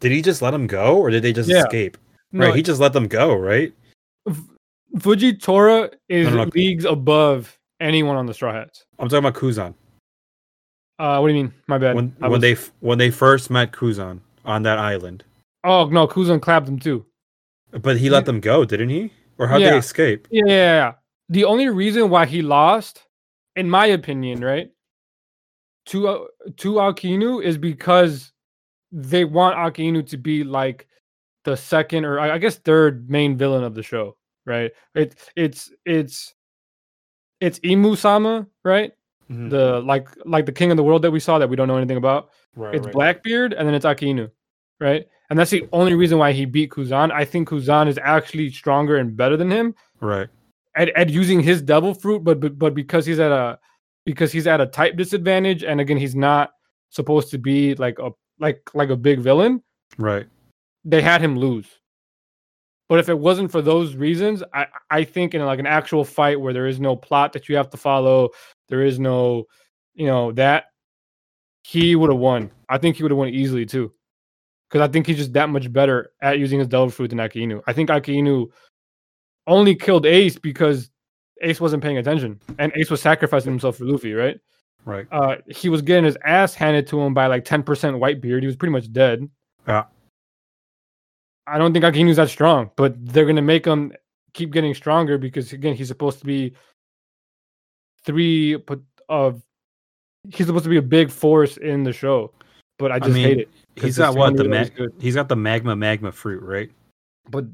Did 0.00 0.12
he 0.12 0.22
just 0.22 0.42
let 0.42 0.52
them 0.52 0.66
go 0.68 0.96
or 0.98 1.10
did 1.10 1.22
they 1.22 1.32
just 1.32 1.50
Yeah. 1.50 1.64
escape? 1.64 1.98
No, 2.30 2.46
right, 2.46 2.54
he 2.54 2.62
just 2.62 2.80
let 2.80 2.92
them 2.92 3.08
go, 3.08 3.34
right? 3.34 3.72
Fujitora 4.96 5.92
is 6.08 6.28
No, 6.28 6.36
no, 6.36 6.44
no. 6.44 6.50
leagues 6.54 6.84
above 6.84 7.57
anyone 7.80 8.16
on 8.16 8.26
the 8.26 8.34
Straw 8.34 8.52
Hats. 8.52 8.84
I'm 8.98 9.08
talking 9.08 9.26
about 9.26 9.34
Kuzan. 9.40 9.74
Uh, 10.98 11.18
what 11.20 11.28
do 11.28 11.34
you 11.34 11.44
mean? 11.44 11.54
My 11.68 11.78
bad. 11.78 11.94
When 11.94 12.14
was- 12.20 12.40
they 12.40 12.56
when 12.80 12.98
they 12.98 13.10
first 13.10 13.50
met 13.50 13.72
Kuzan 13.72 14.20
on 14.44 14.62
that 14.62 14.78
island. 14.78 15.24
oh 15.64 15.86
no, 15.86 16.06
Kuzan 16.08 16.40
clapped 16.40 16.68
him 16.68 16.78
too. 16.78 17.04
But 17.70 17.98
he 17.98 18.08
let 18.10 18.24
them 18.24 18.40
go, 18.40 18.64
didn't 18.64 18.88
he? 18.88 19.12
Or 19.38 19.46
how 19.46 19.58
Yeah. 19.58 19.70
they 19.72 19.78
escape? 19.78 20.26
Yeah, 20.30 20.44
yeah, 20.46 20.54
yeah. 20.54 20.92
The 21.28 21.44
only 21.44 21.68
reason 21.68 22.08
why 22.10 22.24
he 22.26 22.40
lost, 22.42 23.04
in 23.54 23.68
my 23.68 23.86
opinion, 23.86 24.40
right, 24.40 24.70
to 25.86 26.08
uh, 26.08 26.24
to 26.56 26.74
Akainu 26.74 27.42
is 27.44 27.58
because 27.58 28.32
they 28.90 29.24
want 29.24 29.56
Akainu 29.56 30.06
to 30.08 30.16
be 30.16 30.42
like 30.42 30.86
the 31.44 31.56
second 31.56 32.04
or 32.04 32.18
I 32.18 32.32
I 32.32 32.38
guess 32.38 32.56
third 32.56 33.08
main 33.10 33.36
villain 33.36 33.62
of 33.62 33.74
the 33.74 33.82
show, 33.82 34.16
right? 34.46 34.72
It 34.94 35.14
it's 35.36 35.70
it's 35.84 36.34
it's 37.40 37.58
Imu 37.60 37.96
Sama, 37.96 38.46
right? 38.64 38.92
Mm-hmm. 39.30 39.50
The 39.50 39.80
like 39.80 40.08
like 40.24 40.46
the 40.46 40.52
king 40.52 40.70
of 40.70 40.76
the 40.76 40.82
world 40.84 41.02
that 41.02 41.10
we 41.10 41.20
saw 41.20 41.38
that 41.38 41.48
we 41.48 41.56
don't 41.56 41.68
know 41.68 41.76
anything 41.76 41.96
about. 41.98 42.30
right, 42.56 42.74
it's 42.74 42.86
Blackbeard 42.86 43.52
and 43.52 43.66
then 43.68 43.74
it's 43.74 43.84
Akainu, 43.84 44.30
right? 44.80 45.06
And 45.30 45.38
that's 45.38 45.50
the 45.50 45.68
only 45.72 45.92
reason 45.94 46.16
why 46.18 46.32
he 46.32 46.46
beat 46.46 46.70
Kuzan. 46.70 47.12
I 47.12 47.24
think 47.24 47.48
Kuzan 47.50 47.86
is 47.88 47.98
actually 48.02 48.50
stronger 48.50 48.96
and 48.96 49.14
better 49.14 49.36
than 49.36 49.50
him 49.50 49.74
Right. 50.00 50.28
at, 50.74 50.88
at 50.96 51.10
using 51.10 51.40
his 51.40 51.60
devil 51.60 51.92
fruit, 51.92 52.24
but, 52.24 52.40
but 52.40 52.58
but 52.58 52.74
because 52.74 53.04
he's 53.04 53.18
at 53.18 53.30
a 53.30 53.58
because 54.06 54.32
he's 54.32 54.46
at 54.46 54.60
a 54.62 54.66
type 54.66 54.96
disadvantage, 54.96 55.62
and 55.64 55.80
again 55.82 55.98
he's 55.98 56.14
not 56.16 56.52
supposed 56.88 57.30
to 57.32 57.38
be 57.38 57.74
like 57.74 57.98
a 57.98 58.10
like 58.40 58.62
like 58.72 58.88
a 58.88 58.96
big 58.96 59.20
villain. 59.20 59.62
Right. 59.98 60.26
They 60.86 61.02
had 61.02 61.20
him 61.20 61.36
lose. 61.38 61.66
But 62.88 62.98
if 62.98 63.08
it 63.08 63.18
wasn't 63.18 63.52
for 63.52 63.60
those 63.60 63.94
reasons, 63.94 64.42
I 64.54 64.66
I 64.90 65.04
think 65.04 65.34
in 65.34 65.44
like 65.44 65.58
an 65.58 65.66
actual 65.66 66.04
fight 66.04 66.40
where 66.40 66.54
there 66.54 66.66
is 66.66 66.80
no 66.80 66.96
plot 66.96 67.32
that 67.34 67.48
you 67.48 67.56
have 67.56 67.68
to 67.70 67.76
follow, 67.76 68.30
there 68.68 68.82
is 68.82 68.98
no, 68.98 69.44
you 69.94 70.06
know 70.06 70.32
that 70.32 70.64
he 71.64 71.96
would 71.96 72.10
have 72.10 72.18
won. 72.18 72.50
I 72.68 72.78
think 72.78 72.96
he 72.96 73.02
would 73.02 73.12
have 73.12 73.18
won 73.18 73.28
easily 73.28 73.66
too, 73.66 73.92
because 74.68 74.80
I 74.80 74.90
think 74.90 75.06
he's 75.06 75.18
just 75.18 75.34
that 75.34 75.50
much 75.50 75.70
better 75.70 76.12
at 76.22 76.38
using 76.38 76.58
his 76.58 76.68
devil 76.68 76.88
fruit 76.88 77.08
than 77.08 77.18
Akainu. 77.18 77.60
I 77.66 77.74
think 77.74 77.90
Akainu 77.90 78.50
only 79.46 79.74
killed 79.74 80.06
Ace 80.06 80.38
because 80.38 80.90
Ace 81.42 81.60
wasn't 81.60 81.82
paying 81.82 81.98
attention, 81.98 82.40
and 82.58 82.72
Ace 82.74 82.90
was 82.90 83.02
sacrificing 83.02 83.52
himself 83.52 83.76
for 83.76 83.84
Luffy, 83.84 84.14
right? 84.14 84.40
Right. 84.86 85.06
Uh, 85.12 85.36
he 85.48 85.68
was 85.68 85.82
getting 85.82 86.04
his 86.04 86.16
ass 86.24 86.54
handed 86.54 86.86
to 86.86 87.00
him 87.00 87.12
by 87.12 87.26
like 87.26 87.44
ten 87.44 87.62
percent 87.62 87.98
white 87.98 88.22
beard. 88.22 88.42
He 88.42 88.46
was 88.46 88.56
pretty 88.56 88.72
much 88.72 88.90
dead. 88.90 89.28
Yeah. 89.66 89.84
I 91.48 91.58
don't 91.58 91.72
think 91.72 91.84
Akainu's 91.84 92.16
that 92.16 92.28
strong, 92.28 92.70
but 92.76 92.94
they're 93.12 93.26
gonna 93.26 93.42
make 93.42 93.64
him 93.64 93.92
keep 94.34 94.52
getting 94.52 94.74
stronger 94.74 95.18
because 95.18 95.52
again, 95.52 95.74
he's 95.74 95.88
supposed 95.88 96.18
to 96.20 96.24
be 96.26 96.54
three 98.04 98.56
of 99.08 99.42
he's 100.30 100.46
supposed 100.46 100.64
to 100.64 100.70
be 100.70 100.76
a 100.76 100.82
big 100.82 101.10
force 101.10 101.56
in 101.56 101.82
the 101.84 101.92
show. 101.92 102.32
But 102.78 102.92
I 102.92 102.96
I 102.96 102.98
just 103.00 103.12
mean, 103.12 103.24
hate 103.24 103.38
it. 103.40 103.48
He's 103.76 103.98
got 103.98 104.14
what 104.14 104.36
the 104.36 104.44
Samurai 104.44 104.56
ma- 104.58 104.62
is 104.62 104.70
good. 104.70 104.92
he's 105.00 105.14
got 105.14 105.28
the 105.28 105.36
magma 105.36 105.74
magma 105.74 106.12
fruit, 106.12 106.42
right? 106.42 106.70
But 107.30 107.46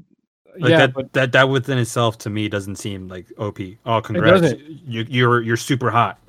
Like 0.59 0.69
yeah, 0.69 0.77
that, 0.77 0.93
but 0.93 1.13
that 1.13 1.31
that 1.33 1.49
within 1.49 1.77
itself 1.77 2.17
to 2.19 2.29
me 2.29 2.47
doesn't 2.47 2.75
seem 2.77 3.07
like 3.07 3.27
OP. 3.37 3.59
Oh, 3.85 4.01
congrats! 4.01 4.53
You, 4.85 5.05
you're 5.09 5.41
you're 5.41 5.57
super 5.57 5.89
hot. 5.89 6.19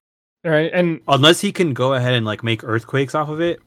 right, 0.44 0.70
and 0.72 1.00
Unless 1.08 1.40
he 1.40 1.52
can 1.52 1.74
go 1.74 1.94
ahead 1.94 2.14
and 2.14 2.24
like 2.26 2.42
make 2.42 2.64
earthquakes 2.64 3.14
off 3.14 3.28
of 3.28 3.40
it. 3.40 3.60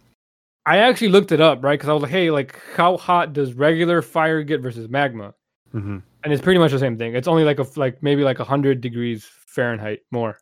I 0.66 0.78
actually 0.80 1.10
looked 1.10 1.32
it 1.32 1.42
up, 1.42 1.64
right? 1.64 1.74
Because 1.80 1.90
I 1.90 1.94
was 1.94 2.04
like, 2.04 2.12
hey, 2.12 2.30
like 2.32 2.60
how 2.76 2.98
hot 2.98 3.34
does 3.34 3.54
regular 3.54 4.02
fire 4.02 4.44
get 4.44 4.62
versus 4.62 4.88
magma? 4.90 5.34
Mm-hmm. 5.74 5.98
And 6.24 6.34
it's 6.34 6.42
pretty 6.42 6.60
much 6.60 6.72
the 6.72 6.80
same 6.80 6.98
thing. 6.98 7.16
It's 7.16 7.28
only 7.28 7.44
like 7.44 7.60
a 7.60 7.66
like 7.76 8.04
maybe 8.04 8.24
like 8.24 8.38
hundred 8.38 8.82
degrees 8.82 9.26
Fahrenheit 9.48 10.02
more. 10.12 10.38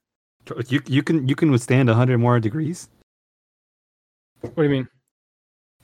You 0.68 0.82
you 0.88 1.04
can 1.04 1.28
you 1.28 1.36
can 1.36 1.52
withstand 1.52 1.90
hundred 1.90 2.18
more 2.18 2.40
degrees. 2.40 2.90
What 4.42 4.56
do 4.56 4.64
you 4.64 4.70
mean? 4.70 4.88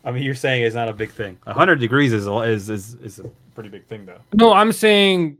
I 0.06 0.12
mean, 0.12 0.24
you're 0.24 0.36
saying 0.36 0.64
it's 0.64 0.76
not 0.76 0.90
a 0.90 0.94
big 0.94 1.12
thing. 1.12 1.38
hundred 1.48 1.80
degrees 1.80 2.12
is 2.14 2.28
a- 2.28 2.38
is 2.42 2.70
is 2.70 2.96
is 2.96 3.20
a 3.20 3.30
pretty 3.56 3.70
big 3.70 3.86
thing, 3.88 4.06
though. 4.06 4.20
No, 4.34 4.52
I'm 4.54 4.72
saying 4.72 5.38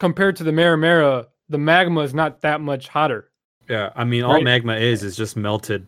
compared 0.00 0.36
to 0.36 0.44
the 0.44 0.52
Mera 0.52 0.76
Mera, 0.78 1.26
the 1.48 1.58
magma 1.58 2.00
is 2.00 2.14
not 2.14 2.40
that 2.42 2.60
much 2.60 2.88
hotter. 2.88 3.30
Yeah, 3.68 3.90
I 3.96 4.04
mean, 4.04 4.22
all 4.24 4.34
Right. 4.34 4.44
magma 4.44 4.76
is 4.76 5.02
is 5.02 5.16
just 5.16 5.36
melted 5.36 5.86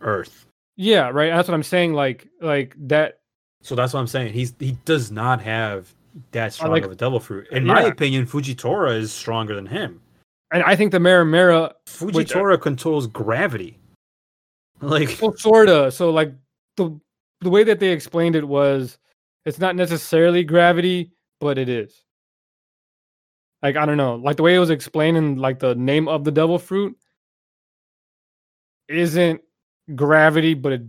earth. 0.00 0.46
Yeah, 0.76 1.08
right. 1.08 1.30
That's 1.30 1.48
what 1.48 1.54
I'm 1.54 1.62
saying. 1.62 1.92
Like 1.94 2.28
like 2.40 2.74
that. 2.88 3.20
So 3.62 3.74
that's 3.74 3.92
what 3.92 4.00
I'm 4.00 4.06
saying. 4.06 4.32
He's 4.32 4.54
he 4.58 4.72
does 4.84 5.10
not 5.10 5.40
have 5.42 5.94
that 6.32 6.52
strong 6.52 6.72
like- 6.72 6.84
of 6.84 6.92
a 6.92 6.96
devil 6.96 7.20
fruit. 7.20 7.48
In 7.50 7.66
my 7.66 7.82
opinion, 7.82 8.26
Fujitora 8.26 8.96
is 8.96 9.12
stronger 9.12 9.54
than 9.54 9.66
him. 9.66 10.00
And 10.52 10.62
I 10.64 10.76
think 10.76 10.92
the 10.92 11.00
Mera 11.00 11.24
Mera, 11.24 11.74
Fujitora 11.86 12.60
controls 12.60 13.06
gravity. 13.06 13.78
Like 14.84 15.16
well, 15.22 15.32
sorta. 15.36 15.92
So 15.92 16.10
like 16.10 16.34
the 16.76 16.98
the 17.40 17.50
way 17.50 17.62
that 17.62 17.78
they 17.78 17.90
explained 17.90 18.34
it 18.34 18.46
was, 18.46 18.98
it's 19.44 19.60
not 19.60 19.76
necessarily 19.76 20.42
gravity, 20.42 21.12
but 21.38 21.56
it 21.56 21.68
is. 21.68 22.02
Like 23.62 23.76
I 23.76 23.86
don't 23.86 23.96
know, 23.96 24.16
like 24.16 24.36
the 24.36 24.42
way 24.42 24.56
it 24.56 24.58
was 24.58 24.70
explained 24.70 25.16
in 25.16 25.36
like 25.36 25.60
the 25.60 25.76
name 25.76 26.08
of 26.08 26.24
the 26.24 26.32
devil 26.32 26.58
fruit 26.58 26.98
isn't 28.88 29.40
gravity, 29.96 30.54
but 30.54 30.72
it. 30.72 30.82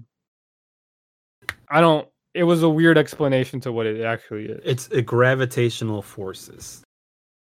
I 1.69 1.81
don't. 1.81 2.07
It 2.33 2.43
was 2.43 2.63
a 2.63 2.69
weird 2.69 2.97
explanation 2.97 3.59
to 3.61 3.71
what 3.71 3.85
it 3.85 4.01
actually 4.03 4.45
is, 4.45 4.61
it's 4.65 4.87
a 4.89 5.01
gravitational 5.01 6.01
forces. 6.01 6.83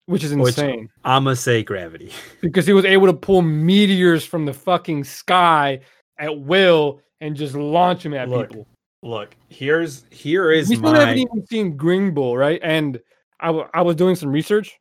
which 0.06 0.24
is 0.24 0.34
Which- 0.34 0.56
insane. 0.58 0.88
I'ma 1.04 1.34
say 1.34 1.62
gravity. 1.62 2.10
because 2.40 2.66
he 2.66 2.72
was 2.72 2.84
able 2.86 3.06
to 3.06 3.12
pull 3.12 3.42
meteors 3.42 4.24
from 4.24 4.46
the 4.46 4.54
fucking 4.54 5.04
sky 5.04 5.80
at 6.18 6.40
will 6.40 7.00
and 7.20 7.36
just 7.36 7.54
launch 7.54 8.02
them 8.02 8.14
at 8.14 8.28
Look, 8.30 8.48
people. 8.48 8.66
Look, 9.02 9.36
here's 9.48 10.04
here 10.10 10.50
is 10.50 10.68
we 10.70 10.76
still 10.76 10.94
haven't 10.94 11.18
even 11.18 11.46
seen 11.46 11.76
Green 11.76 12.14
Bull, 12.14 12.36
right? 12.36 12.58
And 12.62 12.98
I, 13.40 13.48
w- 13.48 13.68
I 13.74 13.82
was 13.82 13.94
doing 13.96 14.16
some 14.16 14.30
research, 14.30 14.78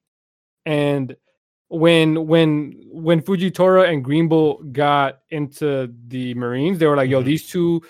and 0.65 1.15
when 1.69 2.27
when 2.27 2.73
when 2.91 3.21
Fujitora 3.21 3.89
and 3.89 4.03
Green 4.03 4.27
Bull 4.27 4.63
got 4.71 5.19
into 5.29 5.93
the 6.07 6.33
Marines, 6.35 6.79
they 6.79 6.87
were 6.87 6.95
like, 6.95 7.09
"Yo, 7.09 7.21
Mhm. 7.21 7.25
these 7.25 7.47
two 7.47 7.81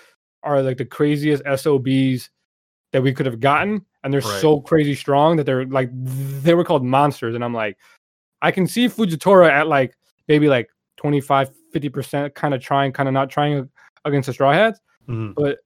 are 0.42 0.62
like 0.62 0.76
the 0.78 0.84
craziest 0.84 1.42
SOBs 1.46 2.30
that 2.92 3.02
we 3.02 3.12
could 3.12 3.26
have 3.26 3.40
gotten, 3.40 3.84
and 4.02 4.12
they're 4.12 4.20
Right. 4.20 4.40
so 4.40 4.60
crazy 4.60 4.94
strong 4.94 5.36
that 5.36 5.44
they're 5.44 5.66
like 5.66 5.90
they 6.42 6.54
were 6.54 6.64
called 6.64 6.84
monsters. 6.84 7.34
And 7.34 7.44
I'm 7.44 7.54
like, 7.54 7.76
I 8.42 8.50
can 8.50 8.66
see 8.66 8.86
Fujitora 8.88 9.48
at 9.50 9.68
like 9.68 9.94
maybe 10.26 10.48
like 10.48 10.68
25, 10.96 11.50
50 11.72 11.88
percent, 11.88 12.34
kind 12.34 12.54
of 12.54 12.60
trying, 12.60 12.92
kind 12.92 13.08
of 13.08 13.12
not 13.12 13.30
trying 13.30 13.68
against 14.04 14.26
the 14.26 14.32
Straw 14.32 14.52
Hats. 14.52 14.80
Mhm. 15.08 15.34
But 15.34 15.58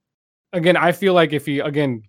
again, 0.53 0.77
I 0.77 0.93
feel 0.93 1.15
like 1.15 1.33
if 1.33 1.47
he 1.47 1.61
again 1.61 2.03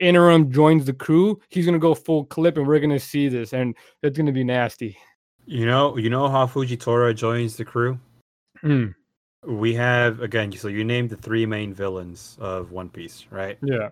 interim 0.00 0.50
joins 0.50 0.84
the 0.84 0.92
crew, 0.92 1.40
he's 1.48 1.66
gonna 1.66 1.78
go 1.78 1.94
full 1.94 2.24
clip, 2.26 2.56
and 2.56 2.66
we're 2.66 2.80
gonna 2.80 2.98
see 2.98 3.28
this, 3.28 3.52
and 3.52 3.74
it's 4.02 4.16
gonna 4.16 4.32
be 4.32 4.44
nasty. 4.44 4.96
You 5.46 5.66
know, 5.66 5.96
you 5.96 6.10
know 6.10 6.28
how 6.28 6.46
Fujitora 6.46 7.14
joins 7.14 7.56
the 7.56 7.64
crew. 7.64 7.98
Mm, 8.64 8.94
We 9.46 9.74
have 9.74 10.20
again. 10.20 10.50
So 10.52 10.68
you 10.68 10.84
named 10.84 11.10
the 11.10 11.16
three 11.16 11.46
main 11.46 11.72
villains 11.72 12.36
of 12.40 12.72
One 12.72 12.88
Piece, 12.88 13.26
right? 13.30 13.58
yeah, 13.62 13.90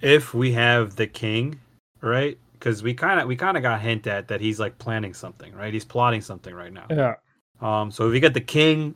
If 0.00 0.34
we 0.34 0.52
have 0.52 0.94
the 0.94 1.06
king, 1.06 1.60
right? 2.00 2.38
Because 2.52 2.82
we 2.82 2.94
kind 2.94 3.20
of 3.20 3.26
we 3.26 3.34
kind 3.36 3.56
of 3.56 3.62
got 3.62 3.80
hint 3.80 4.06
at 4.06 4.28
that 4.28 4.40
he's 4.40 4.60
like 4.60 4.78
planning 4.78 5.14
something, 5.14 5.52
right? 5.54 5.72
He's 5.74 5.84
plotting 5.84 6.20
something 6.20 6.54
right 6.54 6.72
now. 6.72 6.86
yeah, 6.90 7.14
Um, 7.60 7.90
so 7.90 8.06
if 8.06 8.12
we 8.12 8.20
get 8.20 8.34
the 8.34 8.40
king 8.40 8.94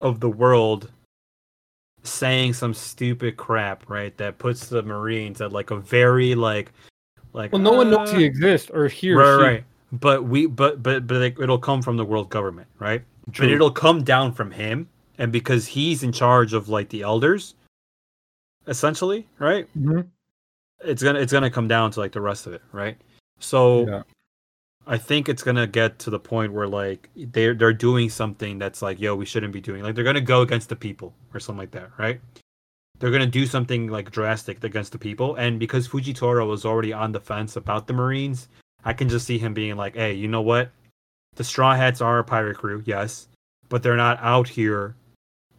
of 0.00 0.20
the 0.20 0.28
world 0.28 0.90
saying 2.02 2.52
some 2.54 2.74
stupid 2.74 3.36
crap, 3.36 3.88
right, 3.88 4.16
that 4.16 4.38
puts 4.38 4.66
the 4.66 4.82
Marines 4.82 5.40
at 5.40 5.52
like 5.52 5.70
a 5.70 5.76
very 5.76 6.34
like 6.34 6.72
like 7.32 7.52
Well, 7.52 7.62
no 7.62 7.72
one 7.72 7.90
knows 7.90 8.12
uh, 8.12 8.18
he 8.18 8.24
exists 8.24 8.70
or 8.70 8.88
he 8.88 9.10
or 9.10 9.18
right, 9.18 9.36
she. 9.36 9.42
right. 9.42 9.64
But 9.92 10.24
we 10.24 10.46
but 10.46 10.82
but 10.82 11.06
but 11.06 11.16
like, 11.18 11.38
it'll 11.38 11.58
come 11.58 11.82
from 11.82 11.96
the 11.96 12.04
world 12.04 12.30
government, 12.30 12.68
right? 12.78 13.02
True. 13.32 13.46
But 13.46 13.52
it'll 13.52 13.70
come 13.70 14.02
down 14.02 14.32
from 14.32 14.50
him, 14.50 14.88
and 15.18 15.30
because 15.30 15.66
he's 15.66 16.02
in 16.02 16.12
charge 16.12 16.54
of 16.54 16.68
like 16.68 16.88
the 16.88 17.02
elders, 17.02 17.54
essentially, 18.66 19.26
right? 19.38 19.68
Mhm. 19.78 20.06
It's 20.84 21.02
gonna 21.02 21.20
it's 21.20 21.32
gonna 21.32 21.50
come 21.50 21.68
down 21.68 21.90
to 21.92 22.00
like 22.00 22.12
the 22.12 22.20
rest 22.20 22.46
of 22.46 22.54
it, 22.54 22.62
right? 22.72 22.96
So 23.38 23.86
Yeah. 23.86 24.02
I 24.86 24.98
think 24.98 25.28
it's 25.28 25.42
gonna 25.42 25.66
get 25.66 25.98
to 26.00 26.10
the 26.10 26.18
point 26.18 26.52
where 26.52 26.66
like 26.66 27.08
they're 27.14 27.54
they're 27.54 27.72
doing 27.72 28.10
something 28.10 28.58
that's 28.58 28.82
like, 28.82 29.00
yo, 29.00 29.14
we 29.14 29.24
shouldn't 29.24 29.52
be 29.52 29.60
doing. 29.60 29.82
Like 29.82 29.94
they're 29.94 30.04
gonna 30.04 30.20
go 30.20 30.42
against 30.42 30.68
the 30.68 30.76
people 30.76 31.14
or 31.32 31.40
something 31.40 31.58
like 31.58 31.70
that, 31.72 31.90
right? 31.98 32.20
They're 32.98 33.10
gonna 33.10 33.26
do 33.26 33.46
something 33.46 33.88
like 33.88 34.10
drastic 34.10 34.62
against 34.64 34.92
the 34.92 34.98
people, 34.98 35.36
and 35.36 35.58
because 35.58 35.88
Fujitora 35.88 36.46
was 36.46 36.64
already 36.64 36.92
on 36.92 37.12
the 37.12 37.20
fence 37.20 37.56
about 37.56 37.86
the 37.86 37.92
Marines, 37.92 38.48
I 38.84 38.92
can 38.92 39.08
just 39.08 39.26
see 39.26 39.38
him 39.38 39.54
being 39.54 39.76
like, 39.76 39.94
hey, 39.94 40.14
you 40.14 40.28
know 40.28 40.42
what? 40.42 40.70
The 41.36 41.44
Straw 41.44 41.74
Hats 41.74 42.00
are 42.00 42.18
a 42.18 42.24
pirate 42.24 42.58
crew, 42.58 42.82
yes, 42.84 43.28
but 43.68 43.82
they're 43.82 43.96
not 43.96 44.18
out 44.20 44.48
here 44.48 44.96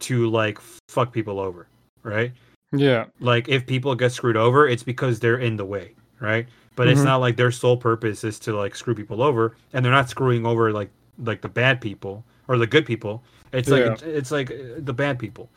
to 0.00 0.28
like 0.28 0.58
fuck 0.88 1.12
people 1.12 1.40
over, 1.40 1.66
right? 2.02 2.32
Yeah, 2.72 3.06
like 3.20 3.48
if 3.48 3.66
people 3.66 3.94
get 3.94 4.12
screwed 4.12 4.36
over 4.36 4.68
it's 4.68 4.82
because 4.82 5.18
they're 5.20 5.38
in 5.38 5.56
the 5.56 5.64
way 5.64 5.94
right 6.20 6.46
but 6.76 6.88
it's 6.88 7.00
Mhm. 7.00 7.04
not 7.04 7.16
like 7.18 7.36
their 7.36 7.50
sole 7.52 7.76
purpose 7.76 8.24
is 8.24 8.38
to 8.40 8.52
like 8.56 8.74
screw 8.74 8.94
people 8.94 9.22
over 9.22 9.56
and 9.72 9.84
they're 9.84 9.92
not 9.92 10.08
screwing 10.10 10.44
over 10.46 10.72
like 10.72 10.90
like 11.22 11.40
the 11.42 11.48
bad 11.48 11.80
people 11.80 12.24
or 12.48 12.58
the 12.58 12.66
good 12.66 12.84
people 12.86 13.22
it's 13.52 13.68
like 13.68 13.84
Yeah. 13.84 14.08
it's 14.08 14.30
like 14.32 14.50
uh, 14.50 14.54
the 14.78 14.92
bad 14.92 15.18
people 15.18 15.48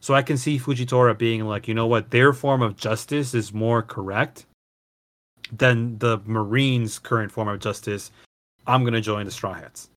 so 0.00 0.12
i 0.14 0.22
can 0.22 0.36
see 0.36 0.58
fujitora 0.58 1.16
being 1.16 1.44
like 1.44 1.68
you 1.68 1.74
know 1.74 1.86
what 1.86 2.10
their 2.10 2.32
form 2.32 2.62
of 2.62 2.76
justice 2.76 3.32
is 3.34 3.52
more 3.54 3.80
correct 3.82 4.46
than 5.52 5.98
the 5.98 6.18
marines 6.26 6.98
current 6.98 7.30
form 7.30 7.48
of 7.48 7.60
justice 7.60 8.10
i'm 8.66 8.82
going 8.82 8.94
to 8.94 9.00
join 9.00 9.24
the 9.26 9.30
straw 9.30 9.52
hats 9.54 9.90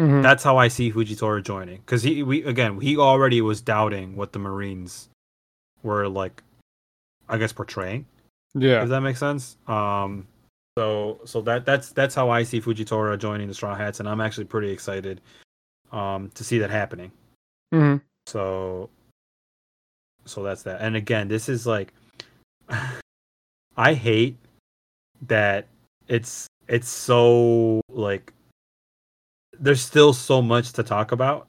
Mhm. 0.00 0.22
that's 0.22 0.44
how 0.44 0.56
i 0.58 0.68
see 0.68 0.92
fujitora 0.92 1.42
joining 1.42 1.78
because 1.78 2.02
he 2.02 2.22
we 2.22 2.42
again 2.44 2.80
he 2.80 2.96
already 2.96 3.40
was 3.40 3.60
doubting 3.60 4.16
what 4.16 4.32
the 4.32 4.38
marines 4.38 5.08
were 5.82 6.08
like 6.08 6.42
i 7.28 7.36
guess 7.38 7.52
portraying 7.52 8.04
yeah. 8.54 8.82
if 8.82 8.88
that 8.88 9.00
makes 9.00 9.18
sense. 9.18 9.56
Um, 9.66 10.26
so 10.78 11.20
so 11.24 11.40
that 11.42 11.64
that's 11.64 11.90
that's 11.90 12.14
how 12.14 12.30
I 12.30 12.42
see 12.42 12.60
Fujitora 12.60 13.18
joining 13.18 13.48
the 13.48 13.54
Straw 13.54 13.74
Hats, 13.74 14.00
and 14.00 14.08
I'm 14.08 14.20
actually 14.20 14.44
pretty 14.44 14.70
excited 14.70 15.20
um, 15.92 16.30
to 16.34 16.44
see 16.44 16.58
that 16.58 16.70
happening. 16.70 17.10
Mhm. 17.74 18.00
So 18.26 18.90
so 20.24 20.42
that's 20.42 20.62
that. 20.62 20.80
And 20.80 20.94
again, 20.96 21.28
this 21.28 21.48
is 21.48 21.66
like 21.66 21.92
I 23.76 23.94
hate 23.94 24.36
that 25.26 25.66
it's 26.06 26.46
it's 26.68 26.88
so 26.88 27.80
like 27.90 28.32
there's 29.58 29.82
still 29.82 30.12
so 30.12 30.40
much 30.40 30.72
to 30.74 30.82
talk 30.82 31.12
about, 31.12 31.48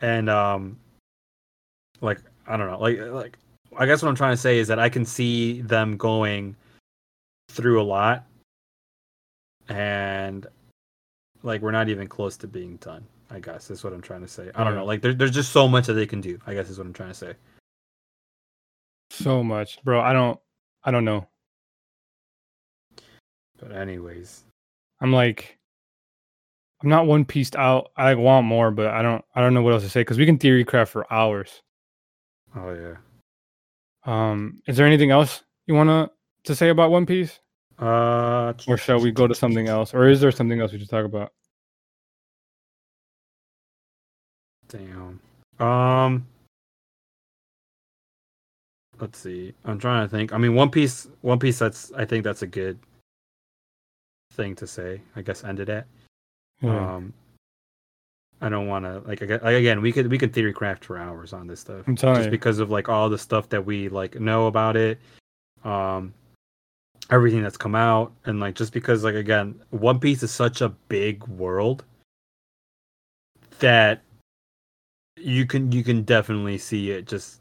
and 0.00 0.30
um, 0.30 0.78
like 2.00 2.20
I 2.46 2.56
don't 2.56 2.70
know, 2.70 2.80
like 2.80 2.98
like 2.98 3.38
I 3.78 3.86
guess 3.86 4.02
what 4.02 4.08
I'm 4.08 4.14
trying 4.16 4.32
to 4.32 4.40
say 4.40 4.58
is 4.58 4.68
that 4.68 4.78
I 4.78 4.88
can 4.88 5.04
see 5.04 5.60
them 5.62 5.96
going 5.96 6.56
through 7.50 7.80
a 7.80 7.84
lot, 7.84 8.24
and 9.68 10.46
like 11.42 11.60
we're 11.62 11.70
not 11.72 11.88
even 11.88 12.08
close 12.08 12.36
to 12.38 12.46
being 12.48 12.76
done. 12.76 13.04
I 13.30 13.40
guess 13.40 13.70
is 13.70 13.82
what 13.82 13.92
I'm 13.92 14.02
trying 14.02 14.20
to 14.22 14.28
say. 14.28 14.50
I 14.54 14.62
don't 14.64 14.72
Yeah. 14.74 14.78
know, 14.80 14.84
like 14.84 15.02
there, 15.02 15.12
there's 15.14 15.32
just 15.32 15.50
so 15.52 15.66
much 15.66 15.86
that 15.86 15.94
they 15.94 16.06
can 16.06 16.20
do. 16.20 16.38
I 16.46 16.54
guess 16.54 16.70
is 16.70 16.78
what 16.78 16.86
I'm 16.86 16.92
trying 16.92 17.08
to 17.10 17.14
say. 17.14 17.34
So 19.10 19.42
much, 19.42 19.82
bro. 19.84 20.00
I 20.00 20.12
don't. 20.12 20.38
I 20.84 20.90
don't 20.90 21.04
know. 21.04 21.26
But 23.58 23.72
anyways, 23.72 24.42
I'm 25.00 25.12
like, 25.12 25.58
I'm 26.82 26.88
not 26.88 27.06
one 27.06 27.24
pieced 27.24 27.56
out. 27.56 27.90
I 27.96 28.04
like, 28.14 28.18
want 28.18 28.46
more, 28.46 28.70
but 28.70 28.88
I 28.88 29.02
don't. 29.02 29.24
I 29.34 29.40
don't 29.40 29.54
know 29.54 29.62
what 29.62 29.72
else 29.72 29.82
to 29.82 29.88
say 29.90 30.00
because 30.00 30.18
we 30.18 30.26
can 30.26 30.38
theory 30.38 30.64
craft 30.64 30.92
for 30.92 31.12
hours. 31.12 31.62
oh 32.54 32.72
yeah. 32.74 32.96
Um, 34.06 34.62
is 34.66 34.76
there 34.76 34.86
anything 34.86 35.10
else 35.10 35.42
you 35.66 35.74
want 35.74 35.88
to 35.90 36.10
to 36.44 36.54
say 36.54 36.68
about 36.70 36.90
One 36.92 37.04
Piece, 37.06 37.40
Uh, 37.78 38.54
or 38.68 38.76
shall 38.78 39.00
we 39.00 39.10
go 39.10 39.26
to 39.26 39.34
something 39.34 39.68
else, 39.68 39.92
or 39.92 40.08
is 40.08 40.20
there 40.20 40.30
something 40.30 40.60
else 40.60 40.72
we 40.72 40.78
should 40.78 40.88
talk 40.88 41.04
about? 41.04 41.32
Damn. 44.68 45.20
Um. 45.58 46.26
Let's 48.98 49.18
see. 49.18 49.52
I'm 49.64 49.78
trying 49.78 50.06
to 50.06 50.08
think. 50.08 50.32
I 50.32 50.38
mean, 50.38 50.54
One 50.54 50.70
Piece. 50.70 51.08
One 51.20 51.38
Piece. 51.38 51.58
That's. 51.58 51.92
I 51.92 52.04
think 52.04 52.24
that's 52.24 52.42
a 52.42 52.46
good 52.46 52.78
thing 54.32 54.54
to 54.56 54.66
say. 54.66 55.00
I 55.16 55.22
guess 55.22 55.44
ended 55.44 55.68
at. 55.68 55.86
Yeah. 56.60 56.94
Um. 56.96 57.12
I 58.40 58.48
don't 58.48 58.66
want 58.66 58.84
to 58.84 58.98
like 59.06 59.20
like 59.20 59.42
again. 59.42 59.80
We 59.80 59.92
could 59.92 60.08
we 60.10 60.18
could 60.18 60.32
theory 60.32 60.52
craft 60.52 60.84
for 60.84 60.98
hours 60.98 61.32
on 61.32 61.46
this 61.46 61.60
stuff. 61.60 61.86
Just 62.16 62.30
because 62.30 62.58
of 62.58 62.70
like 62.70 62.88
all 62.88 63.08
the 63.08 63.18
stuff 63.18 63.48
that 63.48 63.64
we 63.64 63.88
like 63.88 64.18
know 64.20 64.46
about 64.46 64.76
it. 64.76 64.98
Um. 65.64 66.12
Everything 67.08 67.40
that's 67.40 67.56
come 67.56 67.76
out 67.76 68.12
and 68.24 68.40
like 68.40 68.56
just 68.56 68.72
because 68.72 69.04
like 69.04 69.14
again, 69.14 69.54
One 69.70 70.00
Piece 70.00 70.24
is 70.24 70.32
such 70.32 70.60
a 70.60 70.70
big 70.88 71.24
world 71.28 71.84
that 73.60 74.02
you 75.16 75.46
can 75.46 75.72
you 75.72 75.82
can 75.82 76.02
definitely 76.02 76.58
see 76.58 76.90
it 76.90 77.06
just 77.06 77.40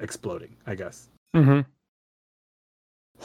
exploding 0.00 0.54
i 0.66 0.74
guess 0.74 1.08
Mm-hmm. 1.34 1.60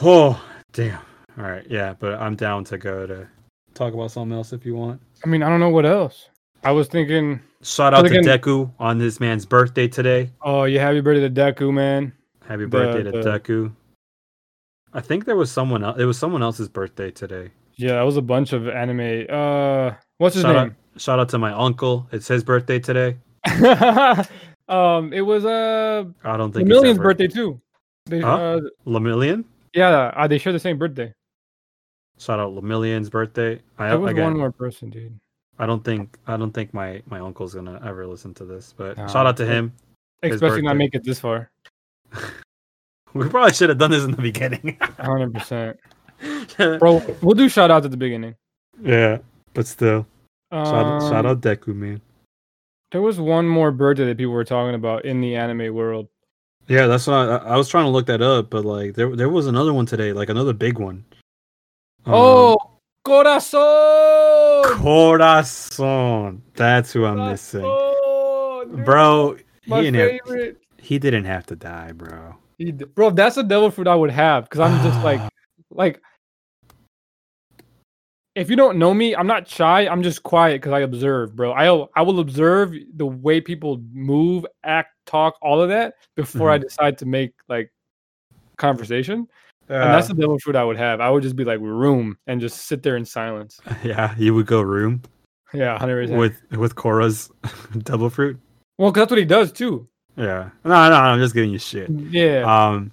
oh 0.02 0.42
damn 0.72 1.00
all 1.38 1.44
right 1.44 1.66
yeah 1.68 1.94
but 1.98 2.14
i'm 2.14 2.34
down 2.34 2.64
to 2.64 2.78
go 2.78 3.06
to 3.06 3.28
talk 3.74 3.92
about 3.94 4.10
something 4.10 4.36
else 4.36 4.52
if 4.52 4.64
you 4.64 4.74
want 4.74 5.00
I 5.24 5.28
mean, 5.28 5.42
I 5.42 5.48
don't 5.48 5.60
know 5.60 5.70
what 5.70 5.86
else. 5.86 6.28
I 6.62 6.70
was 6.72 6.86
thinking, 6.88 7.40
shout 7.62 7.92
out 7.94 8.02
to 8.02 8.06
again- 8.18 8.24
deku 8.24 8.70
on 8.78 8.98
this 8.98 9.20
man's 9.20 9.44
birthday 9.46 9.88
today 9.88 10.30
oh, 10.42 10.64
yeah, 10.64 10.80
happy 10.82 11.00
birthday 11.00 11.28
to 11.28 11.34
Deku, 11.34 11.72
man. 11.72 12.12
happy 12.46 12.62
The- 12.64 12.68
birthday 12.68 13.02
to 13.02 13.10
the- 13.10 13.22
deku 13.22 13.72
i 14.92 15.00
think 15.00 15.24
there 15.24 15.36
was 15.36 15.50
someone 15.50 15.82
else 15.84 15.98
it 15.98 16.04
was 16.04 16.16
someone 16.18 16.42
else's 16.42 16.68
birthday 16.68 17.10
today 17.10 17.50
Yeah, 17.76 17.94
that 17.94 18.02
was 18.02 18.16
a 18.16 18.22
bunch 18.22 18.52
of 18.52 18.68
anime. 18.68 19.26
Uh, 19.28 19.94
what's 20.18 20.34
his 20.36 20.42
shout 20.42 20.54
out 20.56 20.66
name? 20.68 20.76
shout 20.96 21.18
out 21.18 21.28
to 21.30 21.38
my 21.38 21.52
uncle 21.52 22.06
it's 22.12 22.28
his 22.28 22.44
birthday 22.44 22.78
today 22.78 23.16
um, 24.68 25.12
it 25.12 25.20
was 25.20 25.44
uh 25.44 26.04
i 26.24 26.36
don't 26.36 26.52
think 26.52 26.68
Million's 26.68 26.96
it's 26.98 27.02
birthday 27.02 27.26
too. 27.28 27.60
They, 28.06 28.20
Huh? 28.20 28.36
uh, 28.36 28.60
lemillion 28.86 29.44
yeah, 29.74 30.12
uh, 30.16 30.28
they 30.28 30.38
share 30.38 30.52
the 30.52 30.60
same 30.60 30.78
birthday. 30.78 31.12
Shout 32.18 32.38
out 32.40 32.52
lemillion's 32.54 33.10
birthday 33.10 33.60
i 33.78 33.88
There 33.88 33.98
was 33.98 34.10
again, 34.12 34.24
one 34.24 34.38
more 34.38 34.52
person, 34.52 34.90
dude. 34.90 35.18
I 35.58 35.66
don't 35.66 35.84
think 35.84 36.18
I 36.26 36.36
don't 36.36 36.52
think 36.52 36.72
my 36.74 37.02
my 37.06 37.20
uncle's 37.20 37.54
gonna 37.54 37.80
ever 37.84 38.06
listen 38.06 38.34
to 38.34 38.44
this, 38.44 38.74
but 38.76 38.96
No. 38.96 39.06
shout 39.08 39.26
out 39.26 39.36
to 39.38 39.46
him. 39.46 39.72
Especially 40.22 40.62
not 40.62 40.76
make 40.76 40.94
it 40.94 41.04
this 41.04 41.20
far. 41.20 41.50
We 43.14 43.28
probably 43.28 43.52
should 43.54 43.68
have 43.68 43.78
done 43.78 43.92
this 43.92 44.02
in 44.02 44.10
the 44.10 44.20
beginning. 44.20 44.76
hundred 44.98 45.32
percent, 45.34 45.78
bro. 46.80 47.00
We'll 47.22 47.36
do 47.36 47.48
shout 47.48 47.70
outs 47.70 47.84
at 47.84 47.92
the 47.92 47.96
beginning. 47.96 48.34
yeah, 48.82 49.18
but 49.52 49.68
still, 49.68 50.04
Um, 50.50 50.64
shout, 50.64 50.86
out, 50.86 51.02
shout 51.02 51.26
out 51.26 51.40
Deku 51.40 51.76
man. 51.76 52.00
There 52.90 53.02
was 53.02 53.20
one 53.20 53.46
more 53.48 53.70
birthday 53.70 54.04
that 54.06 54.16
people 54.18 54.32
were 54.32 54.44
talking 54.44 54.74
about 54.74 55.04
in 55.04 55.20
the 55.20 55.36
anime 55.36 55.72
world. 55.72 56.08
Yeah, 56.66 56.88
that's 56.88 57.06
what 57.06 57.14
I, 57.14 57.36
I 57.36 57.56
was 57.56 57.68
trying 57.68 57.84
to 57.84 57.90
look 57.90 58.06
that 58.06 58.20
up, 58.20 58.50
but 58.50 58.64
like 58.64 58.94
there 58.94 59.14
there 59.14 59.28
was 59.28 59.46
another 59.46 59.72
one 59.72 59.86
today, 59.86 60.12
like 60.12 60.28
another 60.28 60.52
big 60.52 60.80
one. 60.80 61.04
Um, 62.06 62.12
oh, 62.14 62.58
corazón, 63.06 64.76
Corazon. 64.76 66.42
That's 66.54 66.92
who 66.92 67.06
I'm 67.06 67.30
missing, 67.30 67.62
bro. 68.84 69.36
My 69.66 69.82
have- 69.84 69.94
favorite. 69.94 70.58
he 70.78 70.98
didn't 70.98 71.24
have 71.24 71.46
to 71.46 71.56
die, 71.56 71.92
bro. 71.92 72.34
He 72.58 72.72
bro, 72.72 73.08
that's 73.08 73.38
a 73.38 73.42
devil 73.42 73.70
fruit 73.70 73.88
I 73.88 73.94
would 73.94 74.10
have 74.10 74.44
because 74.44 74.60
I'm 74.60 74.84
just 74.84 75.02
like, 75.02 75.20
like, 75.70 76.02
if 78.34 78.50
you 78.50 78.56
don't 78.56 78.78
know 78.78 78.92
me, 78.92 79.16
I'm 79.16 79.26
not 79.26 79.48
shy. 79.48 79.88
I'm 79.88 80.02
just 80.02 80.22
quiet 80.22 80.60
because 80.60 80.72
I 80.72 80.80
observe, 80.80 81.34
bro. 81.34 81.52
I 81.52 81.88
I 81.96 82.02
will 82.02 82.20
observe 82.20 82.74
the 82.96 83.06
way 83.06 83.40
people 83.40 83.80
move, 83.94 84.44
act, 84.62 84.90
talk, 85.06 85.36
all 85.40 85.62
of 85.62 85.70
that 85.70 85.94
before 86.16 86.50
I 86.50 86.58
decide 86.58 86.98
to 86.98 87.06
make 87.06 87.32
like 87.48 87.72
conversation. 88.58 89.26
And 89.68 89.94
that's 89.94 90.08
the 90.08 90.14
devil 90.14 90.38
fruit 90.38 90.56
I 90.56 90.64
would 90.64 90.76
have. 90.76 91.00
I 91.00 91.10
would 91.10 91.22
just 91.22 91.36
be 91.36 91.44
like 91.44 91.60
room 91.60 92.18
and 92.26 92.40
just 92.40 92.66
sit 92.66 92.82
there 92.82 92.96
in 92.96 93.04
silence. 93.04 93.60
yeah, 93.84 94.14
you 94.18 94.34
would 94.34 94.46
go 94.46 94.60
room 94.60 95.02
Yeah, 95.52 95.78
hundred 95.78 96.02
percent. 96.10 96.18
with 96.18 96.60
with 96.60 96.74
Korra's 96.74 97.30
devil 97.84 98.10
fruit. 98.10 98.38
Well, 98.78 98.90
because 98.90 99.02
that's 99.02 99.10
what 99.10 99.18
he 99.18 99.24
does 99.24 99.52
too. 99.52 99.88
Yeah, 100.16 100.50
no, 100.64 100.70
no, 100.90 100.96
I'm 100.96 101.18
just 101.18 101.34
giving 101.34 101.50
you 101.50 101.58
shit. 101.58 101.88
Yeah. 101.90 102.42
Um, 102.44 102.92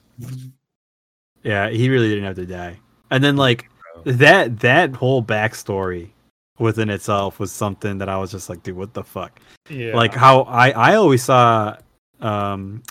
yeah, 1.44 1.70
he 1.70 1.90
really 1.90 2.10
didn't 2.10 2.24
have 2.26 2.36
to 2.38 2.46
die. 2.46 2.78
And 3.10 3.24
then 3.24 3.36
like 3.36 3.70
that 4.06 4.60
that 4.60 4.96
whole 4.96 5.22
backstory 5.24 6.10
within 6.60 6.90
itself 6.90 7.40
was 7.40 7.52
something 7.52 7.98
that 7.98 8.10
I 8.10 8.18
was 8.18 8.32
just 8.32 8.50
like, 8.50 8.64
dude, 8.64 8.78
what 8.78 8.94
the 8.94 9.04
fuck? 9.04 9.40
yeah. 9.70 9.96
Like 9.96 10.14
how 10.14 10.42
I 10.44 10.70
I 10.72 10.96
always 10.96 11.24
saw 11.24 11.76
um 12.22 12.82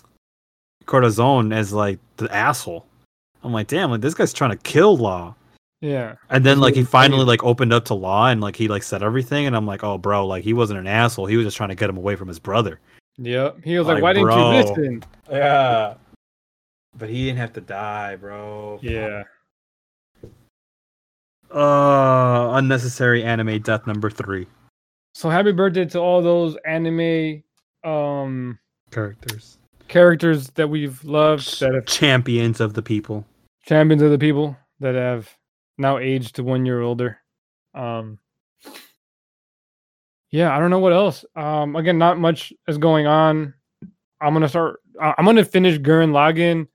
Corazon 0.87 1.53
as 1.53 1.73
like 1.73 1.99
the 2.17 2.33
asshole. 2.35 2.87
I'm 3.43 3.53
like, 3.53 3.67
damn, 3.69 3.91
like 3.91 4.01
this 4.01 4.15
guy's 4.15 4.33
trying 4.33 4.51
to 4.51 4.57
kill 4.59 4.97
Law. 4.97 5.35
yeah. 5.81 6.17
And 6.29 6.45
then 6.45 6.61
like 6.61 6.75
he 6.75 6.85
finally 6.85 7.25
like 7.25 7.43
opened 7.43 7.73
up 7.73 7.85
to 7.87 7.95
Law 7.95 8.27
and 8.27 8.41
like 8.41 8.57
he 8.57 8.69
like 8.69 8.83
said 8.83 9.03
everything 9.03 9.47
and 9.47 9.57
I'm 9.57 9.67
like, 9.67 9.83
oh 9.83 9.97
bro, 9.99 10.27
like 10.27 10.45
he 10.45 10.53
wasn't 10.53 10.79
an 10.81 10.87
asshole. 10.87 11.27
He 11.27 11.37
was 11.37 11.47
just 11.47 11.57
trying 11.57 11.71
to 11.71 11.75
get 11.75 11.89
him 11.91 11.97
away 11.97 12.17
from 12.17 12.29
his 12.29 12.39
brother. 12.39 12.81
Yep. 13.19 13.65
He 13.65 13.79
was 13.79 13.87
like, 13.87 13.97
Like, 13.97 14.03
"Why 14.03 14.13
didn't 14.15 14.31
you 14.31 14.45
listen?" 14.45 15.05
Yeah. 15.31 15.95
But 16.97 17.09
he 17.09 17.27
didn't 17.27 17.39
have 17.39 17.53
to 17.55 17.61
die, 17.61 18.17
bro. 18.17 18.79
Yeah. 18.83 19.25
Uh, 21.53 22.53
unnecessary 22.55 23.25
anime 23.25 23.61
death 23.61 23.87
number 23.87 24.09
three. 24.11 24.47
So 25.15 25.29
happy 25.29 25.53
birthday 25.53 25.85
to 25.87 25.99
all 25.99 26.23
those 26.23 26.57
anime 26.65 27.43
um 27.85 28.59
Characters. 28.91 29.59
Characters 29.91 30.51
that 30.51 30.69
we've 30.69 31.03
loved 31.05 31.59
that 31.61 31.75
have 31.75 31.85
Champions 31.87 32.61
of 32.61 32.75
the 32.75 32.83
people. 32.83 33.27
champions 33.67 34.03
of 34.03 34.11
the 34.13 34.19
people 34.19 34.57
that 34.79 34.95
have 34.95 35.29
now 35.79 35.99
aged 35.99 36.37
to 36.37 36.43
one 36.45 36.65
year 36.65 36.81
older. 36.81 37.19
Um 37.75 38.19
Yeah, 40.31 40.55
I 40.57 40.61
don't 40.61 40.71
know 40.71 40.79
what 40.79 40.93
else. 40.93 41.25
Um 41.35 41.75
again, 41.77 41.99
not 41.99 42.19
much 42.19 42.53
is 42.69 42.79
going 42.79 43.07
on. 43.07 43.53
I'm 44.21 44.33
gonna 44.33 44.49
start 44.49 44.81
I'm 45.01 45.25
gonna 45.25 45.45
finish 45.45 45.79
Gurren 45.79 46.13
Lagann 46.13 46.69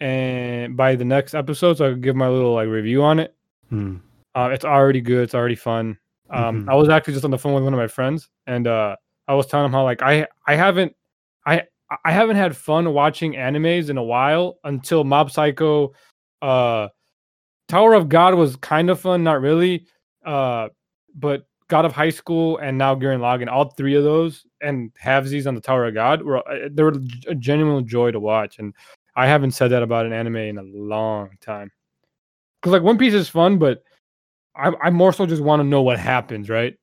and 0.00 0.76
by 0.76 0.94
the 0.96 1.04
next 1.04 1.34
episode, 1.34 1.78
so 1.78 1.86
I 1.86 1.90
can 1.92 2.00
give 2.00 2.16
my 2.16 2.28
little 2.28 2.54
like 2.54 2.68
review 2.68 3.02
on 3.02 3.18
it. 3.20 3.34
Hmm. 3.70 3.96
Uh, 4.34 4.50
it's 4.52 4.64
already 4.64 5.00
good. 5.00 5.22
It's 5.22 5.34
already 5.34 5.54
fun. 5.54 5.96
Um, 6.28 6.64
Mhm. 6.64 6.70
I 6.70 6.74
was 6.74 6.88
actually 6.90 7.14
just 7.14 7.24
on 7.24 7.30
the 7.30 7.38
phone 7.38 7.54
with 7.54 7.64
one 7.64 7.72
of 7.72 7.78
my 7.78 7.86
friends, 7.86 8.28
and 8.46 8.66
uh, 8.66 8.96
I 9.28 9.34
was 9.34 9.46
telling 9.46 9.64
him 9.66 9.72
how 9.72 9.84
like 9.84 10.02
I 10.02 10.26
I 10.46 10.54
haven't 10.56 10.94
I 11.46 11.62
I 12.04 12.10
haven't 12.12 12.36
had 12.36 12.56
fun 12.56 12.92
watching 12.92 13.34
animes 13.34 13.90
in 13.90 13.96
a 13.96 14.02
while 14.02 14.58
until 14.64 15.04
Mob 15.04 15.30
Psycho, 15.30 15.92
uh, 16.42 16.88
Tower 17.68 17.94
of 17.94 18.08
God 18.08 18.34
was 18.34 18.56
kind 18.56 18.90
of 18.90 18.98
fun, 19.00 19.22
not 19.24 19.40
really, 19.40 19.86
uh, 20.24 20.68
but 21.14 21.46
God 21.68 21.84
of 21.84 21.92
High 21.92 22.10
School 22.10 22.58
and 22.58 22.76
now 22.78 22.94
Gurren 22.94 23.20
Lagann, 23.20 23.48
all 23.50 23.70
three 23.70 23.94
of 23.94 24.04
those 24.04 24.44
and 24.60 24.92
Halvesies 24.94 25.46
on 25.46 25.54
the 25.54 25.60
Tower 25.60 25.86
of 25.86 25.94
God 25.94 26.22
were 26.22 26.38
uh, 26.48 26.68
they 26.70 26.82
were 26.82 26.94
a 27.28 27.34
genuine 27.34 27.86
joy 27.86 28.10
to 28.10 28.20
watch, 28.20 28.58
and 28.58 28.72
I 29.16 29.26
haven't 29.26 29.52
said 29.52 29.68
that 29.68 29.82
about 29.82 30.06
an 30.06 30.12
anime 30.12 30.36
in 30.36 30.58
a 30.58 30.62
long 30.62 31.30
time. 31.40 31.70
Because 32.60 32.72
like 32.72 32.82
One 32.82 32.98
Piece 32.98 33.14
is 33.14 33.28
fun, 33.28 33.58
but 33.58 33.82
I 34.56 34.72
I 34.82 34.90
more 34.90 35.12
so 35.12 35.24
just 35.26 35.42
want 35.42 35.60
to 35.60 35.64
know 35.64 35.82
what 35.82 35.98
happens, 35.98 36.48
right? 36.48 36.76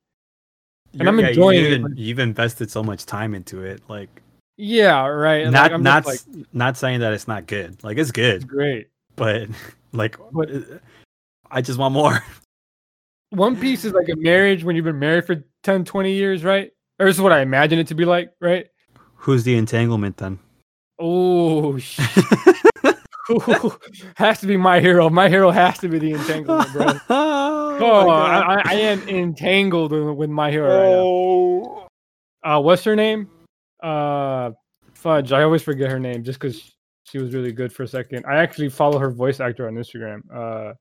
And 0.97 1.07
I'm 1.07 1.17
You're- 1.17 1.29
enjoying 1.29 1.59
you've, 1.59 1.71
it, 1.71 1.73
in- 1.73 1.81
but- 1.83 1.97
you've 1.97 2.19
invested 2.19 2.71
so 2.71 2.83
much 2.83 3.05
time 3.05 3.35
into 3.35 3.63
it. 3.63 3.81
Like 3.89 4.21
Yeah, 4.57 5.05
right. 5.07 5.43
and, 5.43 5.51
not 5.53 5.71
like, 5.71 5.81
not 5.81 6.07
s- 6.07 6.27
not 6.53 6.77
saying 6.77 6.99
that 6.99 7.13
it's 7.13 7.27
not 7.27 7.47
good. 7.47 7.83
Like 7.83 7.97
it's 7.97 8.09
like, 8.09 8.15
good, 8.15 8.47
great. 8.47 8.87
but 9.15 9.47
like 9.93 10.17
But- 10.31 10.51
uh, 10.51 10.61
I 11.49 11.61
just 11.61 11.79
want 11.79 11.93
more. 11.93 12.23
One 13.29 13.55
Piece 13.59 13.83
is 13.83 13.93
like 13.93 14.09
a 14.09 14.15
marriage 14.15 14.63
when 14.63 14.75
you've 14.75 14.85
been 14.85 14.99
married 14.99 15.25
for 15.25 15.43
10, 15.63 15.85
20 15.85 16.13
years, 16.13 16.43
right? 16.43 16.71
Or 16.99 17.07
this 17.07 17.15
is 17.15 17.21
what 17.21 17.31
I 17.31 17.41
imagine 17.41 17.79
it 17.79 17.87
to 17.87 17.95
be 17.95 18.05
like, 18.05 18.31
right? 18.39 18.67
Who's 19.15 19.43
the 19.43 19.55
entanglement 19.55 20.17
then? 20.17 20.37
Oh, 20.99 21.73
has 24.17 24.39
to 24.41 24.47
be 24.47 24.57
my 24.57 24.79
hero. 24.79 25.09
My 25.09 25.29
hero 25.29 25.49
has 25.49 25.79
to 25.79 25.87
be 25.87 25.97
the 25.97 26.11
entanglement, 26.11 26.71
bro. 26.73 26.85
oh, 27.09 27.77
Oh, 27.81 28.09
I, 28.09 28.61
I, 28.65 28.73
am 28.75 29.01
entangled 29.09 29.91
with 29.91 30.29
my 30.29 30.51
hero 30.51 30.67
right 30.67 30.95
Oh. 30.95 31.87
now. 32.43 32.57
Uh, 32.57 32.61
what's 32.61 32.83
her 32.83 32.95
name? 32.95 33.29
Uh, 33.83 34.51
Fudge. 34.93 35.31
I 35.31 35.43
always 35.43 35.61
forget 35.61 35.91
her 35.91 35.99
name 35.99 36.23
just 36.23 36.39
because 36.39 36.75
she 37.03 37.17
was 37.17 37.33
really 37.33 37.51
good 37.51 37.73
for 37.73 37.83
a 37.83 37.87
second. 37.87 38.25
I 38.25 38.37
actually 38.37 38.69
follow 38.69 38.97
her 38.97 39.11
voice 39.11 39.39
actor 39.39 39.67
on 39.67 39.75
Instagram. 39.75 40.21
Uh, 40.33 40.73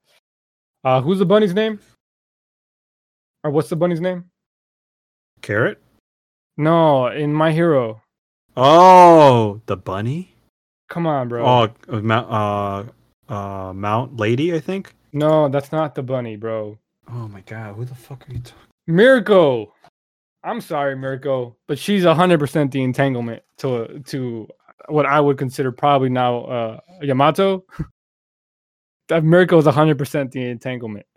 uh, 0.85 1.01
who's 1.01 1.19
the 1.19 1.27
bunny's 1.27 1.55
name? 1.55 1.81
Or 3.45 3.51
what's 3.51 3.69
the 3.69 3.77
bunny's 3.77 4.01
name? 4.01 4.31
Carrot? 5.41 5.83
No, 6.57 7.09
in 7.09 7.33
My 7.33 7.51
Hero. 7.51 8.01
Oh, 8.57 9.61
the 9.67 9.77
bunny? 9.77 10.35
Come 10.89 11.07
on, 11.07 11.29
bro. 11.29 11.45
Oh, 11.45 11.69
uh, 11.89 12.01
Mount, 12.01 12.31
uh, 12.31 13.33
uh, 13.33 13.73
Mount 13.73 14.19
Lady, 14.19 14.55
I 14.55 14.61
think. 14.61 14.95
No, 15.13 15.49
that's 15.49 15.73
not 15.73 15.95
the 15.95 16.03
bunny, 16.03 16.37
bro. 16.37 16.79
Oh 17.09 17.29
my 17.29 17.41
god, 17.41 17.75
who 17.75 17.85
the 17.85 17.95
fuck 17.95 18.29
are 18.29 18.33
you 18.33 18.39
talking? 18.41 18.59
Mirko. 18.87 19.73
I'm 20.45 20.61
sorry, 20.61 20.97
Mirko, 20.97 21.57
but 21.69 21.79
she's 21.79 22.05
hundred 22.05 22.39
percent 22.39 22.73
the 22.73 22.83
entanglement 22.83 23.43
to 23.59 24.01
to 24.07 24.49
what 24.89 25.07
I 25.07 25.21
would 25.21 25.39
consider 25.39 25.71
probably 25.73 26.09
now 26.09 26.41
uh 26.45 26.81
Yamato. 27.01 27.65
that 29.09 29.25
Mirko 29.25 29.59
is 29.59 29.67
hundred 29.67 29.99
percent 29.99 30.33
the 30.33 30.43
entanglement. 30.43 31.07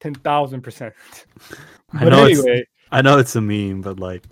Ten 0.00 0.14
thousand 0.14 0.62
percent. 0.62 0.94
I 1.92 2.04
But 2.04 2.10
know 2.10 2.26
it's 2.26 2.40
anyway, 2.40 2.64
I 2.90 3.02
know 3.02 3.18
it's 3.18 3.36
a 3.36 3.40
meme, 3.40 3.82
but 3.82 4.00
like, 4.00 4.24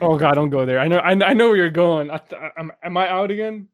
oh 0.00 0.18
god, 0.18 0.34
don't 0.34 0.50
go 0.50 0.66
there. 0.66 0.78
I 0.78 0.88
know, 0.88 0.98
I, 0.98 1.10
I 1.12 1.32
know 1.32 1.48
where 1.48 1.56
you're 1.56 1.70
going. 1.70 2.10
I, 2.10 2.20
am, 2.58 2.72
am 2.82 2.96
I 2.96 3.08
out 3.08 3.30
again? 3.30 3.68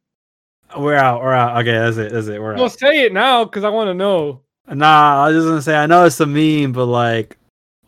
we're 0.76 0.96
out, 0.96 1.22
we're 1.22 1.32
out. 1.32 1.60
Okay, 1.60 1.72
that's 1.72 1.96
it, 1.96 2.12
that's 2.12 2.26
it. 2.28 2.40
We're 2.40 2.52
out. 2.54 2.58
Well, 2.58 2.68
say 2.68 3.04
it 3.04 3.12
now 3.12 3.44
because 3.44 3.64
I 3.64 3.70
want 3.70 3.88
to 3.88 3.94
know. 3.94 4.42
Nah, 4.68 5.24
I 5.24 5.28
was 5.28 5.36
just 5.36 5.46
gonna 5.48 5.62
say 5.62 5.76
I 5.76 5.86
know 5.86 6.04
it's 6.04 6.20
a 6.20 6.26
meme, 6.26 6.72
but 6.72 6.86
like, 6.86 7.36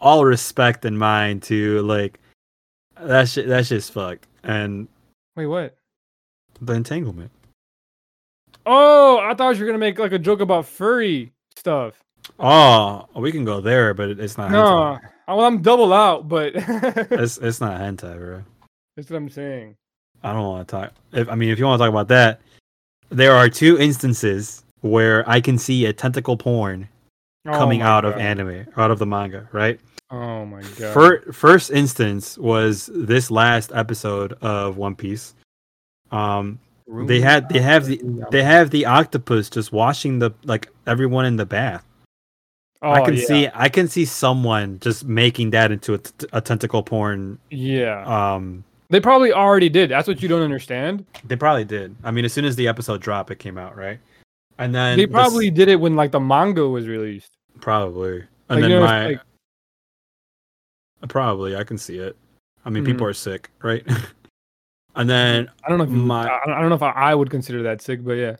all 0.01 0.24
respect 0.24 0.84
in 0.84 0.96
mind 0.98 1.42
to 1.44 1.80
like, 1.82 2.18
that 3.01 3.28
shit, 3.28 3.48
that 3.48 3.66
shit's 3.66 3.88
fucked, 3.88 4.26
and 4.42 4.88
Wait, 5.36 5.46
what? 5.46 5.76
the 6.60 6.72
entanglement. 6.72 7.30
Oh, 8.66 9.18
I 9.18 9.34
thought 9.34 9.55
you 9.56 9.60
were 9.60 9.66
gonna 9.66 9.78
make 9.78 9.98
like 9.98 10.12
a 10.12 10.18
joke 10.18 10.40
about 10.40 10.66
furry 10.66 11.32
stuff. 11.56 12.02
Oh, 12.38 13.06
we 13.14 13.30
can 13.30 13.44
go 13.44 13.60
there, 13.60 13.94
but 13.94 14.10
it's 14.10 14.38
not. 14.38 14.51
No, 14.51 14.59
hentai. 14.64 15.01
well, 15.28 15.40
I'm 15.40 15.62
double 15.62 15.92
out, 15.92 16.28
but 16.28 16.52
It's 16.56 17.38
it's 17.38 17.60
not 17.60 17.80
hentai, 17.80 18.18
bro. 18.18 18.42
That's 18.96 19.10
what 19.10 19.16
I'm 19.16 19.28
saying. 19.28 19.76
I 20.22 20.32
don't 20.32 20.46
want 20.46 20.66
to 20.66 20.72
talk. 20.72 20.92
If 21.12 21.28
I 21.28 21.34
mean, 21.34 21.51
if 21.51 21.59
you 21.59 21.66
want 21.66 21.78
to 21.78 21.84
talk 21.84 21.90
about 21.90 22.09
that, 22.09 22.40
there 23.10 23.36
are 23.36 23.48
two 23.48 23.78
instances 23.78 24.63
where 24.85 25.28
I 25.28 25.40
can 25.40 25.56
see 25.56 25.86
a 25.86 25.93
tentacle 25.94 26.36
porn 26.36 26.89
Oh 27.47 27.52
coming 27.52 27.81
my 27.81 27.86
out 27.86 28.05
of 28.05 28.16
anime, 28.16 28.66
out 28.77 28.90
of 28.90 28.98
the 28.98 29.06
manga, 29.06 29.48
right? 29.52 29.81
Oh 30.11 30.44
my 30.44 30.61
god. 30.78 30.93
Fir- 30.94 31.32
first 31.32 31.70
instance 31.70 32.36
was 32.39 32.90
this 32.94 33.31
last 33.31 33.73
episode 33.74 34.35
of 34.43 34.77
One 34.77 34.94
Piece. 34.94 35.35
Um, 36.11 36.59
they 37.06 37.20
had 37.20 37.48
they 37.48 37.61
have 37.61 37.86
the 37.86 38.01
they 38.31 38.43
have 38.43 38.70
the 38.70 38.85
octopus 38.86 39.48
just 39.48 39.73
washing 39.73 40.19
the 40.19 40.32
like 40.44 40.69
everyone 40.86 41.24
in 41.24 41.36
the 41.36 41.47
bath. 41.47 41.85
Oh, 42.82 42.90
I 42.90 43.01
can 43.02 43.15
yeah. 43.15 43.24
see 43.24 43.48
I 43.55 43.70
can 43.70 43.89
see 43.89 44.05
someone 44.05 44.78
just 44.81 45.05
making 45.06 45.51
that 45.51 45.73
into 45.73 45.94
a, 45.94 45.98
t- 45.98 46.27
a 46.35 46.40
tentacle 46.43 46.82
porn. 46.82 47.39
Yeah, 47.51 48.05
Um, 48.05 48.65
they 48.90 49.01
probably 49.01 49.32
already 49.32 49.70
did. 49.70 49.90
That's 49.90 50.06
what 50.06 50.23
you 50.23 50.28
don't 50.28 50.43
understand. 50.43 51.06
they 51.24 51.36
probably 51.36 51.65
did. 51.65 51.97
I 52.05 52.11
mean, 52.11 52.27
as 52.27 52.35
soon 52.35 52.44
as 52.44 52.56
the 52.56 52.69
episode 52.69 53.01
dropped, 53.01 53.31
it 53.31 53.39
came 53.39 53.56
out, 53.56 53.74
right? 53.77 53.98
And 54.59 54.74
then 54.74 54.97
they 54.98 55.06
probably 55.06 55.51
did 55.51 55.68
it 55.68 55.76
when 55.81 55.97
like 55.97 56.12
the 56.12 56.20
manga 56.20 56.68
was 56.68 56.86
released. 56.86 57.31
probably, 57.60 58.18
Like, 58.20 58.28
and 58.51 58.62
then 58.62 58.70
you 58.70 58.76
know, 58.78 58.85
my 58.85 59.06
like- 59.09 59.20
probably 61.09 61.56
I 61.56 61.64
can 61.64 61.78
see 61.78 61.98
it. 61.98 62.16
I 62.64 62.70
mean, 62.70 62.85
people 62.85 63.06
Mhm. 63.06 63.10
are 63.10 63.14
sick, 63.14 63.51
right? 63.62 63.85
and 64.97 65.09
then 65.10 65.51
I 65.64 65.68
don't 65.68 65.78
know 65.78 65.85
if 65.85 65.90
My- 65.90 66.28
I, 66.28 66.43
I 66.56 66.60
don't 66.60 66.68
know 66.70 66.74
if 66.76 66.82
I, 66.82 66.90
I 66.93 67.14
would 67.14 67.31
consider 67.31 67.62
that 67.64 67.82
sick, 67.82 68.02
but 68.05 68.12
yeah. 68.14 68.36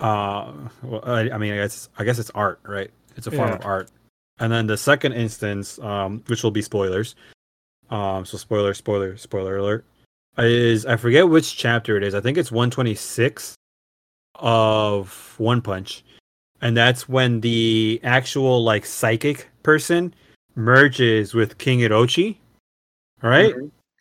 uh 0.00 0.52
well 0.82 1.02
I, 1.04 1.28
I 1.30 1.36
mean 1.36 1.52
i 1.52 1.56
guess 1.56 1.90
i 1.98 2.04
guess 2.04 2.18
it's 2.18 2.30
art 2.30 2.58
right 2.64 2.90
it's 3.16 3.26
a 3.26 3.30
form 3.30 3.50
Yeah. 3.50 3.56
of 3.56 3.66
art 3.66 3.90
and 4.38 4.50
then 4.50 4.66
the 4.66 4.78
second 4.78 5.12
instance 5.12 5.78
um 5.80 6.22
which 6.26 6.42
will 6.42 6.50
be 6.50 6.62
spoilers 6.62 7.14
Um, 7.90 8.24
so 8.24 8.38
spoiler, 8.38 8.72
spoiler, 8.72 9.16
spoiler 9.18 9.56
alert. 9.58 9.84
Is 10.38 10.86
I 10.86 10.96
forget 10.96 11.28
which 11.28 11.54
chapter 11.56 11.96
it 11.98 12.04
is. 12.04 12.14
I 12.14 12.20
think 12.22 12.38
it's 12.38 12.50
126 12.52 13.56
of 14.40 15.34
One 15.38 15.62
Punch, 15.62 16.04
and 16.60 16.76
that's 16.76 17.08
when 17.08 17.40
the 17.40 18.00
actual 18.02 18.62
like 18.62 18.84
psychic 18.84 19.48
person 19.62 20.14
merges 20.54 21.34
with 21.34 21.58
King 21.58 21.80
Orochi. 21.80 22.36
Right? 23.22 23.54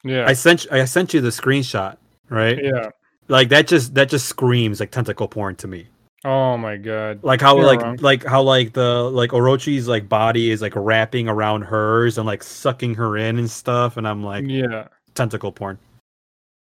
Yeah. 0.03 0.25
I 0.27 0.33
sent 0.33 0.71
I 0.71 0.85
sent 0.85 1.13
you 1.13 1.21
the 1.21 1.29
screenshot. 1.29 1.97
Right? 2.29 2.63
yeah. 2.63 2.89
Like 3.27 3.49
that 3.49 3.67
just 3.67 3.93
that 3.95 4.09
just 4.09 4.27
screams 4.27 4.79
like 4.79 4.91
tentacle 4.91 5.27
porn 5.27 5.55
to 5.57 5.67
me. 5.67 5.87
Oh 6.25 6.57
my 6.57 6.77
god. 6.77 7.23
Like 7.23 7.41
how 7.41 7.55
You're 7.57 7.65
like 7.65 7.81
wrong. 7.81 7.97
like 8.01 8.25
how 8.25 8.41
like 8.41 8.73
the 8.73 9.03
like 9.03 9.29
Orochi's 9.29 9.87
like 9.87 10.09
body 10.09 10.51
is 10.51 10.61
like 10.61 10.73
wrapping 10.75 11.29
around 11.29 11.61
hers 11.61 12.17
and 12.17 12.27
like 12.27 12.43
sucking 12.43 12.95
her 12.95 13.17
in 13.17 13.39
and 13.39 13.49
stuff, 13.49 13.97
and 13.97 14.07
I'm 14.07 14.23
like 14.23 14.45
yeah. 14.47 14.87
tentacle 15.15 15.51
porn. 15.51 15.77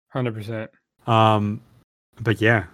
Hundred 0.08 0.34
percent. 0.34 0.70
Um, 1.06 1.60
but 2.20 2.40
yeah, 2.40 2.64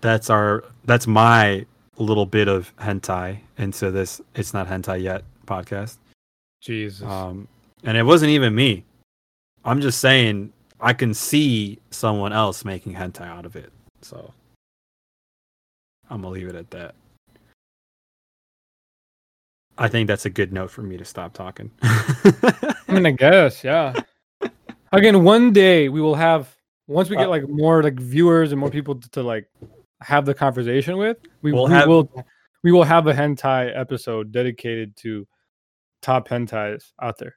that's 0.00 0.30
our 0.30 0.64
that's 0.84 1.06
my 1.06 1.66
little 1.98 2.26
bit 2.26 2.48
of 2.48 2.74
hentai 2.76 3.38
into 3.58 3.90
this. 3.90 4.20
It's 4.34 4.52
not 4.52 4.68
hentai 4.68 5.02
yet 5.02 5.24
podcast. 5.46 5.96
Jesus. 6.60 7.06
Um, 7.06 7.48
and 7.84 7.96
it 7.96 8.02
wasn't 8.02 8.30
even 8.30 8.54
me. 8.54 8.84
I'm 9.64 9.80
just 9.80 10.00
saying 10.00 10.52
I 10.80 10.92
can 10.92 11.14
see 11.14 11.78
someone 11.90 12.32
else 12.32 12.64
making 12.64 12.94
hentai 12.94 13.26
out 13.26 13.46
of 13.46 13.56
it. 13.56 13.72
So 14.02 14.32
I'm 16.10 16.22
gonna 16.22 16.32
leave 16.32 16.48
it 16.48 16.54
at 16.54 16.70
that. 16.70 16.94
I 19.78 19.88
think 19.88 20.06
that's 20.06 20.24
a 20.24 20.30
good 20.30 20.52
note 20.52 20.70
for 20.70 20.82
me 20.82 20.96
to 20.96 21.04
stop 21.04 21.34
talking. 21.34 21.70
I'm 21.82 22.74
gonna 22.94 23.12
guess, 23.12 23.62
yeah. 23.62 23.94
Again, 24.92 25.24
one 25.24 25.52
day 25.52 25.88
we 25.88 26.00
will 26.00 26.14
have 26.14 26.54
once 26.86 27.10
we 27.10 27.16
get 27.16 27.26
Uh, 27.26 27.30
like 27.30 27.48
more 27.48 27.82
like 27.82 27.98
viewers 27.98 28.52
and 28.52 28.60
more 28.60 28.70
people 28.70 28.94
to, 28.94 29.10
to, 29.10 29.22
like 29.22 29.48
have 30.00 30.26
the 30.26 30.34
conversation 30.34 30.96
with. 30.96 31.18
We, 31.42 31.52
We'll 31.52 31.66
we 31.66 31.72
have- 31.72 31.88
will 31.88 32.10
we 32.62 32.72
will 32.72 32.84
have 32.84 33.06
a 33.06 33.12
hentai 33.14 33.76
episode 33.78 34.32
dedicated 34.32 34.96
to 34.98 35.26
top 36.02 36.28
hentais 36.28 36.82
out 37.00 37.18
there. 37.18 37.36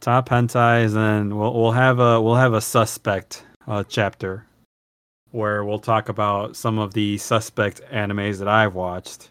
Top 0.00 0.28
hentais, 0.28 0.96
and 0.96 1.38
we'll 1.38 1.54
we'll 1.54 1.72
have 1.72 1.98
a 2.00 2.20
we'll 2.20 2.34
have 2.34 2.52
a 2.54 2.60
suspect 2.60 3.44
uh, 3.66 3.84
chapter 3.88 4.46
where 5.30 5.64
we'll 5.64 5.78
talk 5.78 6.08
about 6.08 6.56
some 6.56 6.78
of 6.78 6.92
the 6.94 7.18
suspect 7.18 7.80
animes 7.92 8.38
that 8.38 8.48
I've 8.48 8.74
watched 8.74 9.30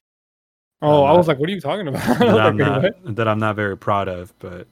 Oh, 0.82 1.06
I'm 1.06 1.14
I 1.14 1.18
was 1.18 1.30
like, 1.30 1.40
what 1.40 1.48
are 1.48 1.54
you 1.54 1.62
talking 1.62 1.88
about? 1.88 2.04
That 2.20 2.40
I'm 2.42 2.58
"Wait, 2.58 2.66
not 3.06 3.16
that 3.16 3.28
I'm 3.28 3.40
not 3.40 3.56
very 3.56 3.78
proud 3.78 4.10
of, 4.10 4.34
but 4.40 4.68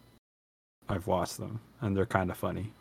I've 0.90 1.08
watched 1.08 1.38
them 1.38 1.62
and 1.80 1.96
they're 1.96 2.06
kind 2.06 2.30
of 2.30 2.36
funny. 2.38 2.74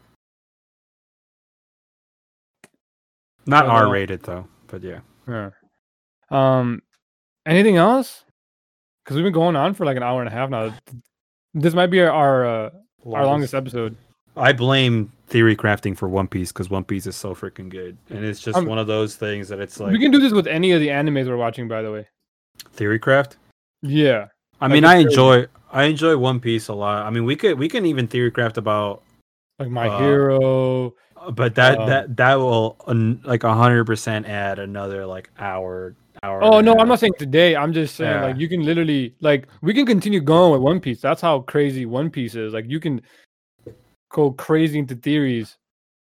Not. 3.47 3.67
R 3.67 3.89
rated 3.89 4.23
though, 4.25 4.47
but 4.67 4.83
yeah. 4.83 5.01
Yeah. 5.31 5.51
Um, 6.31 6.83
anything 7.47 7.77
else? 7.77 8.25
Because 9.05 9.17
we've 9.17 9.25
been 9.25 9.33
going 9.33 9.57
on 9.57 9.75
for 9.75 9.85
like 9.85 9.97
an 9.97 10.03
hour 10.03 10.21
and 10.21 10.29
a 10.29 10.33
half 10.33 10.51
now. 10.51 10.75
This 11.55 11.75
might 11.75 11.89
be 11.89 12.01
our 12.01 12.11
our, 12.11 12.47
uh, 12.47 12.71
our 13.13 13.27
longest 13.27 13.55
episode. 13.55 13.97
I 14.37 14.53
blame 14.53 15.11
theory 15.27 15.57
crafting 15.57 15.97
for 15.97 16.09
One 16.09 16.29
Piece 16.29 16.53
because 16.53 16.71
One 16.71 16.85
Piece 16.85 17.07
is 17.07 17.17
so 17.17 17.35
freaking 17.35 17.69
good, 17.69 17.97
and 18.11 18.25
it's 18.25 18.41
just 18.41 18.57
Um, 18.57 18.67
one 18.67 18.79
of 18.79 18.87
those 18.87 19.17
things 19.17 19.49
that 19.49 19.59
it's 19.59 19.81
like 19.81 19.91
we 19.93 19.99
can 19.99 20.11
do 20.13 20.19
this 20.21 20.33
with 20.33 20.47
any 20.47 20.71
of 20.73 20.81
the 20.81 20.89
animes 20.89 21.27
we're 21.27 21.37
watching, 21.37 21.67
by 21.69 21.83
the 21.83 21.91
way. 21.91 22.07
theory 22.73 22.99
craft. 22.99 23.37
Yeah. 23.83 24.27
I 24.61 24.67
Like, 24.67 24.73
mean, 24.73 24.85
I 24.85 24.97
enjoy 24.97 25.47
I 25.73 25.85
enjoy 25.85 26.17
One 26.17 26.39
Piece 26.41 26.69
a 26.69 26.75
lot. 26.75 27.07
I 27.07 27.11
mean, 27.11 27.25
we 27.25 27.35
could 27.35 27.59
we 27.59 27.69
can 27.69 27.87
even 27.87 28.07
theory 28.07 28.31
craft 28.31 28.59
about, 28.59 29.03
Like 29.59 29.71
My 29.71 29.89
Uh, 29.89 29.99
Hero. 29.99 30.95
But 31.33 31.55
that 31.55 31.79
Um, 31.79 31.89
that 31.89 32.17
that 32.17 32.35
will 32.37 32.77
like 33.25 33.43
hundred 33.43 33.85
percent 33.85 34.27
add 34.27 34.59
another 34.59 35.05
like 35.07 35.31
hour 35.39 35.95
hour. 36.23 36.43
Oh 36.43 36.61
no, 36.61 36.75
I'm 36.79 36.89
not 36.89 37.01
saying 37.01 37.15
today. 37.19 37.57
I'm 37.57 37.73
just 37.73 37.97
saying 37.97 38.11
Yeah. 38.11 38.25
like 38.25 38.37
you 38.39 38.49
can 38.49 38.63
literally 38.65 39.15
like 39.21 39.47
we 39.63 39.75
can 39.75 39.87
continue 39.87 40.21
going 40.21 40.53
with 40.53 40.61
One 40.63 40.81
Piece. 40.81 41.01
That's 41.01 41.21
how 41.21 41.41
crazy 41.41 41.87
One 41.87 42.11
Piece 42.11 42.35
is. 42.35 42.53
Like 42.53 42.69
you 42.69 42.81
can 42.81 43.01
go 44.11 44.33
crazy 44.33 44.79
into 44.79 44.95
theories. 44.97 45.57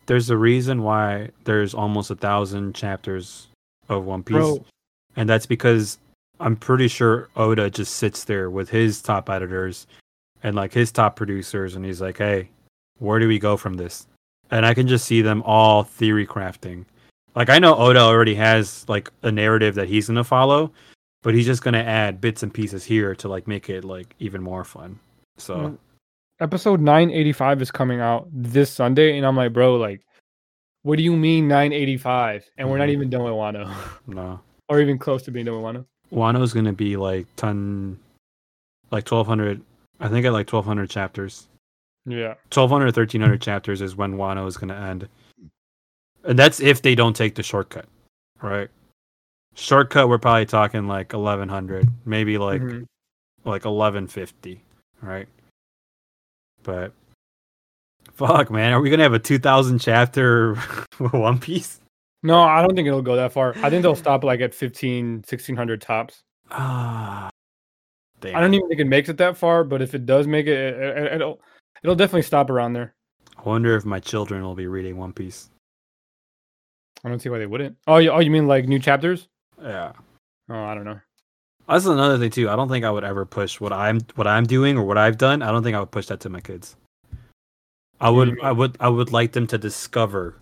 there's 0.06 0.30
a 0.30 0.38
reason 0.38 0.84
why 0.84 1.30
there's 1.44 1.74
almost 1.74 2.10
a 2.12 2.16
thousand 2.16 2.74
chapters 2.74 3.48
of 3.90 4.06
One 4.06 4.24
Piece, 4.24 4.38
Bro, 4.38 4.66
and 5.18 5.28
that's 5.30 5.46
because 5.46 5.98
I'm 6.40 6.56
pretty 6.56 6.88
sure 6.88 7.28
Oda 7.36 7.70
just 7.70 7.96
sits 7.96 8.24
there 8.24 8.50
with 8.50 8.70
his 8.70 9.02
top 9.02 9.30
editors 9.30 9.86
and 10.44 10.56
like 10.56 10.72
his 10.74 10.92
top 10.94 11.16
producers, 11.18 11.76
and 11.76 11.84
he's 11.84 12.00
like, 12.00 12.18
"Hey, 12.20 12.50
where 13.00 13.20
do 13.20 13.28
we 13.28 13.40
go 13.40 13.58
from 13.58 13.74
this?" 13.76 14.08
And 14.52 14.66
I 14.66 14.74
can 14.74 14.88
just 14.88 15.06
see 15.06 15.22
them 15.22 15.44
all 15.46 15.84
theory 15.84 16.26
crafting. 16.26 16.86
Like 17.36 17.50
I 17.50 17.60
know 17.60 17.76
Oda 17.76 18.00
already 18.00 18.36
has 18.36 18.86
like 18.88 19.12
a 19.24 19.32
narrative 19.32 19.76
that 19.76 19.88
he's 19.88 20.08
gonna 20.08 20.24
follow, 20.24 20.72
but 21.22 21.34
he's 21.36 21.46
just 21.46 21.64
gonna 21.64 21.80
add 21.84 22.22
bits 22.22 22.44
and 22.44 22.54
pieces 22.54 22.84
here 22.84 23.14
to 23.16 23.28
like 23.28 23.48
make 23.48 23.70
it 23.70 23.84
like 23.84 24.16
even 24.20 24.42
more 24.42 24.64
fun. 24.64 25.00
So 25.38 25.56
Mm. 25.58 25.78
episode 26.40 26.80
985 26.82 27.62
is 27.62 27.72
coming 27.72 28.00
out 28.00 28.28
this 28.32 28.72
Sunday, 28.72 29.18
and 29.18 29.26
I'm 29.26 29.36
like, 29.36 29.54
bro, 29.54 29.76
like, 29.76 30.02
what 30.84 30.96
do 30.98 31.04
you 31.04 31.16
mean 31.16 31.48
985? 31.48 32.50
And 32.58 32.70
we're 32.70 32.78
not 32.78 32.88
Mhm. 32.88 32.94
even 32.94 33.10
done 33.10 33.24
with 33.24 33.34
Wano, 33.34 33.72
no. 34.08 34.40
or 34.70 34.80
even 34.80 34.98
close 34.98 35.22
to 35.24 35.32
being 35.32 35.46
done 35.46 35.62
with 35.62 35.76
Wano. 35.76 35.86
Wano's 36.12 36.54
gonna 36.54 36.74
be 36.74 36.96
like 36.96 37.28
ton, 37.36 38.00
like 38.92 39.04
twelve 39.04 39.28
hundred. 39.28 39.62
I 40.00 40.08
think 40.08 40.26
at 40.26 40.32
like 40.34 40.48
twelve 40.48 40.66
hundred 40.66 40.90
chapters. 40.90 41.48
Yeah. 42.10 42.36
1200 42.54 42.96
1300 42.96 43.42
chapters 43.42 43.82
is 43.82 43.96
when 43.98 44.16
Wano 44.16 44.48
is 44.48 44.56
gonna 44.58 44.76
end, 44.76 45.10
and 46.24 46.40
that's 46.40 46.62
if 46.62 46.82
they 46.82 46.96
don't 46.96 47.16
take 47.16 47.36
the 47.36 47.44
shortcut, 47.44 47.86
right? 48.42 48.70
Shortcut, 49.56 50.08
we're 50.08 50.18
probably 50.18 50.46
talking 50.46 50.88
like 50.88 51.14
eleven 51.14 51.50
hundred, 51.50 51.90
maybe 52.06 52.38
like 52.38 52.62
Mhm. 52.62 52.86
like 53.44 53.66
eleven 53.66 54.08
fifty, 54.08 54.62
right? 55.02 55.28
But 56.64 56.94
fuck, 58.14 58.50
man, 58.52 58.72
are 58.72 58.80
we 58.80 58.90
gonna 58.90 59.04
have 59.04 59.14
a 59.14 59.20
two 59.20 59.38
thousand 59.40 59.80
chapter 59.80 60.56
One 61.12 61.40
Piece? 61.40 61.82
No, 62.24 62.42
I 62.42 62.62
don't 62.62 62.74
think 62.76 62.88
it'll 62.88 63.02
go 63.02 63.16
that 63.18 63.34
far. 63.34 63.54
I 63.58 63.70
think 63.70 63.84
they'll 63.84 63.96
stop 63.96 64.24
like 64.24 64.42
at 64.42 64.54
15, 64.56 65.24
1600 65.28 65.80
tops. 65.82 66.22
Ah, 66.50 67.30
damn. 68.22 68.36
I 68.36 68.40
don't 68.42 68.54
even 68.56 68.68
think 68.68 68.82
it 68.82 68.88
makes 68.88 69.08
it 69.08 69.18
that 69.18 69.38
far, 69.38 69.64
but 69.64 69.82
if 69.84 69.94
it 69.94 70.06
does 70.08 70.26
make 70.26 70.48
it, 70.48 70.58
it, 70.58 70.98
it 70.98 71.14
it'll 71.14 71.40
it'll 71.84 71.96
definitely 71.96 72.24
stop 72.24 72.50
around 72.50 72.74
there. 72.74 72.94
I 73.38 73.42
wonder 73.44 73.76
if 73.76 73.86
my 73.86 74.00
children 74.00 74.44
will 74.44 74.56
be 74.56 74.68
reading 74.68 74.98
One 74.98 75.14
Piece. 75.14 75.50
I 77.04 77.10
don't 77.10 77.20
see 77.20 77.30
why 77.30 77.40
they 77.40 77.46
wouldn't. 77.46 77.78
Oh, 77.88 77.98
you, 77.98 78.12
oh, 78.12 78.20
you 78.20 78.32
mean 78.32 78.48
like 78.48 78.68
new 78.68 78.80
chapters? 78.80 79.28
Yeah. 79.62 79.94
Oh, 80.50 80.64
I 80.64 80.74
don't 80.74 80.86
know. 80.86 81.00
That's 81.68 81.86
another 81.86 82.18
thing 82.18 82.32
too. 82.32 82.50
I 82.50 82.56
don't 82.56 82.70
think 82.70 82.86
I 82.86 82.92
would 82.92 83.04
ever 83.04 83.26
push 83.26 83.60
what 83.60 83.74
I'm 83.74 84.00
what 84.16 84.26
I'm 84.26 84.46
doing 84.46 84.78
or 84.78 84.84
what 84.84 84.98
I've 84.98 85.18
done. 85.18 85.42
I 85.42 85.52
don't 85.52 85.64
think 85.64 85.76
I 85.76 85.80
would 85.80 85.92
push 85.92 86.08
that 86.08 86.22
to 86.22 86.30
my 86.30 86.40
kids. 86.40 86.76
I 88.00 88.10
What 88.10 88.26
do 88.26 88.32
you 88.32 88.32
would 88.32 88.38
mm-hmm. 88.38 88.46
I 88.46 88.52
would 88.52 88.78
I 88.80 88.90
would 88.90 89.12
like 89.12 89.34
them 89.34 89.48
to 89.48 89.58
discover, 89.58 90.36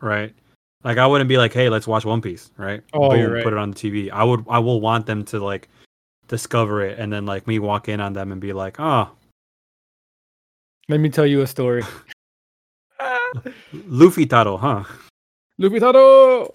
right? 0.00 0.34
Like 0.82 0.96
I 0.96 1.06
wouldn't 1.06 1.28
be 1.28 1.36
like, 1.36 1.52
hey, 1.52 1.68
let's 1.68 1.86
watch 1.86 2.06
One 2.06 2.22
Piece, 2.22 2.50
right? 2.56 2.82
Oh, 2.94 3.14
you're 3.14 3.34
right. 3.34 3.44
Put 3.44 3.52
it 3.52 3.58
on 3.58 3.72
the 3.72 3.76
TV. 3.76 4.10
I 4.10 4.24
would 4.24 4.46
I 4.48 4.58
will 4.60 4.80
want 4.80 5.04
them 5.04 5.24
to 5.26 5.40
like 5.44 5.68
discover 6.28 6.80
it 6.82 6.98
and 6.98 7.12
then 7.12 7.26
like 7.26 7.46
me 7.46 7.58
walk 7.58 7.88
in 7.88 8.00
on 8.00 8.14
them 8.14 8.32
and 8.32 8.40
be 8.40 8.54
like, 8.54 8.80
oh, 8.80 9.10
Let 10.90 10.98
me 10.98 11.08
tell 11.08 11.24
you 11.24 11.40
a 11.42 11.46
story. 11.46 11.84
Luffy 13.86 14.26
Taro, 14.26 14.56
huh? 14.56 14.82
Luffy 15.56 15.78
Taro. 15.78 16.50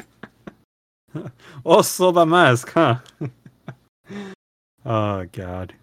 Oh, 1.65 1.81
Soba 1.81 2.25
Mask, 2.25 2.69
huh? 2.73 2.97
oh 4.85 5.25
God. 5.31 5.73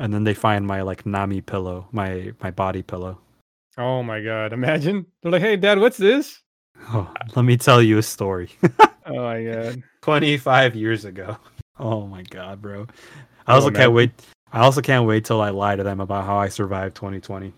And 0.00 0.12
then 0.12 0.24
they 0.24 0.34
find 0.34 0.66
my 0.66 0.82
like 0.82 1.06
Nami 1.06 1.40
pillow, 1.40 1.86
my 1.92 2.32
my 2.42 2.50
body 2.50 2.82
pillow. 2.82 3.20
Oh 3.78 4.02
my 4.02 4.20
god! 4.20 4.52
Imagine 4.52 5.06
they're 5.22 5.30
like, 5.30 5.40
"Hey, 5.42 5.54
Dad, 5.54 5.78
what's 5.78 5.98
this?" 5.98 6.42
Oh, 6.90 7.08
let 7.36 7.44
me 7.44 7.56
tell 7.56 7.80
you 7.80 7.98
a 7.98 8.02
story. 8.02 8.50
Oh 9.06 9.22
my 9.22 9.44
god! 9.44 9.82
25 10.02 10.74
years 10.74 11.04
ago. 11.04 11.36
Oh 11.78 12.08
my 12.08 12.22
god, 12.24 12.60
bro. 12.60 12.88
I 13.46 13.54
Oh, 13.54 13.60
like, 13.60 13.74
man. 13.74 13.82
can't 13.82 13.92
wait. 13.92 14.10
I 14.52 14.60
also 14.60 14.80
can't 14.80 15.06
wait 15.06 15.24
till 15.24 15.40
I 15.40 15.50
lie 15.50 15.76
to 15.76 15.82
them 15.82 16.00
about 16.00 16.24
how 16.24 16.36
I 16.36 16.48
survived 16.48 16.94
2020. 16.96 17.52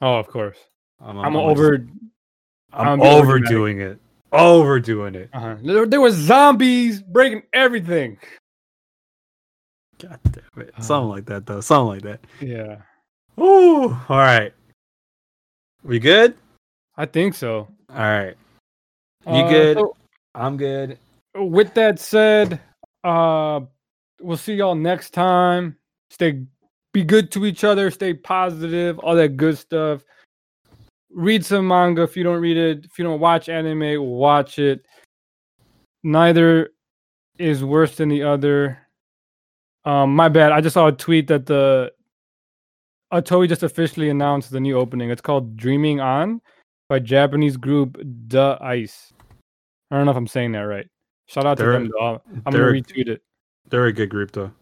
Oh, 0.00 0.16
of 0.16 0.26
course. 0.26 0.58
I'm, 1.00 1.18
I'm, 1.18 1.24
I'm 1.26 1.36
over. 1.36 1.78
just- 1.78 1.90
I'm, 2.72 2.88
I'm 2.88 3.02
overdoing 3.02 3.80
it. 3.80 3.98
Overdoing 4.32 5.14
it. 5.14 5.30
Uh-huh. 5.32 5.56
There, 5.62 5.86
there 5.86 6.00
was 6.00 6.14
zombies 6.16 7.00
breaking 7.02 7.42
everything. 7.52 8.18
God 10.02 10.18
damn 10.24 10.66
it. 10.66 10.74
Something 10.80 11.08
like 11.08 11.26
that 11.26 11.46
though. 11.46 11.60
Something 11.60 11.86
like 11.86 12.02
that. 12.02 12.20
Yeah, 12.40 12.78
Ooh. 13.40 13.90
All 14.08 14.16
right. 14.18 14.52
We 15.84 16.00
good? 16.00 16.34
I 16.96 17.06
think 17.06 17.34
so. 17.34 17.68
All 17.90 17.96
right. 17.96 18.34
You 19.26 19.32
Uh, 19.32 19.48
good? 19.48 19.76
so 19.78 19.96
I'm 20.34 20.56
good. 20.56 20.98
with 21.36 21.72
that 21.74 22.00
said, 22.00 22.60
uh, 23.04 23.60
we'll 24.20 24.36
see 24.36 24.54
y'all 24.54 24.74
next 24.74 25.10
time. 25.10 25.76
Stay 26.14 26.44
be 26.92 27.02
good 27.02 27.32
to 27.32 27.44
each 27.44 27.64
other, 27.64 27.90
stay 27.90 28.14
positive, 28.14 29.00
all 29.00 29.16
that 29.16 29.36
good 29.36 29.58
stuff. 29.58 30.02
Read 31.10 31.44
some 31.44 31.66
manga 31.66 32.02
if 32.02 32.16
you 32.16 32.22
don't 32.22 32.40
read 32.40 32.56
it. 32.56 32.84
If 32.84 32.98
you 32.98 33.04
don't 33.04 33.18
watch 33.20 33.48
anime, 33.48 34.00
watch 34.00 34.60
it. 34.60 34.86
Neither 36.04 36.70
is 37.38 37.64
worse 37.64 37.96
than 37.96 38.08
the 38.08 38.22
other. 38.22 38.78
Um, 39.84 40.14
my 40.14 40.28
bad. 40.28 40.52
I 40.52 40.60
just 40.60 40.74
saw 40.74 40.86
a 40.86 40.92
tweet 40.92 41.26
that 41.28 41.46
the 41.46 41.92
Toei 43.12 43.48
just 43.48 43.62
officially 43.64 44.10
announced 44.10 44.50
the 44.50 44.60
new 44.60 44.78
opening. 44.78 45.10
It's 45.10 45.20
called 45.20 45.56
Dreaming 45.56 46.00
On 46.00 46.40
by 46.88 47.00
Japanese 47.00 47.56
group 47.56 48.00
Da-iCE. 48.28 49.12
I 49.90 49.96
don't 49.96 50.04
know 50.04 50.10
if 50.12 50.16
I'm 50.16 50.26
saying 50.26 50.52
that 50.52 50.60
right. 50.60 50.86
Shout 51.26 51.46
out 51.46 51.58
They're- 51.58 51.72
to 51.72 51.78
them. 51.78 51.90
Though. 51.92 52.22
I'm 52.46 52.52
gonna 52.52 52.58
retweet 52.58 53.08
it. 53.08 53.22
They're 53.68 53.86
a 53.86 53.92
good 53.92 54.10
group 54.10 54.30
though. 54.32 54.52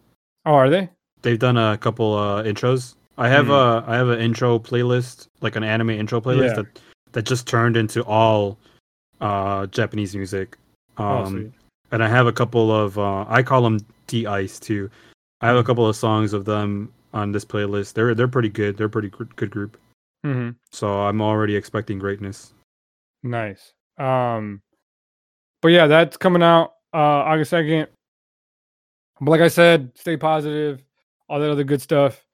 Oh, 0.46 0.54
are 0.54 0.70
they? 0.70 0.88
They've 1.22 1.38
done 1.38 1.56
a 1.56 1.78
couple 1.78 2.14
uh 2.14 2.42
intros. 2.42 2.94
I 3.18 3.28
have 3.28 3.46
Hmm. 3.46 3.52
a 3.52 3.84
I 3.86 3.96
have 3.96 4.08
an 4.08 4.20
intro 4.20 4.58
playlist, 4.58 5.28
like 5.40 5.56
an 5.56 5.64
anime 5.64 5.90
intro 5.90 6.20
playlist 6.20 6.48
Yeah. 6.56 6.62
that 6.62 6.80
that 7.12 7.22
just 7.26 7.46
turned 7.46 7.76
into 7.76 8.02
all 8.04 8.58
uh 9.20 9.66
Japanese 9.66 10.14
music. 10.16 10.56
Oh, 10.98 11.04
Um 11.04 11.26
sweet. 11.32 11.52
and 11.92 12.02
I 12.02 12.08
have 12.08 12.26
a 12.26 12.32
couple 12.32 12.70
of 12.72 12.98
uh 12.98 13.24
I 13.28 13.42
call 13.42 13.62
them 13.62 13.78
Da-iCE 14.08 14.58
too. 14.60 14.90
I 15.40 15.46
have 15.46 15.56
a 15.56 15.64
couple 15.64 15.86
of 15.88 15.96
songs 15.96 16.32
of 16.32 16.44
them 16.44 16.92
on 17.14 17.32
this 17.32 17.44
playlist. 17.44 17.92
They're 17.94 18.14
they're 18.14 18.28
pretty 18.28 18.48
good. 18.48 18.76
They're 18.76 18.86
a 18.86 18.90
pretty 18.90 19.08
gr- 19.10 19.24
good 19.36 19.50
group. 19.50 19.76
hmm 20.24 20.50
So 20.72 21.02
I'm 21.02 21.20
already 21.22 21.54
expecting 21.56 21.98
greatness. 21.98 22.52
Nice. 23.22 23.72
Um, 23.98 24.62
but 25.60 25.68
yeah, 25.68 25.86
that's 25.86 26.16
coming 26.16 26.42
out 26.42 26.72
uh 26.94 26.98
August 27.30 27.50
second. 27.50 27.88
But 29.20 29.30
like 29.30 29.40
I 29.40 29.48
said, 29.48 29.92
stay 29.94 30.16
positive, 30.16 30.82
all 31.32 31.40
that 31.40 31.50
other 31.50 31.64
good 31.64 31.80
stuff. 31.80 32.26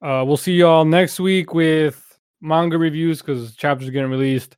Uh, 0.00 0.22
we'll 0.24 0.36
see 0.36 0.52
y'all 0.52 0.84
next 0.84 1.18
week 1.18 1.52
with 1.54 2.16
manga 2.40 2.78
reviews 2.78 3.20
because 3.20 3.56
chapters 3.56 3.88
are 3.88 3.90
getting 3.90 4.12
released. 4.12 4.56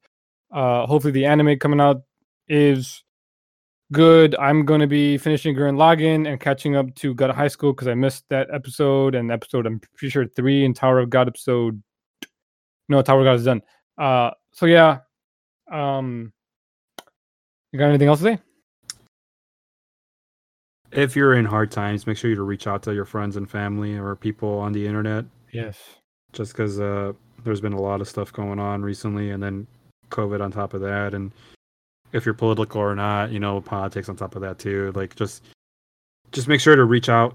Uh, 0.53 0.85
hopefully 0.85 1.13
the 1.13 1.25
anime 1.25 1.59
coming 1.59 1.81
out 1.81 2.03
is 2.47 3.03
good. 3.95 4.37
I'm 4.39 4.67
going 4.67 4.81
to 4.81 4.87
be 4.87 5.17
finishing 5.17 5.57
Gurren 5.57 5.77
Lagann 5.77 6.31
and 6.31 6.39
catching 6.39 6.77
up 6.77 6.95
to 6.97 7.15
God 7.15 7.31
High 7.31 7.49
School 7.49 7.73
because 7.73 7.89
I 7.89 7.95
missed 7.95 8.25
that 8.29 8.49
episode 8.53 9.15
and 9.15 9.33
episode 9.33 9.65
I'm 9.65 9.81
pretty 9.81 10.11
sure 10.11 10.27
three 10.27 10.67
and 10.67 10.77
Tower 10.77 10.99
of 10.99 11.09
God 11.09 11.29
episode. 11.29 11.83
No, 12.91 13.01
Tower 13.01 13.21
of 13.21 13.25
God 13.25 13.37
is 13.37 13.45
done. 13.45 13.63
Uh, 13.97 14.31
so 14.53 14.67
yeah. 14.67 14.99
Um, 15.73 16.35
you 17.73 17.79
got 17.79 17.89
anything 17.89 18.09
else 18.09 18.21
to 18.21 18.25
say? 18.37 18.46
If 20.93 21.17
you're 21.17 21.35
in 21.35 21.45
hard 21.45 21.71
times, 21.71 22.07
make 22.07 22.17
sure 22.17 22.31
you 22.31 22.37
to 22.37 22.43
reach 22.43 22.67
out 22.67 22.83
to 22.85 22.95
your 22.95 23.05
friends 23.05 23.37
and 23.37 23.51
family 23.51 23.97
or 23.97 24.15
people 24.17 24.59
on 24.59 24.73
the 24.73 24.87
internet. 24.87 25.25
Yes. 25.53 25.79
just 26.33 26.53
because 26.53 26.79
uh, 26.81 27.13
there's 27.45 27.61
been 27.61 27.73
a 27.73 27.81
lot 27.81 28.01
of 28.01 28.09
stuff 28.09 28.33
going 28.33 28.59
on 28.59 28.83
recently, 28.83 29.31
and 29.31 29.43
then 29.43 29.67
COVID 30.11 30.41
on 30.41 30.51
top 30.53 30.75
of 30.75 30.81
that, 30.83 31.15
and 31.15 31.33
if 32.13 32.25
you're 32.25 32.35
political 32.35 32.81
or 32.81 32.95
not, 32.95 33.31
you 33.33 33.41
know, 33.41 33.61
politics 33.61 34.09
on 34.09 34.17
top 34.17 34.37
of 34.37 34.43
that 34.43 34.59
too. 34.59 34.93
Like 34.95 35.15
just, 35.17 35.43
just 36.33 36.47
make 36.47 36.61
sure 36.61 36.77
to 36.77 36.85
reach 36.85 37.09
out. 37.09 37.35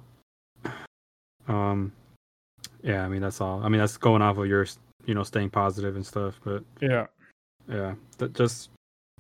Um, 1.48 1.92
yeah, 2.84 3.04
I 3.04 3.10
mean 3.10 3.22
that's 3.22 3.42
all. 3.42 3.62
I 3.64 3.70
mean 3.70 3.80
that's 3.80 3.98
going 3.98 4.22
off 4.22 4.38
of 4.38 4.48
your, 4.48 4.66
you 5.06 5.14
know, 5.14 5.24
staying 5.24 5.50
positive 5.50 5.96
and 5.96 6.06
stuff. 6.06 6.40
But 6.44 6.64
Yeah. 6.80 7.08
yeah, 7.68 7.96
that 8.20 8.34
just, 8.34 8.70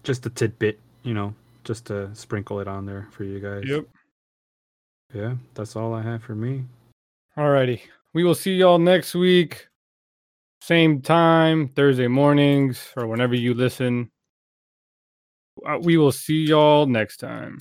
just 0.03 0.25
a 0.25 0.29
tidbit, 0.29 0.79
you 1.03 1.13
know, 1.13 1.33
just 1.63 1.85
to 1.87 2.13
sprinkle 2.15 2.59
it 2.59 2.67
on 2.67 2.85
there 2.85 3.07
for 3.11 3.23
you 3.23 3.39
guys. 3.39 3.63
Yep. 3.67 3.85
Yeah, 5.13 5.35
that's 5.53 5.75
all 5.75 5.93
I 5.93 6.01
have 6.01 6.23
for 6.23 6.35
me. 6.35 6.63
Alrighty. 7.37 7.81
We 8.13 8.23
will 8.23 8.35
see 8.35 8.55
y'all 8.55 8.79
next 8.79 9.13
week. 9.13 9.67
Same 10.61 11.01
time, 11.01 11.69
Thursday 11.69 12.07
mornings, 12.07 12.93
or 12.95 13.07
whenever 13.07 13.35
you 13.35 13.53
listen. 13.53 14.11
Uh, 15.65 15.79
We 15.81 15.97
will 15.97 16.11
see 16.11 16.45
y'all 16.45 16.85
next 16.85 17.17
time. 17.17 17.59